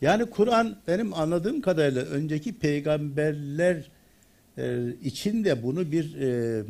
yani 0.00 0.30
Kur'an 0.30 0.76
benim 0.88 1.14
anladığım 1.14 1.60
kadarıyla 1.60 2.02
önceki 2.02 2.58
peygamberler 2.58 3.76
e, 4.58 4.78
için 5.04 5.44
de 5.44 5.62
bunu 5.62 5.92
bir 5.92 6.20
e, 6.20 6.62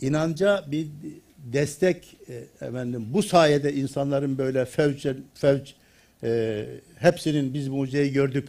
inanca 0.00 0.64
bir 0.70 0.86
destek 1.52 2.16
e, 2.28 2.34
efendim 2.66 3.06
bu 3.12 3.22
sayede 3.22 3.72
insanların 3.74 4.38
böyle 4.38 4.64
fevç 4.64 5.06
fevç 5.34 5.74
e, 6.22 6.66
hepsinin 6.98 7.54
biz 7.54 7.68
mucizeyi 7.68 8.12
gördük 8.12 8.48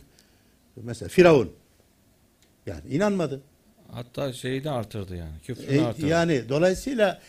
mesela 0.77 1.09
Firavun 1.09 1.51
yani 2.65 2.81
inanmadı. 2.89 3.41
Hatta 3.91 4.33
şeyi 4.33 4.63
de 4.63 4.69
artırdı 4.71 5.15
yani. 5.15 5.31
Küfrünü 5.43 5.77
E, 5.77 5.81
artırdı. 5.81 6.07
yani 6.07 6.41
dolayısıyla 6.49 7.21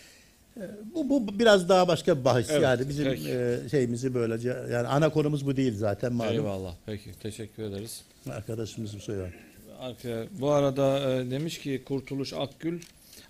e, 0.57 0.61
bu, 0.95 1.11
bu 1.11 1.39
biraz 1.39 1.69
daha 1.69 1.89
başka 1.89 2.19
bir 2.21 2.25
bahis 2.25 2.51
Evet, 2.51 2.63
yani 2.63 2.89
bizim 2.89 3.05
peki. 3.05 3.31
e, 3.31 3.59
şeyimizi 3.71 4.15
böylece 4.15 4.49
yani 4.49 4.89
ana 4.89 5.09
konumuz 5.09 5.47
bu 5.47 5.57
değil 5.57 5.75
zaten 5.77 6.13
malum 6.13 6.33
Eyvallah. 6.33 6.75
Peki. 6.87 7.11
Teşekkür 7.23 7.63
ederiz. 7.63 8.03
arkadaşımız 8.31 8.91
söylüyor. 8.91 9.33
Arka- 9.81 10.27
Bu 10.41 10.51
arada 10.51 11.13
e, 11.13 11.31
demiş 11.31 11.59
ki 11.59 11.83
Kurtuluş 11.87 12.33
Akgül 12.33 12.81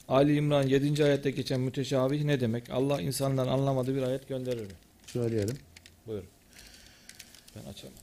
Ali 0.08 0.36
İmran 0.36 0.62
7. 0.62 1.04
ayette 1.04 1.30
geçen 1.30 1.60
müteşabih 1.60 2.24
ne 2.24 2.40
demek? 2.40 2.70
Allah 2.70 3.00
insanların 3.00 3.48
anlamadığı 3.48 3.94
bir 3.94 4.02
ayet 4.02 4.28
gönderir 4.28 4.60
mi? 4.60 4.72
Söyleyelim. 5.06 5.56
Buyurun. 6.06 6.26
Ben 7.56 7.70
açayım. 7.70 7.96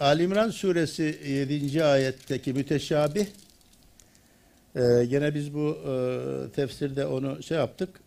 Ali 0.00 0.22
İmran 0.22 0.50
suresi 0.50 1.18
7. 1.26 1.84
ayetteki 1.84 2.52
müteşabih 2.52 3.26
e, 4.76 5.04
gene 5.04 5.34
biz 5.34 5.54
bu 5.54 5.78
e, 5.88 6.52
tefsirde 6.52 7.06
onu 7.06 7.42
şey 7.42 7.58
yaptık. 7.58 8.00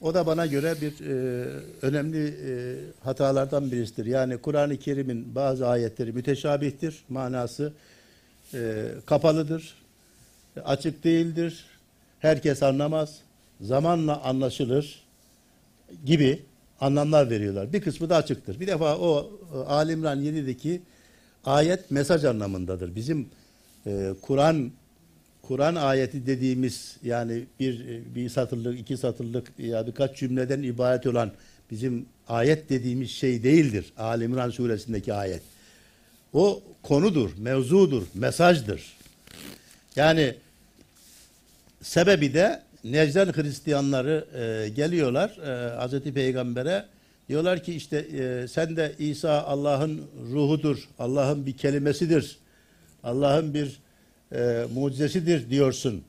O 0.00 0.14
da 0.14 0.26
bana 0.26 0.46
göre 0.46 0.74
bir 0.80 1.00
e, 1.00 1.14
önemli 1.82 2.28
e, 2.28 2.52
hatalardan 3.04 3.72
birisidir. 3.72 4.06
Yani 4.06 4.38
Kur'an-ı 4.38 4.76
Kerim'in 4.76 5.34
bazı 5.34 5.68
ayetleri 5.68 6.12
müteşabihtir. 6.12 7.04
Manası 7.08 7.72
e, 8.54 8.86
kapalıdır. 9.06 9.83
Açık 10.64 11.04
değildir. 11.04 11.64
Herkes 12.18 12.62
anlamaz. 12.62 13.18
Zamanla 13.60 14.22
anlaşılır 14.22 15.04
gibi 16.04 16.42
anlamlar 16.80 17.30
veriyorlar. 17.30 17.72
Bir 17.72 17.80
kısmı 17.80 18.10
da 18.10 18.16
açıktır. 18.16 18.60
Bir 18.60 18.66
defa 18.66 18.98
o 18.98 19.32
e, 19.54 19.58
Ali 19.58 19.92
İmran 19.92 20.22
7'deki 20.22 20.82
ayet 21.44 21.90
mesaj 21.90 22.24
anlamındadır. 22.24 22.94
Bizim 22.96 23.28
e, 23.86 24.14
Kur'an 24.22 24.72
Kur'an 25.42 25.74
ayeti 25.74 26.26
dediğimiz 26.26 26.96
yani 27.02 27.44
bir 27.60 27.88
e, 27.88 28.14
bir 28.14 28.28
satırlık, 28.28 28.80
iki 28.80 28.96
satırlık 28.96 29.52
ya 29.58 29.86
birkaç 29.86 30.16
cümleden 30.16 30.62
ibaret 30.62 31.06
olan 31.06 31.32
bizim 31.70 32.06
ayet 32.28 32.70
dediğimiz 32.70 33.10
şey 33.10 33.42
değildir. 33.42 33.92
Ali 33.98 34.24
İmran 34.24 34.50
suresindeki 34.50 35.14
ayet. 35.14 35.42
O 36.32 36.62
konudur, 36.82 37.30
mevzudur, 37.38 38.02
mesajdır. 38.14 38.96
Yani 39.96 40.34
sebebi 41.84 42.34
de 42.34 42.62
Necden 42.84 43.26
Hristiyanları 43.26 44.24
e, 44.34 44.68
geliyorlar 44.68 45.30
e, 45.30 45.86
Hz. 45.86 46.00
Peygamber'e 46.00 46.84
diyorlar 47.28 47.62
ki 47.62 47.74
işte 47.74 47.96
e, 47.98 48.48
sen 48.48 48.76
de 48.76 48.92
İsa 48.98 49.42
Allah'ın 49.42 50.02
ruhudur, 50.32 50.88
Allah'ın 50.98 51.46
bir 51.46 51.52
kelimesidir, 51.56 52.38
Allah'ın 53.02 53.54
bir 53.54 53.78
e, 54.32 54.64
mucizesidir 54.74 55.50
diyorsun. 55.50 56.04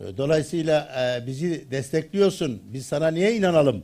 E, 0.00 0.16
Dolayısıyla 0.16 0.88
e, 0.98 1.26
bizi 1.26 1.64
destekliyorsun, 1.70 2.62
biz 2.72 2.86
sana 2.86 3.08
niye 3.08 3.36
inanalım 3.36 3.82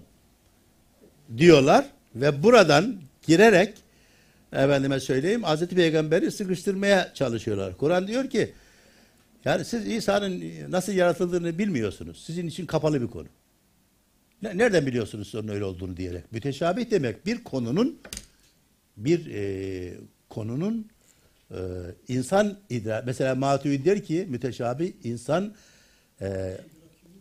diyorlar 1.37 1.85
ve 2.15 2.43
buradan 2.43 2.97
girerek 3.27 3.75
efendime 4.53 5.01
söyleyeyim 5.01 5.43
Hazreti 5.43 5.77
Peygamber'i 5.77 6.31
sıkıştırmaya 6.31 7.15
çalışıyorlar. 7.15 7.77
Kur'an 7.77 8.09
diyor 8.09 8.31
ki 8.31 8.53
yani 9.45 9.65
siz 9.65 9.87
İsa'nın 9.87 10.43
nasıl 10.71 10.93
yaratıldığını 10.93 11.59
bilmiyorsunuz. 11.59 12.25
Sizin 12.27 12.47
için 12.47 12.67
kapalı 12.67 13.03
bir 13.03 13.07
konu. 13.07 13.27
Ne- 14.43 14.59
Nereden 14.59 14.87
biliyorsunuz 14.87 15.35
onun 15.35 15.49
öyle 15.49 15.65
olduğunu 15.65 15.97
diyerek. 15.97 16.33
Müteşabih 16.33 16.91
demek 16.91 17.27
bir 17.27 17.45
konunun 17.45 17.99
bir 18.97 19.31
e, 19.35 19.95
konunun 20.29 20.89
e, 21.51 21.59
insan 22.09 22.59
idra 22.71 23.03
mesela 23.07 23.35
Matüid 23.35 23.85
der 23.85 24.05
ki 24.05 24.27
müteşabih 24.29 24.93
insan 25.05 25.55
e, 26.21 26.57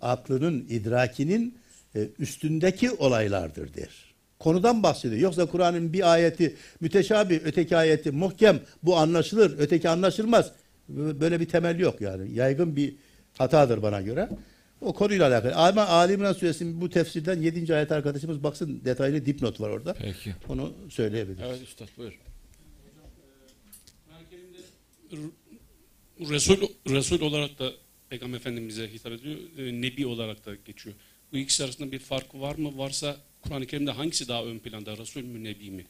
aklının 0.02 0.66
idrakinin 0.70 1.58
e, 1.96 2.08
üstündeki 2.20 2.92
olaylardır 2.92 3.74
der. 3.74 4.14
Konudan 4.40 4.84
bahsediyor. 4.84 5.22
Yoksa 5.22 5.46
Kur'an'ın 5.46 5.94
bir 5.94 6.12
ayeti 6.14 6.56
müteşabih, 6.80 7.40
öteki 7.44 7.78
ayeti 7.78 8.12
muhkem, 8.12 8.60
bu 8.84 8.98
anlaşılır, 8.98 9.56
öteki 9.60 9.90
anlaşılmaz. 9.90 10.52
Böyle 10.90 11.40
bir 11.40 11.46
temel 11.46 11.80
yok 11.80 12.02
yani. 12.02 12.34
Yaygın 12.34 12.76
bir 12.76 12.96
hatadır 13.38 13.82
bana 13.82 14.02
göre. 14.02 14.30
O 14.82 14.94
konuyla 14.94 15.28
alakalı. 15.28 15.56
Ama 15.56 15.86
Ali 15.88 16.14
İmran 16.14 16.34
Suresinin 16.34 16.82
bu 16.82 16.90
tefsirden 16.90 17.42
7. 17.42 17.76
ayet 17.76 17.92
arkadaşımız 17.92 18.44
baksın 18.44 18.82
detaylı 18.86 19.26
dipnot 19.26 19.62
var 19.62 19.70
orada. 19.70 19.94
Peki. 19.94 20.36
Onu 20.50 20.74
söyleyebiliriz. 20.90 21.44
Evet 21.48 21.62
üstad 21.62 21.88
buyur. 21.98 22.20
Resul, 26.20 26.58
Resul 26.90 27.22
olarak 27.22 27.60
da 27.60 27.72
Peygamber 28.10 28.38
Efendimiz'e 28.38 28.94
hitap 28.94 29.12
ediyor, 29.12 29.38
e, 29.58 29.82
Nebi 29.82 30.06
olarak 30.06 30.46
da 30.46 30.56
geçiyor. 30.56 30.96
Bu 31.34 31.38
ikisi 31.38 31.64
arasında 31.64 31.92
bir 31.92 32.00
fark 32.00 32.36
var 32.36 32.56
mı? 32.56 32.78
Varsa 32.78 33.16
Kur'an-ı 33.42 33.66
Kerim'de 33.66 33.92
hangisi 33.92 34.28
daha 34.28 34.46
ön 34.46 34.60
planda? 34.60 34.98
Resul 34.98 35.22
mü, 35.24 35.44
Nebi 35.44 35.72
mi? 35.72 35.86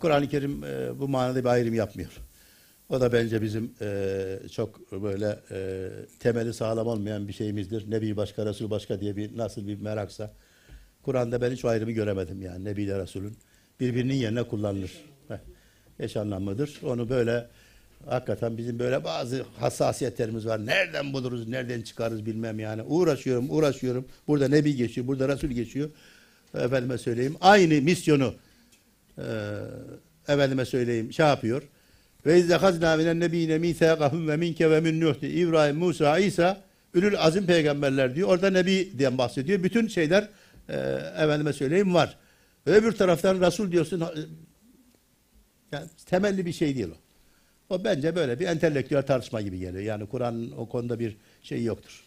Kur'an-ı 0.00 0.28
Kerim 0.28 0.64
e, 0.64 0.98
bu 0.98 1.08
manada 1.08 1.40
bir 1.40 1.48
ayrım 1.48 1.74
yapmıyor. 1.74 2.10
O 2.88 3.00
da 3.00 3.12
bence 3.12 3.42
bizim 3.42 3.74
e, 3.80 4.38
çok 4.52 4.92
böyle 4.92 5.38
e, 5.50 5.88
temeli 6.18 6.54
sağlam 6.54 6.86
olmayan 6.86 7.28
bir 7.28 7.32
şeyimizdir. 7.32 7.90
Nebi 7.90 8.16
başka, 8.16 8.46
Resul 8.46 8.70
başka 8.70 9.00
diye 9.00 9.16
bir 9.16 9.36
nasıl 9.36 9.66
bir 9.66 9.80
meraksa. 9.80 10.32
Kur'an'da 11.02 11.40
ben 11.40 11.50
hiç 11.50 11.64
ayrımı 11.64 11.92
göremedim 11.92 12.42
yani 12.42 12.64
Nebi 12.64 12.82
ile 12.82 12.98
Resul'ün. 12.98 13.36
Birbirinin 13.80 14.14
yerine 14.14 14.42
kullanılır. 14.42 14.92
Eş 16.00 16.16
anlamlıdır. 16.16 16.80
Onu 16.82 17.08
böyle 17.08 17.46
hakikaten 18.06 18.58
bizim 18.58 18.78
böyle 18.78 19.04
bazı 19.04 19.44
hassasiyetlerimiz 19.60 20.46
var. 20.46 20.66
Nereden 20.66 21.12
buluruz, 21.12 21.48
nereden 21.48 21.82
çıkarız 21.82 22.26
bilmem 22.26 22.58
yani. 22.58 22.82
Uğraşıyorum, 22.82 23.50
uğraşıyorum. 23.50 24.04
Burada 24.26 24.48
Nebi 24.48 24.76
geçiyor, 24.76 25.06
burada 25.06 25.28
Resul 25.28 25.48
geçiyor. 25.48 25.90
Efendime 26.54 26.98
söyleyeyim. 26.98 27.36
Aynı 27.40 27.82
misyonu 27.82 28.34
e, 29.18 29.24
efendime 30.28 30.64
söyleyeyim 30.64 31.12
şey 31.12 31.26
yapıyor. 31.26 31.62
Ve 32.26 32.38
izle 32.38 32.54
hazna 32.54 32.96
minen 32.96 33.20
nebiyine 33.20 33.58
mithaqahum 33.58 34.28
ve 34.28 34.36
minke 34.36 34.70
ve 34.70 34.80
min 34.80 35.00
Nuh 35.00 35.20
diyor. 35.20 35.32
İbrahim, 35.32 35.76
Musa, 35.76 36.18
İsa 36.18 36.64
ülül 36.94 37.18
azim 37.18 37.46
peygamberler 37.46 38.14
diyor. 38.14 38.28
Orada 38.28 38.50
nebi 38.50 38.92
diye 38.98 39.18
bahsediyor. 39.18 39.62
Bütün 39.62 39.88
şeyler 39.88 40.28
e, 40.68 40.76
efendime 41.16 41.52
söyleyeyim 41.52 41.94
var. 41.94 42.16
Ve 42.66 42.70
öbür 42.70 42.92
taraftan 42.92 43.40
Resul 43.40 43.72
diyorsun. 43.72 44.00
ha- 44.00 44.14
Yani 45.72 45.86
temelli 46.06 46.46
bir 46.46 46.52
şey 46.52 46.74
değil 46.76 46.88
o. 46.88 46.96
O 47.74 47.84
bence 47.84 48.16
böyle 48.16 48.40
bir 48.40 48.46
entelektüel 48.46 49.02
tartışma 49.02 49.40
gibi 49.40 49.58
geliyor. 49.58 49.82
Yani 49.82 50.06
Kur'an'ın 50.06 50.50
o 50.50 50.68
konuda 50.68 50.98
bir 50.98 51.16
şey 51.42 51.64
yoktur. 51.64 52.04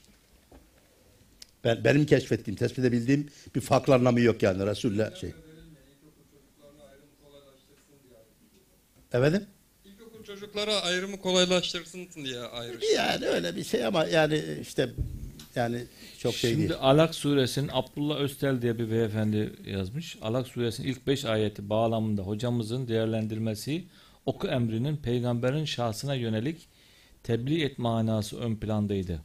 Ben, 1.63 1.83
benim 1.83 2.05
keşfettiğim, 2.05 2.55
tespit 2.57 2.79
edebildiğim 2.79 3.27
bir 3.55 3.61
farklı 3.61 3.93
anlamı 3.93 4.21
yok 4.21 4.43
yani 4.43 4.65
Resul'le 4.65 5.15
şey. 5.19 5.33
Efendim? 9.13 9.45
Çocuklara 10.39 10.81
ayrımı 10.81 11.19
kolaylaştırsın 11.19 12.07
diye 12.15 12.39
ayrı. 12.39 12.85
Yani 12.95 13.25
öyle 13.25 13.55
bir 13.55 13.63
şey 13.63 13.85
ama 13.85 14.05
yani 14.05 14.41
işte 14.61 14.89
yani 15.55 15.83
çok 16.17 16.33
şey 16.33 16.51
Şimdi 16.51 16.69
değil. 16.69 16.79
Alak 16.81 17.15
suresinin 17.15 17.69
Abdullah 17.73 18.17
Östel 18.17 18.61
diye 18.61 18.79
bir 18.79 18.91
beyefendi 18.91 19.53
yazmış. 19.65 20.17
Alak 20.21 20.47
suresinin 20.47 20.87
ilk 20.87 21.07
5 21.07 21.25
ayeti 21.25 21.69
bağlamında 21.69 22.21
hocamızın 22.21 22.87
değerlendirmesi 22.87 23.85
oku 24.25 24.47
emrinin 24.47 24.97
peygamberin 24.97 25.65
şahsına 25.65 26.15
yönelik 26.15 26.67
tebliğ 27.23 27.63
et 27.63 27.79
manası 27.79 28.39
ön 28.39 28.55
plandaydı. 28.55 29.21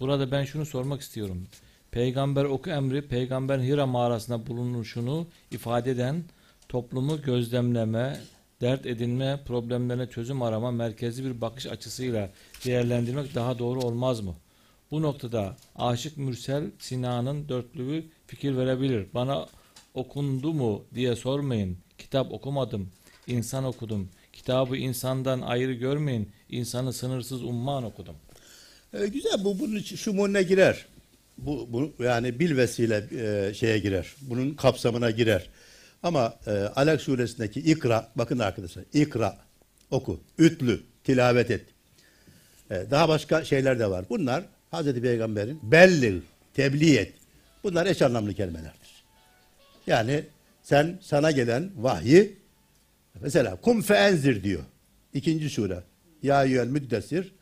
Burada 0.00 0.30
ben 0.30 0.44
şunu 0.44 0.66
sormak 0.66 1.00
istiyorum. 1.00 1.46
Peygamber 1.90 2.44
oku 2.44 2.70
emri 2.70 3.08
peygamberin 3.08 3.62
Hira 3.62 3.86
mağarasında 3.86 4.46
bulunuşunu 4.46 5.26
ifade 5.50 5.90
eden 5.90 6.24
toplumu 6.68 7.22
gözlemleme, 7.22 8.20
dert 8.60 8.86
edinme, 8.86 9.40
problemlerine 9.46 10.06
çözüm 10.06 10.42
arama 10.42 10.70
merkezi 10.70 11.24
bir 11.24 11.40
bakış 11.40 11.66
açısıyla 11.66 12.30
değerlendirmek 12.64 13.34
daha 13.34 13.58
doğru 13.58 13.80
olmaz 13.80 14.20
mı? 14.20 14.34
Bu 14.90 15.02
noktada 15.02 15.56
Aşık 15.76 16.16
Mürsel 16.16 16.64
Sinan'ın 16.78 17.48
dörtlüğü 17.48 18.04
fikir 18.26 18.56
verebilir. 18.56 19.06
Bana 19.14 19.46
okundu 19.94 20.54
mu 20.54 20.84
diye 20.94 21.16
sormayın. 21.16 21.78
Kitap 21.98 22.32
okumadım, 22.32 22.88
insan 23.26 23.64
okudum. 23.64 24.08
Kitabı 24.32 24.76
insandan 24.76 25.40
ayrı 25.40 25.72
görmeyin. 25.72 26.30
İnsanı 26.48 26.92
sınırsız 26.92 27.42
umman 27.42 27.84
okudum. 27.84 28.14
Ee, 28.94 29.06
güzel 29.06 29.44
bu 29.44 29.58
bunun 29.58 29.76
için 29.76 29.96
şumununa 29.96 30.42
girer. 30.42 30.86
Bu, 31.38 31.68
bu 31.72 32.02
yani 32.02 32.40
bil 32.40 32.56
vesile 32.56 33.08
e, 33.12 33.54
şeye 33.54 33.78
girer. 33.78 34.14
Bunun 34.20 34.54
kapsamına 34.54 35.10
girer. 35.10 35.50
Ama 36.02 36.34
e, 36.46 36.50
Alak 36.50 37.00
suresindeki 37.00 37.60
ikra 37.60 38.08
bakın 38.16 38.38
arkadaşlar 38.38 38.84
ikra 38.92 39.38
oku, 39.90 40.20
ütlü, 40.38 40.80
tilavet 41.04 41.50
et. 41.50 41.64
E, 42.70 42.86
daha 42.90 43.08
başka 43.08 43.44
şeyler 43.44 43.78
de 43.78 43.90
var. 43.90 44.04
Bunlar 44.10 44.44
Hazreti 44.70 45.02
Peygamber'in 45.02 45.60
belli, 45.62 46.22
tebliğ 46.54 46.96
et. 46.96 47.12
Bunlar 47.64 47.86
eş 47.86 48.02
anlamlı 48.02 48.34
kelimelerdir. 48.34 49.04
Yani 49.86 50.24
sen 50.62 50.98
sana 51.02 51.30
gelen 51.30 51.70
vahyi 51.76 52.36
mesela 53.20 53.56
kum 53.56 53.82
feenzir 53.82 54.42
diyor. 54.42 54.62
İkinci 55.14 55.50
sure. 55.50 55.82
Ya 56.22 56.44
yüel 56.44 56.66
müddessir 56.66 57.32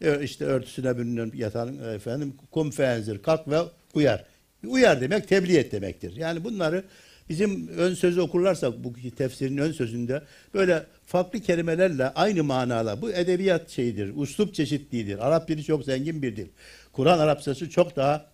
e, 0.00 0.22
işte 0.22 0.44
örtüsüne 0.44 0.98
bürünen 0.98 1.32
yatan 1.34 1.78
e, 1.84 1.92
efendim 1.92 2.34
kum 2.50 2.70
feenzir 2.70 3.22
kalk 3.22 3.48
ve 3.48 3.60
uyar. 3.94 4.24
Uyar 4.66 5.00
demek 5.00 5.28
tebliğ 5.28 5.56
et 5.56 5.72
demektir. 5.72 6.16
Yani 6.16 6.44
bunları 6.44 6.84
bizim 7.30 7.68
ön 7.68 7.94
sözü 7.94 8.20
okurlarsak 8.20 8.84
bu 8.84 8.92
tefsirin 9.16 9.56
ön 9.56 9.72
sözünde 9.72 10.22
böyle 10.54 10.86
farklı 11.06 11.40
kelimelerle 11.40 12.08
aynı 12.08 12.44
manala 12.44 13.02
bu 13.02 13.10
edebiyat 13.10 13.70
şeyidir. 13.70 14.12
Uslup 14.16 14.54
çeşitliğidir. 14.54 15.26
Arap 15.26 15.48
dili 15.48 15.64
çok 15.64 15.84
zengin 15.84 16.22
bir 16.22 16.36
dil. 16.36 16.46
Kur'an 16.92 17.18
Arapçası 17.18 17.70
çok 17.70 17.96
daha 17.96 18.26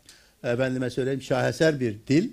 efendime 0.45 0.91
söyleyeyim 0.91 1.23
şaheser 1.23 1.81
bir 1.81 1.97
dil. 2.09 2.29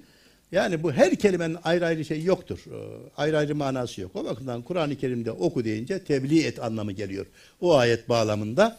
Yani 0.52 0.84
bu 0.84 0.92
her 0.92 1.16
kelimenin 1.16 1.58
ayrı 1.64 1.86
ayrı 1.86 2.06
şey 2.06 2.24
yoktur. 2.24 2.60
Ee, 2.68 2.76
Ayrı 3.18 3.38
ayrı 3.38 3.56
manası 3.56 4.02
yok. 4.02 4.16
O 4.16 4.26
bakımdan 4.26 4.62
Kur'an-ı 4.62 4.96
Kerim'de 4.96 5.32
oku 5.32 5.66
deyince 5.66 6.04
tebliğ 6.04 6.46
et 6.46 6.64
anlamı 6.64 6.92
geliyor. 6.92 7.26
O 7.62 7.76
ayet 7.76 8.10
bağlamında 8.10 8.78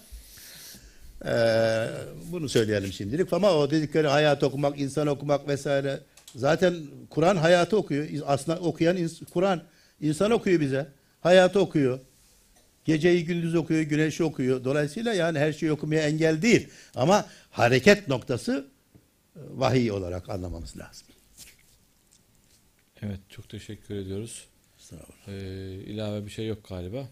ee, 1.26 1.86
bunu 2.32 2.48
söyleyelim 2.48 2.92
şimdilik. 2.92 3.32
Ama 3.32 3.52
o 3.52 3.70
dedikleri 3.70 4.08
hayat 4.08 4.42
okumak, 4.42 4.80
insan 4.80 5.06
okumak 5.06 5.48
vesaire. 5.48 6.00
Zaten 6.34 6.74
Kur'an 7.10 7.36
hayatı 7.36 7.76
okuyor. 7.76 8.08
Aslında 8.26 8.58
okuyan 8.58 9.08
Kur'an 9.32 9.62
insan 10.00 10.30
okuyor 10.30 10.60
bize. 10.60 10.88
Hayatı 11.20 11.60
okuyor. 11.60 12.00
Geceyi 12.84 13.24
gündüz 13.24 13.54
okuyor, 13.54 13.80
güneşi 13.80 14.24
okuyor. 14.24 14.64
Dolayısıyla 14.64 15.14
yani 15.14 15.38
her 15.38 15.52
şeyi 15.52 15.72
okumaya 15.72 16.08
engel 16.08 16.42
değil. 16.42 16.68
Ama 16.94 17.26
hareket 17.50 18.08
noktası 18.08 18.66
e, 19.36 19.40
vahiy 19.54 19.92
olarak 19.92 20.28
anlamamız 20.28 20.76
lazım. 20.76 21.06
Evet 23.02 23.20
çok 23.28 23.48
teşekkür 23.48 23.94
ediyoruz. 23.94 24.44
Sağ 24.78 24.96
olun. 24.96 25.38
Ee, 25.38 25.74
ilave 25.86 26.26
bir 26.26 26.30
şey 26.30 26.46
yok 26.46 26.68
galiba. 26.68 27.08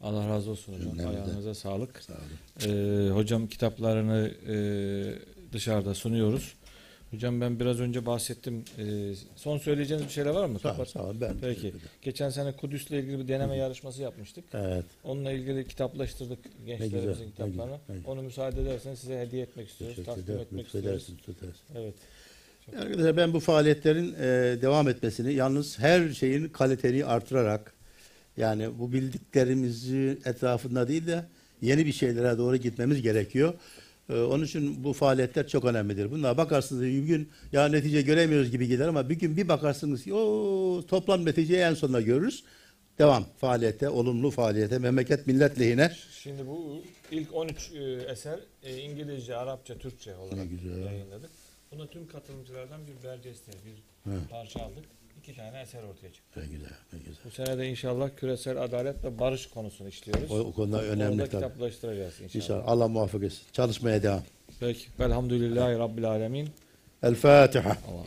Allah 0.00 0.28
razı 0.28 0.50
olsun 0.50 0.72
hocam. 0.72 0.90
Cümlemizden. 0.90 1.22
Ayağınıza 1.22 1.54
sağlık. 1.54 2.02
Sağ 2.02 2.12
olun. 2.12 2.72
Ee, 2.72 3.10
hocam 3.10 3.46
kitaplarını 3.46 4.34
e, 4.48 4.56
dışarıda 5.52 5.94
sunuyoruz. 5.94 6.54
Hocam 7.12 7.40
ben 7.40 7.60
biraz 7.60 7.80
önce 7.80 8.06
bahsettim. 8.06 8.64
Ee, 8.78 9.12
son 9.36 9.58
söyleyeceğiniz 9.58 10.06
bir 10.06 10.12
şeyler 10.12 10.30
var 10.30 10.46
mı? 10.46 10.58
Sağ 10.58 11.02
olun. 11.02 11.20
Ben 11.20 11.34
Peki. 11.40 11.72
Geçen 12.02 12.30
sene 12.30 12.52
Kudüs'le 12.52 12.90
ilgili 12.90 13.18
bir 13.18 13.28
deneme 13.28 13.56
yarışması 13.56 14.02
yapmıştık. 14.02 14.44
Evet. 14.54 14.84
Onunla 15.04 15.32
ilgili 15.32 15.68
kitaplaştırdık 15.68 16.38
gençlerimizin 16.66 17.00
güzel, 17.08 17.26
kitaplarını. 17.30 17.54
güzel, 17.56 17.78
ne 17.88 17.94
güzel. 17.96 18.12
Onu 18.12 18.22
müsaade 18.22 18.62
ederseniz 18.62 18.98
size 18.98 19.20
hediye 19.20 19.42
etmek 19.42 19.68
istiyoruz. 19.68 19.96
Teşekkür 19.96 20.14
Takdim 20.16 20.34
ederim. 20.34 20.46
etmek 20.46 20.66
istiyoruz. 20.66 21.08
Evet. 21.76 21.94
Arkadaşlar 22.78 23.16
ben 23.16 23.32
bu 23.32 23.40
faaliyetlerin 23.40 24.14
e, 24.14 24.26
devam 24.62 24.88
etmesini 24.88 25.34
yalnız 25.34 25.78
her 25.78 26.08
şeyin 26.08 26.48
kaliteli 26.48 27.04
artırarak 27.06 27.72
yani 28.36 28.78
bu 28.78 28.92
bildiklerimizi 28.92 30.18
etrafında 30.24 30.88
değil 30.88 31.06
de 31.06 31.24
yeni 31.62 31.86
bir 31.86 31.92
şeylere 31.92 32.38
doğru 32.38 32.56
gitmemiz 32.56 33.02
gerekiyor. 33.02 33.54
E, 34.08 34.20
onun 34.20 34.44
için 34.44 34.84
bu 34.84 34.92
faaliyetler 34.92 35.48
çok 35.48 35.64
önemlidir. 35.64 36.10
Bunlara 36.10 36.36
bakarsınız 36.36 36.82
bir 36.82 37.02
gün 37.02 37.28
ya 37.52 37.68
netice 37.68 38.02
göremiyoruz 38.02 38.50
gibi 38.50 38.68
gider 38.68 38.88
ama 38.88 39.08
bir 39.08 39.14
gün 39.14 39.36
bir 39.36 39.48
bakarsınız 39.48 40.04
ki 40.04 40.14
o 40.14 40.84
toplam 40.88 41.24
neticeyi 41.24 41.60
en 41.60 41.74
sonunda 41.74 42.00
görürüz. 42.00 42.44
Devam 42.98 43.24
faaliyete, 43.38 43.88
olumlu 43.88 44.30
faaliyete, 44.30 44.78
memleket 44.78 45.26
millet 45.26 45.60
lehine. 45.60 45.92
Şimdi 46.22 46.46
bu 46.46 46.82
ilk 47.10 47.34
13 47.34 47.72
e, 47.72 47.82
eser 48.12 48.40
e, 48.62 48.76
İngilizce, 48.76 49.36
Arapça, 49.36 49.78
Türkçe 49.78 50.16
olarak 50.16 50.46
yayınladık. 50.86 51.30
Buna 51.72 51.86
tüm 51.86 52.08
katılımcılardan 52.08 52.80
bir 52.86 53.08
belgeste, 53.08 53.52
bir 53.52 53.82
Evet. 54.12 54.30
parça 54.30 54.60
aldık. 54.60 54.84
İki 55.22 55.36
tane 55.36 55.60
eser 55.60 55.82
ortaya 55.82 56.12
çıktı. 56.12 56.40
Ne 56.40 56.46
güzel, 56.46 56.68
ne 56.92 56.98
güzel. 56.98 57.14
Bu 57.24 57.30
sene 57.30 57.58
de 57.58 57.68
inşallah 57.68 58.10
küresel 58.16 58.62
adalet 58.62 59.04
ve 59.04 59.18
barış 59.18 59.46
konusunu 59.46 59.88
işliyoruz. 59.88 60.30
O, 60.30 60.38
o 60.38 60.52
konuda 60.52 60.76
Onu 60.76 60.82
önemli 60.84 61.16
tabii. 61.18 61.30
kitaplaştıracağız 61.30 62.20
inşallah. 62.20 62.34
İnşallah 62.34 62.62
Allah 62.66 62.88
muvaffak 62.88 63.22
etsin. 63.22 63.42
Çalışmaya 63.52 64.02
devam. 64.02 64.22
Peki. 64.60 64.86
Velhamdülillahi 65.00 65.78
Rabbil 65.78 66.10
Alemin. 66.10 66.48
El 67.02 67.14
Fatiha. 67.14 67.70
Allah 67.70 68.04